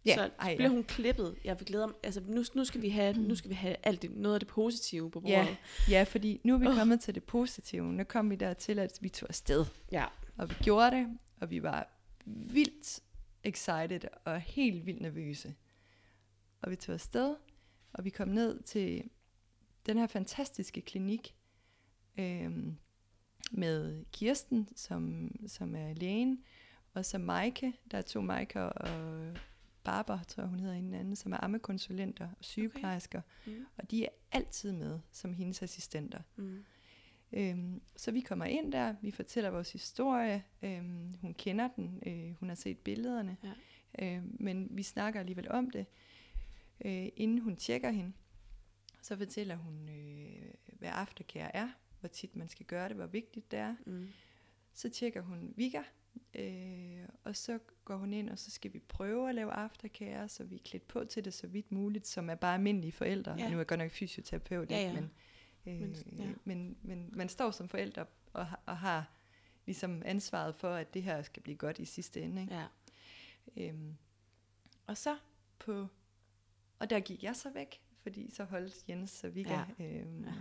så 0.06 0.30
ej, 0.40 0.56
blev 0.56 0.66
ja. 0.66 0.72
hun 0.72 0.84
klippet. 0.84 1.36
Jeg 1.44 1.60
vil 1.60 1.66
glæde 1.66 1.88
mig. 1.88 1.96
Altså, 2.04 2.22
nu, 2.28 2.44
nu, 2.56 2.66
skal 2.66 2.82
vi 2.82 2.90
have, 2.90 3.14
nu 3.14 3.36
skal 3.36 3.50
vi 3.50 3.56
have 3.56 3.76
alt 3.84 4.02
det, 4.02 4.12
noget 4.12 4.36
af 4.36 4.40
det 4.40 4.48
positive 4.50 5.12
på 5.12 5.20
bordet. 5.20 5.36
Ja, 5.36 5.56
ja, 5.90 6.04
fordi 6.04 6.42
nu 6.44 6.54
er 6.54 6.58
vi 6.58 6.68
Åh. 6.68 6.76
kommet 6.76 7.00
til 7.02 7.16
det 7.16 7.24
positive. 7.24 7.94
Nu 7.94 8.04
kom 8.04 8.30
vi 8.30 8.36
dertil, 8.36 8.80
at 8.80 8.98
vi 9.02 9.10
tog 9.10 9.30
afsted. 9.30 9.66
ja. 9.92 10.06
Og 10.38 10.50
vi 10.50 10.56
gjorde 10.64 10.96
det, 10.96 11.08
og 11.42 11.50
vi 11.50 11.64
var 11.64 11.88
vildt 12.26 13.00
excited 13.44 14.00
og 14.26 14.40
helt 14.42 14.86
vildt 14.86 15.02
nervøse. 15.02 15.56
Og 16.62 16.72
vi 16.72 16.76
tog 16.76 16.94
afsted, 16.94 17.36
og 17.94 18.06
vi 18.06 18.10
kom 18.10 18.28
ned 18.28 18.64
til 18.64 19.04
den 19.86 19.98
her 19.98 20.08
fantastiske 20.08 20.82
klinik 20.82 21.36
øhm, 22.18 22.78
med 23.52 24.06
Kirsten, 24.12 24.68
som, 24.76 25.32
som 25.48 25.76
er 25.76 25.94
lægen, 25.94 26.44
og 26.94 27.06
så 27.06 27.18
Maike, 27.18 27.74
der 27.92 27.98
er 27.98 28.02
to 28.02 28.22
Maike 28.22 28.64
og 28.64 28.88
Barbara, 29.90 30.24
tror 30.24 30.44
jeg 30.44 30.50
hun 30.50 30.60
hedder 30.60 30.76
en 30.76 30.94
anden, 30.94 31.16
som 31.16 31.34
er 31.34 31.44
ammekonsulenter 31.44 32.26
og 32.40 32.46
sygeplejersker, 32.46 33.22
Mm. 33.46 33.66
og 33.78 33.92
de 33.92 34.06
er 34.06 34.10
altid 34.32 34.72
med 34.72 35.00
som 35.12 35.34
hendes 35.34 35.62
assistenter. 35.64 36.22
Mm. 36.36 36.66
Øhm, 37.34 37.82
så 37.96 38.12
vi 38.12 38.22
kommer 38.22 38.46
ind 38.46 38.72
der, 38.72 38.96
vi 39.02 39.12
fortæller 39.12 39.50
vores 39.50 39.72
historie, 39.72 40.44
øhm, 40.62 41.14
hun 41.22 41.34
kender 41.34 41.68
den, 41.68 42.04
øh, 42.06 42.34
hun 42.40 42.50
har 42.50 42.56
set 42.56 42.78
billederne, 42.78 43.38
Ja. 43.44 44.16
øhm, 44.16 44.36
men 44.40 44.68
vi 44.72 44.84
snakker 44.84 45.20
alligevel 45.20 45.52
om 45.52 45.70
det. 45.70 45.86
Øh, 46.86 47.08
inden 47.16 47.40
hun 47.40 47.56
tjekker 47.56 47.90
hende, 47.92 48.14
så 49.02 49.18
fortæller 49.18 49.56
hun, 49.56 49.90
øh, 49.90 50.54
hvad 50.80 50.90
aftercare 50.94 51.56
er, 51.56 51.70
hvor 52.00 52.10
tit 52.10 52.36
man 52.36 52.50
skal 52.50 52.66
gøre 52.66 52.88
det, 52.90 52.96
hvor 52.96 53.06
vigtigt 53.08 53.52
det 53.52 53.60
er. 53.60 53.76
Mm. 53.86 54.08
Så 54.74 54.90
tjekker 54.90 55.22
hun 55.22 55.54
Vika, 55.56 55.82
øh, 56.34 57.08
og 57.24 57.36
så 57.36 57.60
går 57.86 57.96
hun 57.98 58.14
ind, 58.14 58.30
og 58.30 58.40
så 58.40 58.52
skal 58.52 58.74
vi 58.74 58.80
prøve 58.80 59.30
at 59.30 59.36
lave 59.36 59.52
aftercare, 59.52 60.30
så 60.30 60.44
vi 60.44 60.56
er 60.56 60.60
klædt 60.66 60.88
på 60.88 61.04
til 61.06 61.26
det 61.26 61.34
så 61.34 61.48
vidt 61.48 61.72
muligt, 61.72 62.08
som 62.08 62.30
er 62.30 62.36
bare 62.36 62.54
almindelige 62.54 62.92
forældre. 62.92 63.32
Ja. 63.40 63.48
Nu 63.50 63.54
er 63.54 63.58
jeg 63.60 63.68
godt 63.68 63.80
nok 63.80 63.92
fysioterapeut, 63.92 64.72
Ja, 64.72 64.82
ja. 64.82 64.94
men, 64.94 65.04
øh, 65.66 65.80
Men, 65.82 65.96
ja. 66.20 66.32
men, 66.44 66.78
men 66.82 67.10
man 67.14 67.30
står 67.30 67.52
som 67.52 67.70
forælder 67.70 68.06
og, 68.34 68.46
har- 68.48 68.62
og 68.66 68.78
har 68.78 69.12
ligesom 69.66 70.02
ansvaret 70.06 70.56
for, 70.56 70.70
at 70.76 70.94
det 70.94 71.04
her 71.04 71.22
skal 71.22 71.44
blive 71.44 71.58
godt 71.58 71.80
i 71.80 71.86
sidste 71.86 72.22
ende. 72.22 72.42
Ikke? 72.42 72.54
Ja. 72.56 72.66
Øhm, 73.58 73.96
og 74.88 74.98
så 74.98 75.18
på, 75.60 75.88
og 76.80 76.90
der 76.90 77.00
gik 77.00 77.24
jeg 77.24 77.36
så 77.36 77.50
væk, 77.50 77.82
fordi 78.02 78.32
så 78.32 78.44
holdt 78.44 78.76
Jens 78.90 79.24
og 79.24 79.36
Vika, 79.36 79.64
ja. 79.80 80.00
øhm, 80.00 80.24
Ja. 80.24 80.32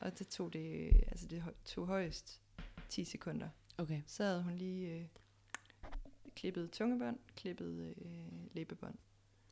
og 0.00 0.18
det 0.18 0.28
tog 0.28 0.52
det, 0.52 0.90
altså 1.08 1.26
det 1.26 1.44
tog 1.64 1.86
højst 1.86 2.40
10 2.88 3.04
sekunder. 3.04 3.48
Okay. 3.78 4.02
Så 4.06 4.24
havde 4.24 4.42
hun 4.42 4.52
lige 4.54 4.94
øh, 4.94 5.06
klippet 6.34 6.70
tungebånd, 6.70 7.18
klippet 7.36 7.94
øh, 8.04 8.54
læbebånd. 8.54 8.94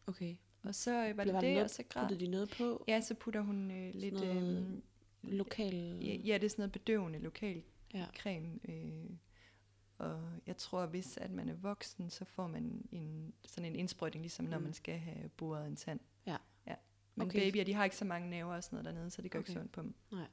Okay. 0.06 0.36
Og 0.62 0.74
så 0.74 0.90
øh, 1.08 1.16
var 1.16 1.24
det 1.24 1.34
der 1.34 1.40
det, 1.40 1.50
noget- 1.50 1.64
og 1.64 1.70
så 1.70 1.82
græd. 1.88 2.02
Puttede 2.02 2.20
de 2.26 2.30
noget 2.30 2.50
på? 2.58 2.84
Ja, 2.88 3.00
så 3.00 3.14
putter 3.14 3.40
hun 3.40 3.70
øh, 3.70 3.94
lidt... 3.94 4.14
noget 4.14 4.82
Øh, 5.24 5.30
Lokal... 5.32 5.74
ja, 6.02 6.14
ja, 6.14 6.34
det 6.34 6.44
er 6.44 6.48
sådan 6.48 6.60
noget 6.62 6.72
bedøvende 6.72 7.18
lokal 7.18 7.62
Ja. 7.94 8.06
creme. 8.18 8.58
Øh, 8.68 9.10
og 9.98 10.24
jeg 10.46 10.56
tror, 10.56 10.86
hvis 10.86 11.16
at 11.16 11.30
man 11.30 11.48
er 11.48 11.54
voksen, 11.54 12.10
så 12.10 12.24
får 12.24 12.46
man 12.46 12.86
en, 12.92 13.32
sådan 13.44 13.72
en 13.72 13.76
indsprøjtning, 13.76 14.22
ligesom 14.22 14.44
når 14.46 14.58
Mm. 14.58 14.64
man 14.64 14.72
skal 14.72 14.98
have 14.98 15.28
boret 15.28 15.66
en 15.66 15.76
tand. 15.76 16.00
Ja. 16.26 16.36
ja. 16.66 16.74
Men 17.14 17.26
Okay. 17.26 17.40
babyer, 17.50 17.64
de 17.64 17.74
har 17.74 17.84
ikke 17.84 17.96
så 17.96 18.04
mange 18.04 18.30
nerver 18.30 18.54
og 18.54 18.64
sådan 18.64 18.76
noget 18.76 18.84
dernede, 18.94 19.10
så 19.10 19.22
det 19.22 19.30
gør 19.30 19.38
okay. 19.38 19.48
Ikke 19.48 19.52
så 19.52 19.60
ondt 19.60 19.72
på 19.72 19.82
dem. 19.82 19.94
Nej. 20.12 20.26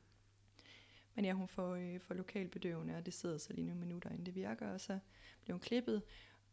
Men 1.19 1.25
ja, 1.25 1.33
hun 1.33 1.47
får, 1.47 1.75
øh, 1.75 1.99
får 1.99 2.13
lokal 2.15 2.47
bedøvende, 2.47 2.95
og 2.95 3.05
det 3.05 3.13
sidder 3.13 3.37
så 3.37 3.53
lige 3.53 3.65
nogle 3.67 3.79
minutter, 3.79 4.09
inden 4.09 4.25
det 4.25 4.35
virker, 4.35 4.67
og 4.71 4.81
så 4.81 4.99
bliver 5.41 5.53
hun 5.55 5.59
klippet. 5.61 6.01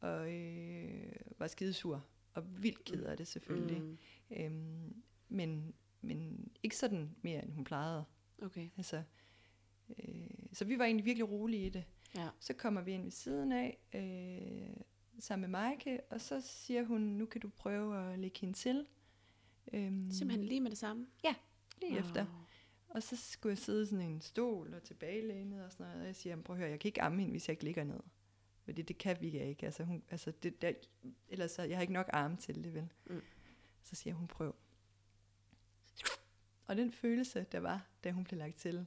og 0.00 0.32
øh, 0.32 1.12
var 1.38 1.46
skidesur, 1.46 2.04
og 2.34 2.62
vildt 2.62 2.84
ked 2.84 3.02
af 3.04 3.16
det 3.16 3.26
selvfølgelig. 3.28 3.80
Mm. 3.82 3.98
Øhm, 4.30 5.02
men, 5.28 5.74
men 6.00 6.48
ikke 6.62 6.76
sådan 6.76 7.16
mere, 7.22 7.42
end 7.44 7.52
hun 7.52 7.64
plejede. 7.64 8.04
Okay. 8.42 8.68
Altså, 8.76 9.02
øh, 9.98 10.26
så 10.52 10.64
vi 10.64 10.78
var 10.78 10.84
egentlig 10.84 11.04
virkelig 11.04 11.28
rolige 11.30 11.66
i 11.66 11.68
det. 11.68 11.84
Ja. 12.16 12.28
Så 12.40 12.52
kommer 12.54 12.80
vi 12.82 12.92
ind 12.92 13.02
ved 13.02 13.10
siden 13.10 13.52
af, 13.52 13.78
øh, 13.94 14.76
sammen 15.18 15.50
med 15.50 15.60
Maike, 15.60 16.00
og 16.10 16.20
så 16.20 16.40
siger 16.40 16.84
hun, 16.84 17.00
nu 17.00 17.26
kan 17.26 17.40
du 17.40 17.48
prøve 17.48 18.12
at 18.12 18.18
lægge 18.18 18.40
hende 18.40 18.54
til. 18.54 18.86
Øhm, 19.72 20.10
Simpelthen 20.10 20.44
lige 20.48 20.60
med 20.60 20.70
det 20.70 20.78
samme. 20.78 21.06
lige 21.80 21.92
Wow. 21.92 22.00
efter. 22.00 22.45
Og 22.88 23.02
så 23.02 23.16
skulle 23.16 23.50
jeg 23.50 23.58
sidde 23.58 23.82
i 23.82 23.86
sådan 23.86 24.04
en 24.10 24.20
stol 24.20 24.74
og 24.74 24.82
tilbagelænet 24.82 25.64
og 25.64 25.72
sådan 25.72 25.86
noget. 25.86 26.00
Og 26.00 26.06
jeg 26.06 26.16
siger, 26.16 26.30
"Jamen, 26.32 26.42
prøv 26.44 26.56
at 26.56 26.60
høre, 26.60 26.70
jeg 26.70 26.80
kan 26.80 26.88
ikke 26.88 27.02
amme 27.02 27.18
hende, 27.18 27.30
hvis 27.30 27.48
jeg 27.48 27.52
ikke 27.52 27.64
ligger 27.64 27.84
ned. 27.84 28.00
Fordi 28.64 28.82
det 28.82 28.98
kan 28.98 29.16
vi 29.20 29.40
ikke. 29.40 29.66
Altså, 29.66 29.84
hun, 29.84 30.02
altså 30.10 30.30
det, 30.42 30.62
der, 30.62 30.72
ellers 31.28 31.50
så, 31.50 31.62
jeg 31.62 31.76
har 31.76 31.82
ikke 31.82 31.92
nok 31.92 32.10
arme 32.12 32.36
til 32.36 32.64
det, 32.64 32.74
vel? 32.74 32.88
Mm. 33.06 33.22
Så 33.82 33.94
siger 33.96 34.14
hun, 34.14 34.26
prøv. 34.28 34.54
Og 36.66 36.76
den 36.76 36.92
følelse, 36.92 37.46
der 37.52 37.60
var, 37.60 37.86
da 38.04 38.10
hun 38.10 38.24
blev 38.24 38.38
lagt 38.38 38.56
til, 38.56 38.86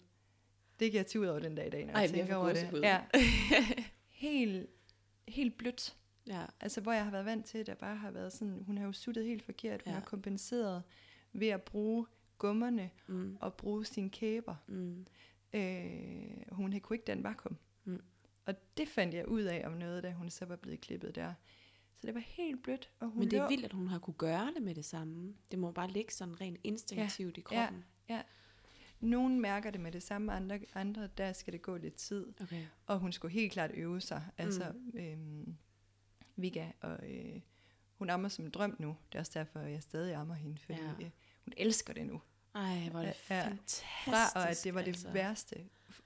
det 0.80 0.92
kan 0.92 1.06
jeg 1.14 1.22
ud 1.22 1.26
over 1.28 1.40
den 1.40 1.56
dag 1.56 1.68
i 1.68 1.70
dag, 1.70 1.86
når 1.86 1.94
Ej, 1.94 2.00
jeg 2.02 2.10
tænker 2.10 2.36
over 2.36 2.54
det. 2.54 2.82
Ja. 2.84 3.06
Helt, 4.08 4.70
helt 5.28 5.58
blødt. 5.58 5.98
ja. 6.28 6.46
Altså, 6.60 6.82
hvor 6.82 6.92
jeg 6.94 7.04
har 7.04 7.12
været 7.12 7.26
vant 7.26 7.46
til, 7.46 7.66
der 7.66 7.76
bare 7.76 7.96
har 7.96 8.12
været 8.12 8.34
sådan, 8.34 8.64
hun 8.64 8.78
har 8.78 8.86
jo 8.86 8.92
suttet 8.92 9.26
helt 9.26 9.44
forkert. 9.44 9.82
Hun 9.84 9.94
Ja. 9.94 10.00
har 10.00 10.06
kompenseret 10.06 10.84
ved 11.34 11.48
at 11.48 11.62
bruge 11.64 12.06
gummerne 12.40 12.90
Mm. 13.08 13.38
og 13.42 13.54
bruge 13.54 13.86
sine 13.86 14.10
kæber. 14.10 14.56
Mm. 14.68 15.06
Øh, 15.54 16.42
hun 16.52 16.80
kunne 16.80 16.96
ikke 16.96 17.08
den 17.08 17.24
vakuum. 17.24 17.58
Mm. 17.84 18.02
Og 18.46 18.56
det 18.78 18.88
fandt 18.90 19.14
jeg 19.14 19.28
ud 19.28 19.42
af 19.42 19.64
om 19.68 19.74
noget, 19.74 20.04
da 20.04 20.12
hun 20.12 20.30
så 20.30 20.46
var 20.46 20.56
blevet 20.56 20.82
klippet 20.82 21.16
der. 21.16 21.34
Så 21.96 22.08
det 22.08 22.14
var 22.16 22.20
helt 22.22 22.64
blødt. 22.64 22.90
Og 23.00 23.08
hun 23.08 23.20
Men 23.20 23.32
det 23.32 23.40
er 23.40 23.46
lå- 23.46 23.50
vildt, 23.50 23.66
at 23.66 23.74
hun 23.74 23.88
har 23.88 24.00
kunne 24.00 24.14
gøre 24.14 24.52
det 24.56 24.64
med 24.64 24.76
det 24.76 24.86
samme. 24.86 25.34
Det 25.52 25.60
må 25.60 25.72
bare 25.72 25.90
ligge 25.92 26.14
sådan 26.14 26.42
rent 26.42 26.58
instinktivt 26.64 27.38
i 27.38 27.44
ja. 27.52 27.66
kroppen. 27.66 27.84
Nogen 29.00 29.40
mærker 29.40 29.72
det 29.72 29.82
med 29.82 29.92
det 29.92 30.04
samme, 30.04 30.32
andre, 30.34 30.60
andre 30.74 31.08
der 31.18 31.34
skal 31.34 31.54
det 31.54 31.62
gå 31.62 31.78
lidt 31.78 31.96
tid. 31.96 32.28
Okay. 32.42 32.66
Og 32.86 33.00
hun 33.00 33.12
skulle 33.12 33.34
helt 33.34 33.52
klart 33.52 33.72
øve 33.74 34.02
sig. 34.02 34.24
Altså, 34.38 34.74
øhm, 34.94 35.56
Vika, 36.36 36.72
og 36.82 37.10
øh, 37.12 37.42
hun 37.94 38.10
ammer 38.10 38.30
som 38.30 38.46
en 38.46 38.52
drøm 38.52 38.76
nu. 38.80 38.96
Det 39.12 39.16
er 39.16 39.20
også 39.20 39.32
derfor, 39.36 39.60
jeg 39.60 39.84
stadig 39.84 40.16
ammer 40.16 40.36
hende, 40.36 40.58
fordi 40.58 40.80
Ja. 41.00 41.10
Hun 41.50 41.54
elsker 41.58 41.94
det 41.94 42.06
nu. 42.06 42.22
Ej, 42.56 42.90
hvor 42.92 43.00
er 43.00 43.06
det 43.06 43.16
Ja, 43.30 43.48
fantastisk. 43.48 43.84
Fra 44.06 44.40
og 44.42 44.50
at 44.50 44.62
det 44.64 44.74
var 44.74 44.82
det 44.82 44.88
altså. 44.88 45.10
værste 45.12 45.56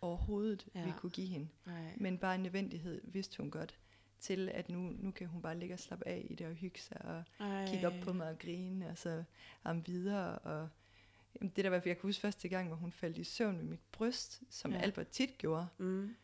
overhovedet, 0.01 0.65
Ja. 0.75 0.85
vi 0.85 0.91
kunne 0.97 1.09
give 1.09 1.27
hende. 1.27 1.47
Ej. 1.67 1.93
Men 1.97 2.17
bare 2.17 2.35
en 2.35 2.43
nødvendighed 2.43 3.01
vidste 3.03 3.37
hun 3.37 3.51
godt 3.51 3.75
til, 4.19 4.49
at 4.49 4.69
nu, 4.69 4.79
nu 4.79 5.11
kan 5.11 5.27
hun 5.27 5.41
bare 5.41 5.59
ligge 5.59 5.75
og 5.75 5.79
slappe 5.79 6.07
af 6.07 6.27
i 6.29 6.35
det 6.35 6.47
og 6.47 6.53
hygge 6.53 6.79
sig 6.79 7.01
og 7.05 7.23
Ej. 7.39 7.65
kigge 7.67 7.87
op 7.87 7.93
på 8.03 8.13
mig 8.13 8.29
og 8.29 8.39
grine, 8.39 8.89
og 8.89 8.97
så 8.97 9.23
am 9.63 9.87
videre. 9.87 10.37
Og, 10.39 10.69
jamen, 11.35 11.51
det 11.55 11.63
der 11.63 11.69
var, 11.69 11.75
jeg 11.85 11.97
kan 11.97 12.01
huske 12.01 12.21
første 12.21 12.47
gang, 12.47 12.67
hvor 12.67 12.77
hun 12.77 12.91
faldt 12.91 13.17
i 13.17 13.23
søvn 13.23 13.57
med 13.57 13.63
mit 13.63 13.79
bryst, 13.91 14.41
som 14.49 14.71
Ja. 14.71 14.77
Albert 14.77 15.07
tit 15.07 15.37
gjorde. 15.37 15.67
Mm. 15.77 16.15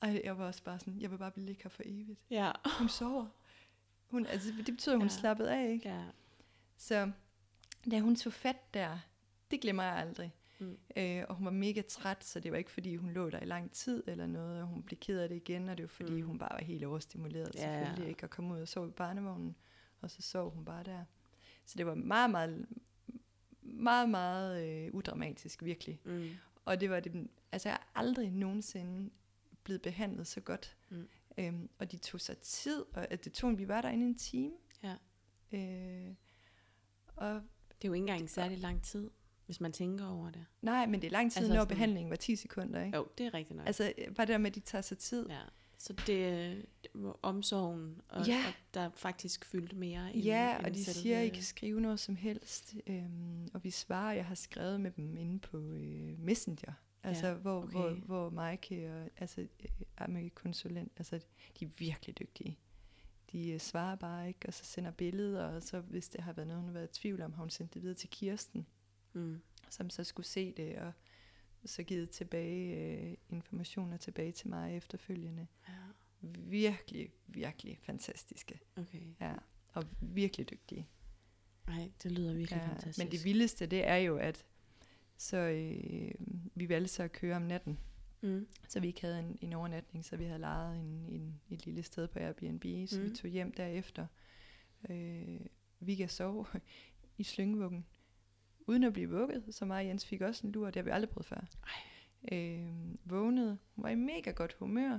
Og 0.00 0.14
jeg 0.24 0.38
var 0.38 0.46
også 0.46 0.62
bare 0.62 0.78
sådan, 0.78 1.00
jeg 1.00 1.10
vil 1.10 1.18
bare 1.18 1.30
blive 1.30 1.46
ligge 1.46 1.62
her 1.62 1.70
for 1.70 1.82
evigt. 1.86 2.20
Ja. 2.30 2.52
Hun 2.78 2.88
sover. 2.88 3.26
Hun, 4.06 4.26
altså, 4.26 4.48
det 4.56 4.64
betyder, 4.74 4.94
at 4.94 5.00
hun 5.00 5.08
ja. 5.08 5.14
slappede 5.14 5.54
af, 5.56 5.70
ikke? 5.70 5.88
ja. 5.88 6.04
Så 6.76 7.10
da 7.90 8.00
hun 8.00 8.16
tog 8.16 8.32
fat 8.32 8.74
der, 8.74 8.98
det 9.50 9.60
glemmer 9.60 9.82
jeg 9.82 9.92
aldrig. 9.94 10.34
Mm. 10.58 10.78
Øh, 10.96 11.24
og 11.28 11.34
hun 11.34 11.44
var 11.44 11.50
mega 11.50 11.82
træt, 11.88 12.24
så 12.24 12.40
det 12.40 12.52
var 12.52 12.58
ikke 12.58 12.70
fordi, 12.70 12.96
hun 12.96 13.10
lå 13.10 13.30
der 13.30 13.40
i 13.40 13.44
lang 13.44 13.72
tid 13.72 14.04
eller 14.06 14.26
noget, 14.26 14.60
og 14.62 14.66
hun 14.68 14.82
blev 14.82 14.98
ked 14.98 15.18
af 15.20 15.28
det 15.28 15.36
igen, 15.36 15.68
og 15.68 15.76
det 15.76 15.82
var 15.82 15.88
fordi, 15.88 16.20
Mm. 16.22 16.26
hun 16.26 16.38
bare 16.38 16.52
var 16.60 16.64
helt 16.64 16.84
overstimuleret 16.84 17.50
Ja. 17.54 17.60
selvfølgelig, 17.60 18.08
ikke? 18.08 18.24
Og 18.24 18.30
kom 18.30 18.50
ud 18.50 18.60
og 18.60 18.68
sov 18.68 18.88
i 18.88 18.90
barnevognen, 18.90 19.56
og 20.00 20.10
så 20.10 20.22
sov 20.22 20.50
hun 20.54 20.64
bare 20.64 20.82
der. 20.84 21.04
Så 21.64 21.74
det 21.78 21.86
var 21.86 21.94
meget, 21.94 22.30
meget, 22.30 22.66
meget, 23.62 24.10
meget 24.10 24.68
øh, 24.68 24.94
udramatisk, 24.94 25.64
virkelig. 25.64 26.00
Mm. 26.04 26.28
Og 26.64 26.80
det 26.80 26.90
var 26.90 27.00
det, 27.00 27.28
altså 27.52 27.68
jeg 27.68 27.76
har 27.76 27.90
aldrig 27.94 28.30
nogensinde 28.30 29.10
blevet 29.64 29.82
behandlet 29.82 30.26
så 30.26 30.40
godt. 30.40 30.76
Mm. 30.88 31.08
Øhm, 31.38 31.70
og 31.78 31.92
de 31.92 31.96
tog 31.96 32.20
sig 32.20 32.38
tid, 32.38 32.84
og 32.94 33.10
at 33.12 33.24
det 33.24 33.32
tog, 33.32 33.58
vi 33.58 33.68
var 33.68 33.80
derinde 33.82 34.06
en 34.06 34.18
time. 34.18 34.52
Ja. 34.82 34.94
Øh, 35.52 36.14
og 37.16 37.42
Det 37.82 37.84
er 37.84 37.88
jo 37.88 37.92
ikke 37.94 38.02
engang 38.02 38.30
særlig 38.30 38.58
lang 38.58 38.82
tid, 38.82 39.10
hvis 39.46 39.60
man 39.60 39.72
tænker 39.72 40.06
over 40.06 40.30
det. 40.30 40.44
nej, 40.62 40.86
men 40.86 41.00
det 41.02 41.06
er 41.06 41.10
lang 41.12 41.32
tid, 41.32 41.38
Altså 41.38 41.54
når 41.54 41.60
sådan- 41.60 41.74
behandlingen 41.76 42.10
var 42.10 42.16
10 42.16 42.36
sekunder, 42.36 42.84
ikke? 42.84 42.96
Jo, 42.98 43.06
det 43.18 43.26
er 43.26 43.34
rigtigt 43.34 43.56
nok. 43.56 43.66
Altså 43.66 43.92
bare 44.16 44.26
det 44.26 44.32
der 44.32 44.38
med, 44.38 44.50
at 44.50 44.54
de 44.54 44.60
tager 44.60 44.82
sig 44.82 44.98
tid. 44.98 45.26
ja. 45.28 45.40
Så 45.80 45.92
det, 45.92 46.06
det 46.82 47.12
omsorgen, 47.22 48.00
og, 48.08 48.26
Ja. 48.26 48.44
og 48.48 48.52
der 48.74 48.90
faktisk 48.94 49.44
fyldte 49.44 49.76
mere 49.76 50.14
end, 50.14 50.22
Ja, 50.24 50.56
end 50.56 50.66
og 50.66 50.74
de 50.74 50.84
selve- 50.84 50.94
siger, 51.00 51.20
at 51.20 51.26
I 51.26 51.28
kan 51.28 51.42
skrive 51.42 51.80
noget 51.80 52.00
som 52.00 52.16
helst. 52.16 52.74
Øhm, 52.86 53.48
og 53.54 53.64
vi 53.64 53.70
svarer, 53.70 54.12
jeg 54.14 54.24
har 54.26 54.34
skrevet 54.34 54.80
med 54.80 54.90
dem 54.90 55.16
inde 55.16 55.38
på 55.38 55.58
øh, 55.58 56.18
Messenger. 56.18 56.72
Altså, 57.02 57.26
Ja, 57.26 57.34
hvor, 57.34 57.62
okay. 57.62 57.70
hvor, 57.72 57.90
hvor 57.90 58.30
Maike 58.30 58.92
og 58.94 59.10
altså, 59.16 59.46
øh, 60.20 60.30
konsulent, 60.30 60.92
altså, 60.96 61.20
de 61.60 61.64
er 61.64 61.68
virkelig 61.78 62.18
dygtige. 62.18 62.58
De 63.32 63.50
øh, 63.50 63.60
svarer 63.60 63.96
bare 63.96 64.28
ikke, 64.28 64.40
og 64.48 64.54
så 64.54 64.64
sender 64.64 64.90
billeder, 64.90 65.44
og 65.44 65.62
så 65.62 65.80
hvis 65.80 66.08
det 66.08 66.20
har 66.20 66.32
været 66.32 66.48
noget, 66.48 66.60
hun 66.62 66.68
har 66.68 66.72
været 66.74 66.96
i 66.96 67.00
tvivl 67.00 67.22
om, 67.22 67.32
har 67.32 67.40
hun 67.42 67.50
sendt 67.50 67.74
det 67.74 67.82
videre 67.82 67.94
til 67.96 68.10
Kirsten, 68.10 68.66
Mm. 69.12 69.40
som 69.70 69.90
så 69.90 70.04
skulle 70.04 70.26
se 70.26 70.52
det, 70.52 70.76
og 70.78 70.92
så 71.64 71.82
givet 71.82 72.10
tilbage 72.10 72.76
øh, 72.76 73.16
informationer 73.28 73.96
tilbage 73.96 74.32
til 74.32 74.48
mig 74.48 74.76
efterfølgende. 74.76 75.46
Ja, 75.68 75.74
Virkelig, 76.38 77.10
virkelig 77.26 77.78
fantastiske. 77.82 78.60
okay. 78.76 79.02
Ja, 79.20 79.34
og 79.72 79.84
virkelig 80.00 80.50
dygtige. 80.50 80.88
Nej, 81.66 81.90
det 82.02 82.12
lyder 82.12 82.34
virkelig 82.34 82.56
Ja, 82.60 82.68
fantastisk. 82.68 82.98
men 82.98 83.10
det 83.12 83.24
vildeste, 83.24 83.66
det 83.66 83.86
er 83.88 83.96
jo, 83.96 84.16
at 84.16 84.44
så 85.16 85.36
øh, 85.36 86.10
vi 86.54 86.68
valgte 86.68 86.88
så 86.94 87.02
at 87.02 87.12
køre 87.12 87.36
om 87.36 87.42
natten, 87.42 87.78
Mm. 88.20 88.46
så 88.68 88.80
vi 88.80 88.86
ikke 88.86 89.00
havde 89.00 89.18
en, 89.18 89.38
en 89.40 89.52
overnatning, 89.52 90.04
så 90.04 90.16
vi 90.16 90.24
havde 90.24 90.38
lejet 90.38 90.76
en, 90.80 91.06
en, 91.08 91.40
et 91.50 91.64
lille 91.66 91.82
sted 91.82 92.08
på 92.08 92.18
Airbnb, 92.18 92.64
så 92.88 92.98
Mm. 93.00 93.04
vi 93.04 93.10
tog 93.16 93.30
hjem 93.30 93.52
derefter. 93.52 94.06
Øh, 94.90 95.40
vi 95.80 95.94
kan 95.94 96.08
sove 96.08 96.46
i 97.18 97.22
slyngevuggen, 97.22 97.86
uden 98.66 98.84
at 98.84 98.92
blive 98.92 99.10
vugget, 99.10 99.44
så 99.50 99.64
mig 99.64 99.78
og 99.80 99.86
Jens 99.86 100.06
fik 100.06 100.20
også 100.20 100.46
en 100.46 100.52
lur, 100.52 100.66
det 100.66 100.76
har 100.76 100.82
vi 100.82 100.90
aldrig 100.90 101.10
prøvet 101.10 101.26
før. 101.26 101.44
Øh, 102.32 102.68
vågnede, 103.04 103.58
hun 103.74 103.82
var 103.82 103.88
i 103.88 103.94
mega 103.94 104.30
godt 104.30 104.52
humør. 104.52 104.98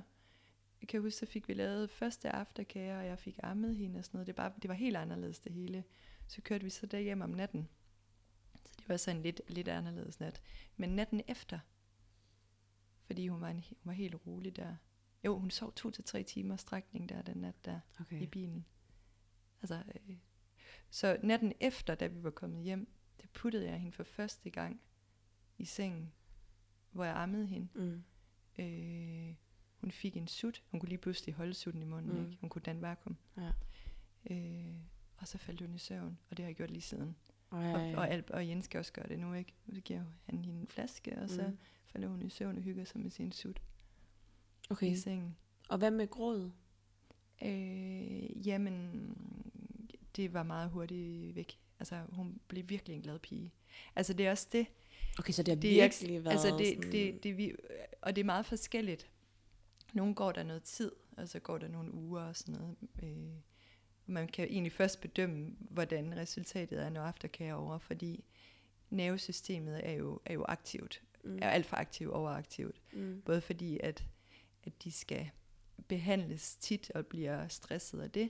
Jeg 0.82 0.88
kan 0.88 1.02
huske, 1.02 1.20
så 1.20 1.26
fik 1.26 1.48
vi 1.48 1.54
lavet 1.54 1.90
første 1.90 2.30
afterkage, 2.30 2.98
og 2.98 3.06
jeg 3.06 3.20
fik 3.20 3.40
ammet 3.44 3.76
hende 3.76 4.00
og 4.00 4.06
sådan 4.06 4.18
noget. 4.18 4.28
Det, 4.28 4.36
bare, 4.36 4.52
det 4.62 4.68
var 4.68 4.74
helt 4.74 4.98
anderledes 4.98 5.40
det 5.40 5.52
hele. 5.52 5.84
Så 6.28 6.42
kørte 6.42 6.64
vi 6.64 6.70
så 6.70 6.86
derhjem 6.86 7.22
om 7.22 7.30
natten. 7.30 7.70
Så 8.66 8.74
det 8.78 8.90
var 8.90 8.98
så 8.98 9.12
en 9.12 9.22
lidt, 9.22 9.42
lidt 9.48 9.68
anderledes 9.68 10.20
nat. 10.20 10.42
Men 10.78 10.90
natten 10.90 11.22
efter, 11.28 11.60
fordi 13.10 13.28
hun 13.28 13.42
var, 13.42 13.50
en, 13.50 13.56
hun 13.56 13.76
var 13.84 13.92
helt 13.92 14.16
rolig 14.28 14.56
der. 14.56 14.76
Jo, 15.26 15.40
hun 15.40 15.52
sov 15.52 15.74
to 15.74 15.92
til 15.92 16.04
tre 16.04 16.24
timer 16.24 16.56
strækning 16.56 17.10
der 17.10 17.22
den 17.22 17.38
nat 17.38 17.66
der 17.66 17.80
Okay. 18.00 18.22
i 18.22 18.26
bilen. 18.28 18.66
Altså, 19.62 19.84
øh, 20.10 20.16
så 20.90 21.18
natten 21.24 21.54
efter, 21.60 21.96
da 21.96 22.08
vi 22.08 22.24
var 22.24 22.30
kommet 22.30 22.64
hjem, 22.64 22.88
der 23.22 23.28
puttede 23.34 23.66
jeg 23.70 23.80
hende 23.80 23.96
for 23.96 24.04
første 24.04 24.50
gang 24.50 24.82
i 25.58 25.66
sengen, 25.66 26.12
hvor 26.92 27.04
jeg 27.04 27.16
ammede 27.16 27.46
hende. 27.48 27.68
Mm. 27.76 28.04
Øh, 28.64 29.36
hun 29.78 29.92
fik 29.92 30.18
en 30.18 30.28
sut. 30.28 30.64
Hun 30.72 30.80
kunne 30.80 30.90
lige 30.90 30.98
pludselig 30.98 31.36
holde 31.36 31.54
sutten 31.54 31.82
i 31.82 31.86
munden. 31.86 32.14
Mm. 32.20 32.26
Ikke? 32.26 32.38
Hun 32.42 32.50
kunne 32.50 32.62
danne 32.62 32.82
vakuum. 32.82 33.18
Ja. 33.38 33.52
Øh, 34.32 34.76
og 35.18 35.28
så 35.28 35.38
faldt 35.38 35.62
hun 35.62 35.76
i 35.76 35.78
søvn, 35.78 36.18
og 36.30 36.38
det 36.38 36.44
har 36.44 36.50
jeg 36.50 36.56
gjort 36.56 36.72
lige 36.72 36.82
siden. 36.82 37.16
Ej. 37.52 37.74
Og, 37.74 37.82
og, 37.98 38.10
Alp 38.10 38.30
og 38.30 38.48
Jens 38.48 38.66
skal 38.66 38.78
også 38.80 38.94
gøre 38.94 39.08
det 39.08 39.20
nu, 39.20 39.34
ikke? 39.34 39.54
Så 39.74 39.82
giver 39.82 40.00
han 40.00 40.46
hende 40.46 40.60
en 40.62 40.68
flaske, 40.68 41.18
og 41.22 41.30
så 41.30 41.48
Mm. 41.48 41.58
Falder 41.92 42.08
hun 42.08 42.22
i 42.22 42.30
søvn 42.30 42.58
og 42.58 42.64
hygger 42.64 42.86
sig 42.86 43.02
med 43.02 43.10
sin 43.10 43.32
sut 43.32 43.62
Okay. 44.70 44.92
i 44.92 44.96
sengen. 44.96 45.36
Og 45.70 45.78
hvad 45.78 45.92
med 45.92 46.08
gråd? 46.08 46.52
Øh, 47.42 48.48
jamen, 48.48 49.16
det 50.16 50.34
var 50.34 50.44
meget 50.44 50.70
hurtigt 50.70 51.36
væk. 51.36 51.60
Altså, 51.80 52.02
hun 52.10 52.40
blev 52.48 52.70
virkelig 52.70 52.96
en 52.96 53.02
glad 53.02 53.20
pige. 53.20 53.52
Altså, 53.96 54.14
det 54.14 54.28
er 54.28 54.32
også 54.32 54.48
det. 54.52 54.68
Okay, 55.20 55.34
så 55.34 55.44
det 55.44 55.54
har 55.56 55.62
det 55.62 55.72
er 55.72 55.82
virkelig 55.84 56.12
ikke, 56.12 56.24
været 56.24 56.34
altså 56.34 56.58
det, 56.58 56.68
sådan... 56.68 56.92
det, 56.92 57.24
det, 57.24 57.38
vi, 57.38 57.56
og 58.02 58.16
det 58.16 58.22
er 58.22 58.26
meget 58.26 58.46
forskelligt. 58.46 59.10
Nogle 59.94 60.16
går 60.16 60.32
der 60.32 60.44
noget 60.44 60.64
tid, 60.64 60.92
og 61.18 61.30
så 61.30 61.40
går 61.40 61.58
der 61.58 61.68
nogle 61.68 61.94
uger 61.94 62.22
og 62.22 62.36
sådan 62.36 62.56
noget. 62.56 62.76
Øh, 63.04 63.34
man 64.06 64.28
kan 64.28 64.48
egentlig 64.50 64.72
først 64.72 65.02
bedømme, 65.02 65.56
hvordan 65.60 66.18
resultatet 66.18 66.82
er, 66.82 66.90
når 66.90 67.02
aftercare 67.02 67.48
er 67.48 67.54
over, 67.54 67.78
fordi 67.78 68.24
nervesystemet 68.90 69.88
er 69.88 69.92
jo, 69.92 70.20
er 70.26 70.34
jo 70.34 70.46
aktivt. 70.48 71.02
Mm. 71.24 71.40
Er 71.42 71.50
alt 71.50 71.66
for 71.66 71.76
aktivt 71.76 72.12
overaktivt. 72.14 72.82
Mm. 72.94 73.22
Både 73.26 73.42
fordi, 73.42 73.80
at, 73.84 74.06
at 74.64 74.84
de 74.84 74.92
skal 74.92 75.30
behandles 75.88 76.56
tit 76.56 76.92
og 76.96 77.06
bliver 77.06 77.48
stresset 77.48 78.02
af 78.02 78.12
det, 78.12 78.30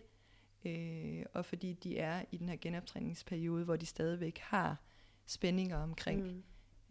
øh, 0.65 1.25
og 1.33 1.45
fordi 1.45 1.73
de 1.73 1.97
er 1.97 2.23
i 2.31 2.37
den 2.37 2.49
her 2.49 2.55
genoptræningsperiode, 2.61 3.63
hvor 3.65 3.75
de 3.75 3.85
stadigvæk 3.85 4.37
har 4.37 4.77
spændinger 5.25 5.77
omkring 5.77 6.21
Mm. 6.23 6.43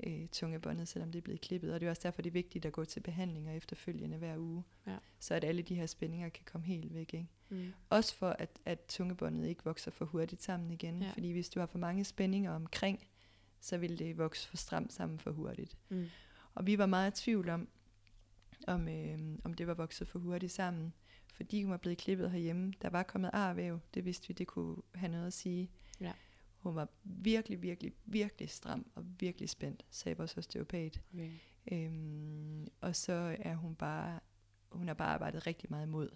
øh, 0.07 0.28
tungebåndet, 0.28 0.88
selvom 0.88 1.12
det 1.12 1.18
er 1.18 1.22
blevet 1.22 1.40
klippet. 1.40 1.74
Og 1.74 1.80
det 1.80 1.86
er 1.86 1.90
også 1.90 2.03
derfor, 2.03 2.22
det 2.22 2.30
er 2.30 2.32
vigtigt 2.32 2.66
at 2.66 2.72
gå 2.72 2.84
til 2.84 3.01
behandlinger 3.01 3.53
efterfølgende 3.53 4.16
hver 4.18 4.38
uge, 4.38 4.64
Ja. 4.86 4.96
så 5.18 5.34
at 5.34 5.44
alle 5.44 5.62
de 5.62 5.74
her 5.74 5.86
spændinger 5.86 6.28
kan 6.28 6.44
komme 6.44 6.66
helt 6.66 6.94
væk. 6.94 7.14
Ikke? 7.14 7.28
Mm. 7.49 7.72
Også 7.90 8.14
for, 8.16 8.30
at, 8.30 8.51
at 8.64 8.78
tungebåndet 8.88 9.46
ikke 9.49 9.64
vokser 9.64 9.90
for 9.90 10.05
hurtigt 10.05 10.42
sammen 10.42 10.70
igen. 10.70 11.03
Ja. 11.03 11.11
Fordi 11.11 11.32
hvis 11.32 11.49
du 11.51 11.61
har 11.61 11.66
for 11.66 11.78
mange 11.78 12.05
spændinger 12.05 12.53
omkring, 12.53 13.07
så 13.61 13.78
vil 13.78 13.98
det 13.98 14.18
vokse 14.18 14.48
for 14.48 14.56
stramt 14.56 14.92
sammen 14.92 15.18
for 15.18 15.30
hurtigt. 15.30 15.76
Mm. 15.88 16.06
Og 16.54 16.66
vi 16.66 16.78
var 16.78 16.86
meget 16.86 17.20
i 17.20 17.24
tvivl 17.24 17.48
om, 17.48 17.68
om, 18.66 18.88
øh, 18.88 19.18
om 19.44 19.54
det 19.54 19.66
var 19.66 19.74
vokset 19.74 20.09
for 20.09 20.18
hurtigt 20.18 20.52
sammen. 20.52 20.92
Fordi 21.32 21.62
hun 21.62 21.70
var 21.70 21.76
blevet 21.76 21.98
klippet 21.98 22.30
herhjemme. 22.30 22.72
Der 22.82 22.90
var 22.90 23.02
kommet 23.02 23.30
arvæv. 23.32 23.80
Det 23.94 24.04
vidste 24.04 24.28
vi, 24.28 24.34
det 24.34 24.46
kunne 24.46 24.76
have 24.94 25.12
noget 25.12 25.26
at 25.26 25.32
sige. 25.32 25.70
Ja. 26.00 26.12
Hun 26.59 26.74
var 26.74 26.88
virkelig, 27.04 27.62
virkelig, 27.62 27.92
virkelig 28.04 28.50
stram 28.50 28.86
og 28.94 29.04
virkelig 29.20 29.48
spændt, 29.48 29.86
sagde 29.90 30.16
vores 30.16 30.36
osteopat. 30.36 31.00
Okay. 31.14 31.30
Øhm, 31.72 32.66
og 32.80 32.96
så 32.96 33.36
er 33.40 33.54
hun 33.54 33.74
bare, 33.74 34.20
hun 34.72 34.86
har 34.86 34.94
bare 34.94 35.09
arbejdet 35.09 35.46
rigtig 35.46 35.70
meget 35.70 35.86
imod. 35.86 36.11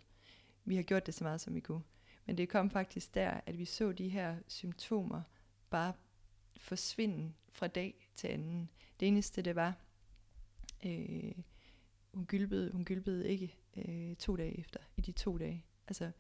Vi 0.65 0.77
har 0.77 0.83
gjort 0.83 1.07
det 1.07 1.15
så 1.15 1.25
meget, 1.25 1.41
som 1.41 1.55
vi 1.55 1.61
kunne. 1.61 1.83
Men 2.27 2.37
det 2.37 2.49
kom 2.49 2.71
faktisk 2.71 3.15
der, 3.15 3.41
at 3.47 3.59
vi 3.59 3.65
så 3.65 3.93
de 3.93 4.09
her 4.09 4.37
symptomer 4.49 5.23
bare 5.71 5.93
forsvinde 6.57 7.33
fra 7.49 7.67
dag 7.67 8.09
til 8.15 8.29
anden. 8.29 8.71
Det 9.01 9.09
eneste, 9.09 9.43
det 9.43 9.57
var, 9.57 9.75
øh, 10.87 11.33
hun, 12.15 12.27
gylpede, 12.27 12.71
hun 12.73 12.85
gylpede 12.85 13.29
ikke 13.29 13.57
øh, 13.77 14.17
to 14.17 14.37
dage 14.37 14.59
efter, 14.59 14.81
i 14.97 15.01
de 15.01 15.13
to 15.13 15.39
dage. 15.39 15.65
Altså, 15.89 16.11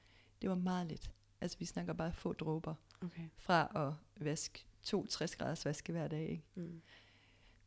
det 0.42 0.50
var 0.50 0.56
meget 0.56 0.86
lidt. 0.86 1.10
Altså, 1.40 1.58
vi 1.58 1.64
snakker 1.64 1.92
bare 1.92 2.12
få 2.12 2.32
dråber 2.32 2.74
Okay. 3.00 3.28
fra 3.36 3.86
at 3.88 4.24
vaske 4.26 4.66
to 4.82 5.06
60 5.06 5.36
graders 5.36 5.64
vaske 5.64 5.92
hver 5.92 6.08
dag. 6.08 6.28
Ikke? 6.30 6.44
Mm. 6.54 6.82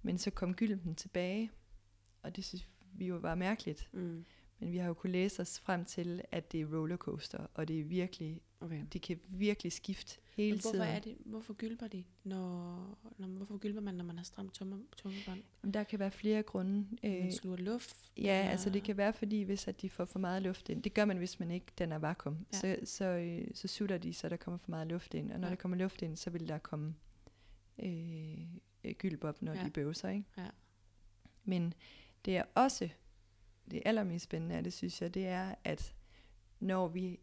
Men 0.01 0.17
så 0.17 0.31
kom 0.31 0.53
gylden 0.53 0.95
tilbage, 0.95 1.51
og 2.21 2.35
det 2.35 2.45
synes 2.45 2.69
vi 2.93 3.05
jo 3.07 3.15
var 3.15 3.35
mærkeligt. 3.35 3.89
Mm. 3.93 4.25
Men 4.59 4.71
vi 4.71 4.77
har 4.77 4.87
jo 4.87 4.93
kunnet 4.93 5.11
læse 5.11 5.41
os 5.41 5.59
frem 5.59 5.85
til, 5.85 6.21
at 6.31 6.51
det 6.51 6.61
er 6.61 6.65
rollercoaster, 6.65 7.47
og 7.53 7.67
det 7.67 7.79
er 7.79 7.83
virkelig, 7.83 8.41
Okay. 8.59 8.85
det 8.93 9.01
kan 9.01 9.19
virkelig 9.27 9.71
skifte 9.71 10.19
hele 10.35 10.55
hvorfor 10.59 10.71
tiden. 10.71 10.87
er 10.87 10.99
det, 10.99 11.17
hvorfor 11.25 11.53
gylper 11.53 11.87
de, 11.87 12.03
når, 12.23 12.97
når 13.17 13.27
hvorfor 13.27 13.57
gylper 13.57 13.81
man, 13.81 13.95
når 13.95 14.03
man 14.05 14.17
har 14.17 14.23
stramt 14.23 14.53
tumme, 14.53 14.83
tungebånd? 14.97 15.41
Jamen, 15.63 15.73
Der 15.73 15.83
kan 15.83 15.99
være 15.99 16.11
flere 16.11 16.43
grunde. 16.43 16.87
Man 17.03 17.25
Øh, 17.25 17.31
sluger 17.31 17.57
luft? 17.57 18.11
ja, 18.17 18.21
eller- 18.39 18.51
altså 18.51 18.69
det 18.69 18.83
kan 18.83 18.97
være, 18.97 19.13
fordi 19.13 19.41
hvis 19.41 19.67
at 19.67 19.81
de 19.81 19.89
får 19.89 20.05
for 20.05 20.19
meget 20.19 20.41
luft 20.41 20.69
ind, 20.69 20.83
det 20.83 20.93
gør 20.93 21.05
man, 21.05 21.17
hvis 21.17 21.39
man 21.39 21.51
ikke 21.51 21.65
den 21.77 21.91
er 21.91 21.97
vakuum, 21.97 22.45
Ja. 22.53 22.57
så, 22.59 22.77
så, 22.85 23.05
øh, 23.05 23.47
så 23.53 23.67
sutter 23.67 23.97
de, 23.97 24.13
så 24.13 24.29
der 24.29 24.37
kommer 24.37 24.57
for 24.57 24.69
meget 24.69 24.87
luft 24.87 25.13
ind, 25.13 25.31
og 25.31 25.39
når 25.39 25.47
Ja. 25.47 25.49
der 25.49 25.55
kommer 25.55 25.77
luft 25.77 26.01
ind, 26.01 26.15
så 26.15 26.29
vil 26.29 26.47
der 26.47 26.57
komme 26.57 26.95
øh, 27.79 28.41
øh, 28.83 28.93
gylp 28.97 29.23
op, 29.23 29.41
når 29.41 29.53
Ja. 29.53 29.63
de 29.65 29.69
bøvser. 29.69 30.09
Ikke? 30.09 30.25
Ja. 30.37 30.47
Men 31.43 31.73
det 32.25 32.37
er 32.37 32.43
også, 32.55 32.89
det 33.71 33.81
allermest 33.85 34.23
spændende 34.25 34.55
af 34.55 34.63
det, 34.63 34.73
synes 34.73 35.01
jeg, 35.01 35.13
det 35.13 35.27
er, 35.27 35.55
at 35.63 35.93
når 36.59 36.87
vi, 36.87 37.19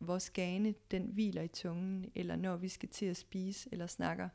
vores 0.00 0.30
gane, 0.30 0.74
den 0.90 1.10
hviler 1.12 1.42
i 1.42 1.48
tungen, 1.48 2.12
eller 2.14 2.36
når 2.36 2.56
vi 2.56 2.68
skal 2.68 2.88
til 2.88 3.06
at 3.06 3.16
spise 3.16 3.68
eller 3.72 3.86
snakker, 3.86 4.28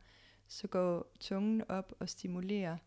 så 0.47 0.67
går 0.67 1.11
tungen 1.19 1.63
op 1.69 1.93
og 1.99 2.09
stimulerer 2.09 2.77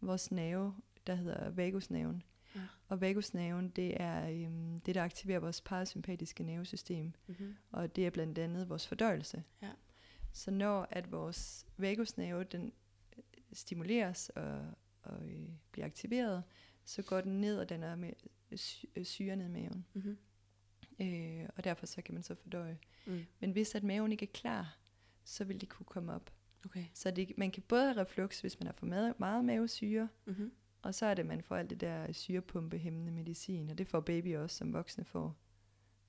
vores 0.00 0.30
nerve, 0.32 0.74
der 1.06 1.14
hedder 1.14 1.50
vagusnerven. 1.50 2.22
Ja. 2.54 2.60
Og 2.88 3.00
vagusnerven, 3.00 3.68
det 3.68 4.00
er 4.02 4.28
øhm, 4.30 4.80
det, 4.80 4.94
der 4.94 5.02
aktiverer 5.02 5.38
vores 5.40 5.60
parasympatiske 5.60 6.42
nervesystem, 6.42 7.12
Mm-hmm. 7.26 7.54
og 7.70 7.96
det 7.96 8.06
er 8.06 8.10
blandt 8.10 8.38
andet 8.38 8.68
vores 8.68 8.86
fordøjelse. 8.86 9.44
Ja. 9.62 9.70
Så 10.32 10.50
når 10.50 10.86
at 10.90 11.12
vores 11.12 11.66
vagusnerve, 11.76 12.44
den 12.44 12.72
øh, 13.16 13.22
stimuleres 13.52 14.28
og, 14.28 14.60
og 15.02 15.28
øh, 15.28 15.48
bliver 15.72 15.86
aktiveret, 15.86 16.42
så 16.84 17.02
går 17.02 17.20
den 17.20 17.40
ned 17.40 17.58
og 17.58 17.68
danner 17.68 17.96
med 17.96 18.12
øh, 18.96 19.04
syre 19.04 19.36
ned 19.36 19.46
i 19.46 19.48
maven. 19.48 19.86
Mm-hmm. 19.94 20.18
Øh, 21.00 21.48
og 21.56 21.64
derfor 21.64 21.86
så 21.86 22.02
kan 22.02 22.14
man 22.14 22.22
så 22.22 22.34
fordøje. 22.34 22.78
Mm. 23.06 23.26
Men 23.40 23.50
hvis 23.50 23.74
at 23.74 23.82
maven 23.82 24.12
ikke 24.12 24.22
er 24.26 24.32
klar, 24.34 24.76
så 25.24 25.44
vil 25.44 25.60
det 25.60 25.68
kunne 25.68 25.86
komme 25.86 26.12
op. 26.12 26.30
Okay. 26.64 26.84
Så 26.94 27.10
det, 27.10 27.32
man 27.38 27.50
kan 27.50 27.62
både 27.68 27.84
have 27.92 28.00
reflux, 28.00 28.40
hvis 28.40 28.60
man 28.60 28.66
har 28.66 28.72
for 28.72 28.86
meget, 28.86 29.20
meget 29.20 29.44
mavesyre, 29.44 30.08
Mm-hmm. 30.26 30.52
og 30.82 30.94
så 30.94 31.06
er 31.06 31.14
det, 31.14 31.22
at 31.22 31.26
man 31.28 31.42
får 31.42 31.56
alt 31.56 31.70
det 31.70 31.80
der 31.80 32.12
syrepumpehæmmende 32.12 33.12
medicin, 33.12 33.70
og 33.70 33.78
det 33.78 33.86
får 33.88 34.00
baby 34.00 34.36
også, 34.36 34.56
som 34.56 34.72
voksne 34.72 35.04
får. 35.04 35.36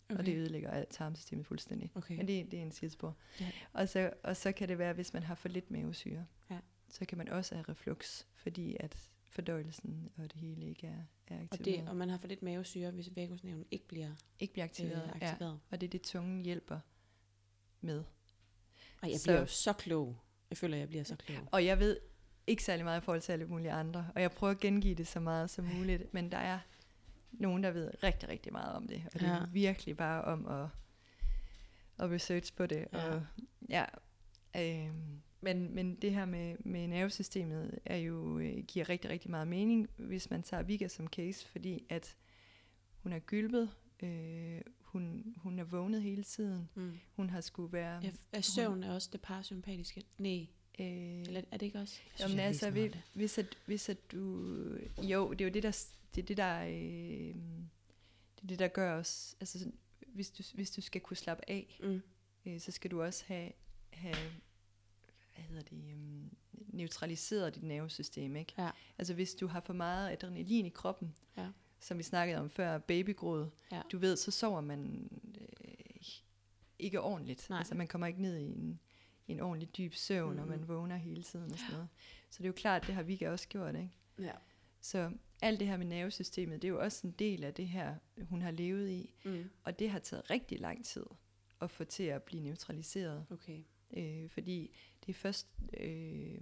Okay. 0.09 0.19
Og 0.19 0.25
det 0.25 0.35
ødelægger 0.37 0.71
alt 0.71 0.89
tarmsystemet 0.89 1.45
fuldstændig. 1.45 1.91
Okay. 1.95 2.17
Men 2.17 2.27
det, 2.27 2.51
det 2.51 2.57
er 2.59 2.63
en 2.63 2.71
sidespor. 2.71 3.17
Ja. 3.39 3.51
Og, 3.73 3.89
så, 3.89 4.13
og 4.23 4.37
så 4.37 4.51
kan 4.51 4.69
det 4.69 4.77
være, 4.77 4.93
hvis 4.93 5.13
man 5.13 5.23
har 5.23 5.35
for 5.35 5.49
lidt 5.49 5.71
mavesyre, 5.71 6.25
Ja. 6.51 6.59
så 6.89 7.05
kan 7.05 7.17
man 7.17 7.29
også 7.29 7.55
have 7.55 7.65
reflux, 7.69 8.23
fordi 8.35 8.77
at 8.79 9.09
fordøjelsen 9.29 10.09
og 10.17 10.23
det 10.23 10.41
hele 10.41 10.65
ikke 10.65 10.87
er, 10.87 11.03
er 11.27 11.35
Og, 11.37 11.41
aktiveret. 11.51 11.79
det, 11.81 11.89
og 11.89 11.95
man 11.95 12.09
har 12.09 12.17
for 12.17 12.27
lidt 12.27 12.43
mavesyre, 12.43 12.91
hvis 12.91 13.09
vagusnerven 13.15 13.65
ikke 13.71 13.87
bliver 13.87 14.09
ikke 14.39 14.53
bliver 14.53 14.65
aktiveret, 14.65 15.11
øh, 15.15 15.21
ja. 15.21 15.27
aktiveret. 15.31 15.59
Og 15.71 15.81
det 15.81 15.87
er 15.87 15.91
det, 15.91 16.01
tungen 16.01 16.43
hjælper 16.45 16.79
med. 17.81 18.03
Ej, 19.03 19.09
jeg 19.11 19.19
Så- 19.19 19.25
bliver 19.25 19.39
jo 19.39 19.45
så 19.45 19.73
klog. 19.73 20.17
Jeg 20.49 20.57
føler, 20.57 20.77
jeg 20.77 20.87
bliver 20.87 21.03
så 21.03 21.15
klog. 21.15 21.47
Og 21.51 21.65
jeg 21.65 21.79
ved 21.79 21.99
ikke 22.47 22.63
særlig 22.63 22.85
meget 22.85 23.01
i 23.01 23.03
forhold 23.03 23.21
til 23.21 23.31
alle 23.31 23.45
mulige 23.45 23.71
andre, 23.71 24.11
og 24.15 24.21
jeg 24.21 24.31
prøver 24.31 24.51
at 24.51 24.59
gengive 24.59 24.95
det 24.95 25.07
så 25.07 25.19
meget 25.19 25.49
som 25.49 25.65
muligt, 25.65 26.13
men 26.13 26.31
der 26.31 26.37
er 26.37 26.59
nogen, 27.31 27.63
der 27.63 27.71
ved 27.71 27.91
rigtig, 28.03 28.29
rigtig 28.29 28.51
meget 28.51 28.73
om 28.75 28.87
det, 28.87 29.03
og 29.13 29.19
det 29.19 29.27
er 29.27 29.33
Ja. 29.35 29.45
virkelig 29.51 29.97
bare 29.97 30.21
om 30.23 30.47
at, 30.47 30.67
at 31.99 32.11
research 32.11 32.55
på 32.55 32.65
det. 32.65 32.87
Ja. 32.93 33.09
Og, 33.15 33.25
ja, 33.69 33.85
øh, 34.57 34.89
men, 35.41 35.75
men 35.75 35.95
det 35.95 36.13
her 36.13 36.25
med, 36.25 36.55
med 36.59 36.87
nervesystemet 36.87 37.79
er 37.85 37.97
jo, 37.97 38.39
øh, 38.39 38.63
giver 38.67 38.89
rigtig, 38.89 39.09
rigtig 39.09 39.31
meget 39.31 39.47
mening, 39.47 39.89
hvis 39.97 40.29
man 40.29 40.43
tager 40.43 40.63
Vika 40.63 40.87
som 40.87 41.07
case, 41.07 41.47
fordi 41.47 41.85
at 41.89 42.17
hun 43.03 43.13
er 43.13 43.19
gylpet, 43.19 43.69
øh, 44.03 44.61
hun, 44.81 45.33
hun 45.37 45.59
er 45.59 45.63
vågnet 45.63 46.01
hele 46.01 46.23
tiden, 46.23 46.69
Mm. 46.75 46.97
hun 47.15 47.29
har 47.29 47.41
skulle 47.41 47.73
være... 47.73 47.99
Ja, 48.03 48.11
er 48.31 48.41
søvn 48.41 48.83
er 48.83 48.93
også 48.93 49.09
det 49.11 49.21
parasympatiske? 49.21 50.03
Nej, 50.17 50.47
øh, 50.79 50.87
eller 51.21 51.41
er 51.51 51.57
det 51.57 51.65
ikke 51.65 51.79
også? 51.79 51.99
Jeg 52.19 52.27
Jamen 52.27 52.39
altså, 52.39 52.71
hvis, 52.71 52.93
hvis, 53.13 53.37
at, 53.37 53.57
hvis 53.65 53.89
at 53.89 54.11
du... 54.11 54.45
Jo, 55.01 55.31
det 55.33 55.41
er 55.41 55.45
jo 55.45 55.51
det, 55.53 55.63
der, 55.63 55.85
det, 56.15 56.21
er 56.21 56.25
det, 56.25 56.37
der, 56.37 56.63
øh, 56.63 57.35
det, 58.35 58.43
er 58.43 58.47
det, 58.47 58.59
der 58.59 58.67
gør 58.67 58.93
os... 58.99 59.35
Altså, 59.39 59.71
hvis 60.07 60.31
du, 60.31 60.43
hvis 60.53 60.71
du 60.71 60.81
skal 60.81 61.01
kunne 61.01 61.17
slappe 61.17 61.43
af, 61.49 61.79
Mm. 61.83 62.01
øh, 62.45 62.59
så 62.59 62.71
skal 62.71 62.91
du 62.91 63.01
også 63.03 63.23
have, 63.27 63.51
have 63.91 64.15
hvad 65.33 65.43
hedder 65.43 65.61
det, 65.61 65.93
um, 65.93 66.29
neutraliseret 66.51 67.55
dit 67.55 67.63
nervesystem, 67.63 68.35
ikke? 68.35 68.53
Ja. 68.57 68.69
Altså, 68.97 69.13
hvis 69.13 69.33
du 69.35 69.47
har 69.47 69.59
for 69.59 69.73
meget 69.73 70.11
adrenalin 70.11 70.65
i 70.65 70.69
kroppen, 70.69 71.15
Ja. 71.37 71.47
som 71.79 71.97
vi 71.97 72.03
snakkede 72.03 72.39
om 72.39 72.49
før, 72.49 72.77
babygråd, 72.77 73.49
Ja. 73.71 73.81
du 73.91 73.97
ved, 73.97 74.17
så 74.17 74.31
sover 74.31 74.61
man 74.61 75.09
øh, 75.41 76.03
ikke 76.79 77.01
ordentligt. 77.01 77.49
Nej. 77.49 77.57
Altså, 77.59 77.75
man 77.75 77.87
kommer 77.87 78.07
ikke 78.07 78.21
ned 78.21 78.37
i 78.37 78.43
en, 78.43 78.79
en 79.27 79.39
ordentlig 79.39 79.77
dyb 79.77 79.93
søvn, 79.93 80.29
mm-hmm. 80.33 80.41
og 80.51 80.57
man 80.57 80.67
vågner 80.67 80.95
hele 80.95 81.23
tiden 81.23 81.51
og 81.51 81.57
sådan 81.57 81.73
noget. 81.73 81.87
Så 82.29 82.37
det 82.37 82.43
er 82.43 82.49
jo 82.49 82.53
klart, 82.53 82.87
det 82.87 82.95
har 82.95 83.03
vi 83.03 83.21
også 83.21 83.47
gjort, 83.47 83.75
ikke? 83.75 83.89
Ja. 84.19 84.31
Så 84.81 85.11
alt 85.41 85.59
det 85.59 85.67
her 85.67 85.77
med 85.77 85.85
nervesystemet, 85.85 86.61
det 86.61 86.67
er 86.67 86.71
jo 86.71 86.79
også 86.81 87.07
en 87.07 87.13
del 87.19 87.43
af 87.43 87.53
det 87.53 87.67
her, 87.67 87.95
hun 88.29 88.41
har 88.41 88.51
levet 88.51 88.89
i. 88.89 89.13
Mm. 89.25 89.49
Og 89.63 89.79
det 89.79 89.89
har 89.89 89.99
taget 89.99 90.29
rigtig 90.29 90.59
lang 90.59 90.85
tid 90.85 91.05
at 91.61 91.71
få 91.71 91.83
til 91.83 92.03
at 92.03 92.23
blive 92.23 92.43
neutraliseret. 92.43 93.25
Okay. 93.29 93.63
Øh, 93.93 94.29
fordi 94.29 94.75
det 95.05 95.09
er 95.09 95.13
først... 95.13 95.47
Øh, 95.79 96.41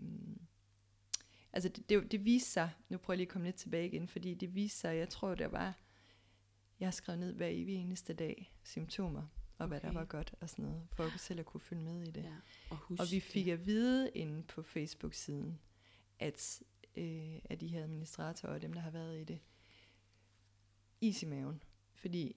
altså 1.54 1.70
det, 1.70 1.90
det, 1.90 2.12
det 2.12 2.26
viste 2.26 2.50
sig, 2.52 2.72
nu 2.90 2.98
prøver 2.98 3.16
jeg 3.16 3.18
lige 3.18 3.28
at 3.28 3.32
komme 3.32 3.48
lidt 3.48 3.56
tilbage 3.56 3.88
igen, 3.88 4.08
fordi 4.08 4.34
det 4.34 4.56
viste 4.56 4.80
sig, 4.80 4.98
jeg 4.98 5.10
tror 5.10 5.36
der 5.36 5.48
var, 5.48 5.80
jeg 6.80 6.86
har 6.88 6.92
skrevet 6.92 7.20
ned 7.20 7.34
hver 7.34 7.48
evig 7.48 7.76
eneste 7.76 8.14
dag, 8.14 8.54
symptomer, 8.64 9.28
og 9.58 9.68
hvad 9.68 9.82
der 9.82 9.88
Okay. 9.88 9.98
var 10.00 10.06
godt 10.06 10.34
og 10.40 10.50
sådan 10.50 10.66
noget, 10.66 10.88
for 10.92 11.04
at 11.04 11.20
selv 11.20 11.40
at 11.40 11.46
kunne 11.46 11.62
følge 11.62 11.82
med 11.84 12.08
i 12.08 12.12
det. 12.12 12.24
Ja. 12.24 12.36
Og, 12.70 12.78
Og 12.90 13.06
vi 13.12 13.20
fik 13.20 13.46
det. 13.46 13.52
at 13.52 13.66
vide 13.66 14.12
inde 14.16 14.44
på 14.44 14.64
Facebook-siden, 14.64 15.60
at 16.20 16.62
øh, 16.96 17.36
at 17.46 17.62
de 17.62 17.68
her 17.68 17.84
administratorer 17.84 18.54
og 18.54 18.62
dem, 18.62 18.74
der 18.74 18.82
har 18.82 18.90
været 18.92 19.22
i 19.22 19.24
det, 19.24 19.40
is 21.02 21.24
i 21.24 21.26
maven. 21.26 21.64
Fordi 21.94 22.36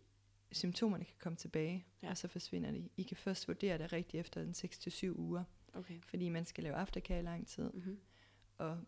symptomerne 0.52 1.04
kan 1.04 1.14
komme 1.18 1.36
tilbage, 1.36 1.86
Ja. 2.02 2.10
og 2.10 2.16
så 2.16 2.28
forsvinder 2.28 2.70
de. 2.70 2.88
I 2.96 3.02
kan 3.02 3.16
først 3.16 3.48
vurdere 3.48 3.78
det 3.78 3.92
rigtigt 3.92 4.20
efter 4.20 4.42
en 4.42 4.50
6-7 4.54 5.18
uger, 5.18 5.44
Okay. 5.74 6.00
fordi 6.02 6.28
man 6.28 6.46
skal 6.46 6.64
lave 6.64 6.76
aftercare 6.76 7.18
i 7.18 7.22
lang 7.22 7.46
tid, 7.46 7.70
Mm-hmm. 7.72 8.00
og 8.58 8.78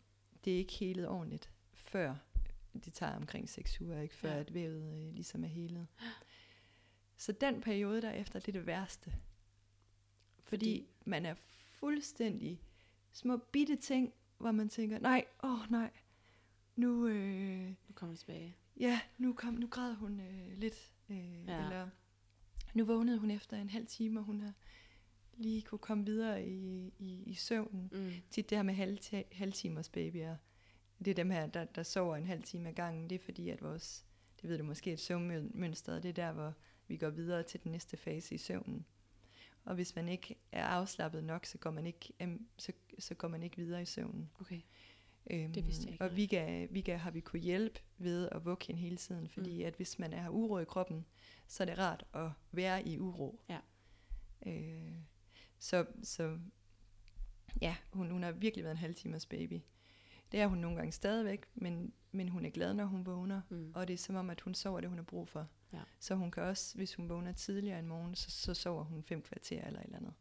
det 0.44 0.52
er 0.52 0.56
ikke 0.58 0.72
helet 0.72 1.08
ordentligt, 1.08 1.50
før 1.72 2.14
det 2.84 2.92
tager 2.94 3.16
omkring 3.16 3.48
6 3.48 3.80
uger, 3.80 4.00
ikke 4.00 4.14
før 4.14 4.32
Ja. 4.32 4.40
at 4.40 4.54
vævet 4.54 5.06
øh, 5.06 5.14
ligesom 5.14 5.44
er 5.44 5.48
helet. 5.48 5.86
Så 7.16 7.32
den 7.32 7.60
periode 7.60 8.02
derefter, 8.02 8.38
det 8.38 8.48
er 8.48 8.52
det 8.52 8.66
værste. 8.66 9.12
Fordi, 10.42 10.80
Fordi- 10.80 10.86
man 11.04 11.26
er 11.26 11.34
fuldstændig 11.34 12.60
små 13.12 13.36
bitte 13.36 13.76
ting, 13.76 14.12
hvor 14.38 14.52
man 14.52 14.68
tænker, 14.68 14.98
nej, 14.98 15.24
åh 15.42 15.52
oh, 15.62 15.70
nej, 15.70 15.90
nu, 16.76 17.06
øh, 17.06 17.68
Nu 17.68 17.74
kommer 17.94 18.12
vi 18.12 18.18
tilbage. 18.18 18.56
ja, 18.76 19.00
nu, 19.18 19.32
kom, 19.32 19.54
nu 19.54 19.66
græd 19.66 19.94
hun 19.94 20.20
øh, 20.20 20.58
lidt, 20.58 20.91
øh, 21.08 21.46
Ja. 21.46 21.64
eller 21.64 21.88
nu 22.74 22.84
vågnede 22.84 23.18
hun 23.18 23.30
efter 23.30 23.56
en 23.56 23.70
halv 23.70 23.86
time, 23.86 24.20
og 24.20 24.24
hun 24.24 24.40
har 24.40 24.52
lige 25.36 25.62
kunne 25.62 25.78
komme 25.78 26.04
videre 26.04 26.46
i, 26.46 26.92
i, 26.98 27.22
i 27.26 27.34
søvnen. 27.34 27.88
Mm. 27.92 28.12
Tit 28.30 28.50
det 28.50 28.58
her 28.58 28.62
med 28.62 28.74
halv, 28.74 28.98
halvtimers 29.32 29.88
babyer, 29.88 30.36
det 30.98 31.10
er 31.10 31.14
dem 31.14 31.30
her, 31.30 31.46
der, 31.46 31.64
der 31.64 31.82
sover 31.82 32.16
en 32.16 32.26
halv 32.26 32.42
time 32.42 32.68
ad 32.68 32.74
gangen. 32.74 33.10
Det 33.10 33.14
er 33.14 33.24
fordi, 33.24 33.48
at 33.50 33.62
vores, 33.62 34.04
det 34.42 34.50
ved 34.50 34.58
du 34.58 34.64
måske, 34.64 34.92
et 34.92 35.00
søvnmønster, 35.00 35.98
det 36.00 36.08
er 36.08 36.12
der, 36.12 36.32
hvor 36.32 36.54
vi 36.88 36.96
går 36.96 37.10
videre 37.10 37.42
til 37.42 37.62
den 37.62 37.72
næste 37.72 37.96
fase 37.96 38.34
i 38.34 38.38
søvnen. 38.38 38.86
Og 39.64 39.74
hvis 39.74 39.96
man 39.96 40.08
ikke 40.08 40.36
er 40.52 40.64
afslappet 40.64 41.24
nok, 41.24 41.46
så 41.46 41.58
går 41.58 41.70
man 41.70 41.86
ikke, 41.86 42.12
så, 42.58 42.72
så 42.98 43.14
går 43.14 43.28
man 43.28 43.42
ikke 43.42 43.56
videre 43.56 43.82
i 43.82 43.84
søvnen. 43.84 44.30
Okay. 44.40 44.60
Øhm, 45.30 45.52
Det 45.52 45.66
vidste 45.66 45.84
jeg 45.84 45.92
ikke, 45.92 46.04
Og. 46.04 46.16
Vika, 46.16 46.66
Vika 46.70 46.96
har 46.96 47.10
vi 47.10 47.20
kunne 47.20 47.42
hjælpe 47.42 47.80
ved 47.98 48.28
at 48.32 48.44
vugge 48.44 48.66
hende 48.66 48.80
hele 48.80 48.96
tiden, 48.96 49.28
fordi 49.28 49.60
mm. 49.62 49.66
at 49.66 49.74
hvis 49.74 49.98
man 49.98 50.12
er 50.12 50.28
uro 50.28 50.58
i 50.58 50.64
kroppen, 50.64 51.06
så 51.48 51.62
er 51.62 51.64
det 51.64 51.78
rart 51.78 52.04
at 52.14 52.30
være 52.52 52.88
i 52.88 52.98
uro. 52.98 53.40
Ja. 53.48 53.58
Øh, 54.46 54.94
så, 55.58 55.86
så 56.02 56.38
ja, 57.60 57.76
hun, 57.92 58.10
hun 58.10 58.22
har 58.22 58.32
virkelig 58.32 58.64
været 58.64 58.72
en 58.72 58.78
halv 58.78 58.94
timers 58.94 59.26
baby. 59.26 59.60
Det 60.32 60.40
er 60.40 60.46
hun 60.46 60.58
nogle 60.58 60.76
gange 60.76 60.92
stadigvæk, 60.92 61.46
men, 61.54 61.92
men 62.12 62.28
hun 62.28 62.44
er 62.44 62.50
glad, 62.50 62.74
når 62.74 62.84
hun 62.84 63.06
vågner. 63.06 63.40
Mm. 63.48 63.72
Og 63.74 63.88
det 63.88 63.94
er 63.94 63.98
som 63.98 64.14
om, 64.16 64.30
at 64.30 64.40
hun 64.40 64.54
sover 64.54 64.80
det, 64.80 64.88
hun 64.88 64.98
har 64.98 65.04
brug 65.04 65.28
for. 65.28 65.48
Ja. 65.72 65.80
Så 66.00 66.14
hun 66.14 66.30
kan 66.30 66.42
også, 66.42 66.76
hvis 66.76 66.94
hun 66.94 67.08
vågner 67.08 67.32
tidligere 67.32 67.78
en 67.78 67.86
morgen, 67.86 68.14
så, 68.14 68.30
så 68.30 68.54
sover 68.54 68.84
hun 68.84 69.02
fem 69.02 69.22
kvarter 69.22 69.64
eller 69.64 69.80
et 69.80 69.84
eller 69.84 69.98
andet. 69.98 70.12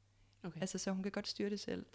Okay. 0.43 0.61
Altså, 0.61 0.77
så 0.77 0.91
hun 0.91 1.03
kan 1.03 1.11
godt 1.11 1.27
styre 1.27 1.49
det 1.49 1.59
selv. 1.59 1.85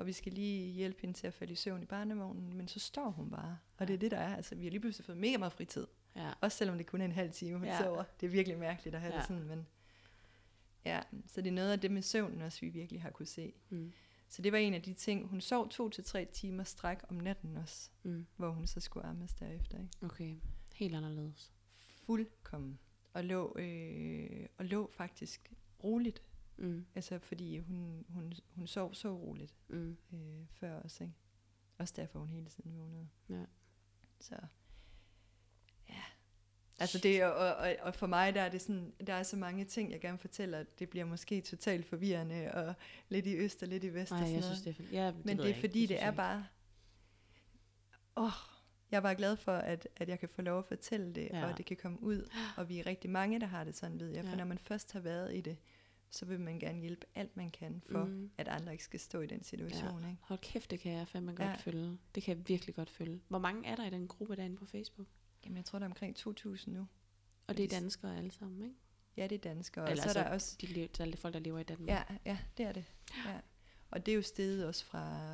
Og 0.00 0.06
vi 0.06 0.12
skal 0.12 0.32
lige 0.32 0.72
hjælpe 0.72 1.00
hende 1.00 1.14
til 1.18 1.26
at 1.26 1.34
falde 1.34 1.52
i 1.52 1.56
søvn 1.56 1.82
i 1.82 1.86
barnevognen, 1.86 2.56
men 2.56 2.68
så 2.68 2.80
står 2.80 3.10
hun 3.10 3.30
bare. 3.30 3.58
Og 3.78 3.88
det 3.88 3.94
er 3.94 3.98
det, 3.98 4.10
der 4.10 4.16
er. 4.16 4.36
Altså, 4.36 4.54
vi 4.54 4.64
har 4.64 4.70
lige 4.70 4.80
pludselig 4.80 5.04
fået 5.06 5.18
mega 5.18 5.38
meget 5.38 5.52
fritid. 5.52 5.86
Ja. 6.16 6.32
Også 6.40 6.58
selvom 6.58 6.76
det 6.78 6.86
kun 6.86 7.00
er 7.00 7.04
en 7.04 7.12
halv 7.12 7.32
time, 7.32 7.58
hun 7.58 7.66
Ja. 7.68 7.78
sover. 7.82 8.04
Det 8.20 8.26
er 8.26 8.30
virkelig 8.30 8.58
mærkeligt 8.58 8.94
at 8.94 9.00
have. 9.00 9.12
Ja. 9.12 9.18
det 9.18 9.26
sådan, 9.28 9.44
men... 9.44 9.66
Ja, 10.84 11.00
så 11.26 11.40
det 11.40 11.48
er 11.50 11.54
noget 11.54 11.72
af 11.72 11.80
det 11.80 11.90
med 11.90 12.02
søvnen 12.02 12.42
også, 12.42 12.60
vi 12.60 12.68
virkelig 12.68 13.02
har 13.02 13.10
kunne 13.10 13.26
se. 13.26 13.52
Mm. 13.68 13.92
Så 14.28 14.42
det 14.42 14.52
var 14.52 14.58
en 14.58 14.74
af 14.74 14.82
de 14.82 14.94
ting. 14.94 15.26
Hun 15.28 15.40
sov 15.40 15.68
to 15.68 15.88
til 15.88 16.04
tre 16.04 16.24
timer 16.32 16.64
stræk 16.64 16.98
om 17.08 17.16
natten 17.16 17.56
også, 17.56 17.90
Mm. 18.02 18.26
hvor 18.36 18.50
hun 18.50 18.66
så 18.66 18.80
skulle 18.80 19.06
ammes 19.06 19.34
derefter. 19.34 19.78
Ikke? 19.78 19.90
Okay. 20.02 20.36
Helt 20.74 20.94
anderledes. 20.94 21.52
Fuldkommen. 22.06 22.78
Og 23.12 23.24
lå, 23.24 23.56
øh, 23.58 24.46
og 24.58 24.64
lå 24.64 24.90
faktisk 24.92 25.52
roligt. 25.84 26.22
Mm. 26.60 26.86
Altså 26.94 27.18
fordi 27.18 27.58
hun, 27.58 28.04
hun, 28.08 28.32
hun 28.54 28.66
sov 28.66 28.94
så 28.94 29.16
roligt 29.16 29.54
Mm. 29.68 29.96
øh, 30.12 30.46
før 30.52 30.80
os. 30.80 31.00
Ikke? 31.00 31.12
Også 31.78 31.94
derfor 31.96 32.18
hun 32.18 32.28
hele 32.28 32.46
tiden 32.46 32.78
vågnede. 32.78 33.08
Ja. 33.28 33.44
Så 34.20 34.34
ja. 35.88 36.02
Altså 36.78 36.98
det, 36.98 37.24
og, 37.24 37.32
og, 37.56 37.76
og 37.80 37.94
for 37.94 38.06
mig 38.06 38.34
der 38.34 38.40
er 38.42 38.48
det 38.48 38.60
sådan, 38.62 38.92
der 39.06 39.14
er 39.14 39.22
så 39.22 39.36
mange 39.36 39.64
ting, 39.64 39.92
jeg 39.92 40.00
gerne 40.00 40.18
fortæller, 40.18 40.58
at 40.58 40.78
det 40.78 40.88
bliver 40.90 41.04
måske 41.04 41.40
totalt 41.40 41.86
forvirrende, 41.86 42.50
og 42.54 42.74
lidt 43.08 43.26
i 43.26 43.36
øst 43.36 43.62
og 43.62 43.68
lidt 43.68 43.84
i 43.84 43.94
vest 43.94 44.10
Nej, 44.10 44.20
og 44.20 44.26
sådan 44.26 44.32
jeg 44.34 44.40
noget. 44.40 44.56
synes, 44.56 44.62
det 44.62 44.70
er 44.70 44.74
fint. 44.74 44.92
Ja, 44.92 45.06
det 45.06 45.24
Men 45.24 45.38
det 45.38 45.50
er 45.50 45.54
fordi, 45.60 45.80
det, 45.80 45.88
synes 45.88 46.02
er 46.02 46.10
bare... 46.10 46.46
Åh, 48.16 48.30
jeg 48.90 48.96
er 48.96 49.00
bare 49.00 49.14
glad 49.14 49.36
for, 49.36 49.52
at, 49.52 49.88
at 49.96 50.08
jeg 50.08 50.18
kan 50.20 50.28
få 50.28 50.42
lov 50.42 50.58
at 50.58 50.64
fortælle 50.64 51.14
det, 51.14 51.28
ja. 51.32 51.50
og 51.50 51.58
det 51.58 51.66
kan 51.66 51.76
komme 51.76 52.02
ud. 52.02 52.28
Og 52.56 52.68
vi 52.68 52.78
er 52.78 52.86
rigtig 52.86 53.10
mange, 53.10 53.40
der 53.40 53.46
har 53.46 53.64
det 53.64 53.76
sådan, 53.76 54.00
ved 54.00 54.08
jeg. 54.10 54.24
For 54.24 54.30
Ja. 54.30 54.36
når 54.36 54.44
man 54.44 54.58
først 54.58 54.92
har 54.92 55.00
været 55.00 55.36
i 55.36 55.40
det, 55.40 55.56
så 56.10 56.24
vil 56.26 56.40
man 56.40 56.58
gerne 56.58 56.78
hjælpe 56.80 57.06
alt, 57.14 57.36
man 57.36 57.50
kan, 57.50 57.82
for 57.90 58.04
Mm. 58.04 58.30
at 58.38 58.48
andre 58.48 58.72
ikke 58.72 58.84
skal 58.84 59.00
stå 59.00 59.20
i 59.20 59.26
den 59.26 59.42
situation. 59.44 60.04
Ikke? 60.04 60.16
Hold 60.22 60.38
kæft, 60.38 60.70
det 60.70 60.80
kan 60.80 60.92
jeg 60.92 61.08
fandme 61.08 61.30
godt 61.32 61.48
Ja. 61.48 61.54
følge. 61.54 61.98
Det 62.14 62.22
kan 62.22 62.36
jeg 62.38 62.48
virkelig 62.48 62.74
godt 62.74 62.90
følge. 62.90 63.20
Hvor 63.28 63.38
mange 63.38 63.66
er 63.68 63.76
der 63.76 63.86
i 63.86 63.90
den 63.90 64.08
gruppe 64.08 64.36
derinde 64.36 64.56
på 64.56 64.66
Facebook? 64.66 65.06
Jamen, 65.44 65.56
jeg 65.56 65.64
tror, 65.64 65.78
der 65.78 65.86
er 65.86 65.90
omkring 65.90 66.16
2.000 66.16 66.70
nu. 66.70 66.86
Og 67.46 67.56
det 67.56 67.64
er 67.64 67.68
danskere 67.68 68.16
alle 68.16 68.30
sammen, 68.30 68.62
ikke? 68.62 68.76
Ja, 69.16 69.26
det 69.26 69.34
er 69.34 69.38
danskere. 69.38 69.84
Og 69.84 69.90
Eller 69.90 70.02
så 70.02 70.08
er 70.08 70.12
altså, 70.12 70.24
der 70.24 70.34
også... 70.34 70.56
De, 70.60 70.66
lever, 70.66 70.88
der 70.88 71.06
er 71.12 71.16
folk, 71.16 71.34
der 71.34 71.40
lever 71.40 71.58
i 71.58 71.62
Danmark. 71.62 71.88
Ja, 71.88 72.02
ja, 72.26 72.38
det 72.56 72.66
er 72.66 72.72
det. 72.72 72.84
Ja. 73.26 73.40
Og 73.90 74.06
det 74.06 74.12
er 74.12 74.16
jo 74.16 74.22
steget 74.22 74.66
også 74.66 74.84
fra... 74.84 75.28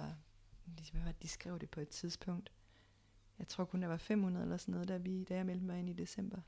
Hvad 0.92 1.00
var 1.00 1.12
det, 1.12 1.22
de 1.22 1.28
skrev 1.28 1.58
det 1.58 1.70
på 1.70 1.80
et 1.80 1.88
tidspunkt? 1.88 2.52
Jeg 3.38 3.48
tror 3.48 3.64
kun, 3.64 3.82
der 3.82 3.88
var 3.88 3.96
500 3.96 4.42
eller 4.44 4.56
sådan 4.56 4.72
noget, 4.72 4.88
da, 4.88 4.96
vi, 4.96 5.24
da 5.24 5.34
jeg 5.36 5.46
meldte 5.46 5.64
mig 5.66 5.78
ind 5.78 5.88
i 5.90 5.92
december. 5.92 6.40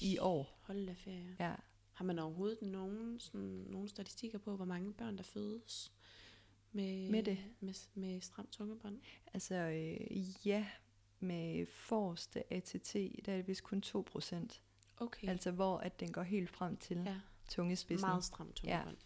I 0.00 0.18
år. 0.18 0.58
Hold 0.62 0.86
da 0.86 0.92
ferie. 0.92 1.36
Ja. 1.40 1.54
Har 1.94 2.04
man 2.04 2.18
overhovedet 2.18 2.62
nogen, 2.62 3.20
sådan, 3.20 3.64
nogen 3.68 3.88
statistikker 3.88 4.38
på, 4.38 4.56
hvor 4.56 4.64
mange 4.64 4.92
børn, 4.92 5.16
der 5.16 5.22
fødes 5.22 5.92
med, 6.72 7.10
Med 7.10 7.22
det? 7.22 7.38
Med, 7.60 7.74
med 7.94 8.20
stramt 8.20 8.52
tungebånd? 8.52 9.00
Altså, 9.34 9.54
øh, 9.54 10.46
ja, 10.46 10.66
med 11.20 11.66
forreste 11.66 12.52
ATT, 12.52 12.94
der 12.94 13.32
er 13.32 13.36
det 13.36 13.48
vist 13.48 13.62
kun 13.62 13.80
2 13.80 14.02
procent. 14.02 14.62
Okay. 14.96 15.28
Altså, 15.28 15.50
hvor 15.50 15.78
at 15.78 16.00
den 16.00 16.12
går 16.12 16.22
helt 16.22 16.50
frem 16.50 16.76
til 16.76 16.96
ja. 16.96 17.10
ja, 17.10 17.20
tungespidsen. 17.48 18.08
meget 18.08 18.24
stramt 18.24 18.54
tungebånd. 18.54 18.96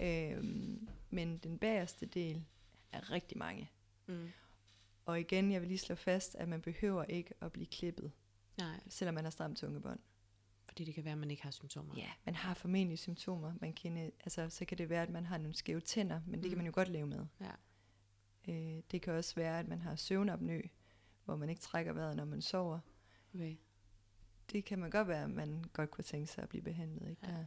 Øhm, 0.00 0.88
men 1.10 1.38
den 1.38 1.58
bagerste 1.58 2.06
del 2.06 2.44
er 2.92 3.10
rigtig 3.10 3.38
mange. 3.38 3.70
Mm. 4.06 4.32
Og 5.04 5.20
igen, 5.20 5.52
jeg 5.52 5.60
vil 5.60 5.68
lige 5.68 5.78
slå 5.78 5.94
fast, 5.94 6.34
at 6.34 6.48
man 6.48 6.62
behøver 6.62 7.04
ikke 7.04 7.34
at 7.40 7.52
blive 7.52 7.66
klippet, 7.66 8.12
Nej, 8.58 8.80
selvom 8.88 9.14
man 9.14 9.24
har 9.24 9.30
stramt 9.30 9.58
tungebånd. 9.58 10.00
Fordi 10.74 10.84
det 10.84 10.94
kan 10.94 11.04
være, 11.04 11.12
at 11.12 11.18
man 11.18 11.30
ikke 11.30 11.42
har 11.42 11.50
symptomer. 11.50 11.94
Ja, 11.96 12.10
man 12.24 12.34
har 12.34 12.54
formentlig 12.54 12.98
symptomer. 12.98 13.52
Man 13.60 13.72
kan, 13.72 13.96
øh, 13.96 14.04
altså, 14.20 14.50
så 14.50 14.64
kan 14.64 14.78
det 14.78 14.88
være, 14.88 15.02
at 15.02 15.10
man 15.10 15.26
har 15.26 15.38
nogle 15.38 15.54
skæve 15.54 15.80
tænder, 15.80 16.20
men 16.26 16.34
det 16.34 16.44
Mm. 16.44 16.48
kan 16.48 16.56
man 16.58 16.66
jo 16.66 16.72
godt 16.74 16.88
leve 16.88 17.06
med. 17.06 17.26
Ja. 17.40 17.50
Øh, 18.52 18.82
det 18.90 19.02
kan 19.02 19.12
også 19.12 19.34
være, 19.34 19.58
at 19.58 19.68
man 19.68 19.80
har 19.80 19.96
søvnopnø, 19.96 20.60
hvor 21.24 21.36
man 21.36 21.48
ikke 21.48 21.60
trækker 21.62 21.92
vejret, 21.92 22.16
når 22.16 22.24
man 22.24 22.42
sover. 22.42 22.78
Okay. 23.34 23.56
Det 24.52 24.64
kan 24.64 24.78
man 24.78 24.90
godt 24.90 25.08
være, 25.08 25.22
at 25.24 25.30
man 25.30 25.64
godt 25.72 25.90
kunne 25.90 26.04
tænke 26.04 26.26
sig 26.26 26.42
at 26.42 26.48
blive 26.48 26.62
behandlet. 26.62 27.10
Ikke? 27.10 27.26
Ja. 27.26 27.32
Der. 27.32 27.44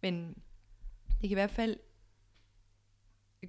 Men 0.00 0.28
det 1.08 1.20
kan 1.20 1.30
i 1.30 1.34
hvert 1.34 1.50
fald 1.50 1.78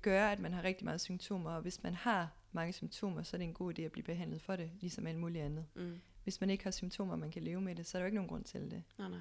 gøre, 0.01 0.31
at 0.31 0.39
man 0.39 0.53
har 0.53 0.63
rigtig 0.63 0.85
meget 0.85 1.01
symptomer, 1.01 1.51
og 1.51 1.61
hvis 1.61 1.83
man 1.83 1.93
har 1.93 2.31
mange 2.51 2.73
symptomer, 2.73 3.23
så 3.23 3.35
er 3.35 3.37
det 3.37 3.45
en 3.45 3.53
god 3.53 3.79
idé 3.79 3.81
at 3.81 3.91
blive 3.91 4.03
behandlet 4.03 4.41
for 4.41 4.55
det, 4.55 4.71
ligesom 4.79 5.07
alt 5.07 5.17
muligt 5.19 5.45
andet. 5.45 5.65
Mm. 5.75 6.01
Hvis 6.23 6.41
man 6.41 6.49
ikke 6.49 6.63
har 6.63 6.71
symptomer, 6.71 7.15
man 7.15 7.31
kan 7.31 7.43
leve 7.43 7.61
med 7.61 7.75
det, 7.75 7.85
så 7.85 7.97
er 7.97 7.99
der 7.99 8.03
jo 8.03 8.07
ikke 8.07 8.15
nogen 8.15 8.29
grund 8.29 8.43
til 8.43 8.71
det. 8.71 8.83
Nej, 8.97 9.09
nej. 9.09 9.19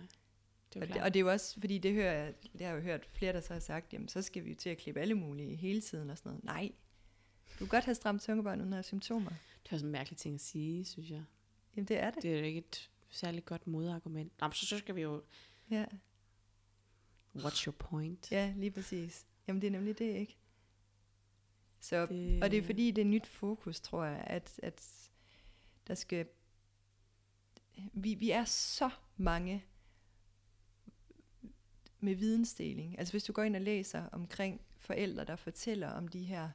Det 0.74 0.82
er 0.82 0.86
Og 0.86 0.94
det, 0.94 1.02
og 1.02 1.14
det 1.14 1.20
er 1.20 1.24
jo 1.24 1.30
også, 1.30 1.60
fordi 1.60 1.78
det 1.78 1.92
hører 1.92 2.12
jeg, 2.12 2.34
det 2.52 2.60
har 2.60 2.68
jeg 2.68 2.76
jo 2.76 2.80
hørt 2.82 3.06
flere, 3.06 3.32
der 3.32 3.40
så 3.40 3.52
har 3.52 3.60
sagt, 3.60 3.92
jamen 3.92 4.08
så 4.08 4.22
skal 4.22 4.44
vi 4.44 4.50
jo 4.50 4.56
til 4.56 4.70
at 4.70 4.78
klippe 4.78 5.00
alle 5.00 5.14
mulige 5.14 5.56
hele 5.56 5.80
tiden 5.80 6.10
og 6.10 6.18
sådan 6.18 6.30
noget. 6.30 6.44
Nej, 6.44 6.72
du 7.52 7.58
kan 7.58 7.66
godt 7.68 7.84
have 7.84 7.94
stramt 7.94 8.22
tungebånd 8.22 8.60
uden 8.60 8.72
at 8.72 8.76
have 8.76 8.82
symptomer. 8.82 9.30
Det 9.62 9.70
er 9.70 9.74
også 9.76 9.86
en 9.86 9.92
mærkelig 9.92 10.16
ting 10.18 10.34
at 10.34 10.40
sige, 10.40 10.84
synes 10.84 11.10
jeg. 11.10 11.24
Jamen 11.76 11.88
det 11.88 11.98
er 11.98 12.10
det. 12.10 12.22
Det 12.22 12.34
er 12.34 12.38
jo 12.38 12.44
ikke 12.44 12.58
et 12.58 12.90
særligt 13.10 13.44
godt 13.44 13.66
modargument. 13.66 14.32
Nå, 14.40 14.50
så, 14.50 14.66
så 14.66 14.78
skal 14.78 14.94
vi 14.96 15.00
jo... 15.00 15.22
Ja, 15.70 15.84
What's 17.36 17.66
your 17.66 17.72
point? 17.78 18.32
ja, 18.32 18.52
lige 18.56 18.70
præcis. 18.70 19.26
Jamen 19.48 19.60
det 19.62 19.66
er 19.66 19.70
nemlig 19.70 19.98
det, 19.98 20.14
ikke? 20.16 20.36
Så, 21.80 22.06
Det- 22.06 22.42
og 22.44 22.50
det 22.50 22.58
er 22.58 22.62
fordi, 22.62 22.90
det 22.90 23.02
er 23.02 23.06
nyt 23.06 23.26
fokus, 23.26 23.80
tror 23.80 24.04
jeg, 24.04 24.24
at, 24.26 24.60
at 24.62 24.82
der 25.88 25.94
skal... 25.94 26.26
Vi, 27.92 28.14
vi 28.14 28.30
er 28.30 28.44
så 28.44 28.90
mange 29.16 29.64
med 32.00 32.14
vidensdeling. 32.14 32.98
Altså 32.98 33.12
hvis 33.12 33.24
du 33.24 33.32
går 33.32 33.42
ind 33.42 33.56
og 33.56 33.62
læser 33.62 34.06
omkring 34.12 34.60
forældre, 34.78 35.24
der 35.24 35.36
fortæller 35.36 35.88
om 35.88 36.08
de 36.08 36.22
her... 36.24 36.50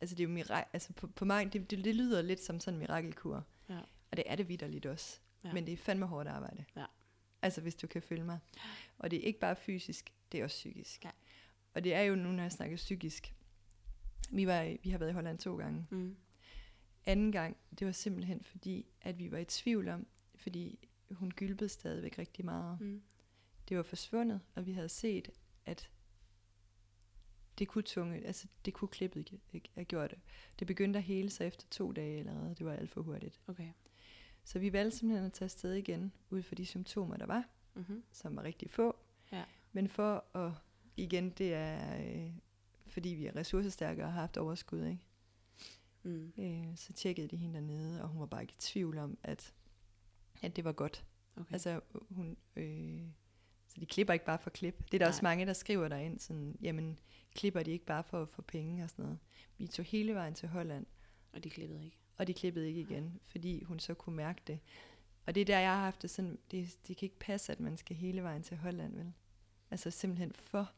Altså 0.00 0.16
det 0.16 0.24
er 0.24 0.28
jo 0.28 0.34
mira- 0.42 0.68
altså 0.72 0.92
på, 0.92 1.06
på 1.06 1.24
mig, 1.24 1.52
det, 1.52 1.70
det, 1.70 1.84
det 1.84 1.94
lyder 1.94 2.22
lidt 2.22 2.42
som 2.42 2.60
sådan 2.60 2.74
en 2.74 2.78
mirakelkur. 2.78 3.46
Ja. 3.68 3.78
Og 4.10 4.16
det 4.16 4.24
er 4.26 4.36
det 4.36 4.48
vidderligt 4.48 4.86
også. 4.86 5.18
Ja. 5.44 5.52
Men 5.52 5.66
det 5.66 5.72
er 5.72 5.76
fandme 5.76 6.06
hårdt 6.06 6.28
arbejde. 6.28 6.64
Ja. 6.76 6.84
Altså 7.42 7.60
hvis 7.60 7.74
du 7.74 7.86
kan 7.86 8.02
følge 8.02 8.24
mig. 8.24 8.38
Og 8.98 9.10
det 9.10 9.18
er 9.18 9.22
ikke 9.22 9.38
bare 9.40 9.56
fysisk, 9.56 10.12
det 10.32 10.40
er 10.40 10.44
også 10.44 10.54
psykisk. 10.56 11.04
Ja. 11.04 11.10
Og 11.74 11.84
det 11.84 11.94
er 11.94 12.00
jo 12.00 12.14
nu, 12.14 12.32
når 12.32 12.42
jeg 12.42 12.52
snakker 12.52 12.76
psykisk. 12.76 13.34
Vi, 14.30 14.46
var, 14.46 14.62
i- 14.62 14.78
vi 14.82 14.90
har 14.90 14.98
været 14.98 15.10
i 15.10 15.14
Holland 15.14 15.38
to 15.38 15.56
gange. 15.56 15.86
Mm. 15.90 16.16
Anden 17.06 17.32
gang, 17.32 17.56
det 17.78 17.86
var 17.86 17.92
simpelthen 17.92 18.42
fordi, 18.44 18.86
at 19.02 19.18
vi 19.18 19.30
var 19.30 19.38
i 19.38 19.44
tvivl 19.44 19.88
om, 19.88 20.06
fordi 20.44 20.88
hun 21.10 21.30
gylpede 21.30 21.68
stadigvæk 21.68 22.18
rigtig 22.18 22.44
meget. 22.44 22.80
Mm. 22.80 23.02
Det 23.68 23.76
var 23.76 23.82
forsvundet, 23.82 24.40
og 24.54 24.66
vi 24.66 24.72
havde 24.72 24.88
set, 24.88 25.30
at 25.66 25.90
det 27.58 27.68
kunne 27.68 27.82
tunge, 27.82 28.26
altså 28.26 28.48
det 28.64 28.74
kunne 28.74 28.88
klippet 28.88 29.40
have 29.74 29.84
gjort 29.84 30.10
det. 30.10 30.18
Det 30.58 30.66
begyndte 30.66 30.96
at 30.98 31.02
hele 31.02 31.30
sig 31.30 31.46
efter 31.46 31.66
to 31.70 31.92
dage 31.92 32.18
allerede. 32.18 32.54
Det 32.54 32.66
var 32.66 32.72
alt 32.72 32.90
for 32.90 33.02
hurtigt. 33.02 33.40
Okay. 33.46 33.72
Så 34.44 34.58
vi 34.58 34.72
valgte 34.72 34.98
simpelthen 34.98 35.26
at 35.26 35.32
tage 35.32 35.46
afsted 35.46 35.72
igen, 35.74 36.12
ud 36.30 36.42
for 36.42 36.54
de 36.54 36.66
symptomer, 36.66 37.16
der 37.16 37.26
var, 37.26 37.48
Mm-hmm. 37.76 38.04
som 38.12 38.36
var 38.36 38.42
rigtig 38.42 38.70
få. 38.70 38.96
Ja. 39.32 39.44
Men 39.72 39.88
for 39.88 40.36
at, 40.36 40.52
igen, 40.96 41.30
det 41.30 41.54
er, 41.54 42.04
øh, 42.04 42.30
fordi 42.86 43.08
vi 43.08 43.26
er 43.26 43.36
ressourcestærke 43.36 44.02
og 44.04 44.12
har 44.12 44.20
haft 44.20 44.36
overskud, 44.36 44.84
ikke? 44.84 45.06
Mm. 46.02 46.32
Øh, 46.38 46.76
så 46.76 46.92
tjekkede 46.92 47.28
de 47.28 47.36
hende 47.36 47.54
dernede, 47.54 48.02
og 48.02 48.08
hun 48.08 48.20
var 48.20 48.26
bare 48.26 48.42
ikke 48.42 48.52
i 48.52 48.60
tvivl 48.60 48.98
om, 48.98 49.18
at, 49.22 49.54
at 50.44 50.56
det 50.56 50.64
var 50.64 50.72
godt. 50.72 51.04
Okay. 51.36 51.52
Altså, 51.52 51.80
hun, 52.10 52.36
øh, 52.56 53.00
så 53.68 53.80
de 53.80 53.86
klipper 53.86 54.12
ikke 54.12 54.24
bare 54.26 54.38
for 54.38 54.50
klip. 54.50 54.78
Det 54.78 54.94
er 54.94 54.98
der 54.98 55.06
Nej. 55.06 55.08
også 55.08 55.20
mange, 55.22 55.46
der 55.46 55.52
skriver 55.52 55.88
derind, 55.88 56.18
sådan, 56.18 56.56
jamen, 56.62 56.98
klipper 57.34 57.62
de 57.62 57.70
ikke 57.70 57.84
bare 57.86 58.04
for 58.04 58.24
få 58.24 58.42
penge 58.42 58.84
og 58.84 58.90
sådan 58.90 59.04
noget. 59.04 59.18
Vi 59.58 59.66
tog 59.66 59.84
hele 59.84 60.14
vejen 60.14 60.34
til 60.34 60.48
Holland, 60.48 60.86
Og 61.32 61.44
de 61.44 61.50
klippede 61.50 61.84
ikke. 61.84 61.96
og 62.16 62.26
de 62.26 62.34
klippede 62.34 62.68
ikke 62.68 62.80
igen, 62.80 63.20
fordi 63.22 63.62
hun 63.62 63.78
så 63.78 63.94
kunne 63.94 64.16
mærke 64.16 64.40
det. 64.46 64.58
Og 65.26 65.34
det 65.34 65.40
er 65.40 65.44
der, 65.44 65.58
jeg 65.58 65.70
har 65.74 65.84
haft 65.84 66.02
det 66.02 66.10
sådan, 66.10 66.38
det, 66.50 66.76
det 66.88 66.96
kan 66.96 67.06
ikke 67.06 67.18
passe, 67.18 67.52
at 67.52 67.60
man 67.60 67.76
skal 67.76 67.96
hele 67.96 68.22
vejen 68.22 68.42
til 68.42 68.56
Holland, 68.56 68.96
vel? 68.96 69.12
Altså 69.70 69.90
simpelthen 69.90 70.32
for 70.32 70.72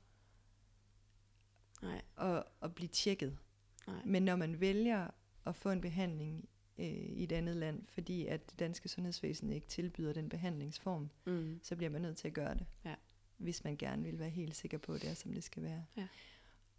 Nej, 1.83 2.03
at, 2.17 2.45
at 2.63 2.75
blive 2.75 2.89
tjekket. 2.89 3.39
nej. 3.87 4.03
Men 4.05 4.23
når 4.23 4.37
man 4.37 4.61
vælger 4.61 5.09
at 5.47 5.57
få 5.57 5.71
en 5.71 5.81
behandling 5.81 6.49
øh, 6.79 6.87
i 6.87 7.23
et 7.25 7.33
andet 7.33 7.57
land, 7.57 7.83
fordi 7.89 8.27
at 8.27 8.51
det 8.51 8.59
danske 8.59 8.89
sundhedsvæsen 8.89 9.53
ikke 9.53 9.67
tilbyder 9.67 10.13
den 10.13 10.29
behandlingsform, 10.29 11.11
Mm. 11.25 11.61
så 11.63 11.77
bliver 11.77 11.91
man 11.91 12.03
nødt 12.03 12.17
til 12.17 12.29
at 12.29 12.35
gøre 12.35 12.55
det. 12.55 12.67
Ja. 12.85 12.95
Hvis 13.37 13.65
man 13.65 13.77
gerne 13.77 14.03
vil 14.03 14.19
være 14.19 14.31
helt 14.31 14.57
sikker 14.57 14.79
på, 14.79 14.93
at 14.93 15.03
det 15.03 15.11
er, 15.11 15.15
som 15.15 15.33
det 15.33 15.45
skal 15.45 15.63
være. 15.63 15.85
Ja. 15.97 16.09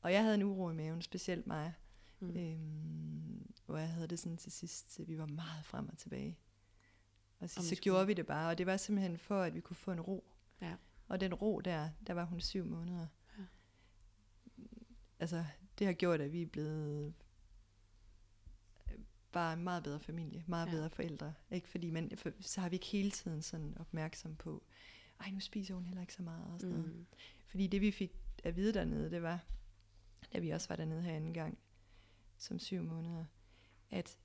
Og 0.01 0.13
jeg 0.13 0.21
havde 0.23 0.35
en 0.35 0.43
uro 0.43 0.69
i 0.69 0.73
maven, 0.73 1.01
specielt 1.01 1.47
mig, 1.47 1.73
Mm. 2.19 2.37
øhm, 2.37 3.51
hvor 3.65 3.77
jeg 3.77 3.89
havde 3.89 4.07
det 4.07 4.19
sådan 4.19 4.37
til 4.37 4.51
sidst, 4.51 4.99
at 4.99 5.07
vi 5.07 5.17
var 5.17 5.25
meget 5.25 5.65
frem 5.65 5.89
og 5.89 5.97
tilbage. 5.97 6.37
Og 7.39 7.49
så, 7.49 7.55
så 7.55 7.67
skulle- 7.67 7.79
gjorde 7.79 8.07
vi 8.07 8.13
det 8.13 8.25
bare, 8.25 8.49
og 8.49 8.57
det 8.57 8.65
var 8.65 8.77
simpelthen 8.77 9.17
for, 9.17 9.41
at 9.41 9.53
vi 9.53 9.59
kunne 9.59 9.75
få 9.75 9.91
en 9.91 10.01
ro. 10.01 10.25
Ja. 10.61 10.75
Og 11.07 11.19
den 11.19 11.33
ro 11.33 11.59
der, 11.59 11.89
der 12.07 12.13
var 12.13 12.23
hun 12.25 12.41
syv 12.41 12.65
måneder. 12.65 13.07
Ja. 13.37 13.43
Altså, 15.19 15.45
det 15.79 15.87
har 15.87 15.93
gjort, 15.93 16.21
at 16.21 16.31
vi 16.31 16.41
er 16.41 16.45
blevet 16.45 17.13
bare 19.31 19.53
en 19.53 19.63
meget 19.63 19.83
bedre 19.83 19.99
familie, 19.99 20.43
meget 20.47 20.65
Ja. 20.67 20.71
bedre 20.71 20.89
forældre. 20.89 21.33
Ikke? 21.51 21.67
Fordi 21.67 21.89
man, 21.89 22.11
for, 22.17 22.31
så 22.41 22.61
har 22.61 22.69
vi 22.69 22.75
ikke 22.75 22.85
hele 22.85 23.11
tiden 23.11 23.41
sådan 23.41 23.77
opmærksom 23.79 24.35
på, 24.35 24.63
ej, 25.19 25.29
nu 25.31 25.39
spiser 25.39 25.73
hun 25.75 25.85
heller 25.85 26.01
ikke 26.01 26.13
så 26.13 26.23
meget. 26.23 26.45
Og 26.53 26.59
sådan 26.59 26.75
mm. 26.75 26.81
noget. 26.81 27.05
Fordi 27.45 27.67
det 27.67 27.81
vi 27.81 27.91
fik 27.91 28.11
at 28.43 28.55
vide 28.55 28.73
dernede, 28.73 29.11
det 29.11 29.21
var, 29.21 29.45
da 30.33 30.39
vi 30.39 30.49
også 30.49 30.67
var 30.69 30.75
dernede 30.75 31.01
her 31.01 31.13
anden 31.15 31.33
gang, 31.33 31.57
som 32.37 32.59
syv 32.59 32.83
måneder, 32.83 33.25
at 33.91 34.17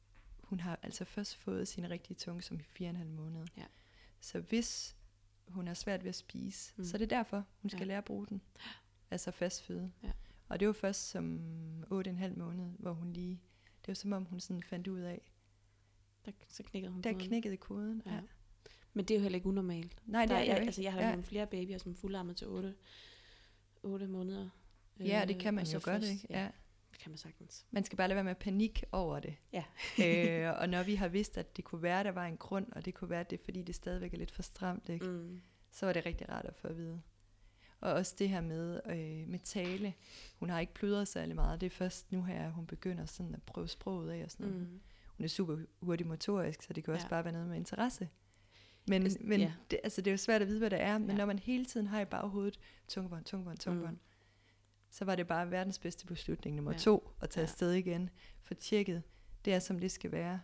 hun 0.43 0.61
har 0.61 0.79
altså 0.83 1.05
først 1.05 1.37
fået 1.37 1.69
sin 1.69 1.91
rigtige 1.91 2.15
tunge 2.17 2.43
som 2.43 2.61
i 2.61 2.63
fire 2.63 2.87
og 2.89 2.91
en 2.91 2.97
halv 2.97 3.11
måned. 3.11 3.47
Ja. 3.57 3.65
Så 4.21 4.41
hvis 4.41 4.97
hun 5.49 5.67
har 5.67 5.75
svært 5.75 6.03
ved 6.03 6.09
at 6.09 6.15
spise, 6.15 6.73
Mm. 6.77 6.85
så 6.85 6.97
er 6.97 6.99
det 6.99 7.11
derfor, 7.11 7.45
hun 7.63 7.71
skal 7.71 7.81
Ja. 7.81 7.85
lære 7.87 7.99
at 7.99 8.05
bruge 8.05 8.27
den. 8.27 8.41
Altså 9.11 9.31
fast 9.31 9.63
føde. 9.63 9.93
Ja. 10.03 10.11
Og 10.49 10.61
det 10.61 10.67
var 10.67 10.73
først 10.73 11.09
som 11.09 11.41
otte 11.91 12.09
og 12.09 12.13
en 12.13 12.19
halv 12.19 12.39
måned, 12.39 12.71
hvor 12.79 12.93
hun 12.93 13.13
lige, 13.13 13.41
det 13.83 13.89
var 13.89 13.95
som 13.95 14.13
om 14.13 14.25
hun 14.25 14.41
sådan 14.41 14.63
fandt 14.63 14.89
ud 14.89 15.01
af, 15.01 15.21
Der, 16.27 16.33
så 16.49 16.63
knækkede 16.63 16.93
hun 16.93 17.03
der 17.03 17.13
koden. 17.13 17.27
knækkede 17.29 17.57
koden. 17.57 18.03
Ja. 18.07 18.21
Men 18.93 19.05
det 19.05 19.15
er 19.15 19.19
jo 19.19 19.23
heller 19.23 19.37
ikke 19.37 19.49
unormalt. 19.49 20.03
Nej, 20.07 20.27
det 20.27 20.37
er 20.37 20.41
jeg, 20.41 20.57
altså, 20.59 20.83
jeg 20.83 20.93
har 20.93 21.01
ja. 21.01 21.09
ja. 21.11 21.21
flere 21.21 21.47
babyer, 21.47 21.79
som 21.79 21.95
fuldarmet 21.95 22.37
til 22.37 22.47
8, 22.47 22.75
8 23.83 24.07
måneder. 24.09 24.49
ja, 25.01 25.25
det 25.29 25.35
Øh, 25.35 25.41
kan 25.41 25.55
man 25.55 25.67
så 25.67 25.77
jo 25.77 25.81
godt, 25.85 26.05
ikke? 26.05 26.27
Ja, 26.31 26.41
Ja. 26.43 26.49
det 26.91 26.99
kan 27.01 27.11
man 27.11 27.19
sagtens. 27.19 27.67
Man 27.71 27.85
skal 27.85 27.97
bare 27.97 28.09
lade 28.09 28.15
være 28.15 28.25
med 28.25 28.31
at 28.31 28.39
panik 28.39 28.85
over 28.93 29.21
det. 29.21 29.37
Ja. 29.53 29.65
øh, 30.49 30.61
og 30.61 30.69
når 30.69 30.83
vi 30.83 30.95
har 30.95 31.09
vidst, 31.09 31.39
at 31.39 31.57
det 31.57 31.65
kunne 31.65 31.83
være, 31.83 32.05
der 32.05 32.11
var 32.13 32.27
en 32.27 32.37
grund, 32.37 32.73
og 32.73 32.85
det 32.85 32.95
kunne 32.95 33.11
være, 33.11 33.21
at 33.21 33.31
det 33.31 33.41
er 33.41 33.45
fordi, 33.45 33.63
det 33.63 33.75
stadigvæk 33.75 34.15
er 34.15 34.19
lidt 34.19 34.31
for 34.31 34.43
stramt, 34.43 34.89
ikke? 34.89 35.07
Mm. 35.07 35.43
så 35.71 35.87
var 35.87 35.93
det 35.93 36.07
rigtig 36.07 36.29
rart 36.29 36.45
at 36.45 36.55
få 36.57 36.69
at 36.69 36.77
vide. 36.77 37.03
Og 37.83 37.93
også 37.93 38.15
det 38.19 38.29
her 38.29 38.41
med, 38.41 38.81
øh, 38.87 39.29
med 39.29 39.39
tale. 39.39 39.95
Hun 40.39 40.51
har 40.51 40.61
ikke 40.61 40.75
pludret 40.75 41.09
særlig 41.09 41.35
meget. 41.35 41.61
Det 41.61 41.67
er 41.67 41.71
først 41.71 42.13
nu 42.13 42.23
her, 42.23 42.51
hun 42.51 42.67
begynder 42.67 43.07
sådan 43.07 43.35
at 43.35 43.43
prøve 43.43 43.69
sproget 43.69 44.11
af 44.11 44.25
og 44.25 44.31
sådan 44.31 44.47
noget. 44.47 44.61
Mm. 44.61 44.81
Hun 45.17 45.25
er 45.25 45.29
super 45.29 45.57
hurtig 45.81 46.07
motorisk, 46.07 46.63
så 46.63 46.73
det 46.73 46.85
kan 46.85 46.95
også 46.95 47.07
Ja. 47.07 47.09
bare 47.11 47.25
være 47.25 47.33
noget 47.33 47.49
med 47.49 47.57
interesse. 47.57 48.09
Men, 48.89 49.03
Altså, 49.03 49.19
men 49.23 49.41
ja. 49.41 49.53
det, 49.71 49.79
altså, 49.85 50.01
det 50.01 50.07
er 50.11 50.13
jo 50.13 50.17
svært 50.19 50.43
at 50.43 50.49
vide, 50.49 50.59
hvad 50.59 50.71
det 50.71 50.81
er, 50.83 50.99
men 50.99 51.11
Ja. 51.11 51.17
når 51.17 51.25
man 51.27 51.39
hele 51.39 51.65
tiden 51.65 51.87
har 51.87 52.01
i 52.01 52.05
baghovedet 52.05 52.59
tungebånd, 52.89 53.25
tungebånd, 53.25 53.59
tungebånd, 53.59 53.93
Mm. 53.97 54.01
så 54.91 55.05
var 55.05 55.15
det 55.17 55.27
bare 55.27 55.51
verdens 55.51 55.79
bedste 55.79 56.07
beslutning 56.07 56.57
nummer 56.57 56.73
Ja. 56.73 56.79
to, 56.79 57.11
at 57.21 57.31
tage 57.31 57.43
Ja. 57.43 57.47
afsted 57.47 57.73
igen, 57.73 58.11
for 58.43 58.55
tjekket, 58.55 59.03
det 59.45 59.55
er 59.55 59.59
som 59.59 59.79
det 59.79 59.91
skal 59.91 60.13
være, 60.13 60.41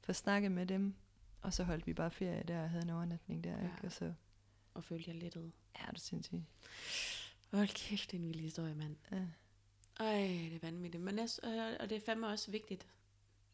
for 0.00 0.12
snakket 0.12 0.52
med 0.52 0.66
dem, 0.66 0.94
og 1.42 1.52
så 1.54 1.64
holdt 1.64 1.86
vi 1.86 1.92
bare 1.94 2.10
ferie 2.10 2.42
der 2.48 2.62
og 2.62 2.70
havde 2.70 2.82
en 2.84 2.90
overnatning 2.90 3.44
der, 3.44 3.50
Ja. 3.58 3.62
ikke? 3.64 3.76
og 3.82 3.92
så, 3.92 4.12
Og 4.80 4.84
følte 4.84 5.10
jeg 5.10 5.16
lettet. 5.22 5.52
ja, 5.80 5.86
det 5.92 6.00
synes 6.00 6.32
jeg. 6.32 6.42
Hold 7.52 7.68
kæft, 7.68 8.10
det 8.10 8.16
er 8.16 8.22
en 8.22 8.28
vild 8.28 8.40
historie, 8.40 8.74
mand. 8.74 8.96
Ja. 9.12 9.24
Ej, 10.04 10.48
det 10.50 10.54
er 10.54 10.58
vanvittigt. 10.62 11.02
Men 11.02 11.18
jeg, 11.18 11.28
og 11.80 11.88
det 11.90 11.96
er 11.96 12.00
fandme 12.00 12.26
også 12.26 12.50
vigtigt. 12.50 12.86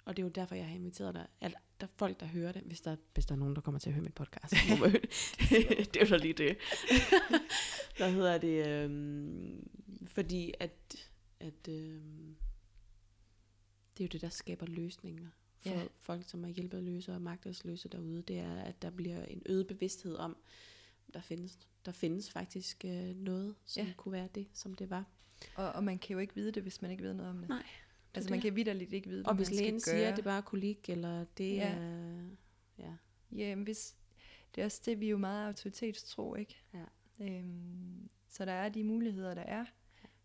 Og 0.04 0.16
det 0.16 0.22
er 0.22 0.26
jo 0.26 0.30
derfor, 0.30 0.54
jeg 0.54 0.66
har 0.66 0.74
inviteret 0.74 1.14
dig. 1.14 1.26
At 1.40 1.54
der 1.80 1.86
er 1.86 1.90
folk, 1.96 2.20
der 2.20 2.26
hører 2.26 2.52
det, 2.52 2.62
hvis 2.62 2.80
der, 2.80 2.96
hvis 3.14 3.26
der 3.26 3.34
er 3.34 3.38
nogen, 3.38 3.54
der 3.54 3.60
kommer 3.60 3.78
til 3.78 3.88
at 3.90 3.94
høre 3.94 4.02
mit 4.04 4.14
podcast. 4.14 4.52
det. 5.50 5.96
er 5.96 6.00
jo 6.00 6.06
så 6.06 6.16
lige 6.16 6.32
det. 6.34 6.56
Hvad 7.96 8.12
hedder 8.12 8.38
det? 8.38 8.66
Øhm, 8.68 9.68
fordi 10.06 10.52
at, 10.60 11.08
at 11.40 11.68
øhm, 11.68 12.36
det 13.98 14.04
er 14.04 14.06
jo 14.06 14.08
det, 14.12 14.20
der 14.20 14.28
skaber 14.28 14.66
løsninger 14.66 15.28
for 15.58 15.68
Ja. 15.68 15.86
folk, 16.00 16.28
som 16.28 16.44
er 16.44 16.48
hjælpeløse 16.48 17.12
og 17.12 17.22
magtesløse 17.22 17.88
derude. 17.88 18.22
Det 18.22 18.38
er, 18.38 18.62
at 18.62 18.82
der 18.82 18.90
bliver 18.90 19.24
en 19.24 19.42
øget 19.46 19.66
bevidsthed 19.66 20.16
om, 20.16 20.36
der 21.14 21.20
findes, 21.20 21.58
der 21.86 21.92
findes 21.92 22.30
faktisk 22.30 22.84
øh, 22.84 23.16
noget, 23.16 23.54
som 23.64 23.86
Ja. 23.86 23.92
kunne 23.96 24.12
være 24.12 24.28
det, 24.34 24.46
som 24.52 24.74
det 24.74 24.90
var. 24.90 25.04
Og, 25.56 25.72
og 25.72 25.84
man 25.84 25.98
kan 25.98 26.14
jo 26.14 26.18
ikke 26.18 26.34
vide 26.34 26.52
det, 26.52 26.62
hvis 26.62 26.82
man 26.82 26.90
ikke 26.90 27.02
ved 27.02 27.14
noget 27.14 27.30
om 27.30 27.38
det. 27.38 27.48
Nej, 27.48 27.66
altså 28.14 28.26
det. 28.26 28.30
man 28.30 28.40
kan 28.40 28.56
vidderligt 28.56 28.92
ikke 28.92 29.08
vide, 29.08 29.22
hvad 29.22 29.30
Og 29.30 29.36
hvis 29.36 29.50
man 29.50 29.56
lægen 29.58 29.80
skal 29.80 29.90
siger, 29.90 30.02
gøre. 30.02 30.10
at 30.10 30.16
det 30.16 30.24
bare 30.24 30.36
er 30.38 30.42
kolik, 30.42 30.88
eller 30.88 31.24
det 31.38 31.54
Ja. 31.56 31.68
er... 31.74 32.28
Ja. 32.78 32.92
Ja, 33.32 33.54
men 33.54 33.64
hvis, 33.64 33.96
det 34.54 34.60
er 34.60 34.64
også 34.64 34.82
det, 34.84 35.00
vi 35.00 35.06
er 35.06 35.10
jo 35.10 35.18
meget 35.18 35.46
autoritetstro, 35.46 36.34
ikke? 36.34 36.56
Ja. 36.74 36.84
Øhm, 37.26 38.08
så 38.28 38.44
der 38.44 38.52
er 38.52 38.68
de 38.68 38.84
muligheder, 38.84 39.34
der 39.34 39.42
er. 39.42 39.64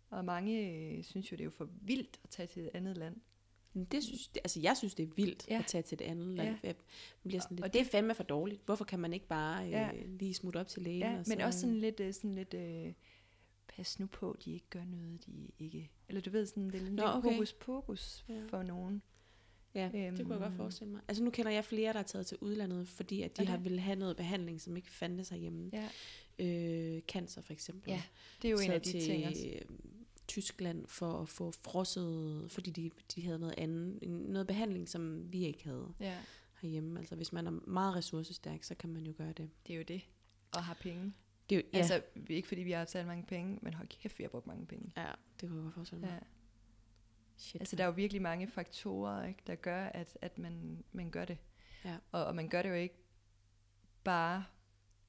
Og 0.10 0.26
mange 0.26 0.70
øh, 0.98 1.04
synes 1.04 1.32
jo, 1.32 1.36
det 1.38 1.42
er 1.42 1.46
jo 1.46 1.52
for 1.52 1.70
vildt 1.82 2.20
at 2.24 2.30
tage 2.30 2.48
til 2.48 2.64
et 2.64 2.70
andet 2.74 2.98
land. 2.98 3.16
Men 3.74 3.86
det 3.86 4.04
synes, 4.04 4.28
det, 4.28 4.38
altså 4.44 4.60
jeg 4.60 4.78
synes, 4.78 4.96
det 4.96 5.04
er 5.04 5.12
vildt 5.16 5.48
ja. 5.50 5.60
At 5.60 5.66
tage 5.66 5.82
til 5.82 5.96
et 5.96 6.02
andet 6.02 6.28
land. 6.28 6.50
Ja. 6.64 6.68
Jeg 6.68 6.76
bliver 7.24 7.42
sådan 7.42 7.56
lidt, 7.58 7.66
Og 7.66 7.74
det 7.74 7.82
er 7.82 7.86
fandme 7.86 8.16
for 8.16 8.24
dårligt. 8.24 8.62
Hvorfor 8.66 8.86
kan 8.86 9.00
man 9.00 9.14
ikke 9.14 9.28
bare 9.28 9.66
øh, 9.66 9.72
Ja. 9.72 9.90
lige 10.06 10.34
smutte 10.34 10.58
op 10.58 10.68
til 10.68 10.82
lægen? 10.82 11.00
Ja, 11.00 11.10
og 11.12 11.24
men 11.28 11.40
så, 11.40 11.46
også 11.46 11.60
sådan 11.60 11.76
lidt, 11.80 12.00
øh, 12.00 12.14
sådan 12.14 12.36
lidt 12.36 12.54
øh, 12.54 12.94
pas 13.68 14.00
nu 14.00 14.06
på, 14.06 14.38
de 14.46 14.54
ikke 14.54 14.66
gør 14.70 14.86
noget, 14.86 15.26
de 15.26 15.52
ikke... 15.60 15.90
Eller 16.10 16.22
du 16.22 16.30
ved, 16.30 16.46
sådan, 16.46 16.66
det 16.70 16.76
er 16.76 16.80
lidt 16.80 16.94
Nå, 16.94 17.04
okay. 17.04 17.32
hokus 17.34 17.54
pokus 17.54 18.26
Ja. 18.30 18.42
for 18.50 18.64
nogen. 18.64 19.02
Ja, 19.76 19.84
det 19.94 19.94
kunne 19.94 20.18
jeg 20.18 20.26
godt 20.40 20.44
Øhm. 20.44 20.56
forestille 20.58 20.92
mig. 20.92 21.02
Altså 21.08 21.24
nu 21.24 21.30
kender 21.30 21.52
jeg 21.52 21.66
flere, 21.66 21.94
der 21.94 22.00
er 22.00 22.04
taget 22.04 22.26
til 22.28 22.38
udlandet, 22.42 22.88
fordi 22.88 23.22
at 23.22 23.38
de 23.38 23.42
Okay. 23.42 23.52
har 23.52 23.58
ville 23.58 23.80
have 23.80 23.96
noget 24.00 24.18
behandling, 24.18 24.62
som 24.62 24.78
ikke 24.78 24.92
fandtes 24.92 25.30
herhjemme. 25.30 25.70
Ja, 25.74 25.90
Øh, 26.40 27.02
cancer 27.02 27.42
for 27.42 27.54
eksempel. 27.54 27.90
Ja, 27.92 28.02
det 28.42 28.48
er 28.48 28.52
jo 28.52 28.58
en 28.58 28.66
Så 28.66 28.74
af 28.74 28.82
de 28.82 28.92
til, 28.92 29.02
ting 29.02 29.28
også. 29.28 29.48
Tyskland 30.28 30.88
for 30.88 31.22
at 31.22 31.30
få 31.30 31.52
frosset, 31.52 32.46
fordi 32.52 32.72
de, 32.72 32.92
de 33.16 33.22
havde 33.26 33.40
noget 33.40 33.56
andet, 33.58 34.10
noget 34.10 34.48
behandling, 34.48 34.90
som 34.90 35.34
vi 35.34 35.46
ikke 35.46 35.64
havde 35.64 35.94
Ja, 36.00 36.18
herhjemme. 36.62 37.00
Altså 37.00 37.16
hvis 37.16 37.34
man 37.34 37.48
er 37.48 37.52
meget 37.52 37.96
ressourcestærk, 37.96 38.64
så 38.64 38.76
kan 38.76 38.90
man 38.90 39.04
jo 39.06 39.14
gøre 39.18 39.34
det. 39.34 39.50
det 39.68 39.74
er 39.74 39.78
jo 39.78 39.84
det. 39.84 40.02
Og 40.52 40.64
har 40.64 40.74
penge. 40.74 41.14
Det 41.50 41.56
er 41.56 41.60
jo, 41.60 41.68
Ja. 41.74 41.78
altså, 41.78 41.94
Altså, 41.94 42.10
ikke 42.30 42.48
fordi 42.48 42.62
vi 42.62 42.72
har 42.72 42.86
talt 42.86 43.08
mange 43.08 43.26
penge, 43.26 43.60
men 43.62 43.74
hold 43.74 43.88
kæft, 43.88 44.20
vi 44.20 44.24
har 44.24 44.30
brugt 44.30 44.48
mange 44.48 44.66
penge. 44.66 44.92
ja, 44.98 45.12
det 45.42 45.50
kunne 45.50 45.58
jeg 45.58 45.64
godt 45.64 45.74
forestille 45.74 46.02
mig. 46.02 46.10
Ja. 46.10 46.20
Shit. 47.38 47.62
Altså, 47.62 47.76
der 47.76 47.84
er 47.84 47.88
jo 47.88 47.94
virkelig 47.94 48.22
mange 48.22 48.48
faktorer, 48.48 49.26
ikke, 49.28 49.40
der 49.48 49.56
gør, 49.56 49.86
at, 49.86 50.18
at 50.22 50.38
man, 50.38 50.84
man 50.92 51.12
gør 51.12 51.26
det. 51.26 51.38
Ja. 51.86 51.98
Og, 52.12 52.26
og 52.26 52.36
man 52.36 52.50
gør 52.50 52.62
det 52.62 52.70
jo 52.70 52.74
ikke 52.76 52.96
bare... 54.04 54.46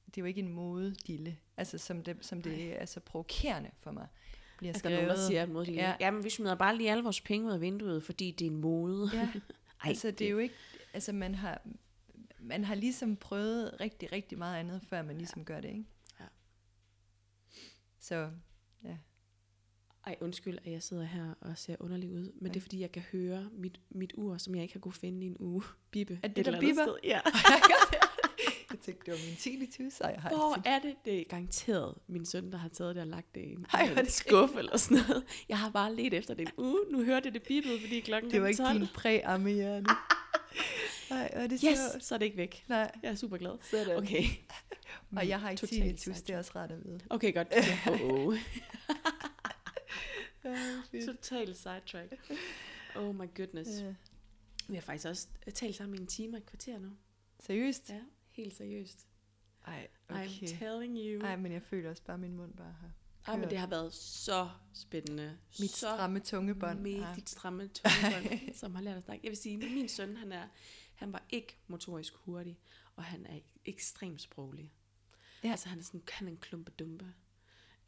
Det 0.05 0.17
er 0.17 0.21
jo 0.21 0.25
ikke 0.25 0.39
en 0.41 0.49
modedille, 0.49 1.37
altså 1.57 1.77
som 1.77 2.03
det, 2.03 2.25
som 2.25 2.41
det 2.41 2.81
er 2.81 2.85
så 2.85 2.99
provokerende 2.99 3.71
for 3.79 3.91
mig. 3.91 4.07
Bliver 4.63 4.73
altså, 4.73 4.89
der 4.89 4.95
er 4.95 5.01
nogen, 5.01 5.09
der 5.17 5.27
siger, 5.27 5.43
at 5.43 5.49
mod 5.49 5.65
Ja. 5.65 5.71
ja. 5.73 5.95
jamen, 5.99 6.23
vi 6.23 6.29
smider 6.29 6.55
bare 6.55 6.77
lige 6.77 6.91
alle 6.91 7.03
vores 7.03 7.21
penge 7.21 7.47
ud 7.47 7.51
af 7.51 7.61
vinduet, 7.61 8.03
fordi 8.03 8.31
det 8.31 8.47
er 8.47 8.51
en 8.51 8.57
mode. 8.57 9.09
Ja, 9.13 9.19
Ej, 9.83 9.89
altså 9.89 10.11
det 10.11 10.27
er 10.27 10.31
jo 10.31 10.37
ikke... 10.37 10.55
Altså 10.93 11.11
man 11.11 11.35
har, 11.35 11.61
man 12.39 12.63
har 12.63 12.75
ligesom 12.75 13.15
prøvet 13.15 13.77
rigtig, 13.79 14.11
rigtig 14.11 14.37
meget 14.37 14.59
andet, 14.59 14.81
før 14.89 15.01
man 15.01 15.17
ligesom 15.17 15.39
ja. 15.39 15.45
gør 15.45 15.61
det, 15.61 15.69
ikke? 15.69 15.85
Ja. 16.19 16.25
Så, 17.99 18.29
ja. 18.83 18.97
Ej, 20.05 20.15
undskyld, 20.21 20.57
at 20.65 20.71
jeg 20.71 20.83
sidder 20.83 21.03
her 21.03 21.33
og 21.41 21.57
ser 21.57 21.75
underlig 21.79 22.11
ud, 22.11 22.31
men 22.35 22.47
Ja. 22.47 22.47
det 22.47 22.55
er 22.55 22.61
fordi, 22.61 22.79
jeg 22.79 22.91
kan 22.91 23.01
høre 23.11 23.49
mit, 23.53 23.79
mit 23.89 24.13
ur, 24.17 24.37
som 24.37 24.55
jeg 24.55 24.61
ikke 24.63 24.73
har 24.73 24.79
kunne 24.79 24.93
finde 24.93 25.23
i 25.25 25.27
en 25.27 25.37
uge, 25.39 25.63
bippe. 25.91 26.19
Er 26.23 26.27
det, 26.27 26.37
et 26.37 26.45
der 26.53 26.59
bipper? 26.59 26.95
Ja. 27.03 27.21
jeg 28.73 28.79
tænkte, 28.81 29.11
det 29.11 29.19
var 29.19 29.27
min 29.29 29.35
tinnitus, 29.37 29.99
og 29.99 30.11
jeg 30.13 30.21
har 30.21 30.29
Hvor 30.29 30.61
er 30.65 30.79
det? 30.79 30.95
Det 31.05 31.19
er 31.19 31.23
garanteret 31.29 31.95
min 32.07 32.25
søn, 32.25 32.51
der 32.51 32.57
har 32.57 32.69
taget 32.69 32.95
det 32.95 33.01
og 33.01 33.07
lagt 33.07 33.35
det 33.35 33.41
i 33.41 33.51
en, 33.51 33.65
Ej, 33.73 33.89
er 33.95 33.99
en 33.99 34.09
skuffe 34.09 34.57
eller 34.59 34.77
sådan 34.77 34.97
noget. 35.07 35.23
Jeg 35.49 35.59
har 35.59 35.69
bare 35.69 35.95
let 35.95 36.13
efter 36.13 36.33
det 36.33 36.47
en 36.47 36.53
uge. 36.57 36.79
Nu 36.91 37.03
hørte 37.03 37.25
jeg 37.25 37.33
det 37.33 37.43
bippede, 37.43 37.79
fordi 37.81 37.99
klokken 37.99 38.31
Det 38.31 38.39
var 38.41 38.45
er 38.47 38.49
ikke 38.49 38.63
12. 38.63 38.79
din 38.79 38.87
præammehjerne. 38.95 39.85
Nej, 41.09 41.31
og 41.35 41.41
det 41.49 41.51
Yes, 41.51 41.61
sjovt. 41.61 42.03
så 42.03 42.15
er 42.15 42.19
det 42.19 42.25
ikke 42.25 42.37
væk. 42.37 42.63
Nej, 42.67 42.91
Jeg 43.03 43.11
er 43.11 43.15
super 43.15 43.37
glad. 43.37 43.51
sådan. 43.71 43.97
Okay. 43.97 44.23
Og 45.17 45.27
jeg 45.27 45.39
har 45.39 45.49
ikke 45.49 45.59
Totalt 45.59 45.81
tinnitus, 45.81 46.21
det 46.21 46.33
er 46.33 46.37
også 46.37 46.51
rart 46.55 46.71
at 46.71 46.85
vide. 46.85 46.99
Okay, 47.09 47.33
godt. 47.33 47.47
Oh, 47.87 48.27
oh. 48.27 48.37
Total 51.05 51.55
sidetrack. 51.55 52.31
Oh 52.95 53.15
my 53.15 53.25
goodness. 53.37 53.69
Ja. 53.81 53.93
Vi 54.67 54.75
har 54.75 54.81
faktisk 54.81 55.07
også 55.07 55.27
talt 55.55 55.75
sammen 55.75 55.95
i 55.97 56.01
en 56.01 56.07
time 56.07 56.33
og 56.33 56.37
et 56.37 56.45
kvarter 56.45 56.79
nu. 56.79 56.89
Seriøst? 57.39 57.89
Ja, 57.89 57.99
helt 58.33 58.53
seriøst. 58.55 59.07
Ej, 59.67 59.87
I'm 60.11 60.13
okay. 60.13 60.47
telling 60.59 60.97
you. 60.97 61.21
Ej, 61.21 61.35
men 61.35 61.51
jeg 61.51 61.61
føler 61.61 61.89
også 61.89 62.03
bare, 62.03 62.13
at 62.13 62.19
min 62.19 62.35
mund 62.35 62.53
bare 62.53 62.71
har 62.81 62.91
Ej, 63.27 63.37
men 63.37 63.49
det 63.49 63.57
har 63.57 63.67
været 63.67 63.93
så 63.93 64.49
spændende. 64.73 65.37
mit 65.59 65.69
så 65.69 65.77
stramme 65.77 66.19
tungebånd. 66.19 66.79
med 66.79 67.01
har- 67.01 67.15
dit 67.15 67.29
stramme 67.29 67.67
tungebånd, 67.67 68.53
som 68.61 68.75
har 68.75 68.81
lært 68.81 68.97
at 68.97 69.03
snakke. 69.03 69.25
Jeg 69.25 69.29
vil 69.29 69.37
sige, 69.37 69.57
min 69.57 69.89
søn, 69.89 70.17
han, 70.17 70.31
er, 70.31 70.47
han 70.95 71.13
var 71.13 71.23
ikke 71.29 71.57
motorisk 71.67 72.13
hurtig, 72.15 72.59
og 72.95 73.03
han 73.03 73.25
er 73.25 73.39
ekstremt 73.65 74.21
sproglig. 74.21 74.73
Ja. 75.43 75.47
Ja. 75.47 75.51
Altså, 75.51 75.69
han 75.69 75.79
er 75.79 75.83
sådan, 75.83 76.03
han 76.11 76.27
er 76.27 76.31
en 76.31 76.37
klumpedumpe. 76.37 77.13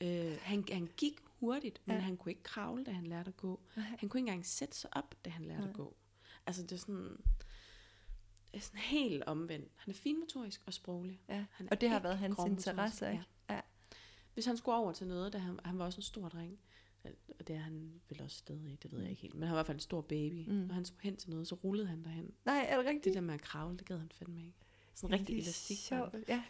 Øh, 0.02 0.38
han, 0.42 0.66
han 0.72 0.90
gik 0.98 1.20
hurtigt, 1.26 1.82
men 1.86 1.94
Ja. 1.94 2.00
ja. 2.00 2.06
han 2.06 2.18
kunne 2.18 2.32
ikke 2.32 2.44
kravle, 2.44 2.84
da 2.84 2.92
han 2.92 3.08
lærte 3.08 3.28
at 3.28 3.38
gå. 3.38 3.62
Nej. 3.76 3.86
Han 3.86 4.10
kunne 4.10 4.20
ikke 4.20 4.30
engang 4.30 4.46
sætte 4.46 4.78
sig 4.78 4.90
op, 4.98 5.16
da 5.26 5.30
han 5.30 5.46
lærte 5.46 5.62
Nej. 5.62 5.70
at 5.70 5.76
gå. 5.76 5.96
Altså 6.46 6.62
det 6.64 6.72
er 6.72 6.78
sådan, 6.78 7.18
er 8.56 8.62
sådan 8.62 8.80
helt 8.80 9.24
omvendt. 9.24 9.72
Han 9.76 9.94
er 9.94 9.98
finmotorisk 9.98 10.62
og 10.66 10.74
sproglig. 10.74 11.22
Ja. 11.30 11.46
Han 11.52 11.68
Og 11.72 11.82
det 11.82 11.90
har 11.90 12.00
været 12.00 12.18
hans 12.18 12.40
interesse, 12.48 13.12
ikke? 13.12 13.24
Ja. 13.50 13.62
Hvis 14.34 14.46
han 14.46 14.58
skulle 14.58 14.76
over 14.76 14.92
til 14.92 15.08
noget, 15.08 15.34
da 15.34 15.38
han, 15.38 15.60
han 15.66 15.80
var 15.80 15.86
også 15.86 15.98
en 15.98 16.04
stor 16.04 16.30
dreng, 16.30 16.60
og 17.40 17.48
det 17.48 17.56
er 17.56 17.60
han 17.60 18.02
vel 18.10 18.22
også 18.22 18.38
stadig, 18.38 18.78
det 18.84 18.92
ved 18.92 19.00
jeg 19.00 19.10
ikke 19.10 19.22
helt, 19.22 19.34
men 19.34 19.44
han 19.44 19.52
var 19.52 19.56
i 19.56 19.58
hvert 19.58 19.66
fald 19.66 19.76
en 19.76 19.82
stor 19.82 20.02
baby. 20.02 20.50
Mm. 20.50 20.54
Når 20.54 20.74
han 20.74 20.86
skulle 20.86 21.04
hen 21.04 21.18
til 21.18 21.30
noget, 21.30 21.48
så 21.48 21.56
rullede 21.56 21.88
han 21.88 22.04
derhen. 22.04 22.34
Nej, 22.46 22.66
er 22.70 22.78
det 22.78 22.86
rigtigt? 22.86 23.06
Det 23.06 23.14
der 23.14 23.22
med 23.22 23.34
at 23.34 23.42
kravle, 23.42 23.78
det 23.78 23.86
gad 23.86 23.98
han 23.98 24.12
fandme 24.14 24.40
ikke. 24.40 24.58
Sådan 24.96 25.10
Jamen, 25.10 25.20
rigtig 25.20 25.36
det 25.36 25.42
er 25.42 25.44
elastik. 25.44 25.78
Sjovt. 25.78 26.16
Ja. 26.28 26.44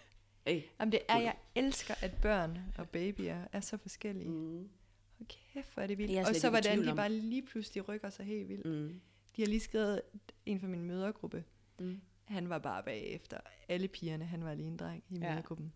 Ej. 0.45 0.63
Jamen, 0.79 0.91
det 0.91 0.99
er, 1.07 1.19
jeg 1.19 1.35
elsker, 1.55 1.93
at 2.01 2.11
børn 2.21 2.59
og 2.77 2.89
babyer 2.89 3.47
er 3.51 3.59
så 3.59 3.77
forskellige. 3.77 4.29
Mm. 4.29 4.69
Hold 5.17 5.27
kæft, 5.27 5.73
hvor 5.73 5.83
er 5.83 5.87
det 5.87 5.97
vildt. 5.97 6.27
Og 6.27 6.35
så 6.35 6.49
hvordan 6.49 6.87
de 6.87 6.95
bare 6.95 7.11
lige 7.11 7.41
pludselig 7.41 7.89
rykker 7.89 8.09
sig 8.09 8.25
helt 8.25 8.49
vildt. 8.49 8.65
Mm. 8.65 9.01
De 9.35 9.41
har 9.41 9.47
lige 9.47 9.59
skrevet 9.59 10.01
en 10.45 10.59
fra 10.59 10.67
min 10.67 10.83
mødergruppe. 10.83 11.43
Mm. 11.79 12.01
Han 12.25 12.49
var 12.49 12.59
bare 12.59 12.83
bagefter. 12.83 13.37
Alle 13.69 13.87
pigerne, 13.87 14.25
han 14.25 14.43
var 14.43 14.51
en 14.51 14.77
dreng 14.77 15.03
i 15.09 15.17
Ja. 15.17 15.29
mødergruppen. 15.29 15.73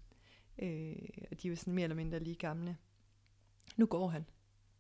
Øh, 0.61 0.95
og 1.31 1.41
de 1.41 1.49
var 1.49 1.55
sådan 1.55 1.73
mere 1.73 1.83
eller 1.83 1.95
mindre 1.95 2.19
lige 2.19 2.35
gamle. 2.35 2.77
Nu 3.77 3.85
går 3.85 4.07
han 4.07 4.25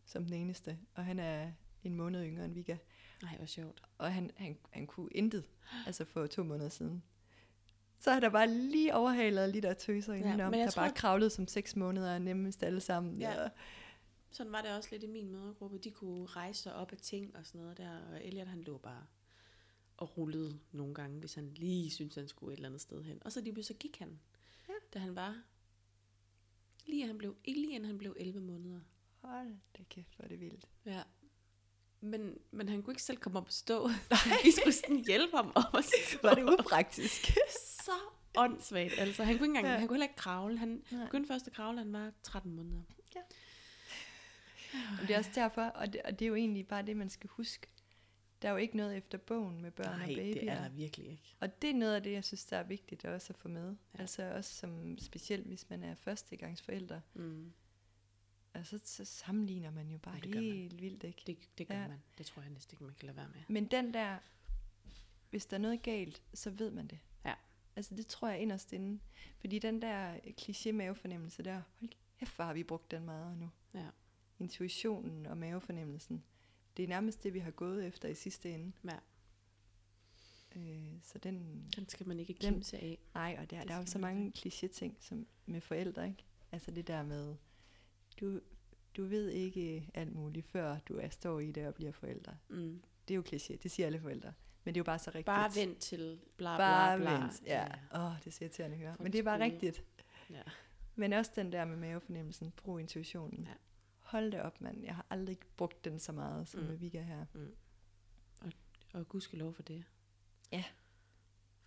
som 0.05 0.23
den 0.25 0.33
eneste, 0.33 0.77
og 0.95 1.05
han 1.05 1.19
er 1.19 1.51
en 1.83 1.95
måned 1.95 2.25
yngre 2.25 2.45
end 2.45 2.53
Vika. 2.53 2.77
Ej, 3.23 3.37
hvor 3.37 3.45
sjovt. 3.45 3.81
Og 3.97 4.13
han, 4.13 4.31
han, 4.37 4.57
han 4.71 4.87
kunne 4.87 5.09
intet, 5.11 5.45
altså 5.85 6.05
for 6.05 6.27
to 6.27 6.43
måneder 6.43 6.69
siden. 6.69 7.03
Så 7.99 8.11
har 8.11 8.19
der 8.19 8.29
bare 8.29 8.47
lige 8.47 8.95
overhalet 8.95 9.49
lige 9.49 9.61
der 9.61 9.73
tøser 9.73 10.13
Ja, 10.13 10.19
indenom, 10.19 10.51
der 10.51 10.69
tror, 10.69 10.81
bare 10.81 10.91
kravlede 10.93 11.29
som 11.29 11.47
seks 11.47 11.75
måneder 11.75 12.19
nemmest 12.19 12.63
alle 12.63 12.79
sammen. 12.81 13.17
Ja. 13.17 13.43
Og, 13.43 13.49
Sådan 14.31 14.51
var 14.51 14.61
det 14.61 14.71
også 14.77 14.89
lidt 14.91 15.03
i 15.03 15.07
min 15.07 15.29
mødergruppe. 15.31 15.77
De 15.77 15.91
kunne 15.91 16.25
rejse 16.25 16.61
sig 16.63 16.75
op 16.75 16.91
af 16.91 16.97
ting 16.97 17.35
og 17.35 17.45
sådan 17.45 17.61
noget 17.61 17.77
der, 17.77 17.97
og 18.11 18.25
Elliot 18.25 18.47
han 18.47 18.61
lå 18.61 18.77
bare 18.77 19.05
og 19.99 20.17
rullede 20.17 20.59
nogle 20.71 20.93
gange, 20.93 21.19
hvis 21.19 21.33
han 21.33 21.53
lige 21.55 21.91
syntes, 21.91 22.15
han 22.15 22.27
skulle 22.27 22.53
et 22.53 22.57
eller 22.57 22.69
andet 22.69 22.81
sted 22.81 23.03
hen. 23.03 23.21
Og 23.25 23.31
så 23.31 23.41
lige 23.41 23.63
så 23.63 23.73
gik 23.73 23.97
han, 23.99 24.19
Ja. 24.69 24.73
da 24.93 24.99
han 24.99 25.15
var, 25.15 25.41
lige, 26.85 27.07
han 27.07 27.17
blev, 27.17 27.35
ikke 27.43 27.61
lige 27.61 27.73
inden 27.73 27.85
han 27.89 27.97
blev 27.97 28.15
11 28.19 28.41
måneder. 28.41 28.79
hold 29.21 29.55
da 29.77 29.83
kæft, 29.89 30.15
hvor 30.15 30.23
er 30.25 30.29
det 30.29 30.39
vildt. 30.39 30.65
Ja. 30.85 31.03
Men, 32.01 32.37
men 32.51 32.69
han 32.69 32.83
kunne 32.83 32.91
ikke 32.93 33.03
selv 33.03 33.17
komme 33.17 33.39
op 33.39 33.45
og 33.47 33.53
stå. 33.53 33.87
Vi 34.43 34.51
skulle 34.51 34.73
sådan 34.73 35.05
hjælpe 35.05 35.35
ham 35.37 35.51
op 35.55 35.73
og 35.73 35.83
stå. 35.83 36.19
Var 36.23 36.33
det 36.35 36.43
upraktisk? 36.43 37.21
så 37.85 37.91
åndssvagt. 38.37 38.93
Altså, 38.97 39.23
han 39.23 39.37
kunne 39.37 39.45
ikke 39.47 39.49
engang, 39.57 39.65
Ja. 39.65 39.71
ja. 39.71 39.79
han 39.79 39.87
kunne 39.87 39.95
heller 39.95 40.05
ikke 40.07 40.15
kravle. 40.15 40.57
Han 40.57 40.83
Nej. 40.91 41.05
begyndte 41.05 41.27
først 41.27 41.47
at 41.47 41.53
kravle, 41.53 41.77
han 41.77 41.93
var 41.93 42.11
13 42.23 42.53
måneder. 42.55 42.81
Og 45.01 45.07
det 45.07 45.13
er 45.13 45.17
også 45.17 45.31
derfor, 45.35 45.61
og 45.61 45.93
det, 45.93 46.01
og 46.01 46.19
det 46.19 46.25
er 46.25 46.29
jo 46.29 46.35
egentlig 46.35 46.67
bare 46.67 46.85
det, 46.85 46.97
man 46.97 47.09
skal 47.09 47.29
huske. 47.29 47.67
Der 48.41 48.47
er 48.47 48.51
jo 48.51 48.57
ikke 48.57 48.77
noget 48.77 48.97
efter 48.97 49.17
bogen 49.17 49.61
med 49.61 49.71
børn 49.71 49.99
Nej, 49.99 50.01
og 50.01 50.07
babyer. 50.07 50.33
det 50.33 50.49
er 50.49 50.61
der 50.61 50.69
virkelig 50.69 51.07
ikke. 51.11 51.35
Og 51.39 51.61
det 51.61 51.69
er 51.69 51.73
noget 51.73 51.95
af 51.95 52.03
det, 52.03 52.11
jeg 52.11 52.23
synes, 52.23 52.45
der 52.45 52.57
er 52.57 52.63
vigtigt 52.63 53.05
også 53.05 53.33
at 53.33 53.37
få 53.37 53.47
med. 53.47 53.67
Ja. 53.69 53.75
Ja. 53.95 54.01
Altså 54.01 54.33
også 54.33 54.53
som 54.55 54.97
specielt, 54.97 55.47
hvis 55.47 55.69
man 55.69 55.83
er 55.83 55.95
førstegangsforældre. 55.95 57.01
Mm. 57.13 57.53
Altså 58.53 58.79
så 58.85 59.05
sammenligner 59.05 59.71
man 59.71 59.89
jo 59.89 59.97
bare 59.97 60.13
Jamen, 60.15 60.23
det 60.23 60.33
gør 60.33 60.41
man. 60.41 60.51
helt 60.51 60.81
vildt, 60.81 61.03
ikke? 61.03 61.21
Det, 61.27 61.37
det 61.57 61.67
gør 61.67 61.75
Ja. 61.75 61.81
ja. 61.81 61.87
man. 61.87 62.01
Det 62.17 62.25
tror 62.25 62.41
jeg 62.41 62.51
næsten 62.51 62.73
ikke, 62.75 62.83
man 62.83 62.93
kan 62.93 63.05
lade 63.05 63.17
være 63.17 63.27
med. 63.27 63.41
Men 63.47 63.65
den 63.65 63.93
der, 63.93 64.17
hvis 65.29 65.45
der 65.45 65.57
er 65.57 65.61
noget 65.61 65.81
galt, 65.81 66.21
så 66.33 66.49
ved 66.49 66.71
man 66.71 66.87
det. 66.87 66.99
Ja. 67.25 67.33
Altså 67.75 67.95
det 67.95 68.07
tror 68.07 68.29
jeg 68.29 68.39
inderst 68.39 68.73
inde. 68.73 68.99
Fordi 69.39 69.59
den 69.59 69.81
der 69.81 70.13
kliché 70.41 70.71
mavefornemmelse 70.71 71.43
der, 71.43 71.61
hold 71.79 71.89
kæft, 72.19 72.37
har 72.37 72.53
vi 72.53 72.63
brugt 72.63 72.91
den 72.91 73.05
meget 73.05 73.37
nu. 73.37 73.49
Ja. 73.73 73.87
Intuitionen 74.39 75.25
og 75.25 75.37
mavefornemmelsen. 75.37 76.23
Det 76.77 76.83
er 76.83 76.87
nærmest 76.87 77.23
det, 77.23 77.33
vi 77.33 77.39
har 77.39 77.51
gået 77.51 77.85
efter 77.87 78.07
i 78.09 78.13
sidste 78.15 78.51
ende. 78.53 78.71
Ja. 78.85 78.97
Øh, 80.55 80.93
så 81.03 81.17
den, 81.17 81.65
Den 81.75 81.89
skal 81.89 82.07
man 82.07 82.19
ikke 82.19 82.33
Den- 82.41 82.53
kimse 82.53 82.77
af. 82.77 82.97
nej, 83.13 83.35
og 83.41 83.51
der, 83.51 83.59
Det 83.59 83.67
der 83.67 83.73
er 83.75 83.79
jo 83.79 83.85
så 83.85 83.97
man 83.99 84.15
mange 84.15 84.31
kliché-ting 84.37 84.97
som 84.99 85.27
med 85.45 85.61
forældre, 85.61 86.07
ikke? 86.07 86.23
Altså 86.51 86.71
det 86.71 86.87
der 86.87 87.03
med, 87.03 87.35
du, 88.21 88.39
du 88.97 89.05
ved 89.05 89.29
ikke 89.29 89.89
alt 89.93 90.15
muligt, 90.15 90.45
før 90.45 90.79
du 90.79 90.97
er 90.97 91.09
står 91.09 91.39
i 91.39 91.51
det 91.51 91.67
og 91.67 91.75
bliver 91.75 91.91
forældre. 91.91 92.37
Mm. 92.49 92.81
Det 93.07 93.13
er 93.13 93.15
jo 93.15 93.23
kliché, 93.27 93.57
det 93.63 93.71
siger 93.71 93.85
alle 93.85 93.99
forældre. 93.99 94.33
Men 94.63 94.73
det 94.73 94.79
er 94.79 94.81
jo 94.81 94.85
bare 94.85 94.99
så 94.99 95.09
rigtigt. 95.09 95.25
Bare 95.25 95.51
vent 95.55 95.77
til 95.77 96.19
bla 96.37 96.55
bla 96.55 96.57
Bare 96.57 96.97
bla. 96.99 97.21
vent. 97.23 97.41
Ja. 97.45 97.67
Åh, 97.95 98.05
oh, 98.05 98.11
det 98.19 98.27
er 98.27 98.31
så 98.31 98.43
irriterende 98.43 98.75
at 98.75 98.81
høre. 98.81 98.95
Men 98.99 99.05
en 99.07 99.11
det 99.13 99.19
er 99.19 99.23
bare 99.23 99.39
rigtigt. 99.39 99.83
ja. 100.29 100.41
Men 100.95 101.13
også 101.13 101.31
den 101.35 101.51
der 101.51 101.65
med 101.65 101.77
mavefornemmelsen. 101.77 102.51
Brug 102.57 102.79
intuitionen. 102.79 103.43
Ja. 103.47 103.53
Hold 104.09 104.31
det 104.31 104.41
op, 104.41 104.61
mand. 104.61 104.83
Jeg 104.83 104.95
har 104.95 105.05
aldrig 105.09 105.37
brugt 105.57 105.85
den 105.85 105.99
så 105.99 106.11
meget, 106.11 106.47
som 106.47 106.59
Mm. 106.59 106.65
med 106.67 106.75
Vika 106.77 107.01
her. 107.01 107.25
Og 108.93 109.07
gudskelov 109.09 109.53
for 109.53 109.63
det. 109.63 109.83
Ja. 110.51 110.63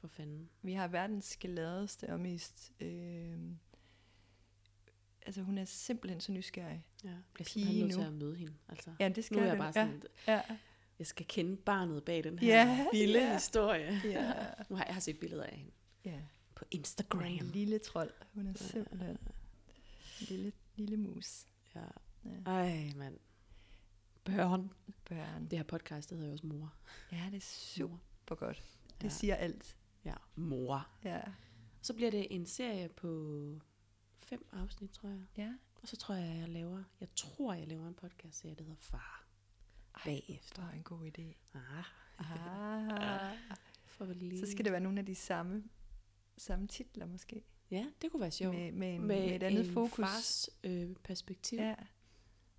For 0.00 0.08
fanden. 0.08 0.50
Vi 0.62 0.72
har 0.72 0.88
verdens 0.88 1.36
gladeste 1.36 2.08
og 2.12 2.20
mest... 2.20 2.72
Øh, 2.80 3.38
altså, 5.26 5.42
hun 5.42 5.58
er 5.58 5.64
simpelthen 5.64 6.20
så 6.20 6.32
nysgerrig. 6.32 6.84
Ja. 7.04 7.08
Jeg 7.38 7.46
simpelthen 7.46 7.82
nødt 7.86 7.92
til 7.92 8.00
at 8.00 8.12
møde 8.12 8.36
hende. 8.36 8.54
Altså. 8.68 8.94
Ja, 9.00 9.08
det 9.08 9.24
skal 9.24 9.36
Nu 9.36 9.42
er 9.42 9.46
jeg 9.46 9.58
bare 9.58 9.72
sådan, 9.72 10.02
Ja, 10.26 10.32
ja, 10.34 10.56
jeg 10.98 11.06
skal 11.06 11.26
kende 11.26 11.56
barnet 11.56 12.04
bag 12.04 12.24
den 12.24 12.38
her 12.38 12.48
Ja, 12.48 12.86
vilde 12.92 13.18
ja. 13.26 13.32
historie. 13.32 14.00
ja. 14.04 14.32
Nu 14.70 14.76
har 14.76 14.84
jeg 14.84 14.94
har 14.94 15.00
set 15.00 15.20
billeder 15.20 15.44
af 15.44 15.56
hende 15.56 15.72
ja. 16.04 16.20
på 16.54 16.64
En 16.70 16.78
Instagram. 16.78 17.22
lille 17.52 17.78
trold. 17.78 18.10
Hun 18.34 18.46
er 18.46 18.54
simpelthen 18.58 19.10
en 19.10 20.26
lille, 20.28 20.52
lille 20.76 20.96
mus. 20.96 21.46
Ja. 21.74 21.80
Ja. 22.24 22.50
Ej, 22.50 22.92
mand. 22.96 23.18
Børn. 24.24 24.72
Børn. 25.04 25.42
Det 25.46 25.58
her 25.58 25.62
podcast, 25.64 26.10
det 26.10 26.16
hedder 26.18 26.28
jo 26.30 26.32
også 26.32 26.46
mor. 26.46 26.74
Ja, 27.12 27.26
det 27.30 27.36
er 27.36 27.40
super 27.40 28.34
godt. 28.34 28.62
Det 29.00 29.04
Ja. 29.04 29.08
siger 29.08 29.34
alt. 29.34 29.76
Ja, 30.04 30.14
mor. 30.34 30.88
Ja. 31.04 31.20
Så 31.82 31.94
bliver 31.94 32.10
det 32.10 32.26
en 32.30 32.46
serie 32.46 32.88
på 32.88 33.08
fem 34.20 34.46
afsnit, 34.52 34.90
tror 34.90 35.08
jeg. 35.08 35.20
Ja. 35.36 35.54
Og 35.82 35.88
så 35.88 35.96
tror 35.96 36.14
jeg, 36.14 36.36
jeg 36.38 36.48
laver, 36.48 36.82
jeg 37.00 37.08
tror, 37.16 37.54
jeg 37.54 37.68
laver 37.68 37.88
en 37.88 37.94
podcast 37.94 38.38
serie, 38.38 38.54
der 38.54 38.62
hedder 38.62 38.76
Far. 38.80 39.26
Bagefter. 40.04 40.66
Det 40.68 40.76
en 40.76 40.82
god 40.82 41.06
idé. 41.18 41.34
Ah, 41.54 41.84
Ah. 42.18 43.36
for 43.84 44.04
lige. 44.04 44.46
Så 44.46 44.52
skal 44.52 44.64
det 44.64 44.72
være 44.72 44.80
nogle 44.80 44.98
af 44.98 45.06
de 45.06 45.14
samme, 45.14 45.64
samme 46.36 46.66
titler 46.66 47.06
måske. 47.06 47.44
Ja, 47.70 47.86
det 48.02 48.10
kunne 48.10 48.20
være 48.20 48.30
sjovt. 48.30 48.54
Med, 48.56 48.72
med, 48.72 48.94
en, 48.94 49.00
med, 49.06 49.20
med 49.20 49.34
et 49.34 49.42
andet 49.42 49.66
en 49.66 49.72
fokus. 49.72 49.96
fars 50.06 50.50
øh, 50.64 50.96
perspektiv. 51.04 51.58
Ja. 51.58 51.74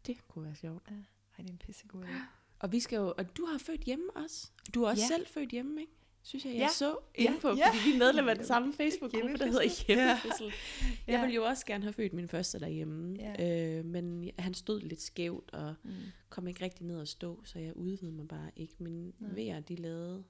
Ja. 0.07 0.13
Det 0.13 0.27
kunne 0.27 0.45
være 0.45 0.55
sjovt. 0.55 0.83
Ej, 0.87 0.95
det 1.37 1.45
er 1.47 1.51
en 1.51 1.57
pissegod 1.57 2.03
idé. 2.03 2.15
Og 2.59 2.71
vi 2.71 2.79
skal 2.79 2.97
jo, 2.97 3.13
og 3.17 3.37
du 3.37 3.45
har 3.45 3.57
født 3.57 3.81
hjemme 3.81 4.05
også. 4.15 4.49
Du 4.75 4.83
er 4.83 4.89
også 4.89 5.03
Ja. 5.03 5.07
selv 5.15 5.27
født 5.27 5.49
hjemme, 5.49 5.81
ikke? 5.81 5.93
Synes 6.25 6.45
jeg, 6.45 6.53
jeg 6.53 6.59
Ja. 6.59 6.67
så 6.67 6.97
Ja. 7.17 7.23
inde 7.23 7.39
på, 7.39 7.47
Ja. 7.47 7.67
fordi 7.69 7.89
vi 7.89 7.93
er 7.95 7.97
medlem 7.99 8.27
af 8.27 8.35
den 8.35 8.45
samme 8.53 8.73
Facebook-gruppe, 8.73 9.37
der 9.37 9.45
hedder 9.45 9.85
Hjemmefødsel. 9.87 10.45
Ja. 10.45 10.53
Jeg 11.07 11.13
Ja. 11.15 11.21
ville 11.21 11.35
jo 11.35 11.43
også 11.43 11.65
gerne 11.65 11.83
have 11.83 11.93
født 11.93 12.13
min 12.13 12.27
første 12.27 12.59
derhjemme, 12.59 13.15
Ja. 13.19 13.77
øh, 13.79 13.85
men 13.85 14.29
han 14.39 14.53
stod 14.53 14.81
lidt 14.81 15.01
skævt, 15.01 15.51
og 15.53 15.75
Mm. 15.83 15.91
kom 16.29 16.47
ikke 16.47 16.65
rigtig 16.65 16.85
ned 16.85 17.01
at 17.01 17.07
stå, 17.07 17.41
så 17.45 17.59
jeg 17.59 17.77
udvidede 17.77 18.15
mig 18.15 18.27
bare 18.27 18.51
ikke. 18.55 18.73
Min 18.79 19.13
Nej. 19.19 19.33
vejer, 19.33 19.59
de 19.59 19.75
lavede 19.75 20.23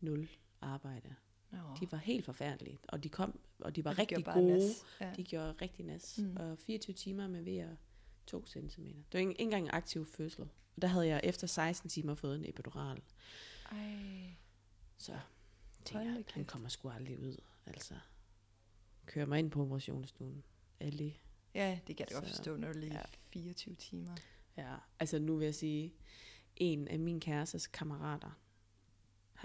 nul 0.00 0.28
arbejde. 0.60 1.14
Nå. 1.50 1.58
De 1.80 1.92
var 1.92 1.98
helt 1.98 2.24
forfærdelige, 2.24 2.78
og 2.88 3.04
de 3.04 3.08
kom, 3.08 3.38
og 3.58 3.76
de 3.76 3.84
var 3.84 3.90
Og 3.90 3.96
de 3.96 4.00
rigtig 4.00 4.24
gode. 4.24 4.70
Ja. 5.00 5.12
De 5.16 5.24
gjorde 5.24 5.52
rigtig. 5.52 5.84
Mm. 6.18 6.24
Mm. 6.24 6.36
Og 6.36 6.58
24 6.58 6.94
timer 6.94 7.28
med 7.28 7.42
vejer 7.42 7.76
2 8.26 8.46
cm. 8.46 8.84
Det 8.84 9.12
var 9.12 9.18
ikke, 9.18 9.30
ikke 9.30 9.42
engang 9.42 9.64
en 9.64 9.70
aktiv 9.70 10.06
fødsel. 10.06 10.48
Og 10.76 10.82
der 10.82 10.88
havde 10.88 11.06
jeg 11.06 11.20
efter 11.24 11.46
16 11.46 11.90
timer 11.90 12.14
fået 12.14 12.36
en 12.36 12.48
epidural. 12.48 13.02
Ej. 13.72 14.36
Så 14.98 15.18
tænkte 15.84 16.08
jeg, 16.08 16.24
han 16.30 16.44
kommer 16.44 16.68
sgu 16.68 16.88
aldrig 16.88 17.20
ud. 17.20 17.36
Altså, 17.66 17.94
kører 19.06 19.26
mig 19.26 19.38
ind 19.38 19.50
på 19.50 19.62
operationsstuen. 19.62 20.44
Ellie. 20.80 21.14
Ja, 21.54 21.78
det 21.86 21.96
kan 21.96 22.06
jeg 22.10 22.14
godt 22.14 22.28
forstå, 22.28 22.56
når 22.56 22.72
du 22.72 22.78
lige 22.78 22.94
ja. 22.94 23.02
24 23.06 23.74
timer. 23.74 24.16
Ja, 24.56 24.76
altså 25.00 25.18
nu 25.18 25.36
vil 25.36 25.44
jeg 25.44 25.54
sige, 25.54 25.94
en 26.56 26.88
af 26.88 26.98
min 26.98 27.20
kærestes 27.20 27.66
kammerater 27.66 28.30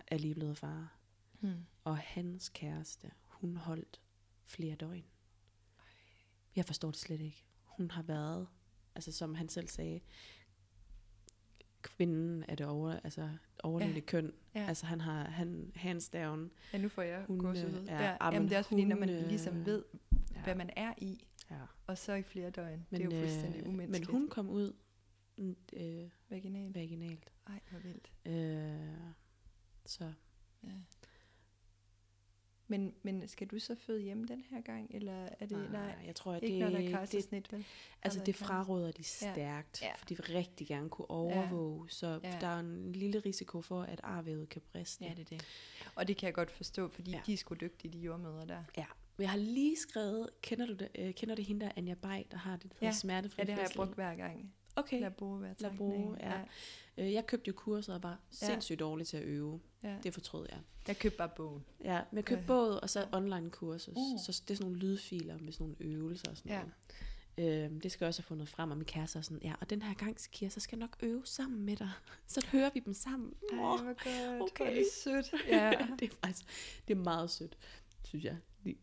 er 0.07 0.17
lige 0.17 0.35
blevet 0.35 0.57
far. 0.57 0.97
Hmm. 1.39 1.65
Og 1.83 1.97
hans 1.97 2.49
kæreste, 2.49 3.11
hun 3.25 3.57
holdt 3.57 4.01
flere 4.45 4.75
døgn. 4.75 5.05
Jeg 6.55 6.65
forstår 6.65 6.91
det 6.91 6.99
slet 6.99 7.21
ikke. 7.21 7.45
Hun 7.63 7.91
har 7.91 8.01
været, 8.01 8.47
altså 8.97 9.11
som 9.11 9.35
han 9.35 9.49
selv 9.49 9.67
sagde, 9.67 9.99
kvinden 11.81 12.43
er 12.47 12.55
det 12.55 12.65
over, 12.65 12.99
altså 13.03 13.29
overlevende 13.63 13.99
ja. 13.99 14.05
køn. 14.05 14.33
Ja. 14.55 14.65
Altså 14.67 14.85
han 14.85 15.01
har, 15.01 15.23
han, 15.23 15.71
hands 15.75 16.09
down. 16.09 16.51
Ja, 16.73 16.77
nu 16.77 16.89
får 16.89 17.01
jeg 17.01 17.23
Hun, 17.27 17.39
gåsehud. 17.39 17.73
øh, 17.79 17.85
Ja, 17.87 17.93
ja, 17.95 18.03
ja, 18.03 18.17
jamen, 18.25 18.39
men 18.41 18.49
det 18.49 18.53
er 18.55 18.57
også 18.57 18.69
fordi, 18.69 18.83
når 18.85 18.95
man 18.95 19.09
ligesom 19.09 19.57
øh, 19.57 19.65
ved, 19.65 19.83
Ja. 20.35 20.43
hvad 20.43 20.55
man 20.55 20.69
er 20.75 20.93
i, 20.97 21.27
ja. 21.51 21.61
og 21.87 21.97
så 21.97 22.13
i 22.13 22.23
flere 22.23 22.49
døgn. 22.49 22.85
Men, 22.89 23.01
det 23.01 23.13
er 23.13 23.17
jo 23.17 23.21
fuldstændig 23.25 23.61
øh, 23.61 23.69
umenneskeligt. 23.69 24.09
Men 24.11 24.19
hun 24.19 24.29
kom 24.29 24.49
ud 24.49 24.73
mm, 25.37 25.55
øh, 25.73 26.09
Vaginal. 26.29 26.73
vaginalt. 26.73 27.31
Ej, 27.47 27.59
hvor 27.69 27.79
vildt. 27.79 28.11
Øh, 28.25 29.13
så 29.85 30.13
Ja. 30.63 30.69
Men, 32.69 32.93
men 33.03 33.27
skal 33.27 33.47
du 33.47 33.59
så 33.59 33.75
føde 33.75 34.01
hjemme 34.01 34.25
den 34.27 34.43
her 34.49 34.61
gang, 34.61 34.87
eller 34.93 35.29
er 35.39 35.45
det, 35.45 35.71
nej, 35.71 35.95
jeg 36.05 36.15
tror, 36.15 36.33
at 36.33 36.43
ikke 36.43 36.53
det, 36.65 36.71
når 36.71 36.79
der 36.79 36.87
er 36.87 36.91
kejsersnit, 36.91 37.53
vel? 37.53 37.65
altså 38.03 38.19
det 38.19 38.25
der 38.25 38.31
er 38.31 38.47
fraråder 38.47 38.91
de 38.91 39.03
stærkt, 39.03 39.81
Ja. 39.81 39.91
for 39.97 40.05
de 40.05 40.17
vil 40.17 40.25
rigtig 40.25 40.67
gerne 40.67 40.89
kunne 40.89 41.09
overvåge, 41.09 41.89
så 41.89 42.19
Ja. 42.23 42.37
der 42.41 42.47
er 42.47 42.59
en 42.59 42.91
lille 42.91 43.19
risiko 43.19 43.61
for, 43.61 43.81
at 43.81 43.99
arvævet 44.03 44.49
kan 44.49 44.61
briste. 44.71 45.05
Ja, 45.05 45.09
det 45.09 45.19
er 45.19 45.25
det. 45.37 45.45
Og 45.95 46.07
det 46.07 46.17
kan 46.17 46.27
jeg 46.27 46.33
godt 46.33 46.51
forstå, 46.51 46.87
fordi 46.89 47.11
Ja. 47.11 47.17
ja. 47.17 47.23
de 47.25 47.33
er 47.33 47.37
sgu 47.37 47.55
dygtige, 47.55 47.93
de 47.93 47.99
jordmøder 47.99 48.45
der. 48.45 48.63
Ja. 48.77 48.85
Jeg 49.19 49.29
har 49.29 49.37
lige 49.37 49.77
skrevet, 49.77 50.29
kender 50.41 50.65
du 50.65 50.73
det, 50.73 50.89
øh, 50.95 51.13
kender 51.13 51.35
det 51.35 51.45
hende 51.45 51.65
der, 51.65 51.71
Anja 51.75 51.93
Bay, 51.93 52.21
der 52.31 52.37
har 52.37 52.55
det, 52.57 52.71
der 52.79 52.85
Ja. 52.87 52.91
smertefri 52.91 53.41
Ja, 53.41 53.45
det 53.45 53.53
har 53.53 53.61
jeg 53.61 53.71
brugt 53.75 53.95
hver 53.95 54.15
gang. 54.15 54.53
Okay. 54.77 55.01
Labo 55.01 55.35
hver 55.37 55.53
Labo, 55.59 56.15
ja. 56.19 56.41
Øh, 56.97 57.13
Jeg 57.13 57.27
købte 57.27 57.47
jo 57.47 57.53
kurset 57.53 57.95
og 57.95 58.03
var 58.03 58.19
sindssygt 58.29 58.79
dårlig 58.79 59.07
til 59.07 59.17
at 59.17 59.23
øve. 59.23 59.59
ja. 59.83 59.95
Det 60.03 60.13
fortrød 60.13 60.47
jeg. 60.49 60.59
Jeg 60.87 60.97
købte 60.97 61.17
bare 61.17 61.29
bogen. 61.35 61.63
Ja, 61.83 62.01
men 62.11 62.15
jeg 62.17 62.25
købte 62.25 62.41
Øh. 62.41 62.47
både 62.47 62.79
og 62.79 62.89
så 62.89 63.07
online 63.11 63.49
kurser. 63.49 63.91
Uh. 63.95 64.19
Så 64.25 64.41
det 64.47 64.53
er 64.53 64.55
sådan 64.57 64.71
nogle 64.71 64.77
lydfiler 64.87 65.37
med 65.39 65.51
sådan 65.53 65.63
nogle 65.67 65.75
øvelser 65.95 66.31
og 66.31 66.37
sådan 66.37 66.51
Ja. 66.51 66.57
noget. 66.59 66.73
Øhm, 67.65 67.81
det 67.81 67.91
skal 67.91 68.05
jeg 68.05 68.07
også 68.07 68.21
have 68.21 68.27
fundet 68.27 68.49
frem, 68.49 68.71
og 68.71 68.77
min 68.77 68.85
kæreste 68.85 69.19
er 69.19 69.23
sådan, 69.23 69.39
ja, 69.43 69.53
og 69.61 69.69
den 69.69 69.81
her 69.81 69.93
gang, 69.93 70.17
Kira, 70.31 70.49
så 70.49 70.59
skal 70.59 70.77
jeg 70.77 70.79
nok 70.79 70.97
øve 71.01 71.25
sammen 71.25 71.61
med 71.65 71.75
dig. 71.75 71.89
Så 72.27 72.47
hører 72.51 72.69
vi 72.73 72.79
dem 72.79 72.93
sammen. 72.93 73.33
Ej, 73.51 73.57
Åh, 73.59 73.59
hvor 73.59 73.77
godt. 73.85 73.97
okay. 74.51 74.57
Hvor 74.57 74.65
er 74.65 74.73
det 74.73 74.85
sødt. 75.03 75.33
Ja. 75.47 75.71
det 75.99 76.11
er 76.11 76.15
faktisk, 76.25 76.45
det 76.87 76.97
er 76.97 77.01
meget 77.03 77.29
sødt, 77.29 77.57
synes 78.03 78.25
jeg. 78.25 78.37
Lige- 78.63 78.77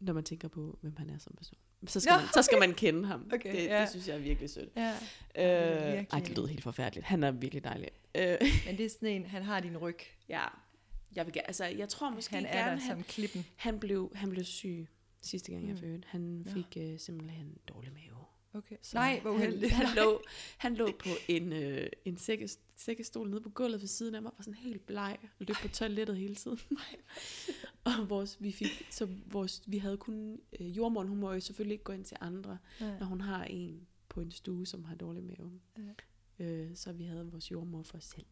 Når 0.00 0.12
man 0.12 0.24
tænker 0.24 0.48
på, 0.48 0.78
hvem 0.80 0.96
han 0.96 1.10
er 1.10 1.18
som 1.18 1.34
person. 1.36 1.58
Så 1.86 2.00
skal, 2.00 2.10
Nå, 2.12 2.16
man, 2.18 2.26
så 2.34 2.42
skal 2.42 2.58
man 2.58 2.74
kende 2.74 3.06
ham. 3.06 3.30
Okay, 3.34 3.52
det, 3.56 3.64
ja. 3.64 3.80
det 3.80 3.90
synes 3.90 4.08
jeg 4.08 4.14
er 4.14 4.20
virkelig 4.20 4.50
sødt. 4.50 4.68
ja. 4.76 4.90
Øh, 4.90 4.94
er 5.34 5.44
ej, 5.88 5.94
virkelig- 5.96 6.26
det 6.26 6.38
lød 6.38 6.46
helt 6.46 6.62
forfærdeligt. 6.62 7.06
Han 7.06 7.24
er 7.24 7.30
virkelig 7.30 7.64
dejlig. 7.64 7.88
Øh, 8.14 8.36
Men 8.66 8.76
det 8.76 8.86
er 8.86 8.90
sådan 8.90 9.08
en, 9.08 9.26
han 9.26 9.42
har 9.42 9.60
din 9.60 9.76
ryg. 9.78 9.98
ja, 10.28 10.42
jeg, 11.16 11.26
vil, 11.26 11.40
altså, 11.44 11.64
jeg 11.64 11.88
tror 11.88 12.10
måske 12.10 12.34
Han 12.34 12.46
er 12.46 12.52
gerne, 12.52 12.70
der 12.70 12.76
han, 12.86 12.90
som 12.96 13.02
klippen. 13.02 13.46
han, 13.56 13.80
blev, 13.80 14.12
han 14.14 14.30
blev 14.30 14.44
syg 14.44 14.86
sidste 15.20 15.52
gang, 15.52 15.64
jeg 15.66 15.74
Mm. 15.74 15.80
fødte. 15.80 16.04
Han 16.08 16.46
fik 16.54 16.76
øh, 16.76 16.98
simpelthen 16.98 17.58
dårlig 17.68 17.92
mave. 17.92 18.21
Okay. 18.54 18.76
Så 18.82 18.96
Nej, 18.96 19.20
hvor 19.20 19.30
han, 19.32 19.40
uheldigt. 19.48 19.72
han, 19.72 19.96
lå, 20.04 20.22
han 20.58 20.74
lå 20.74 20.86
på 20.98 21.08
en, 21.28 21.52
øh, 21.52 21.86
en 22.04 22.16
sække, 22.16 22.48
sækkestol 22.76 23.30
nede 23.30 23.40
på 23.40 23.50
gulvet 23.50 23.80
ved 23.80 23.88
siden 23.88 24.14
af 24.14 24.22
mig, 24.22 24.32
var 24.38 24.42
sådan 24.42 24.54
helt 24.54 24.86
bleg, 24.86 25.18
og 25.22 25.46
løb 25.46 25.56
på 25.62 25.68
toilettet 25.68 26.16
hele 26.16 26.34
tiden. 26.34 26.58
og 27.84 28.10
vores, 28.10 28.36
vi, 28.40 28.52
fik, 28.52 28.86
så 28.90 29.08
vores, 29.26 29.62
vi 29.66 29.78
havde 29.78 29.96
kun, 29.96 30.40
øh, 30.60 30.76
jordmoren, 30.76 31.08
hun 31.08 31.18
må 31.18 31.32
jo 31.32 31.40
selvfølgelig 31.40 31.72
ikke 31.74 31.84
gå 31.84 31.92
ind 31.92 32.04
til 32.04 32.16
andre, 32.20 32.58
Ja. 32.80 32.98
når 32.98 33.06
hun 33.06 33.20
har 33.20 33.44
en 33.44 33.86
på 34.08 34.20
en 34.20 34.30
stue, 34.30 34.66
som 34.66 34.84
har 34.84 34.94
dårlig 34.94 35.22
mave. 35.22 35.52
Ja. 36.38 36.44
Øh, 36.44 36.70
så 36.76 36.92
vi 36.92 37.04
havde 37.04 37.30
vores 37.30 37.50
jordmor 37.50 37.82
for 37.82 37.98
os 37.98 38.04
selv. 38.04 38.26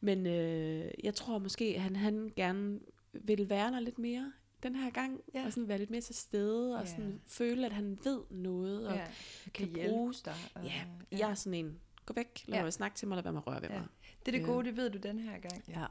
Men 0.00 0.26
øh, 0.26 0.90
jeg 1.04 1.14
tror 1.14 1.38
måske, 1.38 1.64
at 1.64 1.80
han, 1.80 1.96
han 1.96 2.32
gerne 2.36 2.80
vil 3.12 3.50
være 3.50 3.72
der 3.72 3.80
lidt 3.80 3.98
mere 3.98 4.32
den 4.62 4.76
her 4.76 4.90
gang, 4.90 5.20
Ja. 5.34 5.46
og 5.46 5.52
sådan 5.52 5.68
være 5.68 5.78
lidt 5.78 5.90
mere 5.90 6.00
til 6.00 6.14
stede, 6.14 6.76
og 6.76 6.84
Ja. 6.84 6.90
sådan 6.90 7.20
føle, 7.26 7.66
at 7.66 7.72
han 7.72 7.98
ved 8.04 8.20
noget, 8.30 8.88
og 8.88 8.94
Ja. 8.94 9.06
Kan 9.54 9.72
kan 9.72 9.88
bruges. 9.88 10.22
dig. 10.22 10.34
Og, 10.54 10.64
Ja, 10.64 10.82
jeg 11.18 11.30
er 11.30 11.34
sådan 11.34 11.54
en, 11.54 11.80
gå 12.06 12.14
væk, 12.14 12.42
lad 12.46 12.54
Ja. 12.54 12.58
ja. 12.58 12.64
mig 12.64 12.72
snakke 12.72 12.96
til 12.96 13.08
mig, 13.08 13.16
lad 13.16 13.22
være 13.22 13.32
med 13.32 13.40
at 13.40 13.46
røre 13.46 13.62
ved 13.62 13.68
Ja. 13.68 13.78
mig. 13.78 13.86
Det 14.26 14.28
er 14.34 14.38
det 14.38 14.40
Øh. 14.48 14.54
gode, 14.54 14.64
det 14.66 14.76
ved 14.76 14.90
du 14.90 14.98
den 14.98 15.18
her 15.18 15.38
gang. 15.38 15.64
Ja, 15.68 15.86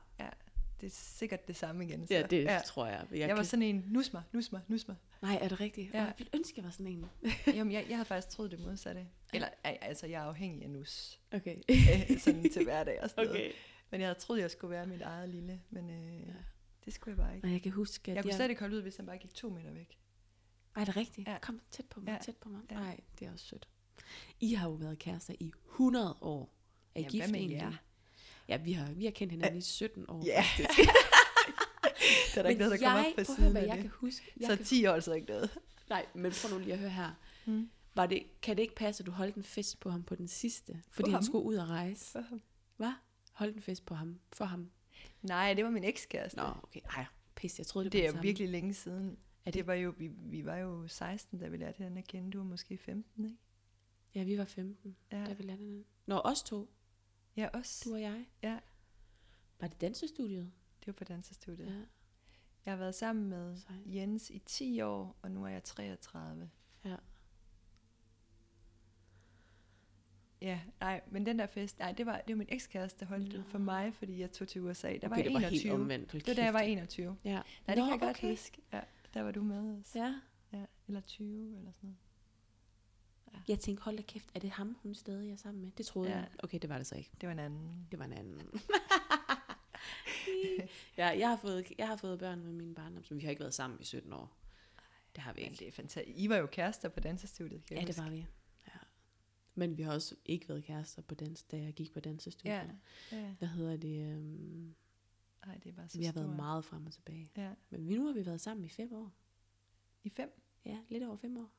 Det 0.82 0.88
er 0.88 0.92
sikkert 0.96 1.48
det 1.48 1.56
samme 1.56 1.86
igen. 1.86 2.08
Så. 2.08 2.14
ja 2.14 2.22
det 2.22 2.44
ja. 2.44 2.54
ja. 2.54 2.60
tror 2.66 2.86
jeg. 2.86 3.06
Jeg, 3.12 3.20
Jeg, 3.20 3.28
kan, 3.28 3.38
var 3.38 3.44
sådan 3.44 3.64
en, 3.64 3.84
nus 3.88 4.14
mig, 4.14 4.24
nus 4.32 4.52
mig, 4.52 4.62
nus 4.68 4.88
mig. 4.88 4.98
Nej, 5.22 5.38
er 5.42 5.48
det 5.48 5.60
rigtigt? 5.60 5.94
Ja. 5.94 5.98
Ja. 6.00 6.04
Jeg 6.06 6.14
ville 6.18 6.30
ønske, 6.36 6.54
jeg 6.58 6.66
var 6.66 6.72
sådan 6.72 6.88
en. 6.88 7.06
Jamen, 7.58 7.74
jeg, 7.74 7.86
jeg 7.90 7.98
havde 7.98 8.06
faktisk 8.08 8.30
troet 8.30 8.52
det 8.52 8.60
modsatte. 8.60 9.06
Eller, 9.34 9.48
altså, 9.64 10.08
jeg 10.08 10.22
er 10.22 10.26
afhængig 10.26 10.64
af 10.64 10.70
nus. 10.70 11.20
Okay. 11.32 11.56
øh, 11.70 12.20
sådan 12.26 12.50
til 12.50 12.64
hverdag 12.64 13.02
og 13.04 13.10
sådan 13.10 13.26
noget. 13.26 13.42
okay. 13.42 13.52
Men 13.92 14.02
jeg 14.02 14.08
havde 14.10 14.20
troet, 14.20 14.40
jeg 14.40 14.52
skulle 14.52 14.72
være 14.72 14.86
mit 14.88 15.02
eget 15.02 15.30
lille. 15.30 15.62
Men 15.70 15.90
øh, 15.90 16.20
Ja. 16.28 16.34
Det 16.90 16.96
skulle 16.96 17.12
jeg 17.18 17.26
bare 17.26 17.36
ikke. 17.36 17.48
Og 17.48 17.52
jeg 17.52 17.62
kan 17.62 17.72
huske, 17.72 18.12
at 18.12 18.16
Jeg 18.16 18.24
kunne 18.24 18.30
jeg... 18.30 18.36
slet 18.38 18.50
ikke 18.50 18.62
holde 18.62 18.76
ud, 18.78 18.82
hvis 18.82 18.96
han 18.96 19.06
bare 19.06 19.18
gik 19.18 19.34
to 19.34 19.50
meter 19.50 19.72
væk. 19.72 20.00
Ej, 20.76 20.82
er 20.82 20.86
det 20.86 20.96
rigtigt? 20.98 21.28
Ja. 21.28 21.32
Ja. 21.34 21.40
Kom 21.40 21.60
tæt 21.72 21.86
på 21.86 22.00
mig, 22.00 22.08
Ja. 22.08 22.14
ja. 22.14 22.20
tæt 22.22 22.36
på 22.36 22.50
mig. 22.50 22.62
Ja. 22.72 22.76
Nej, 22.76 23.00
det 23.20 23.28
er 23.28 23.32
også 23.32 23.46
sødt. 23.46 23.68
I 24.40 24.54
har 24.54 24.68
jo 24.70 24.74
været 24.74 25.00
kærester 25.00 25.34
i 25.40 25.52
100 25.72 26.18
år. 26.22 26.56
Er 26.96 27.00
I 27.00 27.04
Ja, 27.04 27.10
gift 27.10 27.24
hvad 27.24 27.32
med 27.32 27.40
egentlig? 27.40 27.58
jer? 27.58 27.74
Ja, 28.48 28.58
vi 28.58 28.72
har, 28.72 28.92
vi 28.92 29.04
har 29.06 29.12
kendt 29.12 29.32
hinanden 29.32 29.58
i 29.58 29.62
17 29.62 30.06
år. 30.08 30.24
Ja. 30.26 30.42
faktisk. 30.58 30.80
Det 32.30 32.38
er 32.38 32.42
der 32.42 32.50
ikke 32.50 32.60
noget, 32.60 32.80
der 32.80 32.86
kommer 32.88 33.00
op 33.00 33.06
på 33.16 33.22
høre, 33.22 33.26
siden 33.26 33.52
hvad 33.52 33.62
af 33.62 33.68
jeg 33.68 33.76
det. 33.76 33.82
kan 33.82 33.92
huske. 33.94 34.34
Jeg 34.40 34.48
Så 34.50 34.56
kan, 34.56 34.66
10 34.66 34.86
år 34.86 34.90
er 34.90 34.94
altså 34.96 35.14
ikke 35.14 35.28
noget. 35.28 35.58
nej, 35.90 36.06
men 36.14 36.32
prøv 36.42 36.52
nu 36.54 36.60
lige 36.60 36.74
at 36.74 36.80
høre 36.80 36.90
her. 36.90 37.12
Mm. 37.46 37.70
Var 37.96 38.06
det, 38.06 38.24
kan 38.42 38.56
det 38.58 38.62
ikke 38.62 38.76
passe, 38.76 39.02
at 39.02 39.06
du 39.06 39.12
holdt 39.12 39.36
en 39.36 39.44
fest 39.44 39.80
på 39.80 39.90
ham 39.90 40.04
på 40.04 40.16
den 40.16 40.28
sidste? 40.28 40.82
Fordi 40.92 41.10
ham? 41.10 41.14
han 41.16 41.24
skulle 41.26 41.46
ud 41.46 41.56
og 41.56 41.70
rejse. 41.70 42.06
For 42.12 42.22
ham. 42.22 42.42
Hvad? 42.78 42.92
Holdt 43.34 43.56
en 43.56 43.62
fest 43.62 43.86
på 43.86 43.96
ham? 43.96 44.20
For 44.34 44.46
ham? 44.46 44.70
Nej, 45.22 45.54
det 45.54 45.64
var 45.66 45.70
min 45.72 45.84
ekskæreste. 45.84 46.38
Nå, 46.38 46.44
okay. 46.64 46.80
Ej, 46.98 47.06
pis, 47.36 47.60
jeg 47.60 47.68
troede, 47.68 47.86
det, 47.86 47.94
det 47.94 48.02
var 48.02 48.08
er 48.08 48.12
den 48.12 48.18
jo 48.18 48.22
virkelig 48.22 48.50
længe 48.50 48.74
siden. 48.74 49.18
Er 49.46 49.52
Det 49.52 49.54
det- 49.54 49.68
var 49.68 49.74
jo, 49.74 49.94
vi, 49.98 50.08
vi 50.08 50.46
var 50.46 50.56
jo 50.58 50.88
16, 50.88 51.40
da 51.40 51.48
vi 51.48 51.58
lærte 51.58 51.78
hinanden 51.78 51.98
at 51.98 52.08
kende. 52.08 52.32
Du 52.32 52.38
var 52.38 52.46
måske 52.46 52.78
15, 52.78 53.26
ikke? 53.26 53.38
Ja, 54.16 54.24
vi 54.24 54.38
var 54.38 54.46
15, 54.46 54.96
Ja, 55.12 55.26
da 55.26 55.34
vi 55.34 55.44
lærte 55.44 55.58
hinanden. 55.60 55.86
Nå, 56.06 56.22
os 56.24 56.44
to. 56.44 56.70
ja 57.38 57.48
også. 57.54 57.82
Du 57.90 57.94
og 57.94 58.02
jeg. 58.02 58.26
Ja. 58.44 58.60
Var 59.60 59.68
det 59.68 59.82
dansestudiet? 59.82 60.52
Det 60.80 60.88
var 60.88 60.94
på 60.94 61.04
dansestudiet. 61.04 61.68
Ja. 61.68 61.82
Jeg 62.66 62.72
har 62.74 62.78
været 62.78 62.96
sammen 62.96 63.30
med 63.30 63.58
Sejt. 63.58 63.78
Jens 63.86 64.30
i 64.30 64.40
10 64.46 64.82
år, 64.82 65.16
og 65.22 65.32
nu 65.32 65.44
er 65.44 65.50
jeg 65.50 65.64
33. 65.64 66.50
Ja. 66.86 66.96
Ja, 70.42 70.60
nej, 70.80 71.02
men 71.12 71.26
den 71.26 71.40
der 71.40 71.46
fest, 71.48 71.80
nej, 71.80 71.92
det 71.92 72.06
var, 72.06 72.22
det 72.28 72.36
var 72.36 72.38
min 72.38 72.48
ekskæreste, 72.50 73.00
der 73.00 73.06
holdt 73.06 73.34
Nå. 73.34 73.44
for 73.44 73.58
mig, 73.58 73.94
fordi 73.94 74.20
jeg 74.20 74.32
tog 74.32 74.48
til 74.48 74.62
USA. 74.62 74.88
Der 74.88 74.96
okay, 74.96 75.10
var 75.10 75.16
det 75.16 75.34
var 75.34 75.40
helt 75.40 75.52
21. 75.52 75.74
omvendt. 75.74 76.12
Hold 76.12 76.22
Det 76.22 76.28
var 76.28 76.34
da 76.36 76.44
jeg 76.44 76.54
var 76.54 76.60
21. 76.60 77.18
Ja. 77.24 77.30
Nej, 77.32 77.44
det 77.68 77.78
Nå, 77.78 77.84
kan 77.84 77.92
jeg 77.92 78.00
godt 78.00 78.18
okay. 78.18 78.30
huske. 78.30 78.62
Ja, 78.74 78.80
der 79.14 79.22
var 79.22 79.32
du 79.32 79.44
med 79.44 79.80
os. 79.80 79.96
Ja. 79.96 80.16
ja. 80.54 80.64
Eller 80.88 81.02
20 81.02 81.58
eller 81.58 81.72
sådan 81.72 81.76
noget. 81.82 81.96
Jeg 83.48 83.60
tænkte, 83.60 83.84
hold 83.84 83.98
da 83.98 84.02
kæft, 84.04 84.30
er 84.36 84.40
det 84.40 84.50
ham, 84.50 84.78
hun 84.84 84.96
stadig 84.96 85.32
er 85.32 85.36
sammen 85.36 85.62
med? 85.62 85.72
Det 85.78 85.86
troede 85.86 86.10
Ja. 86.10 86.16
ja. 86.16 86.22
jeg. 86.22 86.30
Okay, 86.44 86.60
det 86.62 86.70
var 86.70 86.78
det 86.78 86.88
så 86.88 86.96
ikke. 86.96 87.12
Det 87.22 87.28
var 87.28 87.34
en 87.34 87.40
anden. 87.40 87.88
Det 87.92 88.00
var 88.00 88.06
en 88.06 88.14
anden. 88.14 88.42
ja, 90.98 91.08
jeg 91.08 91.30
har, 91.30 91.38
fået, 91.38 91.66
jeg 91.78 91.88
har 91.88 91.96
fået 91.96 92.20
børn 92.20 92.44
med 92.44 92.54
mine 92.54 92.76
barn, 92.76 93.04
så 93.04 93.16
vi 93.16 93.22
har 93.22 93.30
ikke 93.30 93.40
været 93.40 93.54
sammen 93.54 93.80
i 93.80 93.84
17 93.84 94.14
år. 94.14 94.36
Det 95.16 95.24
har 95.24 95.34
vi 95.34 95.42
Men 95.42 95.52
ikke. 95.52 95.60
det 95.60 95.68
er 95.68 95.72
fantastisk. 95.72 96.18
I 96.20 96.30
var 96.30 96.36
jo 96.38 96.48
kærester 96.48 96.90
på 96.90 97.00
dansestudiet, 97.00 97.66
kan 97.66 97.78
Ja, 97.78 97.86
det 97.86 97.98
var 97.98 98.10
vi. 98.10 98.26
Men 99.60 99.78
vi 99.78 99.84
har 99.84 99.94
også 99.94 100.16
ikke 100.26 100.50
været 100.50 100.64
kærester, 100.64 101.02
på 101.02 101.16
dans, 101.16 101.44
da 101.44 101.58
jeg 101.58 101.74
gik 101.74 101.94
på 101.94 102.00
dansestudiet. 102.00 102.54
Ja, 102.54 102.68
ja. 103.12 103.34
Hvad 103.40 103.48
hedder 103.48 103.78
det? 103.78 104.16
Um, 104.16 104.76
Ej, 105.44 105.58
det 105.64 105.70
er 105.70 105.74
bare 105.74 105.90
så 105.90 105.98
vi 105.98 106.04
har 106.06 106.14
været 106.14 106.26
stort. 106.28 106.36
meget 106.36 106.66
frem 106.66 106.86
og 106.86 106.92
tilbage. 106.94 107.32
Ja. 107.38 107.52
Men 107.70 107.88
vi, 107.90 107.96
nu 107.96 108.06
har 108.06 108.14
vi 108.14 108.26
været 108.26 108.42
sammen 108.42 108.66
i 108.66 108.70
fem 108.70 108.94
år. 108.94 109.12
I 110.04 110.10
fem? 110.10 110.42
Ja, 110.66 110.78
lidt 110.90 111.04
over 111.04 111.16
fem 111.18 111.38
år. 111.38 111.52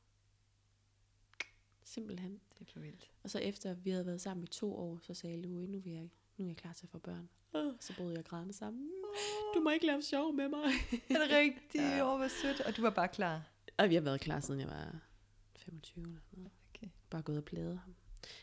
Simpelthen. 1.83 2.41
Det 2.59 2.69
er 2.69 2.73
for 2.73 2.81
vildt. 2.81 3.11
Og 3.23 3.31
så 3.31 3.39
efter 3.39 3.75
vi 3.75 3.91
havde 3.91 4.07
været 4.07 4.21
sammen 4.21 4.45
i 4.45 4.47
to 4.47 4.75
år, 4.77 4.99
så 5.03 5.15
sagde 5.15 5.43
Louis, 5.43 5.69
nu, 5.69 5.79
vil 5.79 5.93
jeg, 5.93 6.09
nu 6.37 6.45
er 6.45 6.49
jeg 6.49 6.57
klar 6.57 6.73
til 6.73 6.87
at 6.87 6.91
få 6.91 6.99
børn. 6.99 7.29
Oh, 7.53 7.73
så 7.81 7.95
boede 7.97 8.15
jeg 8.17 8.25
grædende 8.25 8.53
sammen. 8.53 8.91
Du 9.55 9.61
må 9.61 9.71
ikke 9.71 9.87
lave 9.87 10.03
sjov 10.03 10.33
med 10.35 10.49
mig. 10.49 10.65
Er 10.93 11.19
det 11.19 11.31
rigtigt? 11.31 11.75
Ja. 11.75 11.91
Ja. 11.97 12.13
Åh, 12.13 12.19
hvor 12.19 12.29
sødt. 12.43 12.61
Og 12.61 12.77
du 12.77 12.83
var 12.83 12.91
bare 12.91 13.09
klar. 13.09 13.51
Og 13.79 13.89
vi 13.91 13.95
har 13.95 14.03
været 14.03 14.21
klar, 14.21 14.41
siden 14.41 14.61
jeg 14.61 14.69
var 14.69 15.01
25 15.57 16.05
eller 16.05 16.19
noget. 16.37 16.51
Okay. 17.11 17.17
Bare 17.17 17.23
gået 17.23 17.39
og 17.39 17.45
pladet 17.45 17.79
ham. 17.79 17.95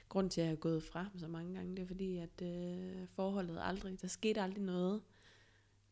Grunden 0.09 0.29
til, 0.29 0.41
at 0.41 0.47
jeg 0.47 0.51
er 0.53 0.57
gået 0.57 0.83
fra 0.83 1.01
ham 1.03 1.19
så 1.19 1.27
mange 1.27 1.53
gange, 1.55 1.75
det 1.75 1.83
er 1.83 1.87
fordi, 1.87 2.17
at 2.17 2.41
øh, 2.41 3.07
forholdet 3.07 3.59
aldrig, 3.61 4.01
der 4.01 4.07
skete 4.07 4.41
aldrig 4.41 4.63
noget 4.63 5.01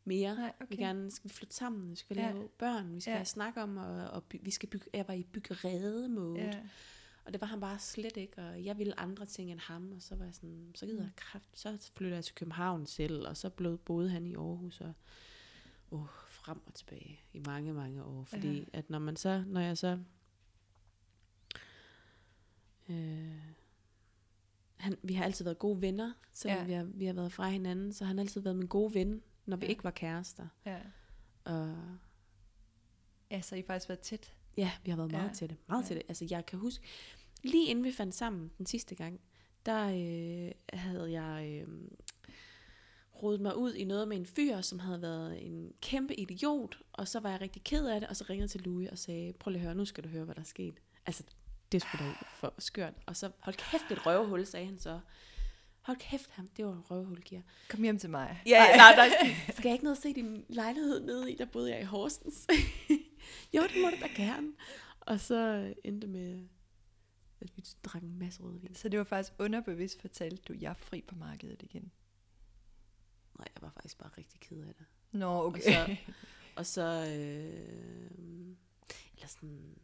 mere. 0.05 0.35
Nej, 0.35 0.53
Vi 0.69 0.75
gerne 0.75 1.11
skal 1.11 1.29
flytte 1.29 1.55
sammen, 1.55 1.89
vi 1.91 1.95
skal 1.95 2.17
Ja. 2.17 2.31
lave 2.31 2.47
børn, 2.57 2.95
vi 2.95 2.99
skal 3.01 3.11
Ja. 3.11 3.17
ja. 3.17 3.23
snakke 3.23 3.61
om, 3.63 3.77
og, 3.77 4.07
og 4.09 4.23
by, 4.23 4.35
vi 4.41 4.51
skal 4.51 4.69
bygge, 4.69 4.85
jeg 4.93 5.07
var 5.07 5.13
i 5.13 5.23
byggerede 5.23 6.09
mode. 6.09 6.39
Ja. 6.39 6.59
Og 7.25 7.33
det 7.33 7.41
var 7.41 7.47
han 7.47 7.59
bare 7.59 7.79
slet 7.79 8.17
ikke, 8.17 8.37
og 8.41 8.65
jeg 8.65 8.77
ville 8.77 8.99
andre 8.99 9.25
ting 9.25 9.51
end 9.51 9.59
ham, 9.59 9.91
og 9.91 10.01
så 10.01 10.15
var 10.15 10.25
jeg 10.25 10.33
sådan, 10.35 10.71
så 10.75 10.85
gider 10.85 11.01
jeg 11.03 11.11
kraft, 11.15 11.49
så 11.59 11.91
flytter 11.95 12.17
jeg 12.17 12.25
til 12.25 12.35
København 12.35 12.85
selv, 12.85 13.27
og 13.27 13.37
så 13.37 13.49
blev, 13.49 13.77
boede 13.77 14.09
han 14.09 14.25
i 14.27 14.35
Aarhus, 14.35 14.81
og 14.81 14.93
oh, 15.91 16.07
frem 16.29 16.61
og 16.67 16.73
tilbage 16.73 17.19
i 17.33 17.39
mange, 17.45 17.73
mange 17.73 18.03
år, 18.03 18.23
fordi 18.23 18.59
Ja. 18.59 18.65
at 18.73 18.89
når 18.89 18.99
man 18.99 19.15
så, 19.15 19.43
når 19.47 19.61
jeg 19.61 19.77
så, 19.77 19.99
øh, 22.89 23.35
han, 24.77 24.97
vi 25.03 25.13
har 25.13 25.23
altid 25.25 25.45
været 25.45 25.59
gode 25.59 25.81
venner, 25.81 26.13
selvom 26.33 26.59
Ja. 26.59 26.65
vi, 26.65 26.73
har, 26.73 26.83
vi 26.83 27.05
har 27.05 27.13
været 27.13 27.31
fra 27.33 27.49
hinanden, 27.49 27.93
så 27.93 28.03
har 28.03 28.07
han 28.07 28.19
altid 28.19 28.41
været 28.41 28.55
min 28.55 28.67
gode 28.67 28.93
ven, 28.93 29.21
når 29.45 29.57
vi 29.57 29.65
Ja. 29.65 29.69
ikke 29.69 29.83
var 29.83 29.91
kærester. 29.91 30.47
ja. 30.65 30.79
Og 31.43 31.75
Ja, 33.31 33.41
så 33.41 33.55
I 33.55 33.59
har 33.59 33.65
faktisk 33.65 33.89
været 33.89 33.99
tæt. 33.99 34.33
Ja, 34.57 34.71
vi 34.83 34.89
har 34.91 34.97
været 34.97 35.11
meget 35.11 35.41
Ja. 35.41 35.47
det. 35.47 35.57
Meget 35.67 35.89
Ja. 35.89 35.95
det. 35.95 36.03
Altså, 36.07 36.27
jeg 36.29 36.45
kan 36.45 36.59
huske, 36.59 36.83
lige 37.43 37.67
inden 37.69 37.83
vi 37.85 37.91
fandt 37.91 38.15
sammen 38.15 38.51
den 38.57 38.65
sidste 38.65 38.95
gang, 38.95 39.19
der 39.65 39.85
øh, 39.87 40.51
havde 40.79 41.11
jeg 41.21 41.61
øh, 41.67 41.67
rodet 43.23 43.41
mig 43.41 43.57
ud 43.57 43.73
i 43.73 43.83
noget 43.83 44.07
med 44.07 44.17
en 44.17 44.25
fyr, 44.25 44.61
som 44.61 44.79
havde 44.79 45.01
været 45.01 45.45
en 45.47 45.73
kæmpe 45.81 46.15
idiot, 46.19 46.77
og 46.93 47.07
så 47.07 47.19
var 47.19 47.29
jeg 47.29 47.41
rigtig 47.41 47.63
ked 47.63 47.85
af 47.87 47.99
det, 47.99 48.09
og 48.09 48.15
så 48.15 48.25
ringede 48.29 48.47
til 48.47 48.61
Louis 48.61 48.89
og 48.89 48.97
sagde, 48.97 49.33
prøv 49.33 49.51
lige 49.51 49.59
at 49.59 49.65
høre, 49.65 49.75
nu 49.75 49.85
skal 49.85 50.03
du 50.03 50.09
høre, 50.09 50.25
hvad 50.25 50.35
der 50.35 50.41
er 50.41 50.45
sket. 50.45 50.79
Altså, 51.05 51.23
det 51.71 51.81
skulle 51.81 52.05
da 52.05 52.13
for 52.35 52.53
skørt. 52.59 52.93
Og 53.05 53.15
så, 53.15 53.31
hold 53.39 53.55
kæft, 53.55 53.91
et 53.91 54.05
røvhul, 54.05 54.45
sagde 54.45 54.65
han 54.65 54.79
så. 54.79 54.99
hold 55.81 55.97
kæft, 55.97 56.29
ham, 56.31 56.47
det 56.47 56.65
var 56.65 56.71
en 56.73 56.79
røvhul, 56.81 57.21
Kira. 57.21 57.41
Kom 57.69 57.83
hjem 57.83 57.99
til 57.99 58.09
mig. 58.09 58.41
Ja, 58.45 58.65
Ej. 58.65 58.77
nej, 58.77 58.95
nej. 58.95 59.35
Skal 59.57 59.63
jeg 59.69 59.73
ikke 59.73 59.83
ned 59.85 59.91
og 59.91 59.97
se 59.97 60.13
din 60.13 60.45
lejlighed 60.49 61.05
nede 61.05 61.31
i, 61.31 61.35
der 61.35 61.45
boede 61.45 61.71
jeg 61.71 61.81
i 61.81 61.83
Horsens? 61.83 62.47
jo, 63.55 63.61
det 63.63 63.81
må 63.81 63.89
du 63.89 63.95
da 64.01 64.07
gerne. 64.23 64.47
Og 64.99 65.19
så 65.19 65.73
endte 65.83 66.07
med, 66.07 66.47
at 67.41 67.57
vi 67.57 67.63
drak 67.83 68.01
en 68.01 68.19
masse 68.19 68.41
rødvin. 68.43 68.75
Så 68.75 68.89
det 68.89 68.99
var 68.99 69.05
faktisk 69.05 69.33
underbevidst 69.39 70.01
fortalt, 70.01 70.47
du, 70.47 70.53
jeg 70.59 70.69
er 70.69 70.73
fri 70.73 71.01
på 71.07 71.15
markedet 71.15 71.61
igen. 71.63 71.91
Nej, 73.39 73.47
jeg 73.55 73.61
var 73.61 73.69
faktisk 73.69 73.97
bare 73.97 74.09
rigtig 74.17 74.39
ked 74.39 74.57
af 74.61 74.73
det. 74.75 74.85
Nå, 75.11 75.43
okay. 75.45 75.59
Og 75.59 75.85
så- 75.85 75.95
Og 76.55 76.65
så, 76.65 76.81
øh, 76.81 78.55
eller 79.15 79.27
sådan, 79.27 79.77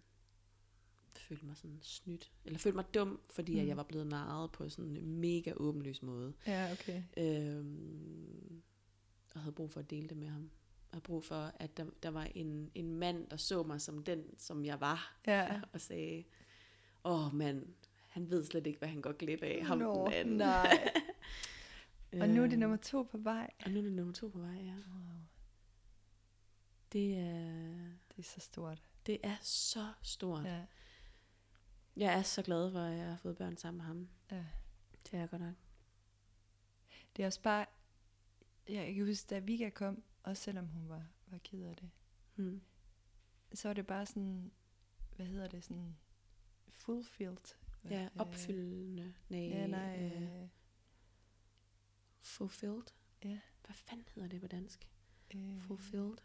følte 1.32 1.46
mig 1.46 1.58
sådan 1.58 1.80
snydt. 1.82 2.32
Eller 2.46 2.60
følte 2.60 2.76
mig 2.76 2.86
dum, 2.94 3.20
fordi 3.30 3.52
mm. 3.54 3.58
at 3.60 3.64
Mm. 3.64 3.68
jeg 3.70 3.78
var 3.78 3.84
blevet 3.84 4.08
narret 4.08 4.52
på 4.52 4.70
sådan 4.70 4.98
en 4.98 5.16
mega 5.18 5.54
åbenløs 5.56 6.02
måde. 6.02 6.34
ja, 6.48 6.72
okay. 6.72 7.04
Øhm, 7.18 8.62
og 9.36 9.42
havde 9.42 9.56
brug 9.56 9.72
for 9.72 9.80
at 9.80 9.90
dele 9.90 10.10
det 10.10 10.18
med 10.18 10.28
ham. 10.28 10.42
Jeg 10.42 10.96
havde 10.98 11.04
brug 11.04 11.24
for, 11.24 11.52
at 11.56 11.78
der, 11.78 11.86
der 12.04 12.10
var 12.10 12.24
en, 12.36 12.72
en 12.76 12.96
mand, 12.96 13.28
der 13.30 13.38
så 13.38 13.64
mig 13.64 13.82
som 13.82 14.04
den, 14.04 14.24
som 14.38 14.66
jeg 14.66 14.80
var. 14.82 15.18
Ja. 15.28 15.62
Og 15.74 15.82
sagde, 15.82 16.24
åh 17.04 17.34
mand, 17.34 17.66
han 18.08 18.30
ved 18.30 18.46
slet 18.46 18.68
ikke, 18.68 18.80
hvad 18.80 18.90
han 18.90 19.02
går 19.02 19.12
glip 19.12 19.44
af. 19.44 19.66
Ham 19.66 19.78
Nå, 19.78 20.06
den 20.06 20.14
anden. 20.14 20.38
nej. 20.38 20.90
Og 22.22 22.30
nu 22.30 22.42
er 22.44 22.46
det 22.48 22.52
Øhm, 22.54 22.60
nummer 22.60 22.78
to 22.78 23.04
på 23.04 23.18
vej. 23.18 23.50
Og 23.66 23.72
nu 23.72 23.78
er 23.80 23.84
det 23.84 23.92
nummer 23.94 24.14
to 24.14 24.28
på 24.28 24.40
vej, 24.40 24.56
ja. 24.56 24.74
Wow, 24.94 25.22
Det 26.94 27.18
er, 27.18 27.86
det 28.10 28.18
er 28.20 28.24
så 28.24 28.40
stort. 28.40 28.82
det 29.06 29.18
er 29.24 29.36
så 29.42 29.88
stort. 30.02 30.46
Ja. 30.46 30.62
Jeg 31.96 32.14
er 32.20 32.22
så 32.22 32.42
glad 32.42 32.72
for, 32.72 32.80
at 32.80 32.98
jeg 32.98 33.10
har 33.10 33.18
fået 33.18 33.38
børn 33.38 33.58
sammen 33.58 33.78
med 33.78 33.86
ham. 33.86 34.10
ja. 34.32 34.46
Det 35.06 35.14
er 35.14 35.20
jeg 35.20 35.30
godt 35.30 35.42
nok. 35.42 35.56
Det 37.16 37.24
er 37.24 37.28
også 37.28 37.42
bare, 37.42 37.66
jeg 38.70 38.96
kan 38.96 39.06
huske, 39.06 39.28
da 39.30 39.40
Vika 39.40 39.70
kom, 39.70 40.04
også 40.24 40.44
selvom 40.44 40.66
hun 40.68 40.90
var, 40.90 41.06
var 41.28 41.38
ked 41.38 41.64
af 41.64 41.76
det, 41.76 41.90
Hmm. 42.36 42.62
så 43.54 43.68
var 43.70 43.74
det 43.74 43.88
bare 43.88 44.06
sådan, 44.06 44.52
hvad 45.16 45.26
hedder 45.26 45.48
det, 45.48 45.64
sådan 45.64 45.98
fulfilled. 46.70 47.56
Ja, 47.90 48.04
Øh, 48.04 48.10
opfyldende. 48.20 49.14
Nej, 49.30 49.40
Ja, 49.40 49.68
nej. 49.68 50.00
øh, 50.04 50.22
Øh, 50.44 50.48
fulfilled. 52.22 52.84
Ja. 53.24 53.40
Hvad 53.66 53.76
fanden 53.76 54.08
hedder 54.16 54.30
det 54.30 54.42
på 54.42 54.48
dansk? 54.48 54.90
øh, 55.36 55.62
Fulfilled. 55.62 56.18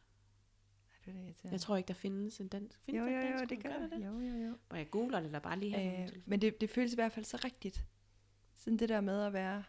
Det 1.07 1.15
irriterende. 1.15 1.53
Jeg 1.53 1.61
tror 1.61 1.77
ikke, 1.77 1.89
der 1.89 1.95
findes 1.95 2.41
en 2.41 2.49
dansk. 2.49 2.81
Findes 2.81 3.01
jo, 3.01 3.07
jo, 3.07 3.17
jo, 3.17 3.23
dansk 3.23 3.51
det 3.51 3.63
gør 3.63 3.87
det. 3.97 4.07
Jo, 4.07 4.21
jo, 4.21 4.47
jo. 4.49 4.57
Og 4.69 4.79
jeg 4.79 4.91
googler 4.91 5.21
det 5.21 5.33
da 5.33 5.39
bare 5.39 5.59
lige 5.59 5.77
her. 5.79 6.03
Øh, 6.03 6.09
men 6.27 6.41
det, 6.41 6.61
det 6.61 6.71
føles 6.71 6.93
i 6.93 6.97
hvert 6.97 7.13
fald 7.13 7.25
så 7.25 7.41
rigtigt. 7.45 7.87
Sådan 8.57 8.77
det 8.79 8.89
der 8.89 9.01
med 9.01 9.23
at 9.23 9.33
være, 9.33 9.65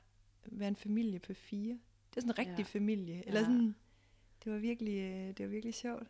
være 0.45 0.67
en 0.67 0.75
familie 0.75 1.19
på 1.19 1.33
fire. 1.33 1.79
Det 2.09 2.17
er 2.17 2.21
sådan 2.21 2.29
en 2.31 2.37
rigtig 2.37 2.57
Ja. 2.73 2.77
familie. 2.79 3.27
Eller 3.27 3.39
Ja. 3.39 3.45
sådan, 3.45 3.75
det 4.43 4.51
var 4.53 4.57
virkelig, 4.59 4.97
øh, 4.99 5.27
det 5.37 5.39
var 5.45 5.47
virkelig 5.47 5.73
sjovt. 5.73 6.07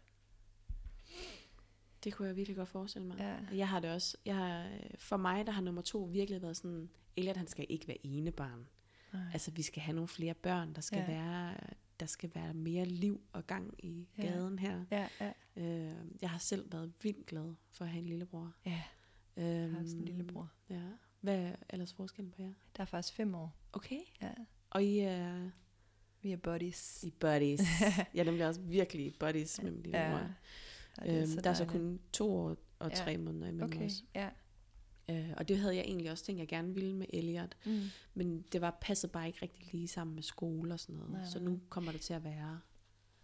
Det 2.03 2.13
kunne 2.13 2.27
jeg 2.27 2.35
virkelig 2.35 2.57
godt 2.57 2.69
forestille 2.69 3.07
mig. 3.07 3.17
Ja. 3.19 3.55
Jeg 3.57 3.69
har 3.69 3.79
det 3.79 3.91
også. 3.91 4.17
Jeg 4.25 4.35
har, 4.35 4.67
for 4.97 5.17
mig, 5.17 5.45
der 5.45 5.51
har 5.51 5.61
nummer 5.61 5.81
to 5.81 6.03
virkelig 6.03 6.41
været 6.41 6.57
sådan, 6.57 6.89
Elliot 7.17 7.37
han 7.37 7.47
skal 7.47 7.65
ikke 7.69 7.87
være 7.87 7.97
ene 8.05 8.31
barn. 8.31 8.67
Nej. 9.17 9.29
Altså, 9.33 9.51
vi 9.51 9.61
skal 9.61 9.81
have 9.81 9.95
nogle 9.95 10.07
flere 10.07 10.33
børn. 10.33 10.73
Der 10.73 10.81
skal, 10.81 10.99
Ja. 10.99 11.05
være, 11.07 11.55
der 11.99 12.05
skal 12.05 12.31
være 12.35 12.53
mere 12.53 12.85
liv 12.85 13.21
og 13.33 13.47
gang 13.47 13.73
i 13.85 14.07
Ja. 14.17 14.23
gaden 14.23 14.59
her. 14.59 14.85
Ja, 14.91 15.07
ja, 15.21 15.31
Øh, 15.55 15.95
jeg 16.21 16.29
har 16.29 16.39
selv 16.39 16.71
været 16.71 16.93
vildt 17.03 17.25
glad 17.25 17.53
for 17.71 17.85
at 17.85 17.91
have 17.91 17.99
en 18.01 18.07
lillebror. 18.09 18.53
ja. 18.65 18.83
Øhm, 19.37 19.45
Jeg 19.47 19.71
har 19.71 19.79
også 19.79 19.95
en 19.97 20.05
lillebror. 20.05 20.49
Ja. 20.69 20.81
Hvad 21.21 21.35
er 21.39 21.55
ellers 21.69 21.93
forskellen 21.93 22.31
på 22.31 22.41
jer? 22.41 22.51
Der 22.75 22.81
er 22.81 22.85
faktisk 22.85 23.13
fem 23.13 23.35
år. 23.35 23.55
Okay. 23.73 23.99
Ja. 24.21 24.31
Og 24.69 24.83
I 24.83 24.99
er 24.99 25.49
Vi 26.21 26.31
er 26.31 26.37
buddies. 26.37 27.03
i 27.03 27.11
buddies. 27.11 27.59
jeg 28.13 28.19
er 28.19 28.23
nemlig 28.23 28.47
også 28.47 28.61
virkelig 28.61 29.13
buddies 29.19 29.61
med 29.63 29.71
min 29.71 29.83
lillebror. 29.83 30.29
Ja. 31.05 31.21
Øhm, 31.21 31.41
der 31.43 31.49
er 31.49 31.53
så 31.53 31.65
kun 31.65 31.99
to 32.13 32.31
år 32.35 32.55
og 32.79 32.89
Ja. 32.89 32.95
tre 32.95 33.17
måneder 33.17 33.47
imellem 33.47 33.69
Okay, 33.69 33.85
os. 33.85 34.03
ja. 34.15 34.29
Øh, 35.09 35.33
og 35.37 35.47
det 35.47 35.57
havde 35.57 35.75
jeg 35.75 35.83
egentlig 35.83 36.11
også 36.11 36.23
tænkt, 36.25 36.39
jeg 36.39 36.47
gerne 36.47 36.73
ville 36.73 36.95
med 36.95 37.07
Elliot. 37.09 37.57
Mm. 37.65 37.83
Men 38.13 38.41
det 38.41 38.61
var 38.61 38.77
passet 38.81 39.11
bare 39.11 39.27
ikke 39.27 39.39
rigtig 39.41 39.71
lige 39.71 39.87
sammen 39.87 40.15
med 40.15 40.23
skole 40.23 40.73
og 40.73 40.79
sådan 40.79 40.95
noget. 40.95 41.11
Nej, 41.11 41.25
så 41.25 41.39
nej. 41.39 41.49
nu 41.49 41.59
kommer 41.69 41.91
det 41.91 42.01
til 42.01 42.13
at 42.13 42.23
være 42.23 42.59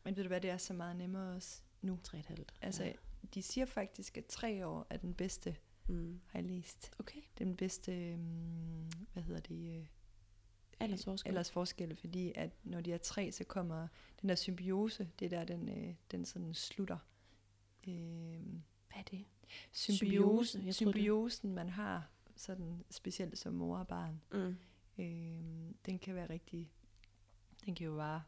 Men 0.04 0.16
ved 0.16 0.24
du 0.24 0.28
hvad, 0.28 0.42
det 0.42 0.50
er 0.50 0.58
så 0.58 0.74
meget 0.74 0.96
nemmere 0.96 1.36
også 1.36 1.62
nu. 1.82 2.00
tre 2.04 2.20
et 2.20 2.26
halvt. 2.26 2.54
Altså, 2.62 2.84
ja. 2.84 2.94
de 3.34 3.42
siger 3.42 3.66
faktisk, 3.66 4.18
at 4.18 4.26
tre 4.26 4.68
år 4.68 4.88
er 4.90 4.98
den 4.98 5.14
bedste, 5.14 5.56
mm. 5.88 6.22
har 6.28 6.40
jeg 6.40 6.50
læst. 6.50 6.92
Okay. 7.00 7.22
Den 7.38 7.56
bedste, 7.56 8.14
um, 8.14 8.90
hvad 9.14 9.24
hedder 9.24 9.42
det, 9.42 9.78
øh, 9.78 9.86
Ellers 10.80 11.04
forskel. 11.04 11.30
ellers 11.30 11.52
forskelle, 11.52 11.96
fordi 11.96 12.32
at 12.36 12.50
når 12.64 12.82
de 12.82 12.94
er 12.94 12.98
tre, 12.98 13.32
så 13.32 13.44
kommer 13.44 13.88
den 14.22 14.30
der 14.30 14.36
symbiose, 14.36 15.10
det 15.20 15.26
er 15.26 15.30
der, 15.30 15.44
den, 15.44 15.70
øh, 15.70 15.96
den 16.12 16.26
sådan 16.26 16.54
slutter. 16.54 16.98
Øh, 17.88 18.42
Hvad 18.94 19.00
er 19.00 19.04
det? 19.18 19.26
symbiose, 19.72 20.00
Symbiose? 20.52 20.58
Jeg 20.66 20.76
troede 20.76 20.94
det- 20.94 21.00
symbiosen, 21.02 21.54
man 21.56 21.70
har, 21.70 22.10
sådan 22.36 22.84
specielt 22.92 23.38
som 23.38 23.54
mor 23.54 23.78
og 23.78 23.88
barn, 23.88 24.22
Mm. 24.32 24.56
øh, 25.04 25.74
den 25.86 26.00
kan 26.00 26.16
være 26.16 26.30
rigtig, 26.30 26.72
den 27.66 27.76
kan 27.76 27.86
jo 27.86 27.92
vare 27.94 28.24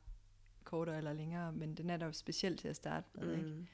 kortere 0.64 0.98
eller 0.98 1.14
længere, 1.14 1.52
men 1.54 1.76
den 1.76 1.90
er 1.90 1.98
der 1.98 2.06
jo 2.06 2.12
specielt 2.12 2.60
til 2.60 2.68
at 2.68 2.76
starte 2.76 3.08
med. 3.14 3.38
Ikke? 3.38 3.50
Mm. 3.50 3.68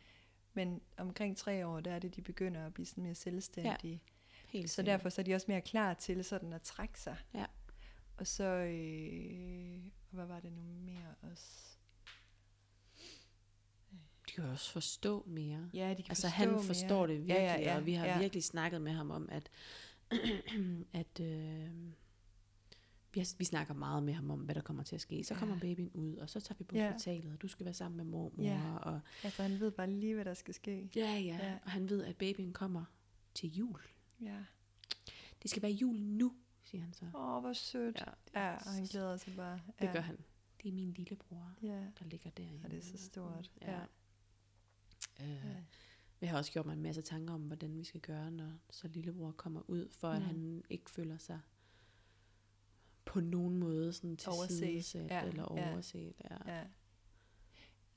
Men 0.54 0.82
omkring 0.98 1.38
tre 1.38 1.68
år, 1.68 1.80
der 1.80 1.92
er 1.92 2.00
det, 2.00 2.16
de 2.16 2.22
begynder 2.22 2.66
at 2.66 2.74
blive 2.74 2.86
sådan 2.86 3.04
mere 3.04 3.16
selvstændige. 3.16 4.02
Helt 4.48 4.70
Så 4.70 4.82
derfor 4.82 5.10
så 5.10 5.22
er 5.22 5.26
de 5.26 5.36
også 5.36 5.46
mere 5.50 5.62
klar 5.62 5.94
til 5.94 6.24
sådan 6.24 6.54
at 6.54 6.62
trække 6.62 7.00
sig. 7.00 7.18
Ja. 7.34 7.46
Og 8.18 8.28
så, 8.28 8.44
øh, 8.44 9.80
hvad 10.10 10.26
var 10.26 10.40
det 10.40 10.52
nu 10.54 10.62
mere 10.62 11.16
også? 11.32 11.71
De 14.32 14.36
kan 14.36 14.44
også 14.44 14.72
forstå 14.72 15.24
mere. 15.28 15.70
Ja, 15.74 15.90
de 15.90 15.96
kan 16.04 16.06
Altså 16.12 16.28
forstå 16.28 16.52
han 16.52 16.64
forstår 16.64 17.08
mere. 17.08 17.16
det 17.18 17.28
virkelig, 17.28 17.36
ja, 17.36 17.54
ja, 17.54 17.62
ja, 17.62 17.78
og 17.78 17.86
vi 17.86 17.94
har 17.94 18.06
ja. 18.06 18.20
virkelig 18.20 18.44
snakket 18.44 18.82
med 18.82 18.92
ham 18.92 19.12
om, 19.12 19.30
at, 19.32 19.50
at 20.94 21.20
øh, 21.20 21.70
vi, 23.14 23.26
vi 23.38 23.46
snakker 23.46 23.74
meget 23.74 24.04
med 24.04 24.14
ham 24.14 24.32
om, 24.32 24.40
hvad 24.40 24.56
der 24.56 24.62
kommer 24.62 24.84
til 24.84 24.96
at 24.96 25.02
ske. 25.02 25.24
Så 25.24 25.34
Ja. 25.34 25.40
kommer 25.40 25.60
babyen 25.60 25.92
ud, 25.94 26.16
og 26.16 26.30
så 26.30 26.40
tager 26.40 26.56
vi 26.58 26.64
på 26.64 26.76
Ja. 26.76 26.92
hospitalet, 26.92 27.34
og 27.34 27.42
du 27.42 27.48
skal 27.48 27.66
være 27.66 27.74
sammen 27.74 27.98
med 27.98 28.06
mormor. 28.06 28.44
Ja. 28.44 28.76
Og, 28.78 29.00
Ja, 29.24 29.30
for 29.30 29.44
han 29.44 29.60
ved 29.60 29.72
bare 29.72 29.90
lige, 29.90 30.14
hvad 30.16 30.26
der 30.26 30.34
skal 30.34 30.54
ske. 30.54 30.90
ja, 30.96 31.12
ja, 31.18 31.18
Ja. 31.20 31.58
og 31.64 31.72
han 31.72 31.90
ved, 31.90 32.04
at 32.04 32.16
babyen 32.18 32.54
kommer 32.54 32.84
til 33.34 33.50
jul. 33.56 33.80
Ja. 34.22 34.38
Det 35.42 35.50
skal 35.52 35.62
være 35.62 35.72
jul 35.72 35.96
nu, 36.02 36.34
siger 36.64 36.82
han 36.84 36.94
så. 36.94 37.06
Åh, 37.16 37.42
hvor 37.42 37.54
sødt. 37.54 38.04
Ja, 38.36 38.42
Ja, 38.42 38.56
og 38.56 38.74
han 38.74 38.84
glæder 38.86 39.18
sig 39.18 39.36
bare. 39.36 39.60
det 39.80 39.86
ja. 39.88 39.94
gør 39.94 40.02
han. 40.02 40.18
Det 40.64 40.70
er 40.70 40.74
min 40.74 40.92
lillebror, 40.94 41.54
Ja, 41.62 41.68
der 42.00 42.06
ligger 42.06 42.30
derinde. 42.30 42.62
og 42.66 42.72
det 42.72 42.78
er 42.80 42.84
så 42.84 42.98
stort. 43.06 43.52
Ja. 43.62 43.72
Ja. 43.72 43.80
Øh, 45.22 45.30
ja. 45.30 45.36
Jeg 46.22 46.30
har 46.30 46.38
også 46.38 46.52
gjort 46.52 46.66
mig 46.66 46.74
en 46.74 46.82
masse 46.82 47.02
tanker 47.02 47.34
om, 47.34 47.42
hvordan 47.42 47.78
vi 47.78 47.84
skal 47.84 48.02
gøre, 48.02 48.32
når 48.32 48.52
så 48.70 48.88
lillebror 48.88 49.32
kommer 49.32 49.62
ud, 49.68 49.90
for 49.92 50.08
at 50.10 50.22
Mm. 50.22 50.26
han 50.28 50.64
ikke 50.70 50.92
føler 50.92 51.18
sig 51.18 51.40
på 53.06 53.20
nogen 53.20 53.58
måde 53.58 53.94
sådan 53.94 54.18
til 54.18 54.30
Overset. 54.30 54.96
ja, 54.96 55.04
Ja, 55.22 55.28
eller 55.28 55.48
ja. 55.56 55.72
overset. 55.74 56.14
Ja. 56.30 56.54
Ja. 56.58 56.64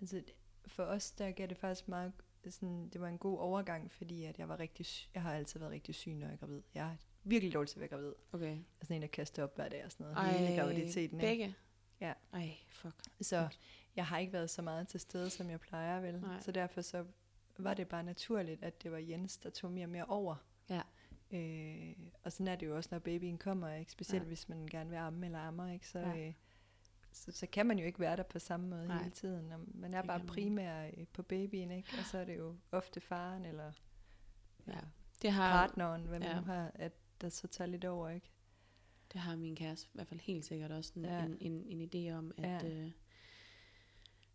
Altså, 0.00 0.22
for 0.66 0.82
os, 0.82 1.10
der 1.10 1.30
gav 1.30 1.46
det 1.46 1.56
faktisk 1.56 1.88
meget, 1.88 2.12
sådan, 2.50 2.88
det 2.88 3.00
var 3.00 3.08
en 3.08 3.18
god 3.18 3.38
overgang, 3.38 3.92
fordi 3.92 4.24
at 4.24 4.38
jeg 4.38 4.48
var 4.48 4.60
rigtig. 4.60 4.86
Jeg 5.14 5.22
har 5.22 5.34
altid 5.34 5.60
været 5.60 5.72
rigtig 5.72 5.94
syg, 5.94 6.10
når 6.14 6.26
jeg 6.26 6.32
er 6.32 6.36
gravid. 6.36 6.62
Jeg 6.74 6.92
er 6.92 6.96
virkelig 7.24 7.54
dårlig 7.54 7.68
til 7.68 7.76
at 7.76 7.80
være 7.80 7.88
gravid. 7.88 8.12
Okay. 8.32 8.46
Jeg 8.46 8.64
er 8.80 8.84
sådan 8.84 8.96
en, 8.96 9.02
der 9.02 9.08
kaster 9.08 9.42
op 9.42 9.54
hver 9.56 9.68
dag 9.68 9.84
og 9.84 9.92
sådan 9.92 10.12
noget. 10.12 10.30
Hele 10.38 10.56
graviditeten. 10.60 11.20
ikke? 11.20 11.26
begge? 11.26 11.54
Ja. 12.00 12.12
Ej, 12.32 12.56
fuck. 12.68 12.94
Så 13.20 13.48
jeg 13.96 14.06
har 14.06 14.18
ikke 14.18 14.32
været 14.32 14.50
så 14.50 14.62
meget 14.62 14.88
til 14.88 15.00
stede, 15.00 15.30
som 15.30 15.50
jeg 15.50 15.60
plejer 15.60 16.00
vel. 16.00 16.20
Nej. 16.20 16.40
Så 16.40 16.52
derfor 16.52 16.80
så 16.80 17.04
var 17.58 17.74
det 17.74 17.88
bare 17.88 18.02
naturligt, 18.02 18.62
at 18.62 18.82
det 18.82 18.92
var 18.92 18.98
Jens, 18.98 19.36
der 19.36 19.50
tog 19.50 19.70
mere 19.72 19.84
og 19.86 19.90
mere 19.90 20.04
over. 20.04 20.36
Ja. 20.70 20.82
Øh, 21.30 21.96
og 22.22 22.32
sådan 22.32 22.48
er 22.48 22.56
det 22.56 22.66
jo 22.66 22.76
også, 22.76 22.88
når 22.92 22.98
babyen 22.98 23.38
kommer, 23.38 23.74
ikke? 23.74 23.92
specielt 23.92 24.22
Ja. 24.22 24.26
hvis 24.28 24.48
man 24.48 24.66
gerne 24.66 24.90
vil 24.90 24.96
amme 24.96 25.26
eller 25.26 25.38
ammer, 25.38 25.72
ikke? 25.72 25.88
Så, 25.88 25.98
Ja. 25.98 26.26
øh, 26.28 26.34
så, 27.12 27.32
så 27.32 27.46
kan 27.46 27.66
man 27.66 27.78
jo 27.78 27.84
ikke 27.84 28.00
være 28.00 28.16
der 28.16 28.22
på 28.22 28.38
samme 28.38 28.68
måde 28.68 28.86
Nej. 28.88 28.98
hele 28.98 29.10
tiden. 29.10 29.52
Og 29.52 29.60
man 29.74 29.94
er 29.94 30.00
Det 30.00 30.08
bare 30.08 30.20
primær 30.26 30.86
øh, 30.86 31.06
på 31.12 31.22
babyen, 31.22 31.70
ikke? 31.70 31.88
og 31.98 32.04
så 32.04 32.18
er 32.18 32.24
det 32.24 32.38
jo 32.38 32.56
ofte 32.72 33.00
faren 33.00 33.44
eller 33.44 33.72
Ja. 34.66 34.78
Det 35.22 35.32
har, 35.32 35.52
partneren, 35.66 36.04
hvad 36.04 36.18
man 36.18 36.28
ja. 36.28 36.40
nu 36.40 36.46
har, 36.46 36.70
at 36.74 36.92
der 37.20 37.28
så 37.28 37.46
tager 37.46 37.68
lidt 37.68 37.84
over. 37.84 38.08
ikke? 38.08 38.30
det 39.12 39.20
har 39.20 39.36
min 39.36 39.56
kæreste 39.56 39.86
i 39.86 39.90
hvert 39.94 40.06
fald 40.06 40.20
helt 40.20 40.44
sikkert 40.44 40.70
også 40.72 40.92
en, 40.96 41.04
Ja. 41.04 41.24
en, 41.24 41.36
en, 41.40 41.64
en 41.80 41.90
idé 41.94 42.14
om, 42.18 42.32
at 42.38 42.62
Ja. 42.62 42.68
øh, 42.68 42.90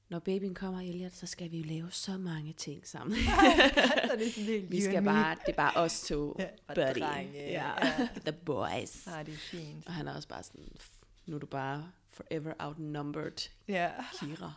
når 0.10 0.20
babyen 0.20 0.56
kommer, 0.56 0.80
Elliot, 0.82 1.14
så 1.14 1.26
skal 1.28 1.52
vi 1.52 1.58
jo 1.58 1.64
lave 1.66 1.92
så 1.92 2.18
mange 2.18 2.54
ting 2.54 2.88
sammen. 2.88 3.18
vi 4.70 4.82
skal 4.82 5.04
bare, 5.04 5.36
det 5.46 5.52
er 5.52 5.56
bare 5.56 5.76
os 5.84 6.02
to. 6.02 6.36
Ja, 6.40 6.48
bare 6.68 6.76
buddy. 6.94 7.00
drenge, 7.06 7.34
Ja. 7.34 7.72
ja. 7.86 8.08
The 8.26 8.32
boys. 8.46 9.08
Ah, 9.08 9.26
det 9.26 9.34
er 9.34 9.38
fint. 9.38 9.88
Og 9.88 9.94
han 9.94 10.08
er 10.08 10.16
også 10.16 10.28
bare 10.28 10.44
sådan, 10.44 10.66
"F- 10.80 11.04
nu 11.26 11.36
er 11.36 11.40
du 11.40 11.46
bare 11.46 11.92
forever 12.10 12.54
outnumbered, 12.60 13.50
Ja. 13.68 13.92
Kira. 14.20 14.54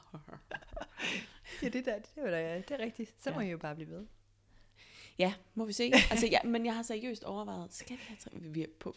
Ja, 1.63 1.69
det, 1.69 1.85
der, 1.85 1.95
det, 1.99 2.23
var 2.25 2.31
da, 2.31 2.57
det 2.57 2.71
er 2.71 2.79
rigtigt. 2.79 3.15
Så 3.25 3.31
må 3.31 3.41
Ja. 3.41 3.47
I 3.47 3.51
jo 3.51 3.59
bare 3.59 3.75
blive 3.75 3.91
ved. 3.91 4.07
ja, 5.19 5.35
må 5.55 5.65
vi 5.65 5.73
se. 5.73 5.93
Altså, 6.11 6.27
ja, 6.27 6.39
men 6.45 6.67
jeg 6.67 6.75
har 6.77 6.83
seriøst 6.83 7.25
overvejet, 7.25 7.75
skal 7.75 7.97
vi 7.97 8.03
have 8.07 8.17
tre? 8.21 8.31
Vi 8.35 8.63
er 8.63 8.67
på, 8.81 8.97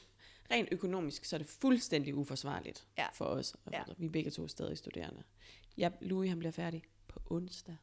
rent 0.51 0.69
økonomisk, 0.72 1.26
så 1.26 1.35
er 1.35 1.38
det 1.38 1.47
fuldstændig 1.47 2.15
uforsvarligt 2.15 2.88
Ja. 2.97 3.07
for 3.13 3.26
os. 3.26 3.55
Ja. 3.72 3.84
Vi 3.97 4.05
er 4.05 4.09
begge 4.09 4.31
to 4.31 4.47
stadig 4.47 4.77
studerende. 4.77 5.23
Jeg, 5.77 5.91
Louis, 6.01 6.30
han 6.30 6.39
bliver 6.39 6.51
færdig 6.51 6.84
på 7.07 7.19
onsdag. 7.26 7.76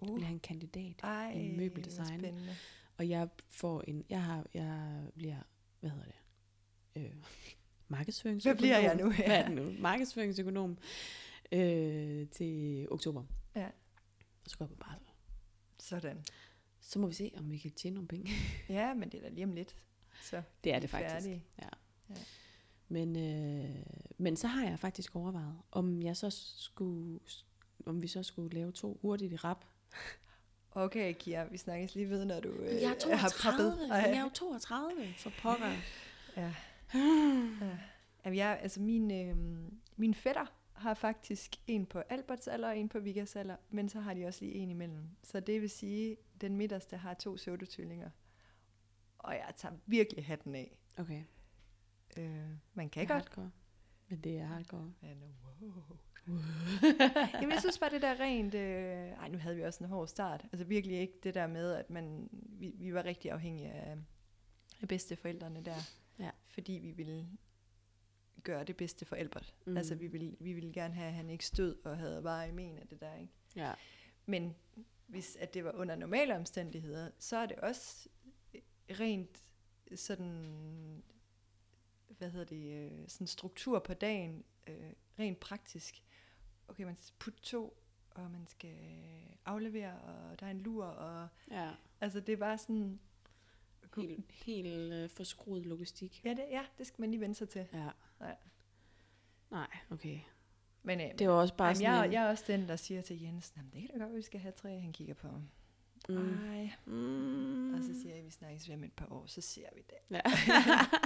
Uh. 0.00 0.14
Bliver 0.14 0.26
han 0.28 0.38
kandidat. 0.40 0.94
Ej, 1.02 1.32
i 1.32 1.56
møbeldesign. 1.56 2.18
spændende. 2.20 2.56
Og 2.98 3.08
jeg 3.08 3.28
får 3.48 3.82
en, 3.82 4.04
jeg 4.08 4.22
har, 4.22 4.46
jeg 4.54 5.02
bliver, 5.16 5.36
hvad 5.80 5.90
hedder 5.90 6.04
det? 6.06 6.14
Øh, 7.02 7.12
markedsføringsøkonom. 7.88 8.56
Hvad 8.56 8.62
bliver 8.62 8.78
jeg 8.78 8.96
nu? 8.96 9.12
Hvad 9.12 9.26
er 9.26 9.48
det 9.48 9.56
nu? 9.56 9.72
Markedsføringsøkonom 9.80 10.78
øh, 11.52 12.28
til 12.28 12.86
oktober. 12.90 13.24
Ja. 13.56 13.66
Og 14.44 14.50
så 14.50 14.58
går 14.58 14.64
jeg 14.64 14.70
på 14.70 14.76
barsel. 14.76 15.06
Sådan. 15.78 16.24
Så 16.80 16.98
må 16.98 17.06
vi 17.06 17.14
se, 17.14 17.32
om 17.36 17.50
vi 17.50 17.58
kan 17.58 17.70
tjene 17.70 17.94
nogle 17.94 18.08
penge. 18.08 18.30
Ja, 18.68 18.94
men 18.94 19.08
det 19.08 19.18
er 19.18 19.22
da 19.22 19.28
lige 19.28 19.44
om 19.44 19.52
lidt. 19.52 19.76
Så 20.22 20.42
Det 20.64 20.74
er 20.74 20.78
det 20.78 20.90
faktisk. 20.90 21.12
færdige. 21.12 21.44
Men, 22.88 23.16
øh, 23.16 23.76
men 24.18 24.36
så 24.36 24.46
har 24.46 24.64
jeg 24.64 24.78
faktisk 24.78 25.16
overvejet, 25.16 25.58
om 25.72 26.02
jeg 26.02 26.16
så 26.16 26.30
skulle, 26.56 27.20
om 27.86 28.02
vi 28.02 28.06
så 28.06 28.22
skulle 28.22 28.54
lave 28.54 28.72
to 28.72 28.98
hurtigt 29.02 29.32
i 29.32 29.36
rap. 29.36 29.64
Okay, 30.70 31.14
Kira, 31.18 31.44
vi 31.44 31.56
snakkes 31.56 31.94
lige 31.94 32.10
ved, 32.10 32.24
når 32.24 32.40
du 32.40 32.48
øh, 32.48 32.82
jeg 32.82 32.96
er 33.10 33.16
har 33.16 33.28
32, 33.28 33.70
proppet. 33.70 33.88
men 33.88 33.90
jeg 33.90 34.16
er 34.16 34.22
jo 34.22 34.30
32 34.34 35.14
for 35.16 35.32
pokker. 35.42 35.66
Ja. 36.36 36.54
ja. 36.94 37.78
Jamen, 38.24 38.36
jeg, 38.36 38.58
altså 38.62 38.80
min, 38.80 39.10
øh, 39.10 39.36
min 39.96 40.14
fætter 40.14 40.46
har 40.72 40.94
faktisk 40.94 41.56
en 41.66 41.86
på 41.86 41.98
Alberts 41.98 42.48
alder 42.48 42.68
og 42.68 42.78
en 42.78 42.88
på 42.88 43.00
Vigas 43.00 43.36
alder, 43.36 43.56
men 43.70 43.88
så 43.88 44.00
har 44.00 44.14
de 44.14 44.26
også 44.26 44.44
lige 44.44 44.54
en 44.54 44.70
imellem. 44.70 45.08
Så 45.22 45.40
det 45.40 45.60
vil 45.60 45.70
sige, 45.70 46.16
den 46.40 46.56
midterste 46.56 46.96
har 46.96 47.14
to 47.14 47.34
pseudotvillinger. 47.34 48.10
Og 49.18 49.34
jeg 49.34 49.52
tager 49.56 49.74
virkelig 49.86 50.26
hatten 50.26 50.54
af. 50.54 50.76
Okay, 50.96 51.22
Øh, 52.18 52.48
man 52.74 52.90
kan 52.90 53.00
det 53.00 53.10
er 53.10 53.14
godt. 53.14 53.24
hardcore. 53.24 53.50
Men 54.08 54.20
det 54.20 54.38
er 54.38 54.46
hardcore. 54.46 54.92
Men, 55.00 55.22
wow. 55.60 55.82
Jamen, 57.34 57.52
jeg 57.52 57.60
synes 57.60 57.78
bare, 57.78 57.90
det 57.90 58.02
der 58.02 58.20
rent... 58.20 58.54
Øh, 58.54 59.08
ej, 59.10 59.28
nu 59.28 59.38
havde 59.38 59.56
vi 59.56 59.62
også 59.62 59.84
en 59.84 59.90
hård 59.90 60.08
start. 60.08 60.44
Altså 60.52 60.64
virkelig 60.64 60.98
ikke 60.98 61.14
det 61.22 61.34
der 61.34 61.46
med, 61.46 61.72
at 61.72 61.90
man, 61.90 62.28
vi, 62.32 62.72
vi 62.74 62.94
var 62.94 63.04
rigtig 63.04 63.30
afhængige 63.30 63.70
af, 63.70 63.96
af 64.82 64.88
bedsteforældrene 64.88 65.64
der. 65.64 65.76
Ja. 66.18 66.30
Fordi 66.46 66.72
vi 66.72 66.90
ville 66.90 67.28
gøre 68.42 68.64
det 68.64 68.76
bedste 68.76 69.04
for 69.04 69.16
Albert. 69.16 69.54
Mm. 69.66 69.76
Altså 69.76 69.94
vi 69.94 70.06
ville, 70.06 70.36
vi 70.40 70.52
ville 70.52 70.72
gerne 70.72 70.94
have, 70.94 71.08
at 71.08 71.14
han 71.14 71.30
ikke 71.30 71.46
stød 71.46 71.76
og 71.84 71.98
havde 71.98 72.22
bare 72.22 72.48
i 72.48 72.52
men 72.52 72.78
af 72.78 72.86
det 72.88 73.00
der, 73.00 73.14
ikke? 73.14 73.32
Ja. 73.56 73.72
Men 74.26 74.54
hvis 75.06 75.36
at 75.36 75.54
det 75.54 75.64
var 75.64 75.72
under 75.72 75.96
normale 75.96 76.36
omstændigheder, 76.36 77.10
så 77.18 77.36
er 77.36 77.46
det 77.46 77.56
også 77.56 78.08
rent 78.90 79.44
sådan, 79.94 81.02
hvad 82.08 82.30
hedder 82.30 82.44
det, 82.46 82.90
øh, 82.92 83.08
sådan 83.08 83.26
struktur 83.26 83.78
på 83.78 83.94
dagen, 83.94 84.44
øh, 84.66 84.92
rent 85.18 85.40
praktisk. 85.40 86.02
Okay, 86.68 86.84
man 86.84 86.96
skal 86.96 87.14
putte 87.18 87.40
to, 87.42 87.76
og 88.10 88.30
man 88.30 88.46
skal 88.46 88.76
aflevere, 89.44 90.00
og 90.00 90.40
der 90.40 90.46
er 90.46 90.50
en 90.50 90.60
lur, 90.60 90.84
og 90.84 91.28
ja. 91.50 91.70
altså 92.00 92.20
det 92.20 92.32
er 92.32 92.36
bare 92.36 92.58
sådan, 92.58 93.00
Helt, 93.96 94.32
helt 94.32 94.92
øh, 94.92 95.08
forskruet 95.10 95.66
logistik. 95.66 96.20
ja 96.24 96.30
det, 96.30 96.44
ja, 96.50 96.62
det 96.78 96.86
skal 96.86 97.00
man 97.02 97.10
lige 97.10 97.20
vende 97.20 97.34
sig 97.34 97.48
til. 97.48 97.66
Ja. 97.72 97.88
Ja. 98.20 98.32
Nej, 99.50 99.66
okay. 99.90 100.18
Men 100.82 101.00
øh, 101.00 101.18
Det 101.18 101.28
var 101.28 101.34
også 101.34 101.54
bare 101.56 101.66
jamen, 101.68 101.76
sådan 101.76 101.92
jeg, 101.94 102.06
en, 102.06 102.12
jeg 102.12 102.24
er 102.24 102.28
også 102.28 102.44
den, 102.46 102.68
der 102.68 102.76
siger 102.76 103.02
til 103.02 103.20
Jens, 103.22 103.56
"Nå, 103.56 103.62
men 103.62 103.70
det 103.82 103.90
kan 103.90 103.98
da 104.00 104.04
godt 104.04 104.16
vi 104.16 104.22
skal 104.22 104.40
have 104.40 104.52
tre, 104.52 104.80
han 104.80 104.92
kigger 104.92 105.14
på. 105.14 105.28
mm, 106.08 106.48
Ej. 106.50 106.70
mm, 106.86 107.74
Og 107.74 107.80
så 107.84 108.00
siger 108.00 108.08
jeg, 108.10 108.18
at 108.18 108.24
vi 108.24 108.30
snakkes 108.30 108.68
ved 108.68 108.74
om 108.74 108.84
et 108.84 108.92
par 108.92 109.12
år, 109.12 109.26
så 109.26 109.40
ser 109.40 109.68
vi 109.74 109.82
det. 109.90 110.16
ja. 110.16 110.20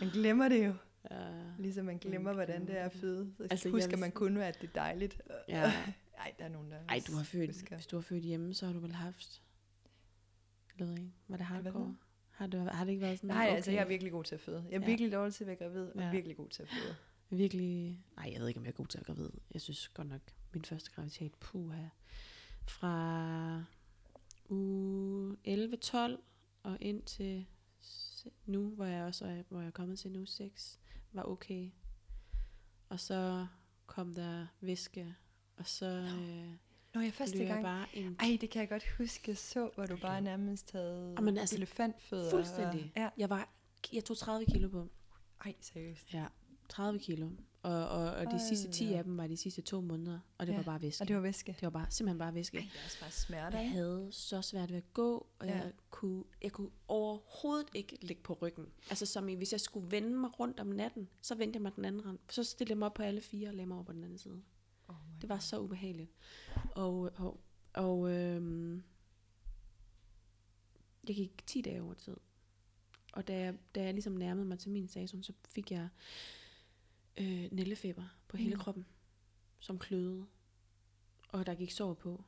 Man 0.00 0.10
glemmer 0.10 0.48
det 0.48 0.66
jo. 0.66 0.74
ja. 1.10 1.28
Ligesom 1.58 1.86
man 1.86 1.98
glemmer, 1.98 2.32
hvordan 2.32 2.66
det 2.66 2.78
er 2.78 2.84
at 2.84 2.92
føde. 2.92 3.32
Så 3.36 3.46
Altså, 3.50 3.70
husker 3.70 3.90
vil 3.90 3.98
man 3.98 4.12
kun, 4.12 4.36
at 4.36 4.60
det 4.60 4.68
er 4.68 4.72
dejligt. 4.72 5.22
ja. 5.48 5.72
Ej, 6.18 6.34
der 6.38 6.44
er 6.44 6.48
nogen, 6.48 6.70
der 6.70 6.78
Ej, 6.88 7.00
du 7.06 7.12
har 7.16 7.24
født, 7.24 7.50
husker. 7.50 7.76
hvis 7.76 7.86
du 7.86 7.96
har 7.96 8.00
født 8.02 8.24
hjemme, 8.24 8.54
så 8.54 8.66
har 8.66 8.72
du 8.72 8.78
vel 8.78 8.92
haft, 8.92 9.42
jeg 10.78 10.86
ved 10.86 10.94
ikke, 10.96 11.10
var 11.28 11.36
det 11.36 11.46
hardcore? 11.46 11.96
Har 12.30 12.46
det, 12.46 12.70
har 12.74 12.84
det 12.84 12.90
ikke 12.92 13.02
været 13.02 13.18
sådan, 13.18 13.28
Nej, 13.36 13.46
okay. 13.46 13.56
altså 13.56 13.70
jeg 13.70 13.80
er 13.80 13.86
virkelig 13.88 14.12
god 14.12 14.24
til 14.24 14.34
at 14.34 14.40
føde. 14.40 14.64
Jeg 14.70 14.76
er 14.76 14.80
Ja. 14.80 14.86
virkelig 14.86 15.12
dårlig 15.12 15.34
til 15.34 15.44
at 15.44 15.48
være 15.48 15.56
gravid, 15.56 15.86
og 15.88 16.00
Ja. 16.02 16.10
virkelig 16.10 16.36
god 16.36 16.48
til 16.48 16.62
at 16.62 16.68
føde. 16.68 16.96
virkelig, 17.30 18.00
nej, 18.16 18.30
jeg 18.32 18.40
ved 18.40 18.48
ikke, 18.48 18.58
om 18.60 18.64
jeg 18.64 18.70
er 18.70 18.76
god 18.76 18.86
til 18.86 18.98
at 18.98 19.08
være 19.08 19.16
gravid. 19.16 19.30
Jeg 19.54 19.60
synes 19.60 19.88
godt 19.88 20.08
nok, 20.08 20.20
min 20.52 20.64
første 20.64 20.90
graviditet, 20.92 21.34
puha, 21.34 21.82
fra 22.68 23.64
uge 24.48 25.36
11-12 25.44 26.20
og 26.62 26.76
ind 26.80 27.02
til 27.02 27.46
nu, 28.46 28.68
hvor 28.68 28.84
jeg 28.84 29.04
også 29.04 29.24
er, 29.26 29.42
hvor 29.48 29.60
jeg 29.60 29.66
er 29.66 29.70
kommet 29.70 29.98
til 29.98 30.10
nu 30.10 30.26
6, 30.26 30.80
var 31.12 31.22
okay. 31.22 31.70
Og 32.88 33.00
så 33.00 33.46
kom 33.86 34.14
der 34.14 34.46
væske, 34.60 35.14
og 35.56 35.66
så 35.66 35.86
øh, 35.86 36.48
Når 36.94 37.00
jeg 37.00 37.12
første 37.12 37.44
gang... 37.44 37.62
bare 37.62 37.86
en 37.94 38.16
Ej, 38.20 38.38
det 38.40 38.50
kan 38.50 38.60
jeg 38.60 38.68
godt 38.68 38.84
huske, 38.98 39.22
jeg 39.26 39.36
så, 39.36 39.70
hvor 39.74 39.86
du 39.86 39.96
bare 39.96 40.20
nærmest 40.20 40.72
havde 40.72 41.14
Jamen, 41.18 41.38
altså, 41.38 41.56
elefantfødder. 41.56 42.30
fuldstændig. 42.30 42.92
Og, 42.96 43.00
ja. 43.00 43.08
Jeg 43.18 43.30
var, 43.30 43.48
jeg 43.92 44.04
tog 44.04 44.16
30 44.16 44.46
kilo 44.46 44.68
på. 44.68 44.88
Ej, 45.44 45.54
seriøst. 45.60 46.14
Ja, 46.14 46.26
30 46.68 46.98
kilo. 46.98 47.30
Og, 47.66 47.88
og, 47.88 48.10
og 48.10 48.24
de 48.24 48.30
Hold 48.30 48.40
sidste 48.48 48.70
10 48.70 48.86
da 48.88 48.96
af 48.98 49.04
dem 49.04 49.16
var 49.16 49.26
de 49.26 49.36
sidste 49.36 49.62
to 49.62 49.80
måneder, 49.80 50.18
og 50.38 50.46
det 50.46 50.52
Ja, 50.52 50.56
var 50.56 50.64
bare 50.64 50.82
væske. 50.82 51.02
Og 51.02 51.08
det 51.08 51.16
var 51.16 51.22
væske. 51.22 51.52
det 51.52 51.62
var 51.62 51.70
bare, 51.70 51.86
simpelthen 51.90 52.18
bare 52.18 52.34
væske. 52.34 52.58
Ej, 52.58 52.68
det 52.72 52.80
er 52.80 52.84
også 52.84 53.00
bare 53.00 53.10
smerter, 53.10 53.58
Jeg 53.60 53.70
havde 53.70 54.08
så 54.10 54.42
svært 54.42 54.70
ved 54.70 54.76
at 54.76 54.92
gå, 54.92 55.26
og 55.38 55.46
Ja. 55.46 55.54
jeg, 55.56 55.72
kunne, 55.90 56.24
jeg 56.42 56.52
kunne 56.52 56.70
overhovedet 56.88 57.68
ikke 57.74 57.98
ligge 58.02 58.22
på 58.22 58.32
ryggen. 58.42 58.66
Altså 58.90 59.06
som 59.06 59.28
i, 59.28 59.34
hvis 59.34 59.52
jeg 59.52 59.60
skulle 59.60 59.90
vende 59.90 60.08
mig 60.08 60.40
rundt 60.40 60.60
om 60.60 60.66
natten, 60.66 61.08
så 61.22 61.34
vendte 61.34 61.56
jeg 61.56 61.62
mig 61.62 61.72
den 61.76 61.84
anden 61.84 62.06
rand. 62.06 62.18
Så 62.30 62.44
stillede 62.44 62.70
jeg 62.70 62.78
mig 62.78 62.86
op 62.86 62.94
på 62.94 63.02
alle 63.02 63.20
fire 63.20 63.48
og 63.48 63.54
lagde 63.54 63.66
mig 63.66 63.74
over 63.74 63.84
på 63.84 63.92
den 63.92 64.04
anden 64.04 64.18
side. 64.18 64.42
Oh 64.88 64.94
Det 65.20 65.28
var 65.28 65.38
så 65.38 65.60
ubehageligt. 65.60 66.10
Og, 66.74 67.10
og, 67.16 67.40
og 67.74 68.10
øhm, 68.12 68.82
jeg 71.08 71.16
gik 71.16 71.46
10 71.46 71.60
dage 71.62 71.82
over 71.82 71.94
tid. 71.94 72.16
Og 73.12 73.28
da 73.28 73.38
jeg, 73.38 73.54
da 73.74 73.82
jeg 73.84 73.92
ligesom 73.92 74.12
nærmede 74.12 74.46
mig 74.46 74.58
til 74.58 74.70
min 74.70 74.88
station, 74.88 75.22
så 75.22 75.32
fik 75.48 75.70
jeg 75.70 75.88
øh, 77.18 77.48
nællefeber 77.52 78.04
på 78.28 78.36
hele 78.36 78.54
Mm. 78.54 78.60
kroppen, 78.60 78.86
som 79.58 79.78
kløede. 79.78 80.26
Og 81.28 81.46
der 81.46 81.54
gik 81.54 81.70
sår 81.70 81.94
på. 81.94 82.24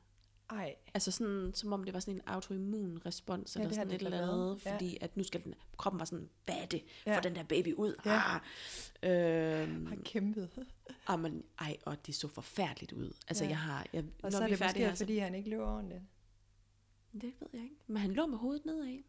Ej, 0.49 0.75
Altså 0.93 1.11
sådan, 1.11 1.51
som 1.53 1.73
om 1.73 1.83
det 1.83 1.93
var 1.93 1.99
sådan 1.99 2.13
en 2.15 2.21
autoimmun 2.25 3.01
respons, 3.05 3.55
Ja, 3.55 3.59
eller 3.61 3.69
det 3.69 3.75
sådan 3.75 3.91
et 3.93 3.99
det 3.99 4.05
eller 4.05 4.21
andet, 4.31 4.65
Ja. 4.65 4.73
fordi 4.73 4.97
at 5.01 5.17
nu 5.17 5.23
skal 5.23 5.43
den, 5.43 5.53
kroppen 5.77 5.99
var 5.99 6.05
sådan, 6.05 6.29
hvad 6.45 6.55
er 6.55 6.65
det? 6.65 6.83
Ja. 7.05 7.17
Få 7.17 7.21
den 7.21 7.35
der 7.35 7.43
baby 7.43 7.73
ud. 7.73 7.95
Ja. 8.05 8.35
Ah. 8.35 8.41
Øhm, 9.63 9.85
har 9.85 9.95
kæmpet. 10.05 10.49
ah, 11.07 11.19
men, 11.19 11.43
ej, 11.59 11.77
og 11.85 12.05
det 12.05 12.15
så 12.15 12.27
forfærdeligt 12.27 12.91
ud. 12.91 13.11
Altså 13.27 13.43
Ja. 13.43 13.49
jeg 13.49 13.59
har, 13.59 13.87
jeg, 13.93 14.05
Og 14.23 14.31
så 14.31 14.37
er 14.37 14.45
vi 14.45 14.49
det 14.51 14.57
færdige 14.59 14.73
måske, 14.73 14.87
her, 14.89 14.95
så- 14.95 15.03
fordi 15.05 15.17
han 15.17 15.35
ikke 15.35 15.49
løber 15.49 15.67
ordentligt. 15.67 16.01
Det 17.13 17.23
ved 17.39 17.47
jeg 17.53 17.63
ikke. 17.63 17.75
Men 17.87 17.97
han 17.97 18.11
lå 18.13 18.25
med 18.25 18.37
hovedet 18.37 18.65
nedad. 18.65 19.03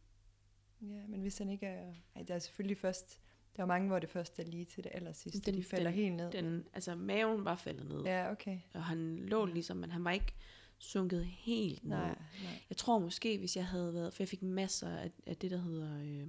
Ja, 0.82 1.06
men 1.08 1.20
hvis 1.20 1.38
han 1.38 1.48
ikke 1.50 1.66
er... 1.66 1.94
Ej, 2.14 2.22
der 2.22 2.34
er 2.34 2.38
selvfølgelig 2.38 2.76
først... 2.78 3.20
Der 3.56 3.62
er 3.62 3.66
mange, 3.66 3.88
hvor 3.88 3.98
det 3.98 4.08
først 4.08 4.38
er 4.38 4.44
lige 4.44 4.64
til 4.64 4.84
det 4.84 4.92
aller 4.94 5.12
sidste. 5.12 5.40
Den- 5.40 5.54
de 5.58 5.64
falder 5.64 5.90
den- 5.90 5.94
helt 6.00 6.14
ned. 6.14 6.30
Den, 6.32 6.64
altså 6.72 6.94
maven 6.94 7.44
var 7.44 7.56
faldet 7.56 7.88
ned. 7.88 8.02
Ja. 8.04 8.30
Okay. 8.32 8.58
Og 8.74 8.84
han 8.84 9.16
lå 9.16 9.44
ligesom, 9.44 9.76
men 9.76 9.90
han 9.90 10.04
var 10.04 10.10
ikke 10.10 10.34
sunket 10.78 11.24
helt 11.26 11.84
ned. 11.84 11.96
Nej, 11.96 12.08
nej. 12.42 12.52
Jeg 12.68 12.76
tror 12.76 12.98
måske, 12.98 13.38
hvis 13.38 13.56
jeg 13.56 13.66
havde 13.66 13.94
været, 13.94 14.14
for 14.14 14.22
jeg 14.22 14.28
fik 14.28 14.42
masser 14.42 14.88
af, 14.96 15.10
af 15.26 15.36
det, 15.36 15.50
der 15.50 15.58
hedder 15.60 15.98
øh, 16.02 16.28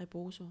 rebozo. 0.00 0.44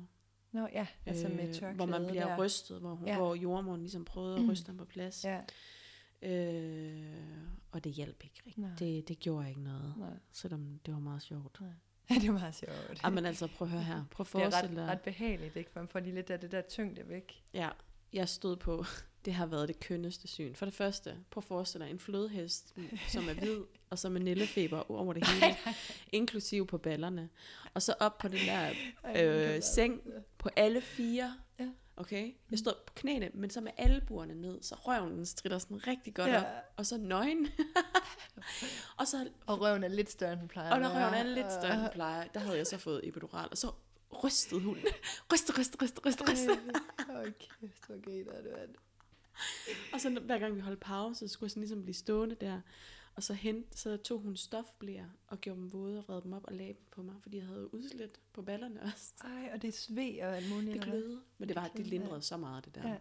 Nå 0.52 0.68
ja, 0.74 0.88
altså 1.06 1.28
med 1.28 1.48
øh, 1.48 1.54
tørklæde 1.54 1.76
hvor 1.76 1.86
man 1.86 2.08
bliver 2.08 2.28
der. 2.28 2.38
rystet, 2.46 2.80
hvor, 2.80 2.96
hun, 2.96 3.08
Ja. 3.08 3.18
hvor 3.18 3.36
jordmoren 3.36 3.82
ligesom 3.82 4.06
prøvede 4.06 4.36
at 4.36 4.42
Mm. 4.42 4.50
ryste 4.50 4.68
ham 4.70 4.78
på 4.78 4.86
plads. 4.86 5.26
Ja, 5.26 5.42
Øh, 6.22 7.14
og 7.72 7.84
det 7.84 7.92
hjalp 7.92 8.24
ikke 8.24 8.36
rigtigt. 8.46 8.58
Nej. 8.58 8.76
Det, 8.80 9.08
det 9.08 9.20
gjorde 9.20 9.50
ikke 9.50 9.62
noget, 9.62 9.94
nej. 9.98 10.14
selvom 10.32 10.80
det 10.86 10.94
var 10.94 11.00
meget 11.00 11.22
sjovt. 11.22 11.60
Ja, 12.10 12.16
det 12.16 12.28
er 12.28 12.32
meget 12.32 12.56
sjovt. 12.56 13.02
Jamen 13.04 13.26
altså, 13.26 13.48
prøv 13.48 13.68
at 13.68 13.72
høre 13.72 13.84
her. 13.84 14.04
Prøv 14.12 14.24
at 14.24 14.34
det 14.34 14.40
er 14.40 14.40
forestille 14.40 14.82
ret, 14.82 14.88
dig. 14.88 14.92
ret 14.92 15.02
behageligt, 15.02 15.56
ikke? 15.56 15.72
For 15.72 15.80
man 15.80 15.88
får 15.88 16.00
lige 16.00 16.16
lidt 16.16 16.30
af 16.30 16.40
det 16.40 16.52
der 16.52 16.62
tyngde 16.62 17.02
væk. 17.10 17.44
Ja, 17.54 17.70
jeg 18.14 18.30
stod 18.30 18.56
på, 18.56 18.86
det 19.26 19.34
har 19.34 19.46
været 19.46 19.68
det 19.68 19.80
kønneste 19.80 20.28
syn. 20.28 20.56
For 20.56 20.66
det 20.66 20.74
første, 20.74 21.16
prøv 21.32 21.40
at 21.40 21.44
forestille 21.44 21.86
dig 21.86 21.92
en 21.92 22.00
flødehest, 22.00 22.76
som 23.14 23.30
er 23.30 23.34
hvid, 23.34 23.62
og 23.90 24.00
så 24.00 24.10
med 24.10 24.22
nællefeber 24.22 24.92
over 24.92 25.14
det 25.14 25.28
hele, 25.28 25.56
inklusiv 26.12 26.68
på 26.68 26.78
ballerne. 26.78 27.30
Og 27.74 27.82
så 27.82 27.94
op 28.00 28.18
på 28.18 28.28
den 28.28 28.40
der 28.40 28.72
øh, 29.56 29.62
seng 29.62 30.02
på 30.38 30.50
alle 30.56 30.82
fire. 30.82 31.34
Ja. 31.60 31.70
Okay? 31.98 32.34
Jeg 32.52 32.60
stod 32.60 32.74
på 32.88 32.94
knæene, 32.96 33.30
men 33.34 33.50
så 33.50 33.62
med 33.62 33.72
albuerne 33.78 34.34
ned, 34.36 34.62
så 34.62 34.76
røven 34.76 35.12
den 35.18 35.26
strider 35.26 35.60
sådan 35.60 35.88
rigtig 35.88 36.14
godt 36.16 36.30
Ja. 36.30 36.40
op. 36.40 36.46
Og 36.78 36.86
så 36.86 36.98
nøgen. 36.98 37.48
og 39.00 39.08
så 39.08 39.30
Og 39.46 39.62
røven 39.62 39.84
er 39.84 39.88
lidt 39.88 40.12
større, 40.12 40.32
end 40.34 40.40
den 40.40 40.48
plejer 40.48 40.72
og 40.74 40.80
når 40.80 40.90
røven 40.90 41.14
er 41.14 41.24
lidt 41.24 41.52
større, 41.52 41.74
end 41.74 41.82
den 41.82 41.90
plejer, 41.94 42.28
der 42.28 42.40
havde 42.40 42.58
jeg 42.58 42.68
så 42.68 42.78
fået 42.78 43.08
epidural, 43.08 43.48
og 43.52 43.58
så 43.58 43.72
rystede 44.24 44.62
hun. 44.62 44.78
ryste, 45.34 45.60
ryste, 45.60 45.78
ryste, 45.84 46.02
ryste, 46.06 46.32
ryste. 46.32 46.60
Hold 47.10 47.34
kæft, 47.60 47.88
hvor 47.88 48.02
griner 48.06 48.32
du 48.42 48.50
af 48.50 48.68
det. 48.68 48.76
Og 49.94 50.02
så 50.02 50.10
hver 50.10 50.40
gang 50.40 50.56
vi 50.56 50.60
holdt 50.62 50.80
pause, 50.80 51.28
så 51.28 51.34
skulle 51.34 51.48
jeg 51.48 51.52
sådan 51.52 51.62
ligesom 51.62 51.84
blive 51.84 51.96
stående 51.96 52.36
der. 52.42 52.62
Og 53.18 53.24
så, 53.24 53.34
hent, 53.34 53.80
så 53.80 53.98
tog 53.98 54.20
hun 54.20 54.36
stofblæer 54.36 55.06
og 55.28 55.42
gjorde 55.42 55.60
dem 55.60 55.74
våde 55.74 55.98
og 56.00 56.10
redde 56.10 56.22
dem 56.24 56.34
op 56.34 56.44
og 56.44 56.54
lagde 56.54 56.74
dem 56.74 56.86
på 56.92 57.02
mig, 57.02 57.16
fordi 57.22 57.38
jeg 57.38 57.46
havde 57.46 57.74
udslæt 57.74 58.20
på 58.34 58.42
ballerne 58.42 58.82
også. 58.84 59.14
Ej, 59.24 59.50
og 59.54 59.62
det 59.62 59.68
er 59.68 59.72
sved 59.72 60.20
og 60.22 60.36
alt 60.38 60.50
muligt. 60.50 60.74
Det 60.74 60.84
glødede. 60.84 61.22
Men 61.38 61.48
det 61.50 61.56
var, 61.56 61.68
det 61.78 61.88
lindrede 61.88 62.22
så 62.22 62.38
meget, 62.38 62.66
det 62.66 62.76
der. 62.76 62.90
Ja. 62.90 62.98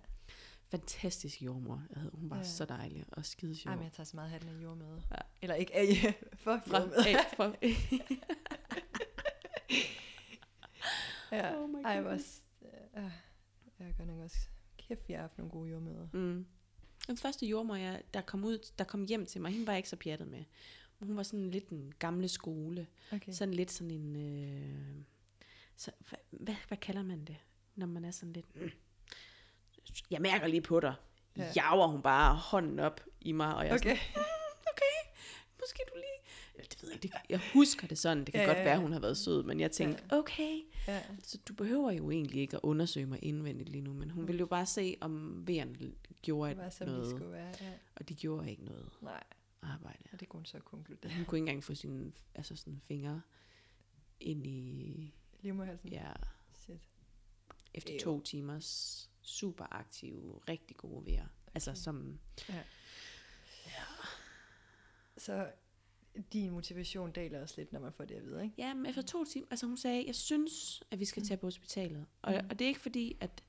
Fantastisk 0.69 1.43
jordmor. 1.43 1.83
Jeg 1.91 1.99
havde, 2.01 2.11
hun 2.15 2.31
var 2.31 2.37
Ja. 2.37 2.43
så 2.45 2.65
dejlig 2.65 3.05
og 3.13 3.25
skide 3.27 3.57
sjov. 3.57 3.71
Ej, 3.71 3.77
men 3.77 3.85
jeg 3.85 3.93
tager 3.93 4.05
så 4.05 4.17
meget 4.17 4.31
hatten 4.31 4.51
af 4.59 4.63
jordmøde. 4.63 5.03
Ja. 5.11 5.17
Eller 5.43 5.55
ikke 5.55 5.75
af, 5.77 5.87
for 6.45 6.61
Fra, 6.67 6.79
jordmøde. 6.81 7.09
af, 7.09 7.17
fra, 7.37 7.53
Ja. 11.37 11.57
Oh 11.63 11.71
my 11.71 11.75
Ej, 11.85 12.01
hvor, 12.01 12.09
goodness. 12.11 12.29
s- 12.35 12.45
øh, 12.97 13.11
jeg 13.79 13.95
gør 13.99 14.05
nok 14.05 14.21
også 14.21 14.37
kæft, 14.79 15.09
jeg 15.09 15.17
har 15.19 15.23
haft 15.23 15.39
nogle 15.39 15.51
gode 15.51 15.71
jordmøder. 15.71 16.09
Mm. 16.13 16.47
Den 17.07 17.17
første 17.17 17.47
jordmor, 17.47 17.75
jeg, 17.75 18.03
der, 18.15 18.21
kom 18.21 18.45
ud, 18.45 18.59
der 18.79 18.85
kom 18.85 19.05
hjem 19.05 19.27
til 19.27 19.41
mig, 19.41 19.51
hende 19.53 19.67
var 19.67 19.73
jeg 19.73 19.79
ikke 19.79 19.89
så 19.89 19.97
pjattet 19.97 20.29
med. 20.29 20.45
Hun 21.01 21.17
var 21.17 21.23
sådan 21.23 21.51
lidt 21.51 21.69
en 21.69 21.95
gamle 21.99 22.29
skole. 22.29 22.87
Okay. 23.13 23.33
Sådan 23.33 23.55
lidt 23.55 23.71
sådan 23.73 23.91
en... 23.91 24.17
Øh, 24.17 25.03
så, 25.77 25.91
hvad, 26.09 26.19
hvad, 26.31 26.55
hvad 26.69 26.79
kalder 26.79 27.03
man 27.03 27.25
det, 27.25 27.37
når 27.75 27.87
man 27.87 28.05
er 28.05 28.11
sådan 28.11 28.33
lidt... 28.33 28.57
Mm, 28.57 28.71
jeg 30.11 30.21
mærker 30.21 30.47
lige 30.47 30.61
på 30.61 30.81
dig. 30.81 30.95
Ja. 31.37 31.43
Ja. 31.43 31.53
Jager 31.57 31.87
hun 31.87 32.03
bare 32.03 32.35
hånden 32.37 32.79
op 32.79 33.01
i 33.21 33.33
mig, 33.33 33.55
og 33.55 33.67
jeg 33.67 33.75
Okay. 33.75 33.97
sådan, 33.97 34.23
okay, 34.73 35.21
måske 35.61 35.79
du 35.89 35.95
lige... 35.97 36.67
Det 36.71 36.83
ved 36.83 36.91
jeg, 36.91 37.03
det, 37.03 37.13
jeg 37.29 37.41
husker 37.53 37.87
det 37.87 37.99
sådan. 37.99 38.25
Det 38.25 38.35
kan 38.35 38.41
Ja, 38.43 38.47
godt 38.47 38.59
være, 38.65 38.79
hun 38.79 38.93
har 38.93 39.01
været 39.01 39.17
sød, 39.17 39.43
men 39.43 39.61
jeg 39.61 39.71
tænkte, 39.71 40.03
Ja. 40.13 40.17
okay, 40.19 40.61
Ja. 40.89 41.03
så 41.23 41.39
du 41.49 41.55
behøver 41.55 41.91
jo 41.91 42.11
egentlig 42.11 42.41
ikke 42.41 42.57
at 42.57 42.61
undersøge 42.63 43.07
mig 43.07 43.19
indvendigt 43.23 43.69
lige 43.69 43.83
nu, 43.83 43.93
men 43.93 44.11
hun 44.11 44.27
ville 44.29 44.41
jo 44.41 44.47
bare 44.47 44.67
se, 44.67 44.97
om 45.01 45.47
vejerne 45.47 45.93
gjorde 46.23 46.51
Det 46.51 46.59
var, 46.59 46.71
som 46.71 46.87
det 46.87 46.97
noget, 46.97 47.11
skulle 47.11 47.33
være. 47.33 47.55
Ja. 47.61 47.73
og 47.97 48.09
de 48.09 48.15
gjorde 48.15 48.51
ikke 48.51 48.65
noget 48.65 48.91
Nej, 49.03 49.23
arbejde. 49.63 49.99
og 50.13 50.21
det 50.21 50.29
kunne 50.29 50.39
hun 50.39 50.45
så 50.45 50.61
konkludere. 50.61 51.13
Hun 51.17 51.25
kunne 51.25 51.39
ikke 51.39 51.49
engang 51.51 51.65
få 51.65 51.75
sine 51.75 52.13
altså 52.35 52.57
sådan 52.57 52.81
fingre 52.85 53.23
ind 54.21 54.47
i, 54.47 55.15
Livmoderhalsen. 55.41 55.89
ja, 55.93 56.13
Shit. 56.55 56.81
efter 57.75 57.93
Ew. 57.95 57.99
to 58.01 58.21
timers 58.21 59.11
super 59.23 59.67
aktive, 59.71 60.41
rigtig 60.49 60.77
gode. 60.77 60.97
Okay. 61.03 61.23
Altså 61.55 61.71
Okay. 61.71 61.81
som, 61.81 62.19
Så 65.19 65.51
din 66.33 66.51
motivation 66.51 67.11
deler 67.13 67.43
også 67.43 67.55
lidt, 67.59 67.73
når 67.73 67.81
man 67.81 67.93
får 67.93 68.05
det 68.05 68.15
at 68.15 68.25
vide, 68.25 68.43
ikke? 68.45 68.55
ja, 68.59 68.75
men 68.75 68.87
efter 68.87 69.03
to 69.03 69.25
timer, 69.25 69.47
altså 69.51 69.67
hun 69.67 69.77
sagde, 69.77 70.05
jeg 70.07 70.15
synes, 70.15 70.83
at 70.91 71.01
vi 71.01 71.05
skal 71.05 71.23
tage 71.23 71.37
på 71.39 71.47
hospitalet. 71.47 72.07
Og, 72.23 72.33
Mm. 72.33 72.47
og 72.51 72.59
det 72.59 72.65
er 72.65 72.69
ikke 72.69 72.81
fordi, 72.81 73.17
at 73.21 73.43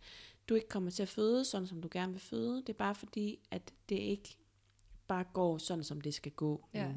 du 0.49 0.55
ikke 0.55 0.67
kommer 0.67 0.89
til 0.91 1.01
at 1.03 1.09
føde, 1.09 1.45
sådan 1.45 1.67
som 1.67 1.81
du 1.81 1.87
gerne 1.91 2.11
vil 2.11 2.21
føde. 2.21 2.55
Det 2.57 2.69
er 2.69 2.73
bare 2.73 2.95
fordi, 2.95 3.39
at 3.51 3.73
det 3.89 3.95
ikke 3.95 4.37
bare 5.07 5.23
går 5.33 5.57
sådan, 5.57 5.83
som 5.83 6.01
det 6.01 6.13
skal 6.13 6.31
gå 6.31 6.65
Ja. 6.73 6.87
nu. 6.87 6.93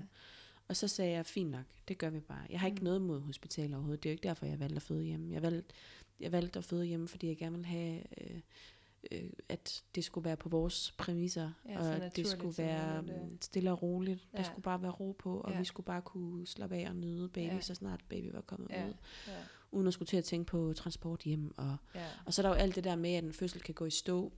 Og 0.68 0.76
så 0.76 0.88
sagde 0.88 1.12
jeg, 1.12 1.26
fint 1.26 1.50
nok, 1.50 1.64
det 1.88 1.98
gør 1.98 2.10
vi 2.10 2.20
bare. 2.20 2.46
Jeg 2.50 2.60
har 2.60 2.66
ikke 2.66 2.78
Mm. 2.78 2.84
noget 2.84 3.02
mod 3.02 3.20
hospitaler 3.20 3.76
overhovedet. 3.76 4.02
Det 4.02 4.08
er 4.08 4.12
jo 4.12 4.14
ikke 4.14 4.22
derfor, 4.28 4.46
jeg 4.46 4.60
valgte 4.60 4.76
at 4.76 4.82
føde 4.82 5.02
hjemme. 5.04 5.32
Jeg 5.34 5.42
valgte, 5.42 5.74
jeg 6.20 6.32
valgte 6.32 6.58
at 6.58 6.64
føde 6.64 6.84
hjemme, 6.84 7.08
fordi 7.08 7.26
jeg 7.28 7.36
gerne 7.36 7.52
ville 7.56 7.66
have, 7.66 8.02
øh, 8.20 8.40
øh, 9.12 9.30
at 9.48 9.82
det 9.94 10.04
skulle 10.04 10.24
være 10.24 10.36
på 10.36 10.48
vores 10.48 10.92
præmisser. 10.98 11.52
Ja, 11.68 11.78
og 11.78 11.96
at 11.96 12.16
det 12.16 12.26
skulle 12.26 12.58
være 12.58 13.02
mm, 13.02 13.38
stille 13.40 13.70
og 13.72 13.82
roligt. 13.82 14.28
Der 14.32 14.38
Ja. 14.38 14.42
skulle 14.44 14.62
bare 14.62 14.82
være 14.82 14.90
ro 14.90 15.12
på, 15.18 15.40
og 15.40 15.52
Ja. 15.52 15.58
vi 15.58 15.64
skulle 15.64 15.84
bare 15.84 16.02
kunne 16.02 16.46
slappe 16.46 16.76
af 16.76 16.88
og 16.88 16.96
nyde 16.96 17.28
baby, 17.28 17.52
Ja. 17.52 17.60
så 17.60 17.74
snart 17.74 18.04
baby 18.08 18.30
var 18.32 18.40
kommet 18.40 18.70
Ja. 18.70 18.88
ud. 18.88 18.94
Ja. 19.26 19.32
Uden 19.72 19.86
at 19.86 19.92
skulle 19.92 20.06
til 20.06 20.16
at 20.16 20.24
tænke 20.24 20.46
på 20.50 20.72
transport 20.76 21.22
hjem. 21.22 21.58
Og, 21.58 21.76
Ja. 21.94 22.06
og 22.26 22.34
så 22.34 22.42
er 22.42 22.46
der 22.46 22.50
jo 22.50 22.60
alt 22.62 22.74
det 22.76 22.84
der 22.84 22.96
med, 22.96 23.14
at 23.14 23.24
en 23.24 23.32
fødsel 23.32 23.60
kan 23.60 23.74
gå 23.74 23.84
i 23.84 23.90
stå 23.90 24.32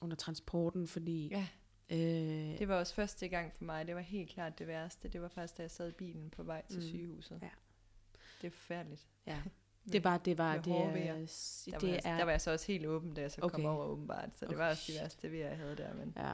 under 0.00 0.16
transporten, 0.16 0.86
fordi... 0.86 1.28
ja. 1.28 1.46
Øh, 1.90 2.58
Det 2.58 2.68
var 2.68 2.74
også 2.78 2.94
første 2.94 3.28
gang 3.28 3.52
for 3.52 3.64
mig. 3.64 3.86
Det 3.86 3.94
var 3.94 4.00
helt 4.00 4.30
klart 4.30 4.58
det 4.58 4.66
værste. 4.66 5.08
Det 5.08 5.22
var 5.22 5.28
først, 5.28 5.56
da 5.58 5.62
jeg 5.62 5.70
sad 5.70 5.88
i 5.88 5.92
bilen 5.92 6.30
på 6.30 6.42
vej 6.42 6.62
til 6.68 6.76
Mm. 6.80 6.86
sygehuset. 6.88 7.38
Ja. 7.42 7.48
Det 8.40 8.46
er 8.46 8.50
forfærdeligt. 8.50 9.06
ja. 9.26 9.42
Det 9.92 10.04
var, 10.04 10.18
det 10.18 10.38
var, 10.38 10.56
det 10.56 10.72
er, 11.08 11.26
s- 11.26 11.62
Der 11.66 11.72
var, 11.72 11.78
det 11.78 11.88
jeg, 11.88 12.00
er 12.04 12.16
der 12.16 12.24
var 12.24 12.30
jeg 12.30 12.40
så 12.40 12.50
også 12.52 12.66
helt 12.66 12.86
åben, 12.86 13.14
da 13.14 13.20
jeg 13.20 13.30
så 13.30 13.40
okay. 13.42 13.54
kom 13.54 13.64
over 13.66 13.84
åbenbart. 13.84 14.28
Så 14.36 14.40
det 14.40 14.48
Okay, 14.48 14.56
var 14.58 14.70
også 14.70 14.82
de 14.86 14.92
shit. 14.92 15.00
værste 15.02 15.32
vejr, 15.32 15.48
jeg 15.48 15.56
havde 15.56 15.76
der. 15.76 15.94
Men 15.94 16.12
Ja. 16.16 16.32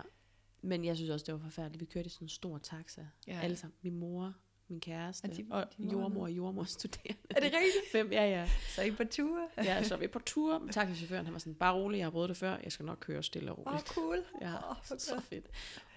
Men 0.62 0.84
jeg 0.84 0.96
synes 0.96 1.10
også, 1.10 1.24
det 1.26 1.34
var 1.34 1.40
forfærdeligt. 1.40 1.80
Vi 1.80 1.86
kørte 1.86 2.06
i 2.06 2.10
sådan 2.10 2.24
en 2.24 2.28
stor 2.28 2.58
taxa. 2.58 3.06
Ja. 3.26 3.40
Alle 3.42 3.56
sammen. 3.56 3.74
Min 3.82 3.96
mor, 3.96 4.34
min 4.68 4.80
kæreste, 4.80 5.24
Og 5.24 5.36
de- 5.36 5.46
og, 5.50 5.64
de 5.78 5.86
og 5.86 5.92
jordmor 5.92 6.22
og 6.22 6.30
jordmorstuderende. 6.30 7.20
er 7.30 7.34
det 7.40 7.44
rigtigt? 7.44 7.84
Fem, 7.92 8.12
ja, 8.12 8.24
ja. 8.28 8.48
Så 8.74 8.80
er 8.80 8.84
I 8.86 8.90
på 8.90 9.04
tur? 9.04 9.48
Ja, 9.56 9.82
så 9.82 9.94
er 9.94 9.98
vi 9.98 10.06
på 10.06 10.18
tur. 10.18 10.58
Men 10.58 10.68
taxichaufføren, 10.68 11.24
han 11.24 11.32
var 11.32 11.38
sådan, 11.38 11.54
bare 11.54 11.74
rolig, 11.74 11.98
jeg 11.98 12.06
har 12.06 12.10
prøvet 12.10 12.28
det 12.28 12.36
før. 12.36 12.56
Jeg 12.64 12.72
skal 12.72 12.86
nok 12.86 12.98
køre 13.00 13.22
stille 13.22 13.52
og 13.52 13.58
Åh, 13.58 13.66
roligt. 13.72 13.88
oh, 13.88 13.94
cool. 13.94 14.24
Ja, 14.40 14.54
Åh, 14.54 14.60
hvor 14.62 14.78
så, 14.84 14.96
så 14.98 15.20
fedt. 15.20 15.46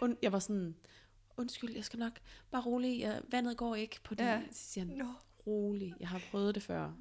Und, 0.01 0.17
jeg 0.21 0.31
var 0.31 0.39
sådan, 0.39 0.75
undskyld, 1.37 1.75
jeg 1.75 1.83
skal 1.85 1.99
nok, 1.99 2.19
bare 2.51 2.61
rolig, 2.61 2.99
jeg, 2.99 3.21
vandet 3.31 3.57
går 3.57 3.75
ikke 3.75 3.99
på 4.03 4.15
det. 4.15 4.23
Ja. 4.23 4.41
Så 4.51 4.63
siger 4.71 4.85
han, 4.85 4.97
Nå, 4.97 5.13
rolig, 5.47 5.93
jeg 5.99 6.07
har 6.07 6.21
prøvet 6.31 6.55
det 6.55 6.63
før. 6.63 6.91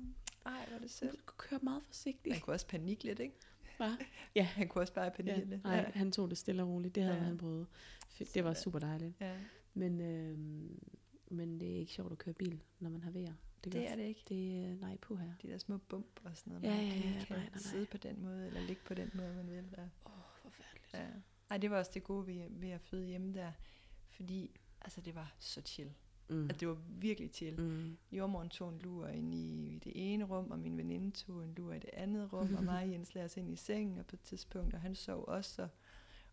Ej, 0.47 0.64
hvor 0.66 0.74
er 0.74 0.78
det 0.81 0.89
Du 0.89 0.89
sødt. 0.89 1.27
kører 1.27 1.60
meget 1.62 1.82
forsigtigt. 1.82 2.35
Han 2.35 2.43
kunne 2.43 2.55
også 2.55 2.66
panikke 2.66 3.05
lidt, 3.05 3.19
ikke? 3.20 3.35
Hva? 3.77 3.90
Ja. 4.35 4.43
Han 4.43 4.69
kunne 4.69 4.82
også 4.82 4.93
bare 4.93 5.10
panikke 5.10 5.40
Ja, 5.40 5.47
lidt. 5.47 5.64
nej, 5.64 5.90
han 5.94 6.12
tog 6.12 6.31
det 6.31 6.39
stille 6.39 6.62
og 6.62 6.69
roligt. 6.69 6.94
Det 6.94 7.02
havde 7.02 7.16
Ja. 7.16 7.23
ja. 7.23 7.28
han 7.28 7.39
prøvet. 7.39 7.66
Det 8.35 8.44
var 8.44 8.55
super 8.55 8.78
dejligt. 8.78 9.14
ja. 9.20 9.36
Men, 9.74 10.01
øhm, 10.01 10.82
men 11.31 11.60
det 11.60 11.70
er 11.74 11.77
ikke 11.78 11.93
sjovt 11.93 12.12
at 12.12 12.19
køre 12.19 12.35
bil, 12.35 12.62
når 12.81 12.90
man 12.90 13.02
har 13.02 13.10
vejr. 13.10 13.32
Det, 13.64 13.73
Det 13.73 13.90
er 13.90 13.97
det 13.97 14.02
ikke. 14.02 14.23
Det 14.28 14.64
er, 14.64 14.74
nej, 14.74 14.97
på 14.97 15.16
her. 15.16 15.32
De 15.43 15.48
der 15.48 15.59
små 15.59 15.77
bump 15.78 16.20
og 16.24 16.36
sådan 16.36 16.52
noget. 16.52 16.64
Ja, 16.64 16.77
man 16.77 16.85
ja, 16.86 16.93
kan 16.93 17.02
ja, 17.02 17.19
ikke 17.20 17.31
nej, 17.31 17.39
nej, 17.40 17.48
nej. 17.48 17.59
sidde 17.59 17.86
på 17.86 17.97
den 17.97 18.23
måde, 18.23 18.47
eller 18.47 18.60
ligge 18.60 18.82
på 18.85 18.94
den 18.94 19.10
måde, 19.14 19.35
man 19.35 19.51
vil. 19.51 19.64
Ja. 19.77 19.82
Åh, 19.82 20.12
oh, 20.12 20.23
forfærdeligt. 20.43 20.94
Ja. 20.94 21.06
Ej, 21.51 21.56
det 21.56 21.70
var 21.70 21.78
også 21.78 21.90
det 21.94 22.05
gode 22.05 22.27
ved, 22.27 22.47
ved 22.51 22.70
at 22.70 22.81
føde 22.81 23.06
hjemme 23.06 23.35
der, 23.35 23.52
fordi 24.09 24.51
altså, 24.81 25.01
det 25.01 25.14
var 25.14 25.35
så 25.39 25.60
chill. 25.64 25.90
Mm. 26.28 26.42
Altså, 26.42 26.56
det 26.60 26.68
var 26.68 26.78
virkelig 26.88 27.30
chill. 27.32 27.60
Mm. 27.60 27.96
Jordmoren 28.12 28.48
tog 28.48 28.68
en 28.68 28.78
lur 28.78 29.06
ind 29.06 29.34
i 29.34 29.80
det 29.84 29.92
ene 29.94 30.24
rum, 30.24 30.50
og 30.50 30.58
min 30.58 30.76
veninde 30.76 31.10
tog 31.10 31.44
en 31.44 31.54
lur 31.54 31.72
i 31.72 31.78
det 31.78 31.90
andet 31.92 32.32
rum, 32.32 32.54
og 32.54 32.64
mig 32.64 32.82
og 32.84 32.90
Jens 32.90 33.14
lagde 33.14 33.24
os 33.24 33.36
ind 33.36 33.50
i 33.50 33.56
sengen 33.56 33.98
og 33.98 34.06
på 34.06 34.16
et 34.16 34.20
tidspunkt, 34.20 34.74
og 34.74 34.80
han 34.80 34.94
sov 34.94 35.24
også, 35.28 35.62
og, 35.62 35.68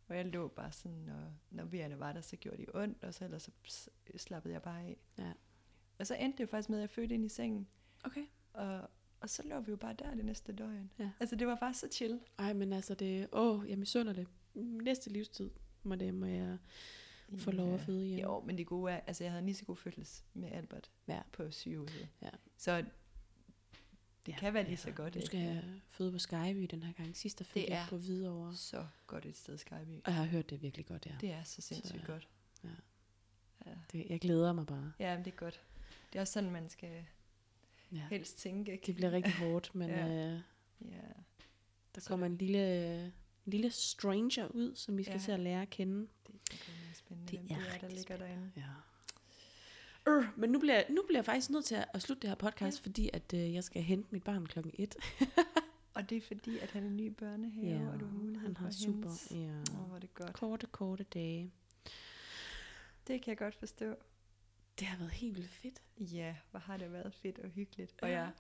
og 0.07 0.15
jeg 0.17 0.25
lå 0.25 0.47
bare 0.47 0.71
sådan, 0.71 0.97
når, 0.97 1.33
når 1.51 1.63
vejerne 1.65 1.99
var 1.99 2.13
der, 2.13 2.21
så 2.21 2.35
gjorde 2.35 2.57
de 2.57 2.65
ondt, 2.73 3.03
og 3.03 3.13
så 3.13 3.25
ellers 3.25 3.49
så 3.67 3.89
slappede 4.17 4.53
jeg 4.53 4.61
bare 4.61 4.81
af. 4.81 4.97
Ja. 5.17 5.31
Og 5.99 6.07
så 6.07 6.15
endte 6.15 6.37
det 6.37 6.43
jo 6.43 6.47
faktisk 6.47 6.69
med, 6.69 6.77
at 6.77 6.81
jeg 6.81 6.89
fødte 6.89 7.15
ind 7.15 7.25
i 7.25 7.29
sengen, 7.29 7.67
Okay. 8.03 8.25
og, 8.53 8.89
og 9.19 9.29
så 9.29 9.43
lå 9.45 9.59
vi 9.59 9.71
jo 9.71 9.77
bare 9.77 9.95
der 9.99 10.15
det 10.15 10.25
næste 10.25 10.53
døgn. 10.53 10.91
Ja. 10.99 11.11
Altså, 11.19 11.35
det 11.35 11.47
var 11.47 11.55
bare 11.55 11.73
så 11.73 11.87
chill. 11.91 12.19
Ej, 12.37 12.53
men 12.53 12.73
altså 12.73 12.93
det, 12.93 13.27
åh, 13.31 13.69
jeg 13.69 13.79
misunder 13.79 14.13
det. 14.13 14.27
Næste 14.53 15.09
livstid 15.09 15.49
må, 15.83 15.95
det, 15.95 16.13
må 16.13 16.25
jeg 16.25 16.57
få 17.37 17.51
lov 17.51 17.73
at 17.73 17.81
føde 17.81 18.05
hjemme. 18.05 18.21
Jo, 18.33 18.39
men 18.41 18.57
det 18.57 18.67
gode 18.67 18.91
er, 18.91 18.99
altså 19.07 19.23
jeg 19.23 19.31
havde 19.31 19.39
en 19.39 19.45
lige 19.45 19.55
så 19.55 19.65
god 19.65 19.75
fødsels 19.75 20.23
med 20.33 20.51
Albert 20.51 20.91
Ja. 21.07 21.21
på 21.31 21.51
sygehuset. 21.51 22.07
Ja. 22.21 22.29
Så 22.57 22.77
det 22.77 22.87
Ja, 24.33 24.37
kan 24.37 24.53
være 24.53 24.63
lige 24.63 24.71
altså, 24.71 24.83
så 24.83 24.91
godt. 24.91 25.15
Nu 25.15 25.19
ikke? 25.19 25.25
skal 25.25 25.39
jeg 25.39 25.63
føde 25.87 26.11
på 26.11 26.19
Skyby 26.19 26.67
den 26.71 26.83
her 26.83 26.93
gang. 26.93 27.15
Sidst 27.17 27.39
der 27.39 27.45
fødte 27.45 27.71
jeg 27.71 27.85
på 27.89 27.97
Hvidovre. 27.97 28.55
Så 28.55 28.85
godt 29.07 29.25
et 29.25 29.37
sted, 29.37 29.57
Skyby. 29.57 29.75
Og 30.05 30.11
jeg 30.11 30.13
har 30.15 30.25
hørt 30.25 30.49
det 30.49 30.61
virkelig 30.61 30.85
godt, 30.85 31.05
ja. 31.05 31.15
Det 31.21 31.31
er 31.31 31.43
så 31.43 31.61
sindssygt 31.61 32.01
Så- 32.01 32.07
godt. 32.07 32.27
ja. 32.63 32.69
Ja. 33.65 33.71
Det, 33.91 34.05
jeg 34.09 34.19
glæder 34.19 34.53
mig 34.53 34.65
bare. 34.65 34.91
ja, 34.99 35.15
men 35.15 35.25
det 35.25 35.31
er 35.33 35.37
godt. 35.37 35.61
Det 36.13 36.17
er 36.17 36.21
også 36.21 36.33
sådan, 36.33 36.51
man 36.51 36.69
skal 36.69 37.05
Ja. 37.91 38.07
helst 38.09 38.37
tænke. 38.37 38.71
Ikke? 38.71 38.85
Det 38.85 38.95
bliver 38.95 39.11
rigtig 39.11 39.33
hårdt, 39.33 39.71
men 39.75 39.89
Ja. 39.89 40.05
ja. 40.05 40.33
øh, 40.33 40.41
Ja. 40.81 40.97
der 41.95 42.01
Så 42.01 42.09
kommer 42.09 42.25
en 42.25 42.37
lille, 42.37 43.13
en 43.45 43.51
lille 43.51 43.71
stranger 43.71 44.47
ud, 44.47 44.75
som 44.75 44.97
vi 44.97 45.03
skal 45.03 45.13
Ja. 45.15 45.19
til 45.23 45.31
at 45.31 45.39
lære 45.39 45.61
at 45.61 45.69
kende. 45.69 46.07
Det 46.27 46.39
er 46.89 46.93
spændende, 46.93 47.31
Det 47.31 47.39
er 47.39 47.43
det 47.43 47.73
er, 47.75 47.77
der 47.79 47.89
ligger 47.95 48.17
derinde. 48.17 48.51
Ja. 48.57 48.63
Øh, 50.11 50.23
men 50.37 50.49
nu 50.49 50.59
bliver, 50.59 50.83
nu 50.89 51.03
bliver 51.07 51.17
jeg 51.19 51.25
faktisk 51.25 51.49
nødt 51.49 51.65
til 51.65 51.75
at, 51.75 51.85
at 51.93 52.01
slutte 52.01 52.21
det 52.21 52.29
her 52.29 52.35
podcast, 52.35 52.77
Ja. 52.77 52.81
ja. 52.81 52.89
fordi 52.89 53.09
at 53.13 53.33
øh, 53.33 53.53
jeg 53.53 53.63
skal 53.63 53.81
hente 53.81 54.09
mit 54.11 54.23
barn 54.23 54.45
klokken 54.45 54.73
1. 54.77 54.95
Og 55.93 56.09
det 56.09 56.17
er 56.17 56.21
fordi, 56.21 56.57
at 56.57 56.71
han 56.71 56.83
er 56.85 56.89
ny 56.89 57.01
i 57.05 57.09
børnehave, 57.09 57.89
og 57.91 57.99
du 57.99 58.05
har 58.05 58.13
mulighed 58.13 58.47
han 58.47 58.57
har 58.57 58.71
super 58.71 59.09
hente. 59.29 59.45
ja. 59.53 59.79
Åh, 59.79 59.85
hvor 59.87 59.95
er 59.95 59.99
det 59.99 60.13
godt. 60.13 60.33
korte, 60.33 60.67
korte 60.67 61.03
dage. 61.03 61.51
Det 63.07 63.21
kan 63.21 63.31
jeg 63.31 63.37
godt 63.37 63.55
forstå. 63.55 63.95
Det 64.79 64.87
har 64.87 64.97
været 64.97 65.11
helt 65.11 65.35
vildt 65.37 65.49
fedt. 65.51 65.81
Ja, 65.97 66.35
hvor 66.51 66.59
har 66.59 66.77
det 66.77 66.91
været 66.91 67.13
fedt 67.13 67.39
og 67.39 67.49
hyggeligt. 67.49 67.95
Og 68.01 68.09
Ja. 68.09 68.19
jeg 68.19 68.31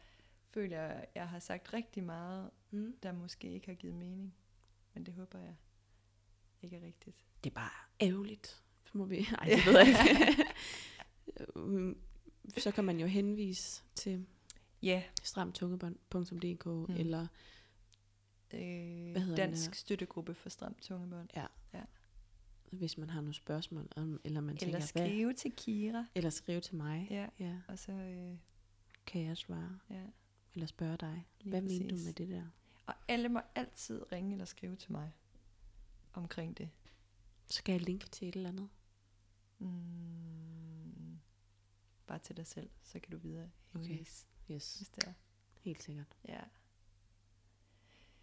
føler, 0.53 0.81
at 0.81 1.09
jeg 1.15 1.29
har 1.29 1.39
sagt 1.39 1.73
rigtig 1.73 2.03
meget, 2.03 2.49
Mm. 2.71 2.95
der 3.03 3.11
måske 3.11 3.49
ikke 3.51 3.67
har 3.67 3.73
givet 3.75 3.95
mening. 3.95 4.33
Men 4.93 5.05
det 5.05 5.13
håber 5.13 5.39
jeg 5.39 5.55
ikke 6.61 6.75
er 6.77 6.81
rigtigt. 6.81 7.17
Det 7.43 7.49
er 7.49 7.53
bare 7.53 7.69
ærgerligt. 8.01 8.63
Så 8.85 8.97
må 8.97 9.05
vi... 9.05 9.17
Ej, 9.39 9.45
det 9.45 9.65
ved 9.65 9.77
jeg 9.77 9.87
ikke. 9.87 10.45
Så 12.61 12.71
kan 12.71 12.83
man 12.83 12.99
jo 12.99 13.07
henvise 13.07 13.83
til 13.95 14.25
Ja, 14.81 15.03
stramtungebånd.dk 15.23 16.65
Mm. 16.65 16.95
eller 16.95 17.27
øh, 18.53 19.11
Hvad 19.11 19.21
hedder 19.21 19.35
Dansk? 19.35 19.75
Støttegruppe 19.75 20.33
for 20.33 20.49
stramt 20.49 20.81
tungebånd. 20.81 21.29
hvis 22.71 22.97
man 22.97 23.09
har 23.09 23.21
nogle 23.21 23.33
spørgsmål, 23.33 23.87
om, 23.95 24.21
eller 24.23 24.41
man 24.41 24.49
Eller 24.49 24.59
tænker, 24.59 24.77
hvad, 24.77 24.87
skrive 24.87 25.33
til 25.33 25.51
Kira. 25.57 26.05
eller 26.15 26.29
skrive 26.29 26.61
til 26.61 26.75
mig. 26.75 27.07
Ja, 27.09 27.27
ja. 27.39 27.55
og 27.67 27.79
så, 27.79 27.91
øh, 27.91 28.37
Kan 29.05 29.21
jeg 29.21 29.37
svare? 29.37 29.79
ja, 29.89 30.03
Eller 30.53 30.67
spørge 30.67 30.97
dig? 30.97 31.27
lige 31.39 31.49
Hvad 31.49 31.61
mener 31.61 31.83
du 31.87 31.89
præcis. 31.89 32.05
med 32.05 32.13
det 32.13 32.29
der? 32.29 32.45
Og 32.89 32.95
alle 33.07 33.29
må 33.29 33.41
altid 33.55 34.11
ringe 34.11 34.31
eller 34.31 34.45
skrive 34.45 34.75
til 34.75 34.91
mig 34.91 35.11
omkring 36.13 36.57
det. 36.57 36.69
Skal 37.49 37.73
jeg 37.73 37.81
linke 37.81 38.07
til 38.09 38.27
et 38.27 38.35
eller 38.35 38.49
andet? 38.49 38.69
Mm, 39.59 41.19
bare 42.07 42.19
til 42.19 42.37
dig 42.37 42.47
selv, 42.47 42.69
så 42.83 42.99
kan 42.99 43.11
du 43.11 43.17
videre. 43.17 43.49
Okay. 43.75 43.99
Yes, 43.99 44.27
Hvis 44.45 44.91
det 44.95 45.03
er. 45.07 45.13
helt 45.61 45.83
sikkert. 45.83 46.15
Ja. 46.27 46.39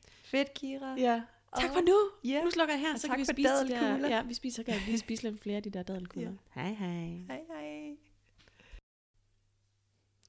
Fedt, 0.08 0.54
Kira. 0.54 0.94
Ja, 0.98 1.24
tak 1.56 1.70
for 1.70 1.80
nu. 1.80 2.30
Ja. 2.30 2.44
Nu 2.44 2.50
slukker 2.50 2.74
jeg 2.74 2.80
her, 2.80 2.92
Og 2.94 3.00
så 3.00 3.08
kan 3.08 3.18
vi 3.18 3.24
spise 3.24 3.48
de 3.48 3.68
der. 3.68 4.08
Ja, 4.08 4.22
vi 4.22 4.34
spiser, 4.34 4.62
kan 4.62 4.74
vi 4.74 4.80
lige 4.80 4.98
spise 4.98 5.30
lidt 5.30 5.40
flere 5.42 5.56
af 5.56 5.62
de 5.62 5.70
der 5.70 5.82
dadelkugler. 5.82 6.30
Ja. 6.30 6.62
Hej, 6.62 6.72
hej. 6.72 7.06
Hej, 7.06 7.44
hej. 7.48 7.96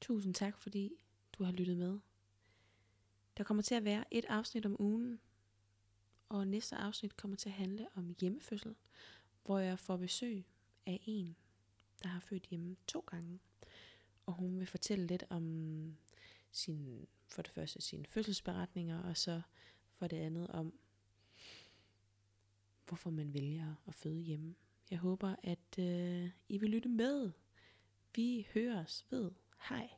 Tusind 0.01 0.33
tak, 0.33 0.57
fordi 0.57 0.91
du 1.33 1.43
har 1.43 1.51
lyttet 1.51 1.77
med. 1.77 1.99
Der 3.37 3.43
kommer 3.43 3.63
til 3.63 3.75
at 3.75 3.83
være 3.85 4.03
et 4.11 4.25
afsnit 4.25 4.65
om 4.65 4.75
ugen, 4.79 5.19
og 6.29 6.47
næste 6.47 6.75
afsnit 6.75 7.17
kommer 7.17 7.37
til 7.37 7.49
at 7.49 7.55
handle 7.55 7.87
om 7.95 8.15
hjemmefødsel, 8.19 8.75
hvor 9.45 9.59
jeg 9.59 9.79
får 9.79 9.97
besøg 9.97 10.45
af 10.85 10.99
en, 11.05 11.35
der 12.03 12.09
har 12.09 12.19
født 12.19 12.43
hjemme 12.43 12.75
to 12.87 12.99
gange. 12.99 13.39
Og 14.25 14.33
hun 14.33 14.59
vil 14.59 14.67
fortælle 14.67 15.07
lidt 15.07 15.23
om 15.29 15.97
sin, 16.51 17.07
for 17.27 17.41
det 17.41 17.51
første 17.51 17.81
sine 17.81 18.05
fødselsberetninger, 18.05 19.03
og 19.03 19.17
så 19.17 19.41
for 19.91 20.07
det 20.07 20.17
andet 20.17 20.47
om, 20.47 20.79
hvorfor 22.87 23.09
man 23.09 23.33
vælger 23.33 23.75
at 23.87 23.93
føde 23.93 24.21
hjemme. 24.21 24.55
Jeg 24.91 24.99
håber, 24.99 25.35
at 25.43 25.79
øh, 25.79 26.29
I 26.49 26.57
vil 26.57 26.69
lytte 26.69 26.89
med. 26.89 27.31
Vi 28.15 28.47
høres 28.53 29.05
ved. 29.09 29.31
Hej. 29.69 29.96